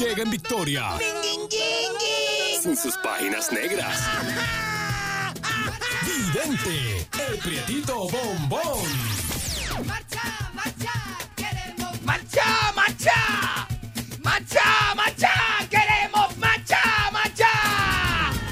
Llega 0.00 0.22
en 0.22 0.30
victoria. 0.30 0.84
Sin 2.62 2.74
sus 2.74 2.96
páginas 2.96 3.52
negras. 3.52 4.00
Vidente, 6.06 7.06
el 7.28 7.38
prietito 7.38 8.08
bombón. 8.08 8.80
¡Marcha, 9.84 10.50
marcha! 10.54 10.92
¡Marcha, 14.22 14.94
marcha! 14.96 15.30
¡Queremos 15.68 16.34
marcha, 16.38 16.80
marcha! 17.12 17.50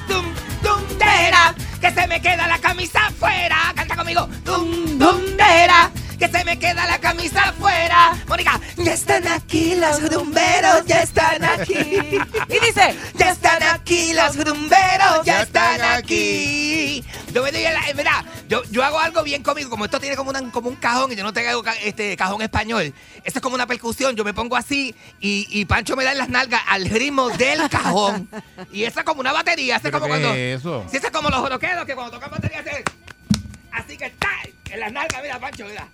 ¡Dum, 0.06 0.26
dundera! 0.62 1.54
¡Que 1.80 1.90
se 1.92 2.06
me 2.08 2.20
queda 2.20 2.46
la 2.46 2.58
camisa 2.58 3.06
afuera! 3.06 3.72
¡Canta 3.74 3.96
conmigo! 3.96 4.28
¡Dum, 4.44 4.98
dundera! 4.98 5.90
¡Que 6.18 6.28
se 6.28 6.44
me 6.44 6.58
queda 6.58 6.86
la 6.86 6.98
camisa 6.98 7.50
afuera! 7.50 8.16
Mónica, 8.26 8.60
ya 8.76 8.92
están 8.92 9.26
aquí 9.28 9.76
los 9.76 10.00
grumberos, 10.00 10.84
ya 10.86 11.02
están 11.02 11.44
aquí. 11.44 11.74
Y 12.48 12.58
dice, 12.66 12.96
ya 13.14 13.30
están 13.30 13.62
aquí 13.62 14.12
los 14.14 14.36
grumberos, 14.36 15.24
ya 15.24 15.42
están 15.42 15.80
aquí. 15.82 17.04
Yo 17.32 17.42
me 17.42 17.52
doy 17.52 17.62
la, 17.62 17.88
eh, 17.88 17.94
mira, 17.94 18.24
yo, 18.48 18.62
yo 18.70 18.82
hago 18.82 18.98
algo 18.98 19.22
bien 19.22 19.42
cómico, 19.42 19.68
como 19.70 19.84
esto 19.84 20.00
tiene 20.00 20.16
como, 20.16 20.30
una- 20.30 20.50
como 20.50 20.68
un 20.70 20.76
cajón 20.76 21.12
y 21.12 21.16
yo 21.16 21.22
no 21.22 21.32
tengo 21.32 21.62
este 21.84 22.16
cajón 22.16 22.42
español. 22.42 22.92
Esto 23.22 23.38
es 23.38 23.42
como 23.42 23.54
una 23.54 23.66
percusión, 23.66 24.16
yo 24.16 24.24
me 24.24 24.34
pongo 24.34 24.56
así 24.56 24.94
y, 25.20 25.46
y 25.50 25.64
Pancho 25.66 25.94
me 25.94 26.04
da 26.04 26.12
en 26.12 26.18
las 26.18 26.28
nalgas 26.30 26.62
al 26.68 26.86
ritmo 26.86 27.28
del 27.30 27.68
cajón. 27.68 28.28
Y 28.72 28.84
eso 28.84 29.00
es 29.00 29.04
como 29.04 29.20
una 29.20 29.32
batería, 29.32 29.76
eso 29.76 29.88
es 29.88 29.92
¿Pero 29.92 30.00
como 30.00 30.08
cuando... 30.14 30.32
es 30.34 30.60
eso? 30.60 30.84
Sí, 30.90 30.96
eso 30.96 31.06
es 31.06 31.12
como 31.12 31.28
los 31.30 31.40
joroqueros 31.40 31.84
que 31.84 31.94
cuando 31.94 32.12
tocan 32.12 32.30
batería 32.30 32.60
hacen... 32.60 32.82
Así 33.70 33.96
que 33.96 34.06
está 34.06 34.28
en 34.70 34.80
las 34.80 34.92
nalgas, 34.92 35.22
mira 35.22 35.38
Pancho, 35.38 35.64
mira. 35.66 35.88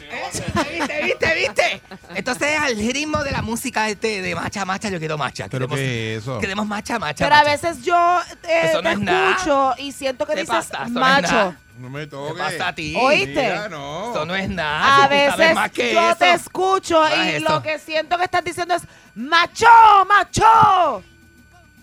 ¿Eh? 0.00 0.30
¿Viste, 0.78 1.02
viste, 1.02 1.34
viste? 1.34 1.82
Entonces 2.14 2.58
al 2.58 2.76
ritmo 2.76 3.24
de 3.24 3.32
la 3.32 3.42
música 3.42 3.88
este 3.88 4.22
de 4.22 4.34
macha, 4.34 4.64
macha, 4.64 4.88
yo 4.88 4.98
quiero 4.98 5.16
macha. 5.18 5.48
¿Pero 5.48 5.66
Queremos, 5.66 5.78
qué 5.78 6.16
es 6.16 6.22
eso? 6.22 6.38
queremos 6.38 6.66
macha, 6.66 6.98
macha, 6.98 7.24
Pero 7.24 7.34
a 7.36 7.42
veces 7.44 7.82
yo 7.82 8.20
eh, 8.44 8.60
Eso 8.64 8.76
no 8.82 8.90
te 8.90 8.92
es 8.92 8.98
nada. 9.00 9.30
escucho 9.36 9.74
y 9.78 9.92
siento 9.92 10.26
que 10.26 10.34
¿Qué 10.34 10.40
dices 10.42 10.54
pasa? 10.54 10.82
Eso 10.84 10.90
no 10.90 11.00
es 11.00 11.12
macho. 11.22 11.32
nada. 11.32 11.58
No 11.78 11.90
me 11.90 12.00
¿Qué 12.00 12.06
toques. 12.06 12.38
pasa 12.42 12.68
a 12.68 12.74
ti? 12.74 12.94
¿Oíste? 12.96 13.28
Mira, 13.42 13.68
no. 13.68 14.10
Eso 14.10 14.26
no 14.26 14.36
es 14.36 14.48
nada. 14.48 15.04
A 15.04 15.08
veces 15.08 15.54
más 15.54 15.70
que 15.72 15.92
yo 15.92 16.08
eso. 16.10 16.18
te 16.18 16.30
escucho 16.32 17.04
y 17.08 17.28
eso. 17.30 17.48
lo 17.48 17.62
que 17.62 17.78
siento 17.80 18.16
que 18.16 18.24
estás 18.24 18.44
diciendo 18.44 18.74
es 18.74 18.82
macho, 19.16 19.66
macho. 20.06 21.02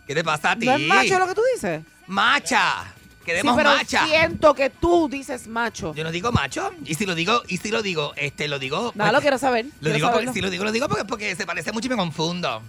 ¿Qué 0.08 0.16
te 0.16 0.24
pasa 0.24 0.52
a 0.52 0.56
ti? 0.56 0.66
¿No 0.68 0.76
es 0.76 0.82
macho 0.88 1.20
lo 1.20 1.28
que 1.28 1.36
tú 1.36 1.42
dices? 1.56 1.82
Macha. 2.08 2.86
Queremos 3.26 3.54
sí, 3.54 3.58
pero 3.58 3.76
macha. 3.76 4.06
siento 4.06 4.54
que 4.54 4.70
tú 4.70 5.08
dices 5.10 5.48
macho. 5.48 5.94
Yo 5.94 6.04
no 6.04 6.12
digo 6.12 6.32
macho. 6.32 6.72
Y 6.86 6.96
si 6.96 7.06
lo 7.06 7.16
digo, 7.16 7.44
y 7.48 7.58
si 7.58 7.70
lo 7.70 7.82
digo, 7.82 8.14
este, 8.16 8.48
lo 8.48 8.60
digo. 8.60 8.92
Nada, 8.96 9.12
lo 9.12 9.22
quiero 9.22 9.38
saber. 9.38 9.66
Lo 9.66 9.72
quiero 9.80 9.96
digo 9.96 10.12
porque, 10.12 10.34
si 10.34 10.42
lo 10.42 10.50
digo, 10.50 10.64
lo 10.64 10.72
digo 10.72 10.88
porque, 10.88 11.06
porque 11.06 11.36
se 11.36 11.46
parece 11.46 11.72
mucho 11.72 11.88
y 11.88 11.90
me 11.90 11.96
confundo. 11.96 12.62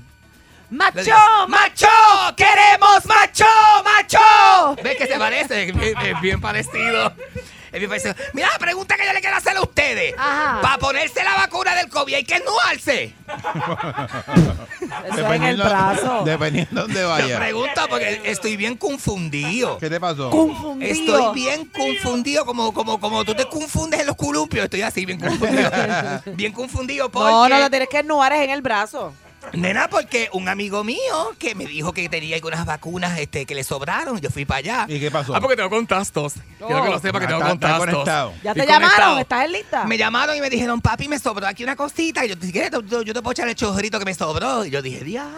¡Macho! 0.70 1.14
¡Macho! 1.48 1.86
¡Queremos 2.34 3.04
macho! 3.04 3.44
¡Macho! 3.84 4.76
¿Ves 4.82 4.96
que 4.96 5.06
se 5.06 5.18
parece? 5.18 5.68
Es 6.02 6.20
bien 6.22 6.40
parecido. 6.40 7.12
Mira 8.32 8.48
la 8.52 8.58
pregunta 8.58 8.96
que 8.96 9.06
yo 9.06 9.12
le 9.12 9.20
quiero 9.20 9.36
hacer 9.36 9.56
a 9.56 9.62
ustedes. 9.62 10.14
Para 10.14 10.78
ponerse 10.78 11.24
la 11.24 11.34
vacuna 11.36 11.74
del 11.74 11.88
COVID 11.88 12.14
hay 12.14 12.24
que 12.24 12.36
ennuarse. 12.36 13.14
Eso 15.12 15.32
en 15.32 15.42
el 15.42 15.56
brazo. 15.56 16.22
Dependiendo 16.24 16.70
de 16.74 16.80
dónde 16.82 17.00
Te 17.00 17.04
vaya. 17.04 17.38
pregunto 17.38 17.80
porque 17.88 18.20
estoy 18.24 18.56
bien 18.56 18.76
confundido. 18.76 19.78
¿Qué 19.78 19.88
te 19.88 19.98
pasó? 19.98 20.30
Confundido. 20.30 20.92
Estoy 20.92 21.34
bien 21.34 21.64
confundido, 21.66 22.44
como, 22.44 22.74
como, 22.74 23.00
como 23.00 23.24
tú 23.24 23.34
te 23.34 23.46
confundes 23.46 24.00
en 24.00 24.06
los 24.06 24.16
columpios. 24.16 24.64
Estoy 24.64 24.82
así, 24.82 25.06
bien 25.06 25.18
confundido. 25.18 25.70
bien 26.34 26.52
confundido 26.52 27.10
porque... 27.10 27.30
No, 27.30 27.48
no 27.48 27.58
lo 27.58 27.70
tienes 27.70 27.88
que 27.88 27.98
ennuar, 27.98 28.32
es 28.32 28.42
en 28.42 28.50
el 28.50 28.62
brazo. 28.62 29.14
Nena, 29.52 29.88
porque 29.88 30.28
un 30.32 30.48
amigo 30.48 30.84
mío 30.84 31.34
que 31.38 31.54
me 31.54 31.66
dijo 31.66 31.92
que 31.92 32.08
tenía 32.08 32.36
algunas 32.36 32.64
vacunas 32.64 33.18
este, 33.18 33.44
que 33.44 33.54
le 33.54 33.64
sobraron, 33.64 34.20
yo 34.20 34.30
fui 34.30 34.44
para 34.44 34.58
allá. 34.58 34.86
¿Y 34.88 34.98
qué 35.00 35.10
pasó? 35.10 35.34
Ah, 35.34 35.40
porque 35.40 35.56
tengo 35.56 35.68
contactos. 35.70 36.34
Quiero 36.58 36.84
que 36.84 36.90
lo 36.90 36.98
sepa 37.00 37.18
que 37.18 37.24
Ah, 37.26 37.28
tengo 37.28 37.40
contactos. 37.48 37.78
conectado. 37.86 38.32
¿Ya 38.42 38.54
te 38.54 38.66
llamaron? 38.66 39.18
¿Estás 39.18 39.44
en 39.44 39.52
lista? 39.52 39.84
Me 39.84 39.98
llamaron 39.98 40.36
y 40.36 40.40
me 40.40 40.48
dijeron, 40.48 40.80
papi, 40.80 41.08
me 41.08 41.18
sobró 41.18 41.46
aquí 41.46 41.64
una 41.64 41.76
cosita. 41.76 42.24
Y 42.24 42.28
yo, 42.28 42.34
si 42.40 42.52
quieres, 42.52 42.70
yo, 42.86 43.02
yo 43.02 43.12
te 43.12 43.20
puedo 43.20 43.32
echar 43.32 43.48
el 43.48 43.54
chorrito 43.54 43.98
que 43.98 44.04
me 44.04 44.14
sobró. 44.14 44.64
Y 44.64 44.70
yo 44.70 44.80
dije, 44.82 45.04
diablo. 45.04 45.36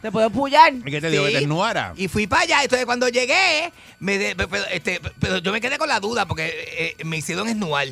¿Te 0.00 0.12
puedo 0.12 0.30
pullar? 0.30 0.72
¿Y 0.74 0.90
qué 0.90 1.00
te 1.00 1.10
digo? 1.10 1.26
Sí. 1.26 1.32
¿Que 1.32 1.38
te 1.38 1.44
ennuara? 1.44 1.92
Y 1.96 2.08
fui 2.08 2.26
para 2.26 2.42
allá. 2.42 2.62
Entonces, 2.62 2.86
cuando 2.86 3.08
llegué, 3.08 3.72
me 3.98 4.18
de- 4.18 4.34
pero, 4.36 4.64
este, 4.70 5.00
pero 5.18 5.38
yo 5.38 5.52
me 5.52 5.60
quedé 5.60 5.78
con 5.78 5.88
la 5.88 6.00
duda 6.00 6.26
porque 6.26 6.94
eh, 6.98 7.04
me 7.04 7.16
hicieron 7.16 7.48
esnuar. 7.48 7.88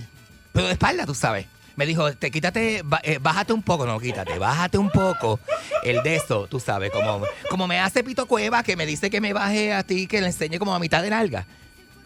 Pero 0.53 0.67
de 0.67 0.73
espalda, 0.75 1.05
tú 1.07 1.15
sabes. 1.15 1.47
Me 1.77 1.87
dijo, 1.87 2.13
te 2.13 2.31
quítate, 2.31 2.83
eh, 3.03 3.19
bájate 3.21 3.53
un 3.53 3.63
poco, 3.63 3.87
no, 3.87 3.99
quítate, 3.99 4.39
bájate 4.39 4.79
un 4.79 4.91
poco 4.91 5.41
el 5.83 6.03
de 6.03 6.17
eso, 6.17 6.47
tú 6.47 6.61
sabes, 6.61 6.91
como, 6.91 7.23
como 7.51 7.67
me 7.67 7.81
hace 7.81 8.05
Pito 8.05 8.27
Cueva, 8.27 8.63
que 8.63 8.77
me 8.77 8.87
dice 8.87 9.11
que 9.11 9.21
me 9.21 9.33
baje 9.33 9.73
a 9.73 9.83
ti, 9.83 10.07
que 10.07 10.21
le 10.21 10.29
enseñe 10.29 10.59
como 10.59 10.75
a 10.75 10.79
mitad 10.79 11.03
de 11.03 11.11
nalga. 11.11 11.47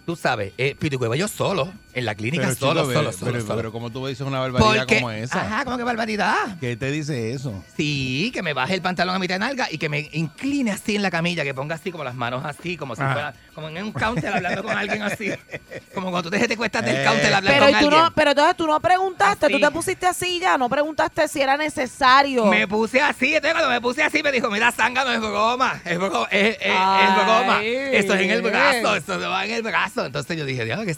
Tú 0.08 0.16
sabes, 0.16 0.54
eh, 0.56 0.74
Pito 0.74 0.98
Cueva 0.98 1.16
yo 1.16 1.28
solo, 1.28 1.70
en 1.92 2.06
la 2.06 2.14
clínica 2.14 2.44
Pero, 2.44 2.54
solo, 2.54 2.80
chico, 2.80 2.92
solo, 2.94 2.98
pero, 3.10 3.12
solo, 3.12 3.30
pero, 3.32 3.40
solo. 3.44 3.56
pero 3.56 3.72
¿cómo 3.72 3.90
tú 3.90 4.06
dices 4.06 4.26
una 4.26 4.38
barbaridad 4.40 4.86
Porque- 4.86 4.94
como 4.94 5.10
esa? 5.10 5.42
Ajá, 5.42 5.64
como 5.66 5.76
que 5.76 5.82
barbaridad. 5.84 6.56
¿Qué 6.58 6.76
te 6.78 6.90
dice 6.90 7.32
eso? 7.34 7.62
Sí, 7.76 8.30
que 8.32 8.42
me 8.42 8.54
baje 8.54 8.72
el 8.72 8.80
pantalón 8.80 9.14
a 9.14 9.18
mitad 9.18 9.34
de 9.34 9.40
nalga 9.40 9.68
y 9.70 9.76
que 9.76 9.90
me 9.90 10.08
incline 10.14 10.70
así 10.70 10.96
en 10.96 11.02
la 11.02 11.10
camilla, 11.10 11.44
que 11.44 11.52
ponga 11.52 11.74
así 11.74 11.92
como 11.92 12.04
las 12.04 12.14
manos 12.14 12.42
así, 12.46 12.78
como 12.78 12.96
si 12.96 13.02
Ajá. 13.02 13.12
fuera, 13.12 13.34
como 13.54 13.68
en 13.68 13.84
un 13.84 13.92
counter 13.92 14.32
hablando 14.32 14.62
con 14.62 14.78
alguien 14.78 15.02
así. 15.02 15.28
Como 15.94 16.10
cuando 16.10 16.30
tú 16.30 16.38
te, 16.38 16.46
te 16.46 16.56
cuestas 16.56 16.84
del 16.84 16.96
Eh. 16.96 17.04
counter 17.04 17.34
hablando 17.34 17.50
Pero, 17.50 17.60
con 17.66 17.68
¿y 17.68 17.72
tú 17.72 17.78
alguien. 17.86 18.02
no, 18.04 18.14
pero 18.14 18.30
entonces 18.30 18.56
tú 18.56 18.66
no 18.68 18.78
preguntaste, 18.80 19.46
Así. 19.46 19.52
tú 19.54 19.60
te 19.60 19.70
pusiste 19.72 20.06
así 20.06 20.38
ya, 20.38 20.56
no 20.56 20.68
preguntaste 20.68 21.26
si 21.28 21.40
era 21.42 21.56
necesario. 21.56 22.46
Me 22.46 22.68
puse 22.68 23.00
así, 23.00 23.34
entonces 23.34 23.52
cuando 23.54 23.70
me 23.70 23.80
puse 23.80 24.02
así 24.04 24.22
me 24.22 24.30
dijo, 24.30 24.48
mira, 24.48 24.70
sanga 24.70 25.04
no 25.04 25.10
es 25.12 25.18
broma, 25.20 25.80
es 25.84 25.98
broma, 25.98 26.28
es, 26.30 26.56
es, 26.60 26.74
broma, 27.24 27.62
esto 27.64 28.14
es 28.14 28.20
en 28.20 28.30
el 28.30 28.42
brazo, 28.42 28.94
esto 28.96 29.18
se 29.20 29.26
va 29.26 29.44
en 29.44 29.50
el 29.54 29.62
brazo. 29.62 29.97
Entonces 30.06 30.36
yo 30.36 30.44
dije, 30.44 30.64
diablo, 30.64 30.84
que 30.84 30.90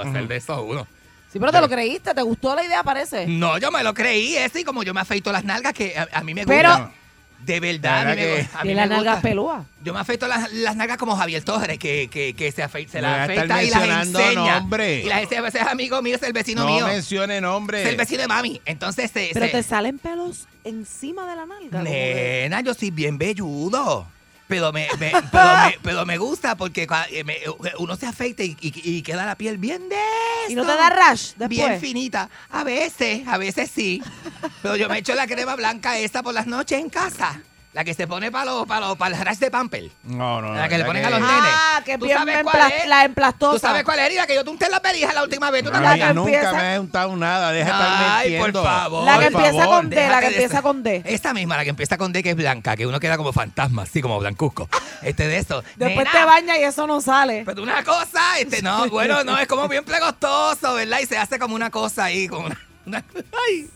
a 0.00 0.12
ser 0.12 0.28
de 0.28 0.36
eso 0.36 0.62
uno. 0.62 0.86
Sí, 1.32 1.38
pero 1.38 1.52
te 1.52 1.60
lo 1.60 1.68
creíste, 1.68 2.14
te 2.14 2.22
gustó 2.22 2.54
la 2.54 2.64
idea, 2.64 2.82
parece. 2.82 3.26
No, 3.26 3.58
yo 3.58 3.70
me 3.70 3.82
lo 3.82 3.92
creí, 3.92 4.34
eso 4.36 4.58
y 4.58 4.64
como 4.64 4.82
yo 4.82 4.94
me 4.94 5.00
afeito 5.02 5.30
las 5.30 5.44
nalgas, 5.44 5.74
que 5.74 5.96
a, 5.98 6.08
a 6.12 6.22
mí 6.22 6.32
me 6.34 6.46
Pero- 6.46 6.70
gusta. 6.70 6.92
De 7.38 7.60
verdad, 7.60 8.00
a 8.00 8.04
mí 8.04 8.16
¿Verdad 8.16 8.26
me, 8.34 8.42
gusta- 8.42 8.58
a 8.60 8.64
mí 8.64 8.74
las 8.74 8.88
me 8.88 8.94
nalgas 8.96 9.14
gusta. 9.14 9.28
pelúas. 9.28 9.66
Yo 9.84 9.94
me 9.94 10.00
afeito 10.00 10.26
las, 10.26 10.52
las 10.54 10.74
nalgas 10.74 10.96
como 10.96 11.14
Javier 11.16 11.44
Torres, 11.44 11.78
que, 11.78 12.08
que, 12.10 12.34
que 12.34 12.50
se, 12.50 12.64
afe- 12.64 12.88
se 12.88 13.00
las 13.00 13.12
vas 13.12 13.28
a 13.28 13.32
estar 13.32 13.52
afeita 13.52 13.62
y 13.62 13.70
las 13.70 13.80
mencionando 13.80 14.18
enseña. 14.20 14.58
nombre. 14.58 15.00
Y 15.02 15.04
las 15.04 15.22
ese, 15.22 15.36
ese 15.36 15.58
es 15.58 15.66
amigo 15.68 16.02
mío, 16.02 16.16
es 16.16 16.22
el 16.24 16.32
vecino 16.32 16.64
No 16.64 16.70
mío. 16.74 16.86
mencione 16.88 17.40
nombre. 17.40 17.82
Es 17.84 17.88
el 17.90 17.96
vecino 17.96 18.22
de 18.22 18.26
mami. 18.28 18.60
Entonces, 18.64 19.12
se, 19.12 19.30
Pero 19.32 19.46
se- 19.46 19.52
te 19.52 19.62
salen 19.62 20.00
pelos 20.00 20.48
encima 20.64 21.30
de 21.30 21.36
la 21.36 21.46
nalga. 21.46 21.70
como 21.78 21.84
que- 21.84 22.40
nena, 22.42 22.60
yo 22.62 22.74
soy 22.74 22.90
bien 22.90 23.18
velludo. 23.18 24.08
Pero 24.48 24.72
me, 24.72 24.88
me- 24.98 25.12
pero, 25.30 25.56
me, 25.66 25.78
pero 25.82 26.06
me 26.06 26.16
gusta 26.18 26.56
porque 26.56 26.86
eh, 27.10 27.24
uno 27.78 27.96
se 27.96 28.06
afeita 28.06 28.42
y, 28.42 28.56
y- 28.60 28.72
y 28.98 29.02
queda 29.02 29.24
la 29.26 29.36
piel 29.36 29.58
bien 29.58 29.88
de 29.88 29.96
¿Y 30.48 30.54
no 30.54 30.62
te 30.62 30.68
da 30.74 30.88
rash 30.90 31.32
después? 31.36 31.48
Bien 31.48 31.80
finita. 31.80 32.30
A 32.50 32.64
veces, 32.64 33.28
a 33.28 33.36
veces 33.38 33.70
sí. 33.70 34.02
Pero 34.62 34.76
yo 34.76 34.88
me 34.88 34.98
echo 34.98 35.14
la 35.14 35.26
crema 35.26 35.54
blanca 35.54 35.98
esta 35.98 36.22
por 36.22 36.32
las 36.34 36.46
noches 36.46 36.80
en 36.80 36.88
casa. 36.88 37.42
La 37.74 37.84
que 37.84 37.92
se 37.94 38.06
pone 38.06 38.32
para 38.32 38.46
los, 38.46 38.66
para 38.66 38.86
los, 38.88 38.96
para 38.96 39.14
el 39.16 39.22
rash 39.24 39.36
de 39.38 39.50
pamper. 39.50 39.90
No, 40.04 40.40
no, 40.40 40.48
no. 40.48 40.54
La 40.54 40.68
que 40.68 40.78
le 40.78 40.84
¿verdad 40.84 40.86
ponen 40.86 41.02
que- 41.02 41.06
a 41.06 41.10
los 41.10 41.20
nenes. 41.20 41.52
Ah, 41.54 41.82
que 41.84 41.98
¿Tú 41.98 42.06
bien 42.06 42.18
sabes 42.18 42.36
me 42.36 42.42
cuál 42.42 42.56
emplas- 42.62 42.72
es? 42.82 42.88
la 42.88 43.04
emplastosa. 43.04 43.52
¿Tú 43.52 43.58
sabes 43.60 43.84
cuál 43.84 43.98
es? 44.00 44.14
La 44.16 44.26
que 44.26 44.34
yo 44.34 44.42
te 44.42 44.50
unté 44.50 44.68
las 44.70 44.80
berijas 44.82 45.14
la 45.14 45.22
última 45.22 45.50
vez. 45.50 45.62
Nunca 45.62 45.94
empieza- 45.94 46.52
me 46.52 46.74
ha 46.74 46.80
untado 46.80 47.14
nada. 47.16 47.52
Deja 47.52 47.66
de 47.66 47.70
estar 47.72 48.10
Ay, 48.10 48.30
mintiendo. 48.30 48.62
por 48.62 48.68
favor. 48.70 49.04
La 49.04 49.12
que 49.18 49.30
Por 49.30 49.42
empieza 49.42 49.64
favor. 49.64 49.76
con 49.76 49.90
D, 49.90 49.96
la 50.08 50.20
que 50.20 50.26
de 50.28 50.32
empieza 50.32 50.62
con 50.62 50.82
D. 50.82 51.02
Esta 51.04 51.34
misma, 51.34 51.56
la 51.58 51.64
que 51.64 51.70
empieza 51.70 51.98
con 51.98 52.12
D, 52.12 52.22
que 52.22 52.30
es 52.30 52.36
blanca, 52.36 52.74
que 52.74 52.86
uno 52.86 52.98
queda 52.98 53.16
como 53.18 53.32
fantasma, 53.34 53.82
así 53.82 54.00
como 54.00 54.18
blancuzco. 54.18 54.68
Este 55.02 55.28
de 55.28 55.36
eso. 55.38 55.62
Después 55.76 56.06
Nena, 56.06 56.10
te 56.12 56.24
bañas 56.24 56.58
y 56.58 56.62
eso 56.62 56.86
no 56.86 57.00
sale. 57.02 57.42
Pero 57.44 57.62
una 57.62 57.84
cosa, 57.84 58.38
este, 58.40 58.62
no, 58.62 58.88
bueno, 58.88 59.22
no, 59.24 59.38
es 59.38 59.46
como 59.46 59.68
bien 59.68 59.84
plegostoso, 59.84 60.74
¿verdad? 60.74 61.00
Y 61.00 61.06
se 61.06 61.18
hace 61.18 61.38
como 61.38 61.54
una 61.54 61.70
cosa 61.70 62.04
ahí, 62.04 62.26
como 62.28 62.46
una. 62.46 62.58
Ay, 62.96 63.68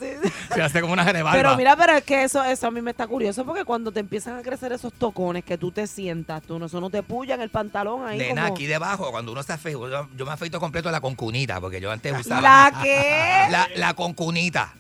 se 0.55 0.63
hace 0.63 0.81
como 0.81 0.93
una 0.93 1.05
genevalva. 1.05 1.37
Pero 1.37 1.57
mira, 1.57 1.77
pero 1.77 1.95
es 1.95 2.05
que 2.05 2.25
eso, 2.25 2.43
eso 2.45 2.67
a 2.67 2.71
mí 2.71 2.81
me 2.83 2.91
está 2.93 3.07
curioso 3.07 3.45
porque 3.45 3.65
cuando 3.65 3.93
te 3.93 4.01
empiezan 4.01 4.39
a 4.39 4.43
crecer 4.43 4.73
esos 4.73 4.93
tocones 4.93 5.45
que 5.45 5.59
tú 5.59 5.71
te 5.71 5.87
sientas, 5.87 6.43
tú 6.43 6.59
no, 6.59 6.67
eso 6.67 6.81
no 6.81 6.91
te 6.91 7.03
puya 7.03 7.35
en 7.35 7.41
el 7.43 7.51
pantalón 7.51 8.07
ahí 8.07 8.19
Nena, 8.19 8.43
como... 8.43 8.55
aquí 8.55 8.67
debajo, 8.67 9.11
cuando 9.11 9.33
uno 9.33 9.43
se 9.43 9.53
afeita, 9.53 9.79
yo, 9.79 10.09
yo 10.17 10.27
me 10.27 10.33
afeito 10.33 10.59
completo 10.61 10.91
la 10.91 11.01
concunita, 11.01 11.61
porque 11.61 11.81
yo 11.81 11.91
antes 11.91 12.19
usaba. 12.19 12.41
¿La 12.41 12.81
qué? 12.83 13.47
La, 13.51 13.69
la 13.77 13.95
concunita. 13.95 14.73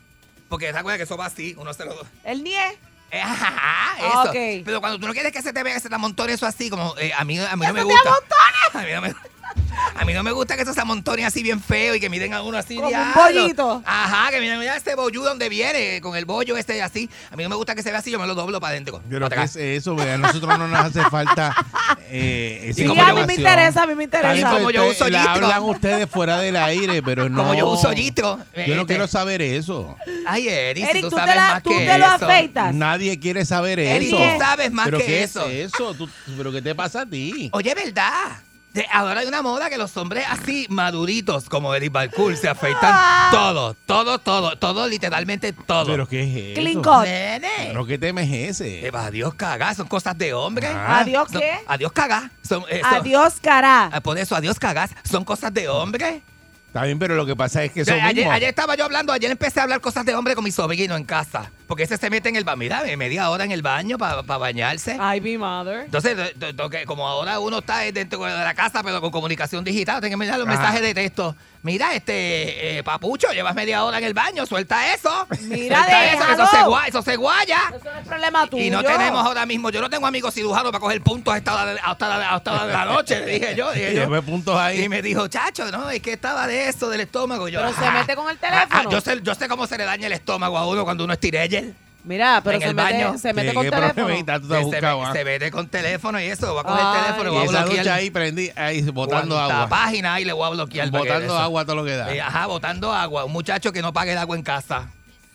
Porque 0.49 0.73
te 0.73 0.79
acuerdas 0.79 0.99
que 0.99 1.05
eso 1.05 1.17
va 1.17 1.27
así, 1.27 1.55
uno 1.59 1.73
se 1.73 1.85
lo. 1.85 1.95
El 2.25 2.43
nie. 2.45 2.59
Eh, 3.11 3.21
ajá, 3.21 3.53
Ah, 3.59 3.97
eso. 3.99 4.31
ok. 4.31 4.65
Pero 4.65 4.81
cuando 4.81 4.99
tú 4.99 5.07
no 5.07 5.13
quieres 5.13 5.33
que 5.33 5.43
se 5.43 5.53
te 5.53 5.63
vea, 5.63 5.75
que 5.75 5.81
se 5.81 5.89
te 5.91 5.95
amontone 5.95 6.33
eso 6.33 6.47
así, 6.47 6.71
como 6.71 6.95
eh, 6.99 7.13
a 7.17 7.25
mí, 7.25 7.39
a 7.39 7.57
mí 7.57 7.67
no 7.67 7.73
me 7.75 7.81
se 7.81 7.87
te 7.87 7.93
gusta. 7.93 8.11
A 8.75 8.79
mí 8.83 8.93
no 8.95 9.03
me 9.03 9.15
a 9.97 10.05
mí 10.05 10.13
no 10.15 10.23
me 10.23 10.33
gusta 10.33 10.57
que 10.57 10.63
eso 10.63 10.73
se 10.75 10.81
amontone 10.81 11.25
así 11.25 11.43
bien 11.43 11.61
feo 11.61 11.95
y 11.95 12.01
que 12.01 12.09
miren 12.09 12.33
a 12.35 12.43
uno 12.43 12.59
así. 12.59 12.77
Como 12.77 12.89
un 12.89 13.13
bollito. 13.15 13.83
Ajá, 13.85 14.31
que 14.31 14.41
miren, 14.41 14.59
mira 14.59 14.77
este 14.77 14.95
bolludo 14.95 15.29
donde 15.29 15.49
viene, 15.49 16.01
con 16.01 16.17
el 16.17 16.25
bollo 16.25 16.57
este 16.57 16.83
así. 16.83 17.09
A 17.31 17.37
mí 17.37 17.43
no 17.43 17.49
me 17.49 17.57
gusta 17.57 17.75
que 17.75 17.83
se 17.83 17.91
vea 17.91 18.01
así, 18.01 18.11
yo 18.11 18.19
me 18.19 18.27
lo 18.27 18.35
doblo 18.35 18.61
para 18.61 18.73
adentro. 18.73 19.03
Pero 19.09 19.29
¿qué 19.29 19.43
es 19.43 19.57
eso? 19.57 19.95
Vea, 19.97 20.15
A 20.15 20.19
nosotros 20.19 20.59
no 20.59 20.69
nos 20.69 20.79
hace 20.81 21.03
falta 21.11 21.55
eh, 22.09 22.61
esa 22.65 22.83
Sí, 22.83 22.87
como 22.87 23.03
a 23.03 23.13
mí 23.13 23.23
me 23.27 23.35
interesa, 23.35 23.83
a 23.83 23.87
mí 23.87 23.95
me 23.95 24.05
interesa. 24.05 24.51
como 24.51 24.71
yo 24.71 24.87
uso 24.87 25.09
la 25.09 25.19
Yitro. 25.21 25.33
hablan 25.47 25.63
ustedes 25.65 26.09
fuera 26.11 26.39
del 26.39 26.57
aire, 26.57 27.03
pero 27.03 27.29
no. 27.29 27.43
Como 27.43 27.55
yo 27.55 27.69
uso 27.69 27.93
Yitro. 27.93 28.39
Yo 28.55 28.75
no 28.75 28.83
este, 28.83 28.87
quiero 28.87 29.07
saber 29.07 29.43
eso. 29.43 29.97
Ay, 30.27 30.49
Eric, 30.49 30.85
si 30.85 30.91
Eric, 30.91 31.03
tú, 31.05 31.11
sabes 31.17 31.35
la- 31.37 31.49
más 31.55 31.63
tú 31.63 31.71
que 31.71 31.87
te 31.87 31.99
lo 31.99 32.07
eso. 32.07 32.15
afeitas. 32.27 32.75
Nadie 32.75 33.19
quiere 33.19 33.45
saber 33.45 33.79
Eric, 33.79 34.09
eso. 34.09 34.17
tú 34.17 34.23
sabes 34.39 34.73
más 34.73 34.85
¿Pero 34.87 34.99
que 34.99 35.07
qué 35.07 35.23
eso. 35.23 35.47
es 35.47 35.73
eso? 35.75 35.95
¿Tú- 35.95 36.09
¿Pero 36.37 36.53
qué 36.53 36.63
te 36.63 36.75
pasa 36.75 37.03
a 37.03 37.07
ti? 37.07 37.49
Oye, 37.53 37.75
¿verdad? 37.75 38.13
De- 38.73 38.87
ahora 38.91 39.21
hay 39.21 39.27
una 39.27 39.43
moda 39.43 39.69
que 39.69 39.77
los 39.77 39.95
hombres 39.99 40.25
así 40.31 40.67
maduritos 40.71 41.49
como 41.49 41.75
Eric 41.75 41.93
Balcour 41.93 42.35
se 42.37 42.49
afeitan 42.49 43.31
todo, 43.31 43.75
todo, 43.87 44.19
todo, 44.19 44.57
todo, 44.57 44.89
literalmente 44.89 45.53
todo. 45.53 45.87
¿Pero 45.87 46.09
qué 46.09 46.23
es 46.23 46.53
eso? 46.53 46.61
Clean 46.61 46.83
cut. 46.83 47.05
Nene. 47.05 47.49
¿Pero 47.67 47.85
qué 47.85 47.99
temes 47.99 48.31
ese? 48.33 48.87
Eh, 48.87 48.91
Adiós 48.95 49.35
cagá, 49.35 49.75
son 49.75 49.89
cosas 49.89 50.17
de 50.17 50.33
hombre. 50.33 50.69
Ah. 50.69 51.01
¿Adiós 51.01 51.29
Son- 51.31 51.41
qué? 51.43 51.53
Adiós 51.67 51.93
cagá. 51.93 52.31
Son, 52.43 52.65
eh, 52.71 52.81
son- 52.83 52.95
Adiós, 52.95 53.35
cara. 53.43 53.91
Ah, 53.93 54.01
Por 54.01 54.17
eso, 54.17 54.35
adiós 54.35 54.59
cagás, 54.59 54.91
son 55.05 55.25
cosas 55.25 55.53
de 55.53 55.69
hombre. 55.69 56.23
Está 56.69 56.85
bien, 56.85 56.99
pero 56.99 57.15
lo 57.15 57.27
que 57.27 57.37
pasa 57.37 57.63
es 57.63 57.71
que 57.73 57.85
Yo- 57.85 57.93
ayer, 57.93 58.27
ayer 58.31 58.49
estaba 58.49 58.75
yo 58.77 58.87
hablando, 58.87 59.13
ayer 59.13 59.31
empecé 59.31 59.61
a 59.61 59.65
hablar 59.65 59.83
cosas 59.83 60.07
de 60.07 60.15
hombre 60.15 60.35
con 60.35 60.43
mi 60.43 60.51
sobrino 60.51 60.97
en 60.97 61.05
casa. 61.05 61.51
Porque 61.73 61.85
ese 61.85 61.97
se 61.97 62.11
mete 62.11 62.29
en 62.29 62.37
el 62.37 62.45
baño, 62.45 62.59
mira, 62.59 62.83
media 62.99 63.31
hora 63.31 63.45
en 63.45 63.51
el 63.51 63.63
baño 63.63 63.97
para 63.97 64.21
bañarse. 64.21 64.95
Ay, 65.01 65.23
mi 65.23 65.39
mother. 65.39 65.87
Entonces, 65.87 66.35
como 66.87 67.09
ahora 67.09 67.39
uno 67.39 67.61
está 67.61 67.79
dentro 67.79 68.23
de 68.23 68.31
la 68.45 68.53
casa, 68.53 68.83
pero 68.83 69.01
con 69.01 69.11
comunicación 69.11 69.65
digital, 69.65 70.03
tengo 70.03 70.13
que 70.13 70.17
mirar 70.19 70.39
los 70.39 70.47
Ajá. 70.47 70.59
mensajes 70.59 70.83
de 70.83 70.93
texto. 70.93 71.35
Mira, 71.63 71.95
este, 71.95 72.79
eh, 72.79 72.83
papucho, 72.83 73.29
llevas 73.33 73.55
media 73.55 73.85
hora 73.85 73.97
en 73.99 74.05
el 74.05 74.13
baño, 74.15 74.45
suelta 74.47 74.93
eso. 74.93 75.29
Mira, 75.43 75.77
suelta 75.79 76.05
eso, 76.13 76.27
que 76.27 76.33
eso 76.33 76.47
se, 76.47 76.57
déjalo. 76.57 76.73
gua- 76.73 76.89
eso 76.89 77.03
se 77.03 77.17
guaya. 77.17 77.59
Eso 77.75 77.85
no 77.85 77.99
es 78.01 78.07
problema 78.09 78.47
tuyo. 78.49 78.65
Y 78.65 78.71
no 78.71 78.83
tenemos 78.83 79.25
ahora 79.25 79.47
mismo, 79.47 79.71
yo 79.71 79.81
no 79.81 79.89
tengo 79.89 80.07
amigos 80.07 80.35
cirujanos 80.35 80.73
para 80.73 80.81
coger 80.81 81.01
puntos 81.03 81.33
a 81.33 81.37
esta 81.39 81.55
hora 81.55 81.65
de, 81.73 81.81
a 81.81 81.93
esta 81.93 82.07
hora- 82.17 82.35
a 82.35 82.37
esta 82.37 82.53
hora 82.53 82.67
de 82.67 82.73
la 82.73 82.85
noche, 82.85 83.21
le 83.21 83.27
dije 83.39 83.55
yo. 83.55 83.73
Dije 83.73 83.95
yo. 83.95 84.23
Puntos 84.23 84.57
ahí. 84.59 84.83
Y 84.83 84.89
me 84.91 85.01
dijo, 85.01 85.27
chacho, 85.29 85.71
no, 85.71 85.89
es 85.89 86.03
que 86.03 86.13
estaba 86.15 86.47
de 86.49 86.69
eso, 86.69 86.91
del 86.91 87.01
estómago. 87.01 87.49
Yo, 87.49 87.61
Pero 87.61 87.73
se 87.75 87.91
mete 87.93 88.15
con 88.17 88.29
el 88.29 88.37
Ah, 88.43 88.49
ah, 88.51 88.67
teléfono. 88.69 88.91
yo, 88.91 89.01
sé, 89.01 89.21
yo 89.23 89.35
sé 89.37 89.49
cómo 89.49 89.67
se 89.69 89.79
le 89.79 89.85
daña 89.85 90.09
el 90.09 90.13
estómago 90.15 90.59
a 90.59 90.67
uno 90.67 90.83
cuando 90.85 91.05
uno 91.05 91.13
es. 91.15 91.21
Mira, 92.05 92.41
pero 92.43 92.57
En 92.57 92.63
se 92.63 92.69
el 92.69 92.75
mete, 92.75 92.93
baño. 93.05 93.19
se 93.19 93.33
mete 93.33 93.49
¿Qué- 93.49 93.55
con 93.55 93.65
teléfono. 93.65 93.95
problemita 93.95 94.41
tú 94.41 94.49
te 94.49 94.55
has 94.55 94.61
Se, 94.61 94.65
buscado, 94.67 95.01
me- 95.01 95.07
ah? 95.07 95.13
se 95.13 95.25
mete 95.25 95.51
con 95.53 95.69
teléfono 95.69 96.21
y 96.21 96.25
eso, 96.25 96.53
va 96.55 96.63
a 96.63 96.65
coger 96.65 96.85
Ay. 96.85 96.97
el 96.97 97.03
teléfono 97.05 97.31
y 97.31 97.33
Y 97.33 97.37
va 97.37 97.41
a 97.41 97.45
esa 97.45 97.61
bloquear. 97.63 97.85
ducha 97.85 97.95
ahí 97.95 98.11
prendí, 98.11 98.51
ahí 98.57 98.83
botando 98.91 99.37
cuanta 99.37 99.55
agua. 99.55 99.69
página 99.69 100.15
ahí 100.15 100.25
le 100.25 100.33
voy 100.33 100.47
a 100.47 100.51
bloquear. 100.51 100.91
para 100.91 101.03
que 101.05 101.09
Botando 101.11 101.35
eso. 101.35 101.39
agua 101.43 101.65
todo 101.65 101.77
lo 101.77 101.85
que 101.85 101.97
da. 101.97 102.13
Eh, 102.13 102.21
ajá, 102.21 102.47
botando 102.47 102.93
agua. 102.93 103.25
Un 103.25 103.33
muchacho 103.33 103.73
que 103.73 103.83
no 103.83 103.93
pague 103.93 104.13
el 104.13 104.19
agua 104.19 104.37
en 104.37 104.43
casa. 104.43 104.89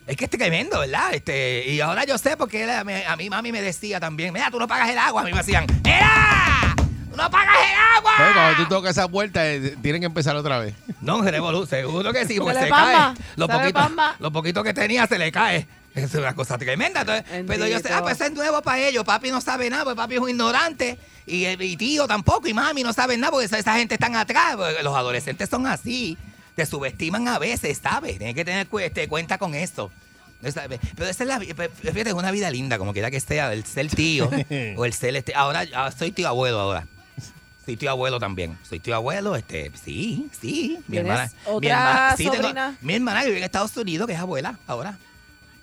Es 0.06 0.18
que 0.18 0.26
es 0.26 0.30
tremendo, 0.32 0.80
¿verdad? 0.80 1.14
Este, 1.14 1.66
y 1.70 1.80
ahora 1.80 2.04
yo 2.06 2.18
sé 2.18 2.36
porque 2.36 2.64
él, 2.64 2.70
a, 2.70 2.84
mí, 2.84 2.94
a 3.08 3.16
mí 3.16 3.30
mami 3.30 3.52
me 3.54 3.62
decía 3.62 4.00
también, 4.02 4.34
mira, 4.34 4.50
tú 4.52 4.60
no 4.60 4.68
pagas 4.68 4.90
el 4.90 4.98
agua. 4.98 5.22
A 5.22 5.26
mí 5.26 5.32
me 5.32 5.38
decían, 5.38 5.66
¡Mira! 5.86 6.76
¡Tú 7.10 7.16
no 7.16 7.30
pagas 7.32 7.56
el 7.56 7.98
agua! 7.98 8.12
Pero 8.18 8.34
cuando 8.34 8.64
tú 8.64 8.70
tocas 8.70 8.92
esa 8.92 9.08
puerta, 9.08 9.46
eh, 9.48 9.76
tienen 9.82 10.02
que 10.02 10.06
empezar 10.06 10.36
otra 10.36 10.60
vez. 10.60 10.76
No, 11.02 11.22
Revolu, 11.22 11.66
seguro 11.66 12.12
que 12.14 12.26
sí, 12.26 12.38
porque 12.40 12.54
Se 12.56 12.60
se, 12.60 12.66
le 12.66 12.72
cae. 12.72 12.94
pamba, 12.96 13.14
Lo 13.38 13.46
se 13.48 13.54
le 13.54 13.60
poquito, 13.60 13.80
pamba. 13.80 14.16
lo 14.20 14.32
poquito 14.32 14.64
que 14.64 14.74
tenía 14.74 15.08
se 15.08 15.18
le 15.18 15.32
cae. 15.32 15.66
Es 15.98 16.14
una 16.16 16.34
cosa 16.36 16.58
tremenda. 16.58 17.02
Entonces, 17.02 17.26
pero 17.48 17.68
yo 17.68 17.80
sé, 17.80 17.92
ah, 17.92 18.02
pues 18.04 18.22
es 18.22 18.32
nuevo 18.32 18.62
para 18.62 18.80
ellos. 18.88 19.04
Papi 19.04 19.32
no 19.32 19.42
sabe 19.42 19.70
nada, 19.70 19.84
porque 19.84 19.96
papi 19.98 20.16
es 20.16 20.22
un 20.22 20.30
ignorante. 20.30 20.98
Y, 21.26 21.46
eh, 21.46 21.58
y 21.60 21.76
tío 21.76 22.08
tampoco, 22.08 22.48
y 22.48 22.54
mami 22.54 22.84
no 22.84 22.94
saben 22.94 23.20
nada, 23.20 23.32
porque 23.32 23.46
esa, 23.48 23.58
esa 23.60 23.76
gente 23.76 23.96
están 23.96 24.16
atrás. 24.16 24.56
Los 24.84 24.96
adolescentes 24.96 25.50
son 25.50 25.66
así. 25.68 26.18
Te 26.56 26.66
subestiman 26.66 27.28
a 27.28 27.38
veces, 27.40 27.80
¿sabes? 27.82 28.18
Tienes 28.18 28.36
que 28.36 28.46
tener 28.46 28.68
cu- 28.68 28.80
este, 28.80 29.08
cuenta 29.08 29.38
con 29.38 29.54
eso. 29.56 29.92
Esa- 30.44 30.68
Pero 30.68 31.10
esa 31.10 31.24
es 31.24 31.28
la 31.28 31.40
fíjate, 31.40 32.10
es 32.10 32.14
una 32.14 32.30
vida 32.32 32.50
linda, 32.52 32.78
como 32.78 32.94
quiera 32.94 33.10
que 33.12 33.20
sea, 33.20 33.52
el 33.54 33.66
ser 33.66 33.88
tío 33.90 34.30
o 34.78 34.86
el 34.86 34.94
ser 34.94 35.16
este. 35.16 35.34
Ahora, 35.36 35.66
ah, 35.76 35.92
soy 35.92 36.12
tío 36.12 36.28
abuelo 36.28 36.60
ahora. 36.60 36.88
Soy 37.66 37.76
tío 37.76 37.90
abuelo 37.92 38.18
también. 38.20 38.58
Soy 38.64 38.80
tío 38.80 38.96
abuelo, 38.96 39.36
este, 39.36 39.72
sí, 39.84 40.30
sí. 40.40 40.78
Mi 40.88 40.98
¿Tienes 41.00 41.12
hermana. 41.12 41.32
mi 41.46 41.52
otra 41.52 41.70
hermana, 41.70 42.16
sí, 42.18 42.24
tengo- 42.24 42.36
sobrina? 42.38 42.78
mi 42.82 42.94
hermana 42.96 43.24
vive 43.26 43.38
en 43.40 43.44
Estados 43.44 43.76
Unidos, 43.76 44.08
que 44.08 44.14
es 44.14 44.20
abuela 44.20 44.58
ahora. 44.68 44.98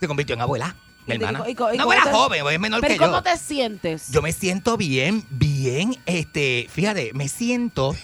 Se 0.04 0.08
convirtió 0.08 0.34
en 0.34 0.42
abuela. 0.42 0.76
Mi 1.06 1.14
hermana. 1.16 1.44
y 1.46 1.50
y 1.52 1.56
Una 1.74 1.82
abuela 1.82 2.02
te- 2.04 2.10
joven, 2.12 2.46
es 2.50 2.60
menor 2.60 2.80
Pero 2.80 2.90
que 2.92 2.96
¿y 2.96 2.98
cómo 2.98 3.12
yo. 3.18 3.22
te 3.22 3.36
sientes? 3.36 4.08
Yo 4.10 4.22
me 4.22 4.32
siento 4.32 4.76
bien, 4.78 5.24
bien, 5.30 5.96
este, 6.06 6.66
fíjate, 6.72 7.10
me 7.14 7.28
siento 7.28 7.94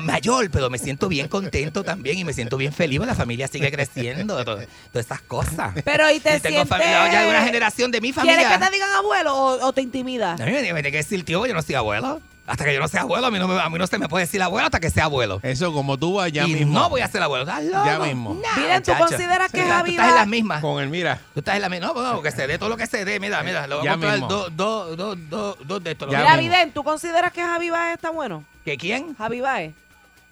mayor, 0.00 0.50
pero 0.50 0.68
me 0.70 0.78
siento 0.78 1.08
bien 1.08 1.28
contento 1.28 1.84
también 1.84 2.18
y 2.18 2.24
me 2.24 2.32
siento 2.32 2.56
bien 2.56 2.72
feliz. 2.72 2.98
porque 2.98 3.10
La 3.10 3.14
familia 3.14 3.46
sigue 3.46 3.70
creciendo, 3.70 4.36
to- 4.44 4.56
todas 4.56 4.68
esas 5.06 5.20
cosas. 5.22 5.74
Pero 5.84 6.10
¿y 6.10 6.18
te 6.18 6.36
Y 6.36 6.40
tengo 6.40 6.56
sientes... 6.64 6.68
familia 6.68 7.12
ya 7.12 7.22
de 7.22 7.28
una 7.28 7.42
generación 7.44 7.90
de 7.90 8.00
mi 8.00 8.12
familia. 8.12 8.38
¿Quieres 8.38 8.58
que 8.58 8.64
te 8.64 8.70
digan 8.72 8.90
abuelo 8.90 9.34
o, 9.36 9.66
o 9.66 9.72
te 9.72 9.82
intimida? 9.82 10.32
A 10.32 10.36
mí 10.36 10.50
me 10.52 10.62
tiene 10.62 10.90
que 10.90 10.96
decir 10.98 11.24
tío, 11.24 11.44
yo 11.46 11.54
no 11.54 11.62
soy 11.62 11.74
abuelo. 11.74 12.20
Hasta 12.46 12.64
que 12.64 12.72
yo 12.74 12.80
no 12.80 12.86
sea 12.86 13.00
abuelo, 13.00 13.26
a 13.26 13.30
mí 13.32 13.38
no, 13.40 13.48
me- 13.48 13.60
a 13.60 13.68
mí 13.68 13.76
no 13.76 13.86
se 13.88 13.98
me 13.98 14.08
puede 14.08 14.24
decir 14.24 14.40
abuelo 14.40 14.66
hasta 14.66 14.78
que 14.78 14.88
sea 14.88 15.04
abuelo. 15.04 15.40
Eso 15.42 15.72
como 15.72 15.98
tú 15.98 16.14
vas 16.14 16.30
ya 16.30 16.46
y 16.46 16.52
mismo. 16.54 16.78
no 16.78 16.88
voy 16.88 17.00
a 17.00 17.08
ser 17.08 17.20
abuelo. 17.22 17.44
¿Estás 17.44 17.64
loco? 17.64 17.84
Ya 17.84 17.98
mismo. 17.98 18.34
No, 18.34 18.40
Miren, 18.62 18.82
¿tú 18.84 18.92
muchacho. 18.92 19.08
consideras 19.08 19.50
que 19.50 19.58
Tú 19.58 19.62
estás- 19.64 19.76
Javi 19.78 19.88
Tú 19.88 19.92
estás 19.94 20.06
en 20.06 20.12
va- 20.12 20.16
las 20.18 20.26
mismas. 20.28 20.60
Con 20.60 20.82
el 20.82 20.88
mira. 20.88 21.20
Tú 21.34 21.40
estás 21.40 21.56
en 21.56 21.62
la 21.62 21.68
misma. 21.68 21.86
No, 21.88 22.12
no, 22.14 22.22
que 22.22 22.30
se 22.30 22.46
dé 22.46 22.56
todo 22.58 22.68
lo 22.68 22.76
que 22.76 22.86
se 22.86 23.04
dé. 23.04 23.18
Mira, 23.18 23.42
mira, 23.42 23.66
le 23.66 23.74
voy 23.74 23.82
a 23.82 23.84
Ya 23.84 23.90
comprar 23.92 24.12
mismo. 24.12 24.28
dos 24.28 24.56
dos 24.56 24.96
dos 24.96 25.18
dos 25.28 25.56
dos 25.64 25.82
de 25.82 25.90
estos. 25.90 26.08
Ya 26.10 26.18
Mira, 26.18 26.36
mismo. 26.36 26.52
Vidén, 26.52 26.70
¿tú 26.72 26.84
consideras 26.84 27.32
que 27.32 27.42
Javi 27.42 27.70
Baez 27.70 27.94
está 27.96 28.10
bueno? 28.10 28.44
¿Que 28.64 28.76
quién? 28.76 29.16
Javi 29.16 29.40
Baez. 29.40 29.74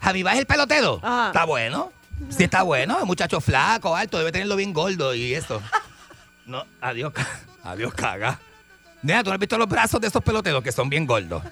Javi 0.01 0.20
es 0.23 0.39
el 0.39 0.47
pelotero. 0.47 1.01
Ajá. 1.03 1.27
Está 1.28 1.45
bueno. 1.45 1.91
Sí, 2.31 2.45
está 2.45 2.62
bueno. 2.62 2.97
Es 3.01 3.05
muchacho 3.07 3.41
flaco, 3.41 3.97
alto, 3.97 4.19
debe 4.19 4.31
tenerlo 4.31 4.55
bien 4.55 4.73
gordo 4.73 5.15
y 5.16 5.35
eso. 5.35 5.61
No, 6.47 6.65
adiós, 6.81 7.12
ca- 7.12 7.27
adiós, 7.65 7.93
caga. 7.93 8.39
Nena, 9.03 9.23
¿tú 9.24 9.31
no 9.31 9.35
has 9.35 9.41
visto 9.41 9.59
los 9.59 9.69
brazos 9.69 10.01
de 10.01 10.07
esos 10.07 10.23
peloteros 10.23 10.62
que 10.62 10.70
son 10.73 10.89
bien 10.89 11.07
gordos? 11.07 11.43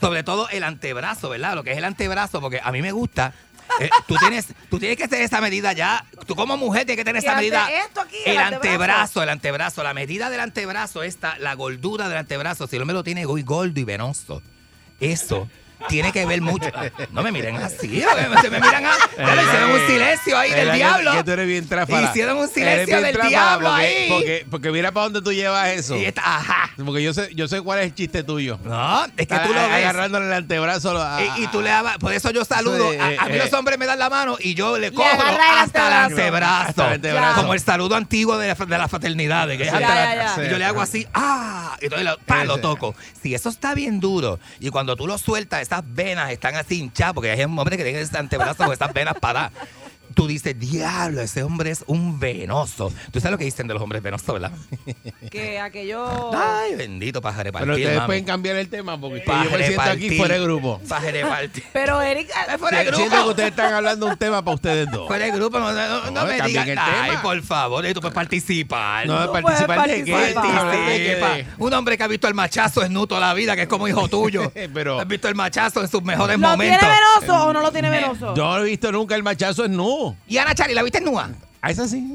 Sobre 0.00 0.22
todo 0.22 0.48
el 0.50 0.62
antebrazo, 0.64 1.28
¿verdad? 1.28 1.54
Lo 1.54 1.64
que 1.64 1.72
es 1.72 1.78
el 1.78 1.84
antebrazo, 1.84 2.40
porque 2.40 2.60
a 2.62 2.70
mí 2.72 2.82
me 2.82 2.92
gusta. 2.92 3.32
Eh, 3.80 3.90
tú, 4.06 4.16
tienes, 4.16 4.46
tú 4.70 4.78
tienes 4.78 4.96
que 4.96 5.08
tener 5.08 5.24
esa 5.24 5.40
medida 5.40 5.72
ya. 5.72 6.04
Tú 6.26 6.34
como 6.34 6.56
mujer 6.56 6.86
tienes 6.86 6.96
que 7.00 7.04
tener 7.04 7.20
¿Qué 7.22 7.28
esa 7.28 7.36
medida. 7.36 7.68
esto 7.84 8.00
aquí, 8.00 8.16
el 8.24 8.32
el 8.32 8.38
antebrazo? 8.38 8.70
antebrazo, 8.72 9.22
el 9.22 9.28
antebrazo. 9.28 9.82
La 9.82 9.94
medida 9.94 10.30
del 10.30 10.40
antebrazo, 10.40 11.02
esta, 11.02 11.38
la 11.38 11.54
gordura 11.54 12.08
del 12.08 12.18
antebrazo, 12.18 12.66
si 12.66 12.76
el 12.76 12.82
hombre 12.82 12.94
lo 12.94 13.04
tiene 13.04 13.26
muy 13.26 13.42
gordo 13.42 13.78
y 13.78 13.84
venoso, 13.84 14.42
eso 15.00 15.48
tiene 15.88 16.12
que 16.12 16.24
ver 16.26 16.40
mucho. 16.40 16.68
No 17.12 17.22
me 17.22 17.32
miren 17.32 17.56
así, 17.56 18.02
se 18.42 18.50
me 18.50 18.60
miran 18.60 18.84
a, 18.86 18.92
ya 19.18 19.34
le 19.34 19.42
hicieron 19.42 19.70
un 19.70 19.86
silencio 19.86 20.38
ahí 20.38 20.50
del 20.50 20.58
¿Verdad 20.60 20.72
que- 20.72 20.78
diablo. 20.78 21.12
Que 21.12 21.24
tú 21.24 21.30
eres 21.32 21.46
bien 21.46 21.68
tráfala. 21.68 22.10
Hicieron 22.10 22.38
un 22.38 22.48
silencio 22.48 23.00
del 23.00 23.16
diablo 23.28 23.68
porque, 23.70 23.84
ahí. 23.86 24.08
Porque, 24.10 24.46
porque 24.50 24.70
mira 24.72 24.92
para 24.92 25.04
dónde 25.04 25.22
tú 25.22 25.32
llevas 25.32 25.68
eso. 25.68 25.96
Y 25.96 26.04
está- 26.04 26.22
ajá. 26.38 26.70
Porque 26.84 27.02
yo 27.02 27.12
sé, 27.14 27.30
yo 27.34 27.48
sé 27.48 27.60
cuál 27.60 27.80
es 27.80 27.86
el 27.86 27.94
chiste 27.94 28.22
tuyo. 28.22 28.58
No, 28.64 29.04
es 29.16 29.26
que 29.26 29.38
tú 29.38 29.48
lo 29.52 29.60
ves. 29.60 29.72
agarrándole 29.72 30.26
el 30.26 30.32
antebrazo. 30.32 30.96
a- 31.00 31.22
Y, 31.38 31.44
y 31.44 31.46
tú 31.48 31.60
le 31.62 31.70
dabas, 31.70 31.98
por 31.98 32.12
eso 32.12 32.30
yo 32.30 32.44
saludo. 32.44 32.92
Eso 32.92 33.02
A, 33.02 33.24
a 33.24 33.28
mí 33.28 33.34
eh, 33.36 33.38
los 33.38 33.52
hombres 33.52 33.78
me 33.78 33.86
dan 33.86 33.98
la 33.98 34.10
mano 34.10 34.36
y 34.40 34.54
yo 34.54 34.78
le 34.78 34.92
cojo 34.92 35.08
hasta 35.08 35.86
el 35.88 35.92
antebrazo. 35.94 36.68
Hasta 36.68 36.86
el 36.88 36.92
antebrazo. 36.94 37.40
Como 37.40 37.54
el 37.54 37.60
saludo 37.60 37.96
antiguo 37.96 38.36
de 38.38 38.48
la, 38.48 38.54
de 38.54 38.78
la 38.78 38.88
fraternidad. 38.88 39.48
que 39.48 39.58
Sí. 39.58 39.64
Ya, 39.64 39.80
la- 39.80 40.14
ya, 40.14 40.36
ya. 40.36 40.44
Y 40.46 40.50
yo 40.50 40.58
le 40.58 40.64
hago 40.64 40.80
así, 40.80 41.06
¡ah! 41.14 41.76
Y 41.80 41.84
entonces 41.86 42.06
lo, 42.06 42.18
pa, 42.18 42.44
lo 42.44 42.58
toco. 42.58 42.94
Si 43.22 43.34
eso 43.34 43.48
está 43.48 43.74
bien 43.74 44.00
duro 44.00 44.38
y 44.60 44.70
cuando 44.70 44.96
tú 44.96 45.06
lo 45.06 45.18
sueltas, 45.18 45.62
esas 45.68 45.84
venas 45.86 46.30
están 46.30 46.56
así 46.56 46.78
hinchadas, 46.78 47.12
porque 47.12 47.30
hay 47.30 47.42
hombres 47.44 47.76
que 47.76 47.84
tienen 47.84 48.02
ese 48.02 48.16
antebrazo 48.16 48.64
con 48.64 48.72
esas 48.72 48.92
venas 48.92 49.14
paradas. 49.18 49.52
Tú 50.14 50.26
dices, 50.26 50.58
diablo, 50.58 51.20
ese 51.20 51.42
hombre 51.42 51.70
es 51.70 51.84
un 51.86 52.18
venoso. 52.20 52.92
Tú 53.12 53.20
sabes 53.20 53.32
lo 53.32 53.38
que 53.38 53.44
dicen 53.44 53.66
de 53.68 53.74
los 53.74 53.82
hombres 53.82 54.02
venosos, 54.02 54.32
¿verdad? 54.32 54.52
Que 55.30 55.58
aquello. 55.58 56.30
Ay, 56.34 56.74
bendito 56.76 57.20
pájaro 57.20 57.52
Pero 57.52 57.72
ustedes 57.72 57.96
mami. 57.96 58.06
pueden 58.06 58.24
cambiar 58.24 58.56
el 58.56 58.68
tema 58.68 58.98
porque 59.00 59.20
Pa' 59.20 59.44
yo 59.44 59.50
me 59.50 59.58
siento 59.66 59.82
aquí 59.82 60.16
fuera 60.16 60.34
de 60.36 60.40
grupo. 60.42 60.80
Para 60.88 61.10
repartir. 61.10 61.64
Pero 61.72 62.00
Eric, 62.00 62.28
Fuera 62.58 62.78
de 62.84 62.90
Si- 62.90 62.96
Siento 62.96 63.14
grupo. 63.14 63.24
que 63.24 63.30
ustedes 63.30 63.50
están 63.50 63.74
hablando 63.74 64.06
de 64.06 64.12
un 64.12 64.18
tema 64.18 64.42
para 64.44 64.54
ustedes 64.54 64.90
dos. 64.90 65.06
Fuera 65.06 65.24
de 65.26 65.30
grupo, 65.32 65.58
no, 65.58 65.72
no, 65.72 66.04
no 66.06 66.10
No, 66.10 66.26
me 66.26 66.36
el 66.36 66.42
Ay, 66.42 66.54
tema. 67.10 67.22
por 67.22 67.42
favor, 67.42 67.84
y 67.86 67.92
tú 67.94 68.00
puedes 68.00 68.14
participar. 68.14 69.06
No, 69.06 69.26
No 69.26 69.32
participar 69.32 69.76
puede 69.76 69.98
de 69.98 70.04
qué. 70.04 70.12
participar. 70.12 70.70
De 70.70 70.96
qué. 70.96 71.16
Participa. 71.20 71.54
Un 71.58 71.72
hombre 71.74 71.96
que 71.98 72.02
ha 72.04 72.08
visto 72.08 72.26
el 72.28 72.34
machazo 72.34 72.82
en 72.82 72.94
toda 72.94 73.20
la 73.20 73.34
vida, 73.34 73.54
que 73.54 73.62
es 73.62 73.68
como 73.68 73.86
hijo 73.88 74.08
tuyo. 74.08 74.50
Pero- 74.74 75.00
Has 75.00 75.06
visto 75.08 75.28
el 75.28 75.34
machazo 75.34 75.80
en 75.82 75.88
sus 75.88 76.02
mejores 76.02 76.38
¿lo 76.38 76.48
momentos. 76.48 76.78
tiene 76.80 76.94
venoso 76.94 77.46
o 77.46 77.52
no 77.52 77.60
lo 77.62 77.70
tiene 77.72 77.90
venoso? 77.90 78.34
Yo 78.34 78.44
no 78.58 78.64
he 78.64 78.68
visto 78.70 78.90
nunca 78.92 79.14
el 79.14 79.22
machazo 79.22 79.64
en 79.64 79.76
nu. 79.76 80.07
¿Y 80.26 80.38
Ana 80.38 80.54
Chari, 80.54 80.74
la 80.74 80.82
viste 80.82 80.98
en 80.98 81.04
nua? 81.04 81.30
¿Ah, 81.60 81.70
es 81.70 81.78
así? 81.78 82.14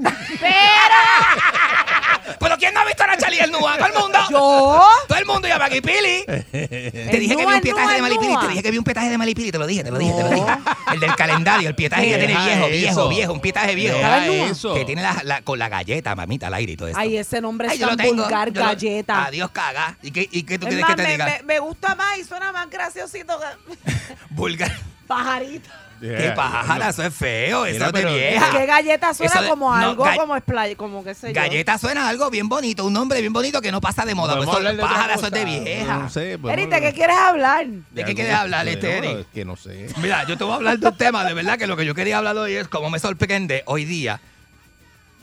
¿Pero 2.40 2.58
quién 2.58 2.74
no 2.74 2.80
ha 2.80 2.86
visto 2.86 3.04
a 3.04 3.06
Ana 3.06 3.18
Chari 3.18 3.40
en 3.40 3.52
nua? 3.52 3.78
¿Todo 3.78 3.88
el 3.88 3.94
mundo? 3.94 4.20
¿Yo? 4.30 4.82
Todo 5.08 5.18
el 5.18 5.26
mundo 5.26 5.48
y 5.48 5.52
a 5.52 5.58
Maggie 5.58 5.82
Pili. 5.82 6.24
Te 6.52 7.18
dije 7.20 7.36
que 7.36 7.46
vi 7.46 7.54
un 7.54 7.62
pietaje 7.62 7.96
de 7.96 8.02
Malipili. 8.02 8.36
Te 8.40 8.48
dije 8.48 8.64
que 8.64 8.72
vi 8.72 8.78
un 8.78 8.84
pietaje 8.84 9.10
de 9.10 9.18
Malipili. 9.18 9.52
Te 9.52 9.58
lo 9.58 9.68
dije, 9.68 9.84
te 9.84 9.92
lo 9.92 9.98
dije, 9.98 10.14
te 10.14 10.24
lo 10.24 10.30
dije. 10.30 10.46
El 10.94 11.00
del 11.02 11.16
calendario, 11.16 11.68
el 11.70 11.76
pietaje 11.76 12.08
que 12.10 12.18
tiene 12.18 12.36
viejo, 12.42 12.68
viejo, 12.68 13.10
viejo. 13.10 13.34
Un 13.34 13.40
pietaje 13.42 13.76
viejo. 13.76 13.98
Deja 13.98 14.18
¿Estaba 14.20 14.36
en 14.38 14.52
eso. 14.52 14.74
Que 14.74 14.86
tiene 14.86 15.02
la, 15.24 15.42
con 15.42 15.60
la 15.60 15.68
galleta, 15.70 16.16
mamita, 16.16 16.48
al 16.48 16.54
aire 16.56 16.74
y 16.74 16.78
todo 16.78 16.88
eso. 16.88 16.98
Ay, 16.98 17.18
ese 17.18 17.42
nombre 17.42 17.68
es 17.68 17.80
tan 17.80 17.98
tengo. 17.98 18.24
vulgar, 18.24 18.52
galleta. 18.52 19.26
Adiós, 19.26 19.52
caga. 19.52 19.98
¿Y 20.02 20.12
qué, 20.12 20.28
y 20.32 20.44
qué 20.44 20.58
tú 20.58 20.68
Es 20.68 20.74
quieres 20.76 20.88
que 20.88 20.96
te 20.96 21.04
me, 21.04 21.12
diga? 21.12 21.26
me- 21.26 21.44
me 21.44 21.60
gusta 21.60 21.96
más 21.96 22.18
y 22.18 22.24
suena 22.24 22.52
más 22.54 22.70
graciosito 22.70 23.38
que 23.40 23.84
Vulgar. 24.30 24.72
pajarito. 25.08 25.70
Qué 26.10 26.34
pájara, 26.36 26.90
eso 26.90 27.04
es 27.04 27.14
feo, 27.14 27.66
eso 27.66 27.86
es 27.86 27.92
de 27.94 28.06
vieja. 28.06 28.52
¿Qué 28.52 28.66
galleta 28.66 29.14
suena 29.14 29.34
Eso 29.34 29.44
de- 29.44 29.50
como 29.50 29.70
no, 29.76 29.90
algo, 29.90 30.06
como 30.18 30.38
splay, 30.38 30.76
como 30.76 31.04
qué 31.04 31.14
sé 31.14 31.30
yo? 31.30 31.34
Galleta 31.34 31.78
suena 31.78 32.10
algo 32.10 32.30
bien 32.30 32.50
bonito, 32.50 32.86
un 32.86 32.94
nombre 32.94 33.22
bien 33.22 33.32
bonito 33.32 33.62
que 33.62 33.72
no 33.72 33.80
pasa 33.80 34.06
de 34.06 34.14
moda. 34.14 34.36
Pues 34.36 34.50
eso, 34.50 34.58
otra 34.58 34.78
pájara, 34.78 35.14
eso 35.16 35.28
es 35.28 35.32
de 35.32 35.46
vieja. 35.46 35.98
No 35.98 36.10
sé. 36.10 36.34
hablar 36.34 36.58
¿qué 36.82 36.94
quieres 36.94 37.18
hablar? 37.18 37.66
¿De 37.68 38.04
qué 38.06 38.16
quieres 38.16 38.34
hablar, 38.34 38.68
este, 38.68 38.98
Eric? 38.98 39.20
es 39.20 39.26
que 39.34 39.46
no 39.46 39.56
sé. 39.56 39.88
Mira, 40.02 40.26
yo 40.28 40.38
te 40.38 40.44
voy 40.44 40.54
a 40.54 40.56
hablar 40.58 40.80
de 40.80 40.88
un 40.88 40.98
tema, 40.98 41.24
de 41.24 41.34
verdad 41.34 41.58
que 41.58 41.68
lo 41.68 41.78
que 41.78 41.86
yo 41.86 41.96
quería 41.96 42.18
hablar 42.18 42.36
hoy 42.38 42.54
es 42.54 42.68
cómo 42.68 42.90
me 42.90 43.00
sorprende 43.00 43.64
hoy 43.66 43.86
día 43.86 44.20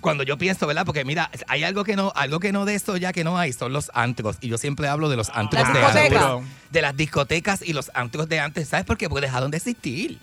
cuando 0.01 0.23
yo 0.24 0.39
pienso, 0.39 0.66
¿verdad? 0.66 0.86
Porque 0.86 1.05
mira, 1.05 1.31
hay 1.47 1.62
algo 1.65 1.85
que 1.85 1.94
no, 1.94 2.12
algo 2.16 2.40
que 2.40 2.52
no 2.52 2.65
de 2.65 2.74
eso 2.74 2.97
ya 2.97 3.12
que 3.12 3.23
no 3.24 3.39
hay, 3.39 3.52
son 3.52 3.73
los 3.73 3.90
antros. 3.94 4.36
Y 4.40 4.48
yo 4.48 4.59
siempre 4.59 4.89
hablo 4.89 5.09
de 5.09 5.16
los 5.16 5.31
antros 5.31 5.62
Las 5.62 5.94
de 5.94 6.01
antes. 6.01 6.48
De 6.70 6.82
las 6.82 6.97
discotecas 6.97 7.62
y 7.62 7.73
los 7.73 7.90
antros 7.94 8.28
de 8.28 8.40
antes. 8.40 8.69
¿Sabes 8.69 8.86
por 8.86 8.97
qué? 8.97 9.09
Porque 9.09 9.27
dejaron 9.27 9.51
de 9.51 9.59
existir. 9.59 10.19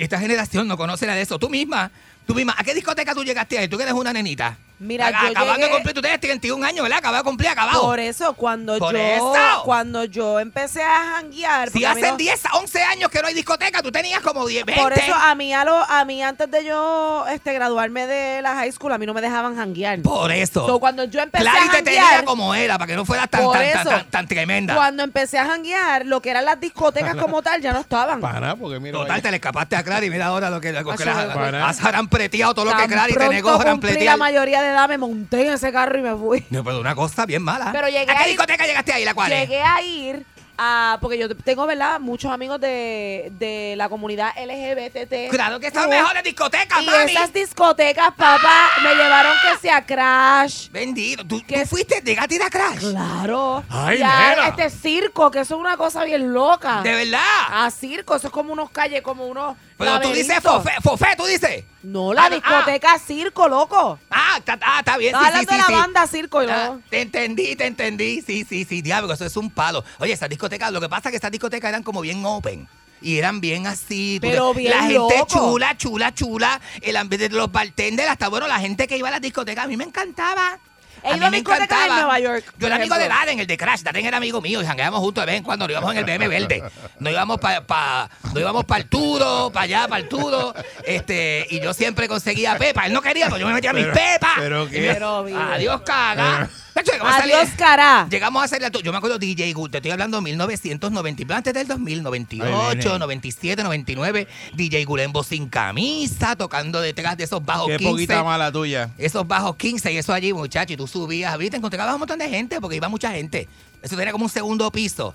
Y 0.00 0.04
esta 0.04 0.18
generación 0.18 0.66
no 0.66 0.78
conoce 0.78 1.04
nada 1.04 1.16
de 1.16 1.22
eso. 1.24 1.38
Tú 1.38 1.50
misma, 1.50 1.90
tú 2.26 2.34
misma, 2.34 2.54
¿a 2.56 2.64
qué 2.64 2.72
discoteca 2.72 3.14
tú 3.14 3.22
llegaste 3.22 3.58
ahí? 3.58 3.68
Tú 3.68 3.76
que 3.76 3.82
eres 3.82 3.92
una 3.92 4.14
nenita. 4.14 4.56
Mira, 4.80 5.10
yo 5.10 5.28
Acabando 5.28 5.66
de 5.66 5.72
cumplir, 5.72 5.94
tú 5.94 6.00
tienes 6.00 6.20
31 6.20 6.64
años, 6.66 6.82
¿verdad? 6.82 6.98
Acabado 7.00 7.22
de 7.22 7.28
cumplir, 7.28 7.50
acabado. 7.50 7.82
Por 7.82 8.00
eso, 8.00 8.32
cuando 8.32 8.78
Por 8.78 8.94
yo 8.94 8.98
eso. 8.98 9.62
cuando 9.64 10.04
yo 10.04 10.40
empecé 10.40 10.82
a 10.82 11.16
janguear, 11.16 11.68
si 11.70 11.84
hace 11.84 12.10
no- 12.10 12.16
10, 12.16 12.42
11 12.54 12.82
años 12.82 13.10
que 13.10 13.20
no 13.20 13.28
hay 13.28 13.34
discoteca, 13.34 13.82
tú 13.82 13.92
tenías 13.92 14.20
como 14.22 14.46
10, 14.46 14.64
20. 14.64 14.82
por 14.82 14.92
eso 14.94 15.12
a 15.14 15.34
mí 15.34 15.52
a, 15.52 15.64
lo, 15.64 15.76
a 15.76 16.04
mí 16.06 16.22
antes 16.22 16.50
de 16.50 16.64
yo 16.64 17.26
este 17.30 17.52
graduarme 17.52 18.06
de 18.06 18.40
la 18.40 18.54
high 18.54 18.72
school, 18.72 18.90
a 18.92 18.96
mí 18.98 19.04
no 19.04 19.12
me 19.12 19.20
dejaban 19.20 19.54
janguear. 19.54 20.00
Por 20.00 20.32
eso. 20.32 20.66
So, 20.66 20.80
cuando 20.80 21.04
yo 21.04 21.20
empecé 21.20 21.44
Clary 21.44 21.68
a 21.68 21.72
te 21.72 21.82
tenía 21.82 22.24
como 22.24 22.54
era, 22.54 22.78
para 22.78 22.86
que 22.88 22.96
no 22.96 23.04
fueras 23.04 23.28
tan, 23.28 23.42
tan, 23.42 23.52
tan, 23.52 23.62
eso. 23.62 23.88
tan- 23.90 24.10
tan 24.10 24.28
tremenda. 24.28 24.74
cuando 24.74 25.02
empecé 25.02 25.38
a 25.38 25.44
janguear, 25.44 26.06
lo 26.06 26.22
que 26.22 26.30
eran 26.30 26.46
las 26.46 26.58
discotecas 26.58 27.16
como 27.16 27.42
tal 27.42 27.60
ya 27.60 27.74
no 27.74 27.80
estaban. 27.80 28.20
Para 28.22 28.56
porque 28.56 28.80
mira. 28.80 28.96
Total, 28.98 29.20
te 29.20 29.30
le 29.30 29.36
escapaste 29.36 29.76
a 29.76 29.82
Clary. 29.82 30.08
Mira 30.08 30.26
ahora 30.26 30.48
lo 30.48 30.58
que, 30.58 30.72
lo 30.72 30.82
que 30.96 31.02
Ay, 31.02 31.04
la- 31.52 31.68
has 31.68 31.78
jarampreteado 31.80 32.54
todo 32.54 32.64
lo 32.64 32.76
que 32.76 32.86
Clary 32.86 33.12
te 33.12 33.28
negó 33.28 33.50
cumplí 33.50 33.58
la 33.58 33.58
jarampretear. 33.58 34.18
mayoría 34.18 34.62
de 34.62 34.69
edad, 34.70 34.88
me 34.88 34.98
monté 34.98 35.46
en 35.46 35.52
ese 35.54 35.72
carro 35.72 35.98
y 35.98 36.02
me 36.02 36.16
fui. 36.16 36.44
No, 36.50 36.64
pero 36.64 36.80
una 36.80 36.94
cosa 36.94 37.26
bien 37.26 37.42
mala. 37.42 37.70
Pero 37.72 37.88
llegué 37.88 38.10
¿A 38.10 38.22
qué 38.22 38.30
discoteca 38.30 38.66
llegaste 38.66 38.92
ahí, 38.92 39.04
la 39.04 39.14
cual? 39.14 39.30
Llegué 39.30 39.62
a 39.62 39.82
ir 39.82 40.26
a, 40.62 40.98
porque 41.00 41.16
yo 41.16 41.34
tengo, 41.34 41.64
¿verdad? 41.66 41.98
Muchos 42.00 42.30
amigos 42.30 42.60
de, 42.60 43.32
de 43.38 43.74
la 43.78 43.88
comunidad 43.88 44.32
LGBT. 44.36 45.30
Claro 45.30 45.58
que 45.58 45.70
son 45.70 45.88
mejores 45.88 46.22
discotecas, 46.22 46.82
Y 46.82 46.86
mami. 46.86 47.12
esas 47.12 47.32
discotecas, 47.32 48.08
papá, 48.14 48.68
me 48.82 48.94
llevaron 48.94 49.32
que 49.42 49.58
sea 49.58 49.86
Crash. 49.86 50.68
Bendito. 50.70 51.24
¿Tú, 51.26 51.40
tú 51.40 51.54
fuiste 51.66 52.02
de 52.02 52.14
gatita 52.14 52.50
Crash? 52.50 52.90
Claro. 52.90 53.64
Ay, 53.70 54.00
y 54.00 54.02
a 54.02 54.30
nena. 54.30 54.48
este 54.48 54.68
circo, 54.68 55.30
que 55.30 55.40
eso 55.40 55.54
es 55.54 55.60
una 55.60 55.78
cosa 55.78 56.04
bien 56.04 56.32
loca. 56.34 56.82
¿De 56.82 56.94
verdad? 56.94 57.20
A 57.50 57.70
circo, 57.70 58.16
eso 58.16 58.26
es 58.26 58.32
como 58.32 58.52
unos 58.52 58.70
calles, 58.70 59.00
como 59.00 59.26
unos. 59.26 59.56
Pero 59.78 59.98
tú 60.02 60.08
dices 60.08 60.28
laberintos. 60.44 60.62
fofé, 60.62 60.72
fofé, 60.82 61.16
tú 61.16 61.24
dices. 61.24 61.64
No, 61.82 62.12
la 62.12 62.24
Ah, 62.24 62.28
discoteca 62.30 62.98
circo, 62.98 63.48
loco. 63.48 63.98
Ah, 64.10 64.34
está, 64.36 64.58
ah, 64.60 64.80
está 64.80 64.98
bien, 64.98 65.14
Estaba 65.14 65.28
sí, 65.28 65.32
sí, 65.32 65.38
hablando 65.48 65.52
sí. 65.52 65.56
de 65.56 65.62
la 65.62 65.66
sí. 65.66 65.72
banda 65.72 66.06
circo, 66.06 66.42
¿no? 66.42 66.52
Ah, 66.52 66.76
te 66.90 67.00
entendí, 67.00 67.56
te 67.56 67.64
entendí. 67.64 68.20
Sí, 68.20 68.44
sí, 68.46 68.66
sí, 68.66 68.82
diablo, 68.82 69.14
eso 69.14 69.24
es 69.24 69.34
un 69.38 69.50
palo. 69.50 69.82
Oye, 69.98 70.12
esas 70.12 70.28
discotecas, 70.50 70.72
lo 70.72 70.80
que 70.80 70.88
pasa 70.88 71.08
es 71.08 71.12
que 71.12 71.16
esas 71.18 71.30
discotecas 71.30 71.68
eran 71.68 71.82
como 71.82 72.00
bien 72.00 72.24
open. 72.24 72.68
Y 73.02 73.16
eran 73.18 73.40
bien 73.40 73.66
así. 73.66 74.18
Pero 74.20 74.52
bien 74.52 74.72
La 74.72 74.82
gente 74.82 74.94
loco. 74.98 75.26
chula, 75.26 75.74
chula, 75.78 76.12
chula. 76.14 76.60
El 76.82 76.96
ambiente 76.96 77.30
de 77.30 77.34
los 77.36 77.50
bartenders, 77.50 78.10
hasta 78.10 78.28
bueno, 78.28 78.46
la 78.46 78.58
gente 78.60 78.86
que 78.86 78.98
iba 78.98 79.08
a 79.08 79.12
las 79.12 79.22
discotecas, 79.22 79.64
a 79.64 79.68
mí 79.68 79.76
me 79.76 79.84
encantaba. 79.84 80.58
A 81.02 81.14
mí 81.14 81.18
me 81.20 81.30
discotecas 81.30 81.60
en 81.60 81.64
encantaba. 81.64 81.94
Nueva 81.96 82.20
York, 82.20 82.44
Yo 82.58 82.66
era 82.66 82.76
amigo 82.76 82.94
de. 82.96 83.08
Darren, 83.08 83.40
el 83.40 83.46
de 83.46 83.56
Crash. 83.56 83.80
Darren 83.80 84.04
era 84.04 84.18
amigo 84.18 84.42
mío 84.42 84.60
y 84.60 84.66
jangueábamos 84.66 85.00
juntos 85.00 85.22
de 85.22 85.26
vez 85.32 85.36
en 85.38 85.44
cuando. 85.44 85.64
Nos 85.66 85.70
íbamos 85.72 85.92
en 85.92 85.96
el 85.98 86.04
BM 86.04 86.28
verde. 86.28 86.62
Nos 86.98 87.10
íbamos 87.12 87.38
para 87.40 87.66
pa, 87.66 88.10
nos 88.24 88.36
íbamos 88.38 88.66
para 88.66 88.82
el 88.82 88.88
Turo, 88.90 89.50
para 89.50 89.64
allá, 89.64 89.88
para 89.88 90.02
el 90.02 90.08
Turo. 90.08 90.52
Este, 90.84 91.46
y 91.48 91.60
yo 91.60 91.72
siempre 91.72 92.06
conseguía 92.06 92.58
pepa. 92.58 92.84
Él 92.84 92.92
no 92.92 93.00
quería, 93.00 93.26
pero 93.26 93.38
yo 93.38 93.46
me 93.46 93.54
metía 93.54 93.72
mis 93.72 93.84
Pero- 93.86 93.94
pepas. 93.94 94.34
pero 94.36 94.68
qué- 94.68 94.80
me- 94.82 94.92
Pero, 94.92 95.24
vive. 95.24 95.40
Adiós, 95.40 95.80
caga. 95.86 96.50
Llegamos 96.84 97.14
a 97.14 97.18
salir- 97.18 97.34
Adiós, 97.34 97.54
cará. 97.56 98.06
Llegamos 98.10 98.42
a 98.42 98.44
hacer 98.44 98.62
la. 98.62 98.70
Yo 98.70 98.92
me 98.92 98.98
acuerdo 98.98 99.18
DJ 99.18 99.52
Gul, 99.52 99.70
te 99.70 99.78
estoy 99.78 99.90
hablando 99.90 100.16
de 100.18 100.22
1990, 100.22 101.36
antes 101.36 101.54
del 101.54 101.66
2000, 101.68 101.98
Ahí 101.98 102.02
98, 102.02 102.78
viene. 102.80 102.98
97, 102.98 103.62
99. 103.62 104.28
DJ 104.54 104.84
Gulembo 104.84 105.22
sin 105.22 105.48
camisa, 105.48 106.36
tocando 106.36 106.80
detrás 106.80 107.16
de 107.16 107.24
esos 107.24 107.44
bajos 107.44 107.66
Qué 107.68 107.76
15. 107.78 107.90
poquita 107.92 108.24
mala 108.24 108.50
tuya. 108.52 108.90
Esos 108.98 109.26
bajos 109.26 109.56
15 109.56 109.92
y 109.92 109.96
eso 109.98 110.12
allí, 110.12 110.32
muchacho, 110.32 110.72
y 110.72 110.76
tú 110.76 110.86
subías, 110.86 111.36
¿viste? 111.38 111.56
Encontrabas 111.56 111.92
un 111.94 112.00
montón 112.00 112.18
de 112.18 112.28
gente 112.28 112.60
porque 112.60 112.76
iba 112.76 112.88
mucha 112.88 113.10
gente. 113.12 113.48
Eso 113.82 113.96
tenía 113.96 114.12
como 114.12 114.24
un 114.24 114.30
segundo 114.30 114.70
piso 114.70 115.14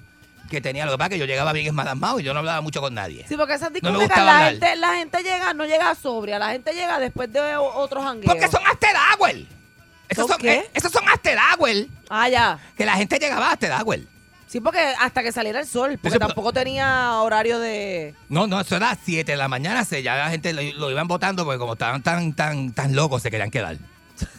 que 0.50 0.62
tenía. 0.62 0.86
Lo 0.86 0.92
que 0.92 0.98
pasa 0.98 1.10
que 1.10 1.18
yo 1.20 1.26
llegaba 1.26 1.54
bien 1.54 1.68
esmadamado 1.68 2.20
y 2.20 2.24
yo 2.24 2.34
no 2.34 2.40
hablaba 2.40 2.62
mucho 2.62 2.82
con 2.82 2.94
nadie. 2.94 3.26
Sí, 3.28 3.36
porque 3.36 3.54
esas 3.56 3.70
No 3.70 3.74
discotecas, 3.76 4.08
gustaba 4.08 4.26
la, 4.26 4.38
hablar. 4.48 4.52
gente, 4.52 4.76
la 4.76 4.96
gente 4.96 5.24
llega, 5.24 5.54
no 5.54 5.66
llega 5.66 5.96
sobria, 5.96 6.40
la 6.40 6.50
gente 6.52 6.74
llega 6.74 7.00
después 7.00 7.32
de 7.32 7.42
otros 7.58 8.04
jangueos. 8.04 8.34
Porque 8.34 8.48
son 8.48 8.62
after 8.66 8.90
hour. 9.20 9.30
Esos 9.30 9.55
¿Son 10.14 10.28
son, 10.28 10.38
qué? 10.40 10.54
eh, 10.56 10.70
esos 10.74 10.92
son 10.92 11.08
after 11.08 11.38
hour. 11.38 11.88
Ah, 12.10 12.28
ya. 12.30 12.60
Que 12.78 12.86
la 12.86 12.94
gente 12.96 13.18
llegaba 13.18 13.50
a 13.50 13.54
after 13.54 13.72
hour. 13.72 14.00
Sí, 14.48 14.62
porque 14.62 14.80
hasta 15.00 15.24
que 15.24 15.32
saliera 15.32 15.60
el 15.60 15.66
sol, 15.68 15.94
porque 16.02 16.10
Eso- 16.10 16.20
tampoco 16.20 16.54
tenía 16.54 17.20
horario 17.22 17.60
de... 17.60 18.14
No, 18.30 18.48
no, 18.48 18.62
eso 18.62 18.76
era 18.78 18.90
a 18.90 18.92
las 18.92 19.00
7 19.04 19.32
de 19.32 19.38
la 19.38 19.48
mañana. 19.48 19.84
Se, 19.84 20.02
ya 20.04 20.16
la 20.16 20.30
gente 20.30 20.54
lo, 20.54 20.62
lo 20.62 20.92
iban 20.92 21.08
votando 21.08 21.44
porque 21.44 21.58
como 21.60 21.74
estaban 21.74 22.04
tan, 22.04 22.34
tan, 22.34 22.72
tan 22.72 22.96
locos, 22.96 23.22
se 23.22 23.32
querían 23.32 23.50
quedar. 23.52 23.78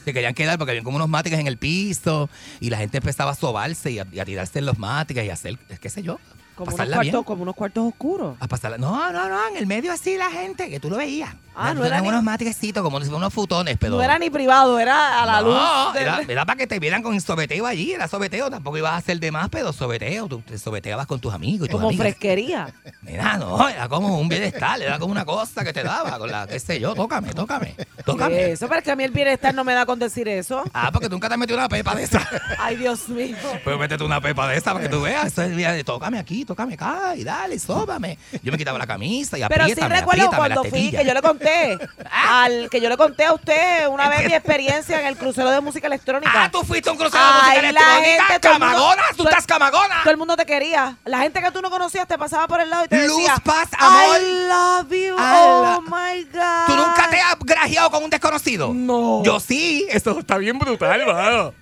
Se 0.05 0.13
querían 0.13 0.33
quedar 0.33 0.57
porque 0.57 0.71
había 0.71 0.83
como 0.83 0.95
unos 0.95 1.09
máticas 1.09 1.39
en 1.39 1.45
el 1.45 1.57
piso 1.57 2.29
y 2.59 2.71
la 2.71 2.77
gente 2.77 2.97
empezaba 2.97 3.31
a 3.31 3.35
sobarse 3.35 3.91
y 3.91 3.99
a, 3.99 4.07
y 4.11 4.19
a 4.19 4.25
tirarse 4.25 4.57
en 4.57 4.65
los 4.65 4.79
máticas 4.79 5.23
y 5.23 5.29
a 5.29 5.33
hacer, 5.33 5.57
qué 5.59 5.89
sé 5.89 6.01
yo, 6.01 6.19
Como 6.55 6.69
unos, 6.69 6.73
pasarla 6.73 6.99
bien. 7.01 7.11
cuartos, 7.11 7.25
como 7.27 7.43
unos 7.43 7.55
cuartos 7.55 7.87
oscuros. 7.87 8.37
A 8.39 8.47
pasarla. 8.47 8.79
No, 8.79 9.11
no, 9.11 9.29
no, 9.29 9.47
en 9.49 9.57
el 9.57 9.67
medio 9.67 9.91
así 9.91 10.17
la 10.17 10.31
gente, 10.31 10.69
que 10.71 10.79
tú 10.79 10.89
lo 10.89 10.97
veías. 10.97 11.35
Ah, 11.59 11.73
no 11.73 11.81
Tenían 11.81 11.87
era 11.87 12.01
ni- 12.01 12.07
unos 12.09 12.23
máticasitos, 12.23 12.83
como 12.83 12.97
unos 12.97 13.33
futones, 13.33 13.77
pero... 13.79 13.95
No 13.95 14.03
era 14.03 14.19
ni 14.19 14.29
privado, 14.29 14.79
era 14.79 15.23
a 15.23 15.25
la 15.25 15.41
no, 15.41 15.47
luz. 15.85 15.93
del- 15.93 16.03
Era, 16.03 16.21
era 16.27 16.45
para 16.45 16.57
que 16.57 16.67
te 16.67 16.79
vieran 16.79 17.01
con 17.01 17.15
el 17.15 17.21
sobeteo 17.21 17.65
allí, 17.65 17.93
era 17.93 18.07
sobeteo, 18.07 18.49
tampoco 18.49 18.77
ibas 18.77 18.91
a 18.93 18.97
hacer 18.97 19.19
de 19.19 19.31
más, 19.31 19.49
pero 19.49 19.73
sobeteo, 19.73 20.27
tú 20.27 20.41
te 20.41 20.57
sobeteabas 20.59 21.07
con 21.07 21.19
tus 21.19 21.33
amigos 21.33 21.67
y 21.67 21.71
tus 21.71 21.77
como 21.77 21.87
amigas. 21.87 22.03
fresquería. 22.05 22.73
Mira, 23.01 23.37
no, 23.37 23.67
era 23.67 23.87
como 23.89 24.19
un 24.19 24.29
bienestar, 24.29 24.81
era 24.81 24.99
como 24.99 25.11
una 25.11 25.25
cosa 25.25 25.63
que 25.63 25.73
te 25.73 25.83
daba, 25.83 26.19
con 26.19 26.31
la, 26.31 26.45
qué 26.47 26.59
sé 26.59 26.79
yo, 26.79 26.93
tócame, 26.93 27.33
tócame, 27.33 27.75
tócame. 28.05 28.51
Eso, 28.51 28.67
pero 28.67 28.79
es 28.79 28.83
que 28.85 28.91
a 28.91 28.95
mí 28.95 29.03
el 29.03 29.11
bienestar 29.11 29.53
no 29.55 29.63
me 29.63 29.73
da 29.73 29.85
con 29.85 29.97
decir 29.97 30.27
eso. 30.27 30.63
Ah, 30.73 30.91
porque 30.91 31.07
tú 31.09 31.15
nunca 31.15 31.27
te 31.27 31.33
has 31.33 31.39
metido 31.39 31.57
una 31.57 31.69
pepa 31.69 31.95
de 31.95 32.03
esa. 32.03 32.21
Ay, 32.59 32.75
Dios 32.75 33.09
mío. 33.09 33.35
Pues 33.63 33.79
métete 33.79 34.03
una 34.03 34.21
pepa 34.21 34.47
de 34.47 34.57
esa 34.57 34.73
para 34.73 34.83
que 34.85 34.89
tú 34.89 35.01
veas. 35.01 35.25
Eso 35.27 35.41
es 35.41 35.49
mira, 35.51 35.71
de 35.73 35.83
tócame 35.83 36.19
aquí, 36.19 36.45
tócame 36.45 36.75
acá 36.75 37.15
y 37.15 37.23
dale, 37.23 37.57
sóbame. 37.57 38.17
Yo 38.43 38.51
me 38.51 38.57
quitaba 38.59 38.77
la 38.77 38.85
camisa 38.87 39.37
y 39.37 39.41
Pero 39.47 39.65
sí 39.65 39.71
apriétame, 39.71 39.95
recuerdo 40.01 40.23
apriétame 40.25 40.37
cuando 40.55 40.63
fui, 40.69 40.91
que 40.91 41.03
yo 41.05 41.13
le 41.13 41.21
conté, 41.21 41.46
al 42.11 42.69
que 42.69 42.81
yo 42.81 42.89
le 42.89 42.97
conté 42.97 43.25
a 43.25 43.33
usted 43.33 43.87
una 43.87 44.09
vez 44.09 44.25
mi 44.27 44.33
experiencia 44.33 44.99
en 45.01 45.07
el 45.07 45.17
crucero 45.17 45.49
de 45.51 45.61
música 45.61 45.87
electrónica. 45.87 46.31
Ah, 46.33 46.49
tú 46.51 46.63
fuiste 46.63 46.89
a 46.89 46.91
un 46.93 46.97
crucero 46.97 47.23
de 47.23 47.31
música 47.31 47.51
Ay, 47.51 47.61
la 47.61 47.69
electrónica, 47.69 48.25
gente, 48.25 48.49
mundo- 48.49 48.65
camagona, 48.65 49.03
tú 49.15 49.23
estás 49.27 49.45
camagona. 49.45 49.95
Todo 50.03 50.11
el 50.11 50.17
mundo 50.17 50.35
te 50.35 50.45
quería. 50.45 50.97
La 51.05 51.19
gente 51.19 51.41
que 51.41 51.51
tú 51.51 51.61
no 51.61 51.69
conocías 51.69 52.07
te 52.07 52.17
pasaba 52.17 52.47
por 52.47 52.61
el 52.61 52.69
lado 52.69 52.85
y 52.85 52.87
te 52.87 53.07
Luz, 53.07 53.17
decía, 53.17 53.35
paz, 53.43 53.69
amor. 53.77 54.17
I 54.19 54.47
love 54.47 54.91
you, 54.91 55.15
oh 55.17 55.81
my 55.81 56.23
God. 56.33 56.65
¿Tú 56.67 56.75
nunca 56.75 57.07
te 57.09 57.19
has 57.19 57.35
grajeado 57.39 57.91
con 57.91 58.03
un 58.03 58.09
desconocido? 58.09 58.71
No. 58.73 59.23
Yo 59.23 59.39
sí. 59.39 59.85
Eso 59.89 60.19
está 60.19 60.37
bien 60.37 60.57
brutal, 60.59 61.05
mano. 61.05 61.53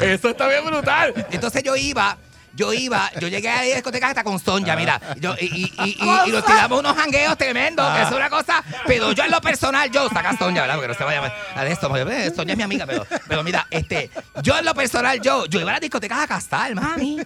Eso 0.00 0.28
está 0.30 0.48
bien 0.48 0.64
brutal. 0.64 1.14
Entonces 1.30 1.62
yo 1.62 1.76
iba, 1.76 2.16
yo 2.56 2.72
iba, 2.72 3.10
yo 3.20 3.28
llegué 3.28 3.48
a 3.50 3.56
la 3.56 3.62
discoteca 3.62 4.08
hasta 4.08 4.24
con 4.24 4.38
Sonja, 4.40 4.74
mira, 4.76 5.00
yo, 5.20 5.34
y, 5.40 5.44
y, 5.44 5.74
y, 5.84 5.96
y- 6.00 6.28
y 6.28 6.32
nos 6.32 6.44
tiramos 6.44 6.80
unos 6.80 6.96
jangueos 6.96 7.36
tremendos, 7.36 7.86
que 7.96 8.02
es 8.02 8.10
una 8.10 8.30
cosa, 8.30 8.64
pero 8.86 9.12
yo 9.12 9.24
en 9.24 9.30
lo 9.30 9.40
personal, 9.40 9.90
yo, 9.90 10.08
saca 10.08 10.36
Sonja, 10.36 10.62
¿verdad? 10.62 10.74
Porque 10.76 10.88
no 10.88 10.94
se 10.94 11.04
vaya 11.04 11.32
a 11.54 11.64
de 11.64 11.72
esto, 11.72 11.94
eh, 11.96 12.32
Sonja 12.34 12.52
es 12.52 12.56
mi 12.56 12.62
amiga, 12.64 12.86
pero, 12.86 13.06
pero 13.28 13.44
mira, 13.44 13.66
este, 13.70 14.10
yo 14.42 14.58
en 14.58 14.64
lo 14.64 14.74
personal, 14.74 15.20
yo, 15.20 15.46
yo 15.46 15.60
iba 15.60 15.70
a 15.70 15.74
las 15.74 15.80
discotecas 15.80 16.18
a 16.20 16.26
castar, 16.26 16.74
mami. 16.74 17.18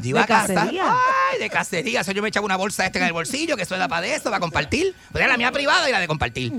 Yo 0.00 0.08
iba 0.08 0.20
¿De 0.20 0.24
a 0.24 0.26
castar. 0.26 0.54
cacería? 0.56 0.84
Ay, 1.32 1.38
de 1.38 1.50
cacería. 1.50 2.00
Eso 2.00 2.12
yo 2.12 2.22
me 2.22 2.28
echaba 2.28 2.46
una 2.46 2.56
bolsa 2.56 2.86
esta 2.86 2.98
en 2.98 3.04
el 3.04 3.12
bolsillo, 3.12 3.56
que 3.56 3.62
eso 3.64 3.74
era 3.74 3.88
para 3.88 4.00
de 4.02 4.14
eso, 4.14 4.24
para 4.24 4.40
compartir. 4.40 4.94
Pues 5.12 5.22
era 5.22 5.32
la 5.32 5.36
mía 5.36 5.52
privada 5.52 5.88
y 5.88 5.92
la 5.92 6.00
de 6.00 6.06
compartir. 6.08 6.52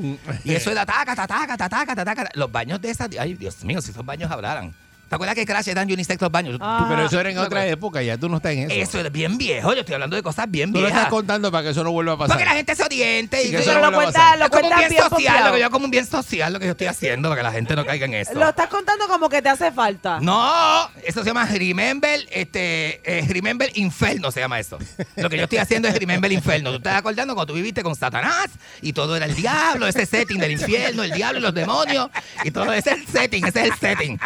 Y 0.43 0.53
eso 0.53 0.71
era 0.71 0.85
taca, 0.85 1.15
taca, 1.15 1.57
taca, 1.57 1.57
taca, 1.57 1.95
taca. 2.05 2.29
Los 2.35 2.51
baños 2.51 2.79
de 2.79 2.91
esas. 2.91 3.09
Ay, 3.19 3.33
Dios 3.33 3.63
mío, 3.63 3.81
si 3.81 3.91
esos 3.91 4.05
baños 4.05 4.31
hablaran. 4.31 4.73
¿Te 5.13 5.15
acuerdas 5.15 5.35
que 5.35 5.45
Crash 5.45 5.69
eran 5.69 5.91
unisex 5.91 6.19
los 6.19 6.31
baños? 6.31 6.57
Ah. 6.59 6.87
Pero 6.89 7.05
eso 7.05 7.19
era 7.19 7.29
en 7.29 7.37
otra 7.37 7.67
época, 7.67 8.01
ya 8.01 8.17
tú 8.17 8.29
no 8.29 8.37
estás 8.37 8.53
en 8.53 8.71
eso. 8.71 8.97
Eso 8.97 8.99
es 9.05 9.11
bien 9.11 9.37
viejo. 9.37 9.71
Yo 9.73 9.81
estoy 9.81 9.93
hablando 9.93 10.15
de 10.15 10.23
cosas 10.23 10.49
bien 10.49 10.71
Tú 10.71 10.79
lo 10.79 10.85
viejas. 10.85 11.01
estás 11.03 11.11
contando 11.11 11.51
para 11.51 11.65
que 11.65 11.69
eso 11.69 11.83
no 11.83 11.91
vuelva 11.91 12.13
a 12.13 12.17
pasar. 12.17 12.35
Porque 12.35 12.45
la 12.45 12.55
gente 12.55 12.75
se 12.75 12.83
oriente 12.83 13.43
y 13.43 13.47
Y 13.47 13.51
que 13.51 13.57
que 13.57 13.61
eso 13.61 13.73
yo 13.73 13.79
no 13.79 13.85
lo 13.85 13.91
lo 13.91 13.97
cuentas 13.97 14.79
bien 14.79 14.89
bien 14.89 15.03
social, 15.03 15.09
pompeado. 15.11 15.47
lo 15.49 15.53
que 15.53 15.61
yo 15.61 15.69
como 15.69 15.85
un 15.85 15.91
bien 15.91 16.05
social, 16.07 16.53
lo 16.53 16.59
que 16.59 16.65
yo 16.65 16.71
estoy 16.71 16.87
haciendo 16.87 17.29
para 17.29 17.41
que 17.41 17.43
la 17.43 17.51
gente 17.51 17.75
no 17.75 17.85
caiga 17.85 18.05
en 18.07 18.15
eso. 18.15 18.33
Lo 18.33 18.49
estás 18.49 18.67
contando 18.69 19.07
como 19.07 19.29
que 19.29 19.41
te 19.43 19.49
hace 19.49 19.71
falta. 19.71 20.19
No, 20.19 20.89
eso 21.05 21.21
se 21.21 21.27
llama 21.29 21.45
Remember, 21.45 22.19
este, 22.31 23.01
eh, 23.03 23.25
Remember 23.29 23.69
Inferno 23.75 24.31
se 24.31 24.39
llama 24.39 24.59
eso. 24.59 24.79
Lo 25.15 25.29
que 25.29 25.37
yo 25.37 25.43
estoy 25.43 25.59
haciendo 25.59 25.87
es 25.87 25.99
Remember 25.99 26.31
Inferno. 26.31 26.71
Tú 26.71 26.77
estás 26.77 26.95
acordando 26.95 27.35
cuando 27.35 27.53
tú 27.53 27.55
viviste 27.55 27.83
con 27.83 27.95
Satanás 27.95 28.47
y 28.81 28.93
todo 28.93 29.15
era 29.15 29.27
el 29.27 29.35
diablo, 29.35 29.87
ese 29.87 30.07
setting 30.07 30.39
del 30.39 30.51
infierno, 30.53 31.03
el 31.03 31.11
diablo 31.11 31.37
y 31.37 31.41
los 31.43 31.53
demonios 31.53 32.09
y 32.43 32.49
todo 32.49 32.73
ese 32.73 32.91
es 32.91 32.97
el 32.97 33.07
setting, 33.07 33.45
ese 33.45 33.61
es 33.61 33.71
el 33.71 33.77
setting. 33.77 34.19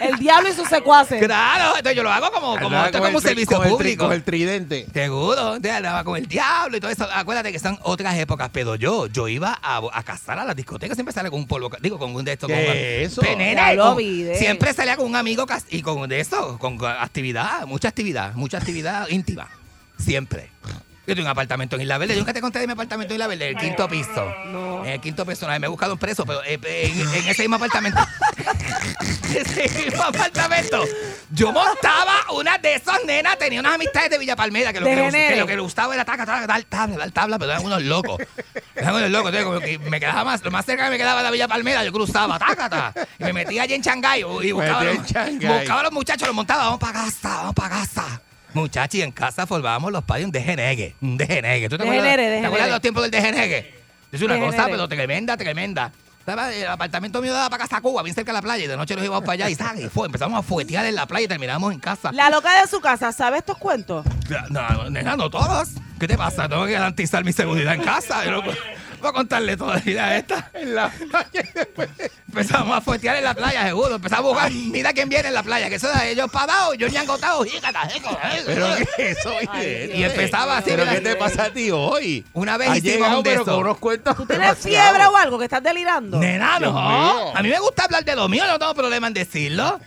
El 0.00 0.11
diablo 0.18 0.48
y 0.48 0.52
sus 0.52 0.68
secuaces. 0.68 1.22
Claro, 1.24 1.76
entonces 1.76 1.96
yo 1.96 2.02
lo 2.02 2.10
hago 2.10 2.30
como, 2.32 2.58
como, 2.58 2.84
esto 2.84 2.98
es 2.98 3.02
como 3.04 3.08
un 3.08 3.14
el 3.16 3.22
servicio 3.22 3.56
con 3.56 3.66
el 3.66 3.72
público. 3.72 4.04
Con 4.04 4.12
el 4.12 4.22
tridente. 4.22 4.86
Seguro, 4.92 5.58
de 5.58 5.70
andaba 5.70 6.04
con 6.04 6.16
el 6.16 6.26
diablo 6.26 6.76
y 6.76 6.80
todo 6.80 6.90
eso. 6.90 7.06
Acuérdate 7.12 7.52
que 7.52 7.58
son 7.58 7.78
otras 7.82 8.16
épocas, 8.18 8.50
pero 8.52 8.74
yo, 8.76 9.06
yo 9.06 9.28
iba 9.28 9.58
a, 9.62 9.80
a 9.92 10.02
cazar 10.02 10.38
a 10.38 10.44
las 10.44 10.56
discotecas, 10.56 10.96
siempre 10.96 11.12
salía 11.12 11.30
con 11.30 11.40
un 11.40 11.46
polvo, 11.46 11.70
digo, 11.80 11.98
con 11.98 12.14
un 12.14 12.24
de 12.24 12.32
estos. 12.32 12.48
¿Qué 12.48 13.04
eso? 13.04 13.20
Penene, 13.20 13.54
Ya 13.54 13.74
lo 13.74 13.84
con- 13.88 13.96
vi, 13.98 14.22
de- 14.22 14.36
siempre 14.38 14.72
salía 14.72 14.96
con 14.96 15.06
un 15.06 15.16
amigo 15.16 15.46
y 15.70 15.82
con 15.82 16.08
de 16.08 16.20
eso, 16.20 16.58
con 16.58 16.78
actividad, 16.84 17.66
mucha 17.66 17.88
actividad, 17.88 18.34
mucha 18.34 18.58
actividad 18.58 19.08
íntima. 19.08 19.48
Siempre. 19.98 20.50
Yo 21.04 21.16
tengo 21.16 21.26
un 21.26 21.30
apartamento 21.30 21.74
en 21.76 21.82
Isla 21.82 21.98
Verde. 21.98 22.14
Yo 22.14 22.20
nunca 22.20 22.32
te 22.32 22.40
conté 22.40 22.60
de 22.60 22.66
mi 22.66 22.74
apartamento 22.74 23.12
en 23.12 23.16
Isla 23.16 23.26
Verde, 23.26 23.48
el 23.48 23.56
quinto 23.56 23.88
piso. 23.88 24.32
En 24.84 24.86
el 24.86 25.00
quinto 25.00 25.26
piso. 25.26 25.46
Una 25.46 25.54
vez 25.54 25.60
me 25.60 25.66
he 25.66 25.70
buscado 25.70 25.94
un 25.94 25.98
preso, 25.98 26.24
pero 26.24 26.44
eh, 26.44 26.60
en, 26.62 27.00
en 27.00 27.28
ese 27.28 27.42
mismo 27.42 27.56
apartamento. 27.56 27.98
ese 29.34 29.68
mismo 29.84 30.02
apartamento. 30.02 30.84
Yo 31.30 31.50
montaba 31.50 32.14
una 32.34 32.56
de 32.58 32.74
esas 32.74 33.04
nenas, 33.04 33.36
tenía 33.36 33.58
unas 33.58 33.74
amistades 33.74 34.10
de 34.10 34.18
Villa 34.18 34.36
Palmera 34.36 34.72
que 34.72 34.78
lo, 34.78 34.86
De 34.86 34.94
que, 34.94 35.10
que 35.10 35.36
lo 35.36 35.46
que 35.46 35.56
le 35.56 35.62
gustaba 35.62 35.92
era 35.94 36.04
taca, 36.04 36.24
taca, 36.24 36.46
dar 36.46 36.62
tabla, 36.64 36.96
dar 36.98 37.10
tabla, 37.10 37.38
pero 37.38 37.50
eran 37.50 37.64
unos 37.64 37.82
locos. 37.82 38.20
Eran 38.76 38.94
unos 38.94 39.10
locos. 39.10 39.34
Entonces, 39.34 39.44
como 39.44 39.60
que 39.60 39.90
me 39.90 39.98
quedaba 39.98 40.24
más, 40.24 40.44
lo 40.44 40.50
más 40.52 40.64
cerca 40.64 40.84
que 40.84 40.90
me 40.90 40.98
quedaba 40.98 41.18
de 41.18 41.24
la 41.24 41.30
Villa 41.32 41.48
Palmera, 41.48 41.84
yo 41.84 41.92
cruzaba, 41.92 42.38
taca, 42.38 42.68
taca, 42.68 43.08
y 43.18 43.24
me 43.24 43.32
metía 43.32 43.62
allí 43.62 43.74
en 43.74 43.82
Shanghái 43.82 44.20
y 44.42 44.52
buscaba, 44.52 44.84
los, 44.84 44.98
buscaba 44.98 45.80
a 45.80 45.82
los 45.82 45.92
muchachos, 45.92 46.28
los 46.28 46.36
montaba, 46.36 46.64
vamos 46.64 46.80
para 46.80 46.92
casa, 46.92 47.28
vamos 47.28 47.54
para 47.54 47.68
casa. 47.70 48.22
Muchachos, 48.54 48.94
y 48.96 49.02
en 49.02 49.12
casa 49.12 49.46
formábamos 49.46 49.92
los 49.92 50.04
padres 50.04 50.26
un 50.26 50.32
degenegue, 50.32 50.94
un 51.00 51.16
degenegue. 51.16 51.68
¿Tú 51.68 51.76
te 51.78 51.84
acuerdas, 51.84 52.04
Degenere, 52.04 52.40
¿te 52.40 52.46
acuerdas 52.46 52.50
degenere. 52.50 52.64
de 52.66 52.70
los 52.70 52.80
tiempos 52.80 53.02
del 53.02 53.10
degenegue? 53.10 53.74
Es 54.12 54.22
una 54.22 54.38
cosa, 54.38 54.66
pero 54.66 54.88
tremenda, 54.88 55.36
tremenda. 55.36 55.90
El 56.24 56.66
apartamento 56.68 57.20
mío 57.20 57.32
daba 57.32 57.50
para 57.50 57.64
casa 57.64 57.80
Cuba, 57.80 58.02
bien 58.02 58.14
cerca 58.14 58.30
de 58.30 58.34
la 58.34 58.42
playa, 58.42 58.64
y 58.64 58.68
de 58.68 58.76
noche 58.76 58.94
nos 58.94 59.04
íbamos 59.04 59.24
para 59.24 59.46
allá 59.46 59.50
y, 59.50 59.84
y 59.84 59.88
fue, 59.88 60.06
empezamos 60.06 60.38
a 60.38 60.42
fuetear 60.42 60.86
en 60.86 60.94
la 60.94 61.06
playa 61.06 61.24
y 61.24 61.28
terminamos 61.28 61.72
en 61.72 61.80
casa. 61.80 62.12
La 62.12 62.30
loca 62.30 62.60
de 62.60 62.68
su 62.68 62.80
casa, 62.80 63.10
¿sabe 63.10 63.38
estos 63.38 63.58
cuentos? 63.58 64.06
No, 64.50 64.68
no, 64.68 64.90
nena, 64.90 65.16
no 65.16 65.28
todos. 65.30 65.70
¿Qué 65.98 66.06
te 66.06 66.16
pasa? 66.16 66.48
Tengo 66.48 66.64
que 66.66 66.72
garantizar 66.72 67.24
mi 67.24 67.32
seguridad 67.32 67.74
en 67.74 67.82
casa. 67.82 68.24
Yo 68.24 68.30
no 68.32 68.44
puedo, 68.44 68.56
puedo 69.02 69.12
contarle 69.12 69.56
toda 69.56 69.74
la 69.74 69.80
vida 69.80 70.16
esta. 70.16 70.50
En 70.54 70.74
la 70.74 70.88
playa 70.88 71.44
Empezamos 72.28 72.78
a 72.78 72.80
fuetear 72.80 73.16
en 73.16 73.24
la 73.24 73.34
playa, 73.34 73.66
seguro. 73.66 73.96
Empezamos 73.96 74.24
a 74.24 74.28
buscar, 74.32 74.50
mira 74.52 74.92
quién 74.94 75.08
viene 75.10 75.28
en 75.28 75.34
la 75.34 75.42
playa, 75.42 75.68
que 75.68 75.74
eso 75.74 75.90
era 75.90 76.06
ellos 76.06 76.30
pagados, 76.30 76.78
yo 76.78 76.88
ni 76.88 76.96
han 76.96 77.06
gotado, 77.06 77.44
¿Pero 78.46 78.66
qué 78.96 79.02
es 79.10 79.18
eso? 79.18 79.34
oye? 79.36 79.92
Y 79.94 80.02
empezaba 80.04 80.56
así. 80.58 80.70
¿Pero 80.70 80.84
mira. 80.84 80.94
qué 80.94 81.00
te 81.02 81.16
pasa 81.16 81.44
a 81.44 81.50
ti 81.52 81.70
hoy? 81.70 82.24
Una 82.32 82.56
vez 82.56 82.70
Has 82.70 82.78
hicimos 82.78 82.94
llegado, 82.96 83.18
un 83.18 83.22
de 83.24 83.30
pero 83.30 83.42
esos. 83.42 83.54
con 83.54 83.64
unos 83.64 83.78
cuentos 83.78 84.16
¿Tú 84.16 84.24
tienes 84.26 84.58
fiebre 84.58 85.04
o 85.06 85.16
algo 85.16 85.38
que 85.38 85.44
estás 85.44 85.62
delirando? 85.62 86.18
Nena, 86.18 86.58
Dios 86.58 86.72
no. 86.72 86.80
mío. 86.80 87.36
A 87.36 87.42
mí 87.42 87.48
me 87.50 87.58
gusta 87.58 87.84
hablar 87.84 88.04
de 88.04 88.16
lo 88.16 88.28
mío, 88.28 88.44
no 88.46 88.58
tengo 88.58 88.74
problema 88.74 89.08
en 89.08 89.12
decirlo. 89.14 89.78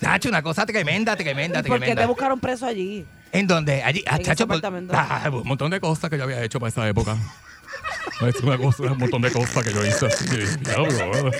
Chacho, 0.00 0.30
una 0.30 0.42
cosa 0.42 0.64
tremenda, 0.64 1.14
tremenda, 1.14 1.60
¿Y 1.60 1.62
¿Por 1.64 1.72
qué 1.74 1.78
tremenda. 1.80 2.02
te 2.02 2.06
buscaron 2.06 2.40
preso 2.40 2.64
allí? 2.64 3.04
¿En 3.32 3.46
dónde? 3.46 3.82
Allí, 3.82 4.02
ah, 4.06 4.14
En 4.14 4.22
ese 4.22 4.30
chacho, 4.30 4.44
apartamento. 4.44 4.94
ah, 4.96 5.28
Un 5.30 5.46
montón 5.46 5.70
de 5.70 5.78
cosas 5.80 6.08
que 6.08 6.16
yo 6.16 6.24
había 6.24 6.42
hecho 6.42 6.58
para 6.58 6.70
esa 6.70 6.88
época. 6.88 7.16
Es 8.20 8.36
una 8.42 8.58
cosa, 8.58 8.82
un 8.82 8.98
montón 8.98 9.22
de 9.22 9.32
cosas 9.32 9.64
que 9.64 9.72
yo 9.72 9.84
hice 9.84 10.06
así. 10.06 10.24
Diablo. 10.60 11.30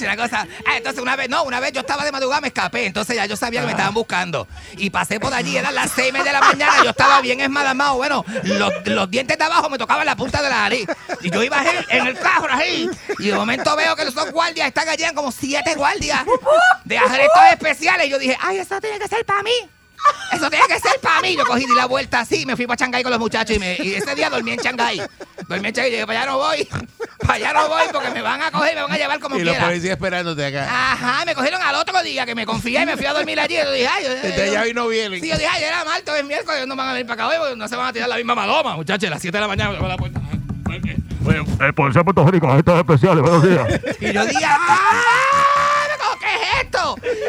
Una 0.00 0.16
cosa. 0.16 0.46
Ah, 0.66 0.76
entonces 0.76 1.02
una 1.02 1.16
vez, 1.16 1.30
no, 1.30 1.44
una 1.44 1.60
vez 1.60 1.72
yo 1.72 1.80
estaba 1.80 2.04
de 2.04 2.12
madrugada, 2.12 2.42
me 2.42 2.48
escapé. 2.48 2.86
Entonces 2.86 3.16
ya 3.16 3.24
yo 3.24 3.36
sabía 3.36 3.60
que 3.60 3.66
me 3.66 3.72
estaban 3.72 3.94
buscando. 3.94 4.46
Y 4.76 4.90
pasé 4.90 5.18
por 5.18 5.32
allí, 5.32 5.56
eran 5.56 5.74
las 5.74 5.90
seis 5.90 6.10
y 6.10 6.12
media 6.12 6.26
de 6.26 6.32
la 6.32 6.40
mañana. 6.40 6.84
Yo 6.84 6.90
estaba 6.90 7.20
bien 7.22 7.40
esmalamado. 7.40 7.96
Bueno, 7.96 8.24
los, 8.44 8.70
los 8.84 9.10
dientes 9.10 9.38
de 9.38 9.44
abajo 9.44 9.70
me 9.70 9.78
tocaban 9.78 10.04
la 10.04 10.14
punta 10.14 10.42
de 10.42 10.50
la 10.50 10.56
nariz. 10.56 10.86
Y 11.22 11.30
yo 11.30 11.42
iba 11.42 11.62
en 11.88 12.06
el 12.06 12.18
carro 12.18 12.48
así. 12.52 12.90
Y 13.18 13.28
de 13.28 13.34
momento 13.34 13.74
veo 13.76 13.96
que 13.96 14.04
los 14.04 14.14
dos 14.14 14.30
guardias 14.30 14.68
están 14.68 14.88
allí, 14.88 15.04
como 15.14 15.32
siete 15.32 15.74
guardias 15.74 16.20
de 16.84 16.98
arrestos 16.98 17.42
especiales. 17.52 18.08
Y 18.08 18.10
yo 18.10 18.18
dije, 18.18 18.36
ay, 18.40 18.58
eso 18.58 18.78
tiene 18.80 18.98
que 18.98 19.08
ser 19.08 19.24
para 19.24 19.42
mí. 19.42 19.77
Eso 20.32 20.50
tiene 20.50 20.66
que 20.66 20.78
ser 20.78 21.00
para 21.00 21.20
mí. 21.20 21.36
Yo 21.36 21.44
cogí 21.46 21.66
di 21.66 21.74
la 21.74 21.86
vuelta 21.86 22.20
así, 22.20 22.44
me 22.46 22.54
fui 22.56 22.66
para 22.66 22.78
Shanghái 22.84 23.02
con 23.02 23.10
los 23.10 23.18
muchachos 23.20 23.56
y, 23.56 23.58
me- 23.58 23.76
y 23.80 23.94
ese 23.94 24.14
día 24.14 24.28
dormí 24.30 24.52
en 24.52 24.58
Shanghái. 24.60 25.02
Dormí 25.48 25.68
en 25.68 25.74
Shanghái 25.74 25.88
y 25.88 25.92
dije, 25.92 26.06
para 26.06 26.20
allá 26.20 26.30
no 26.30 26.38
voy. 26.38 26.68
Para 27.20 27.34
allá 27.34 27.52
no 27.54 27.68
voy 27.68 27.82
porque 27.92 28.10
me 28.10 28.22
van 28.22 28.42
a 28.42 28.50
coger 28.50 28.72
y 28.72 28.76
me 28.76 28.82
van 28.82 28.92
a 28.92 28.96
llevar 28.96 29.20
como 29.20 29.36
Y 29.36 29.40
los 29.44 29.52
quiera. 29.54 29.66
policías 29.68 29.92
esperándote 29.92 30.44
acá. 30.46 30.92
Ajá, 30.92 31.24
me 31.24 31.34
cogieron 31.34 31.60
al 31.62 31.74
otro 31.76 32.02
día 32.02 32.24
que 32.26 32.34
me 32.34 32.44
confié 32.46 32.82
y 32.82 32.86
me 32.86 32.96
fui 32.96 33.06
a 33.06 33.12
dormir 33.12 33.40
allí. 33.40 33.56
Yo 33.56 33.72
dije, 33.72 33.88
ay, 33.88 34.04
yo- 34.04 34.10
Desde 34.14 34.42
allá 34.50 34.62
hoy 34.62 34.74
no 34.74 34.86
vienen. 34.88 35.20
Sí, 35.20 35.28
yo 35.28 35.34
dije, 35.36 35.48
ay, 35.50 35.64
era 35.64 35.84
martes, 35.84 36.14
es 36.14 36.24
miércoles, 36.24 36.66
no 36.66 36.76
van 36.76 36.88
a 36.88 36.92
venir 36.92 37.06
para 37.06 37.24
acá 37.24 37.32
hoy 37.34 37.38
porque 37.40 37.56
no 37.56 37.66
se 37.68 37.76
van 37.76 37.86
a 37.88 37.92
tirar 37.92 38.08
la 38.08 38.16
misma 38.16 38.34
maloma, 38.34 38.76
muchachos. 38.76 39.06
A 39.08 39.10
las 39.10 39.20
7 39.22 39.36
de 39.36 39.40
la 39.40 39.48
mañana 39.48 39.70
me 39.70 39.76
toco 39.76 39.88
la 39.88 39.96
puerta. 39.96 40.20
Bueno, 41.20 41.44
el 41.60 41.74
policía 41.74 42.00
de 42.00 42.04
Puerto 42.04 42.30
Rico, 42.30 42.48
agentes 42.48 42.74
especiales, 42.74 43.20
buenos 43.22 43.42
días. 43.42 43.66
Y 44.00 44.12
yo 44.12 44.24
dije, 44.24 44.44
¡ah! 44.46 45.27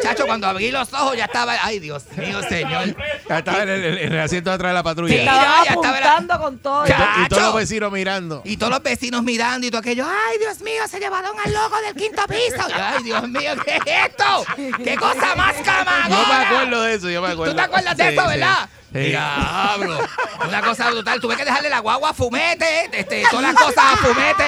Chacho, 0.01 0.26
cuando 0.26 0.47
abrí 0.47 0.72
los 0.72 0.91
ojos 0.93 1.15
ya 1.18 1.26
estaba, 1.26 1.56
ay, 1.61 1.80
Dios 1.80 2.03
mío, 2.18 2.41
señor. 2.49 2.95
Ya 3.27 3.38
estaba 3.39 3.64
en 3.64 3.69
el, 3.69 3.97
en 3.97 4.14
el 4.14 4.19
asiento 4.19 4.49
de 4.49 4.56
atrás 4.56 4.69
de 4.72 4.73
la 4.73 4.84
patrulla. 4.84 5.14
Sí, 5.14 5.19
Estaban 5.19 5.64
ya, 5.65 5.72
estaba 5.73 5.99
la- 5.99 6.14
apuntando 6.14 6.39
con 6.43 6.57
todo. 6.60 6.85
Y 6.88 6.89
to- 6.91 6.95
y 7.26 7.27
todos 7.30 7.43
los 7.43 7.56
vecinos 7.56 7.91
mirando. 7.91 8.41
Y 8.45 8.57
todos 8.57 8.72
los 8.72 8.84
vecinos 8.84 9.23
mirando 9.23 9.68
y 9.68 9.69
todo 9.72 9.80
aquello, 9.80 10.06
ay, 10.07 10.38
Dios 10.39 10.61
mío, 10.61 10.81
se 10.89 10.99
llevaron 10.99 11.35
al 11.43 11.53
loco 11.53 11.76
del 11.81 11.95
quinto 11.95 12.22
piso. 12.27 12.68
Ay, 12.76 13.03
Dios 13.03 13.27
mío, 13.30 13.51
¿qué 13.64 13.77
es 13.77 14.10
esto? 14.10 14.45
¿Qué 14.84 14.95
cosa 14.95 15.35
más 15.35 15.56
camadora? 15.64 16.10
Yo 16.10 16.27
me 16.27 16.34
acuerdo 16.45 16.81
de 16.84 16.93
eso, 16.95 17.10
yo 17.10 17.22
me 17.22 17.30
acuerdo. 17.30 17.53
¿Tú 17.53 17.57
te 17.57 17.64
acuerdas 17.64 17.97
de 17.97 18.03
Sí, 18.03 18.14
eso, 18.14 18.22
sí. 18.23 18.27
verdad? 18.30 18.69
Sí. 18.91 18.99
Diablo. 18.99 19.99
Una 20.47 20.61
cosa 20.61 20.89
brutal. 20.89 21.19
Tuve 21.19 21.35
que 21.35 21.45
dejarle 21.45 21.69
la 21.69 21.79
guagua 21.79 22.09
a 22.09 22.13
Fumete, 22.13 22.89
este, 22.91 23.23
todas 23.29 23.43
las 23.43 23.55
cosas 23.55 23.83
a 23.93 23.97
Fumete, 23.97 24.45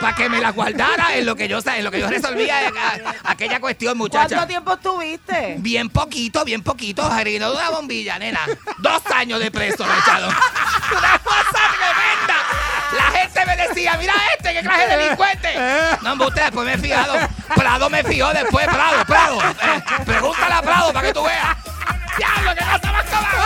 para 0.00 0.14
que 0.14 0.28
me 0.28 0.38
las 0.40 0.54
guardara 0.54 1.14
en 1.16 1.24
lo 1.24 1.34
que 1.34 1.48
yo, 1.48 1.58
en 1.64 1.84
lo 1.84 1.90
que 1.90 2.00
yo 2.00 2.06
resolvía 2.08 2.58
a- 2.68 3.30
aquella 3.30 3.58
cuestión, 3.60 3.96
muchacha. 3.96 4.28
¿Cuánto 4.28 4.46
tiempo 4.48 4.74
estuviste? 4.74 5.54
Bien 5.58 5.88
poquito, 5.88 6.44
bien 6.44 6.62
poquito, 6.62 7.08
Jarino 7.08 7.50
de 7.50 7.56
una 7.56 7.70
bombilla, 7.70 8.18
nena. 8.18 8.40
Dos 8.78 9.02
años 9.14 9.40
de 9.40 9.50
preso 9.50 9.84
echaron. 9.84 10.28
Una 10.28 11.18
cosa 11.18 11.60
tremenda. 11.78 12.36
La 12.96 13.18
gente 13.18 13.46
me 13.46 13.56
decía, 13.68 13.96
mira 13.98 14.12
este, 14.36 14.52
qué 14.52 14.60
clase 14.60 14.86
de 14.88 14.96
delincuente. 14.96 15.54
No, 16.02 16.14
usted 16.26 16.42
después 16.42 16.66
me 16.66 16.74
he 16.74 16.78
fijado. 16.78 17.14
Prado 17.54 17.88
me 17.88 18.02
fijó 18.04 18.28
después, 18.34 18.66
Prado, 18.66 19.04
Prado. 19.06 19.40
Eh, 19.42 19.82
pregúntale 20.04 20.54
a 20.54 20.60
Prado 20.62 20.92
para 20.92 21.06
que 21.06 21.14
tú 21.14 21.22
veas. 21.22 21.56
Diablo, 22.16 22.50
qué 22.56 22.64
cosa 22.64 22.92
más 22.92 23.04
cabrón. 23.04 23.40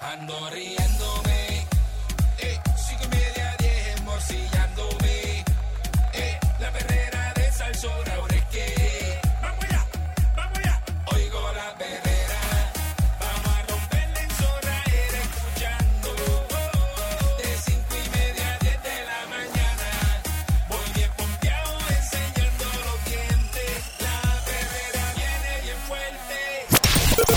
Ando 0.00 0.50
riéndome, 0.50 0.95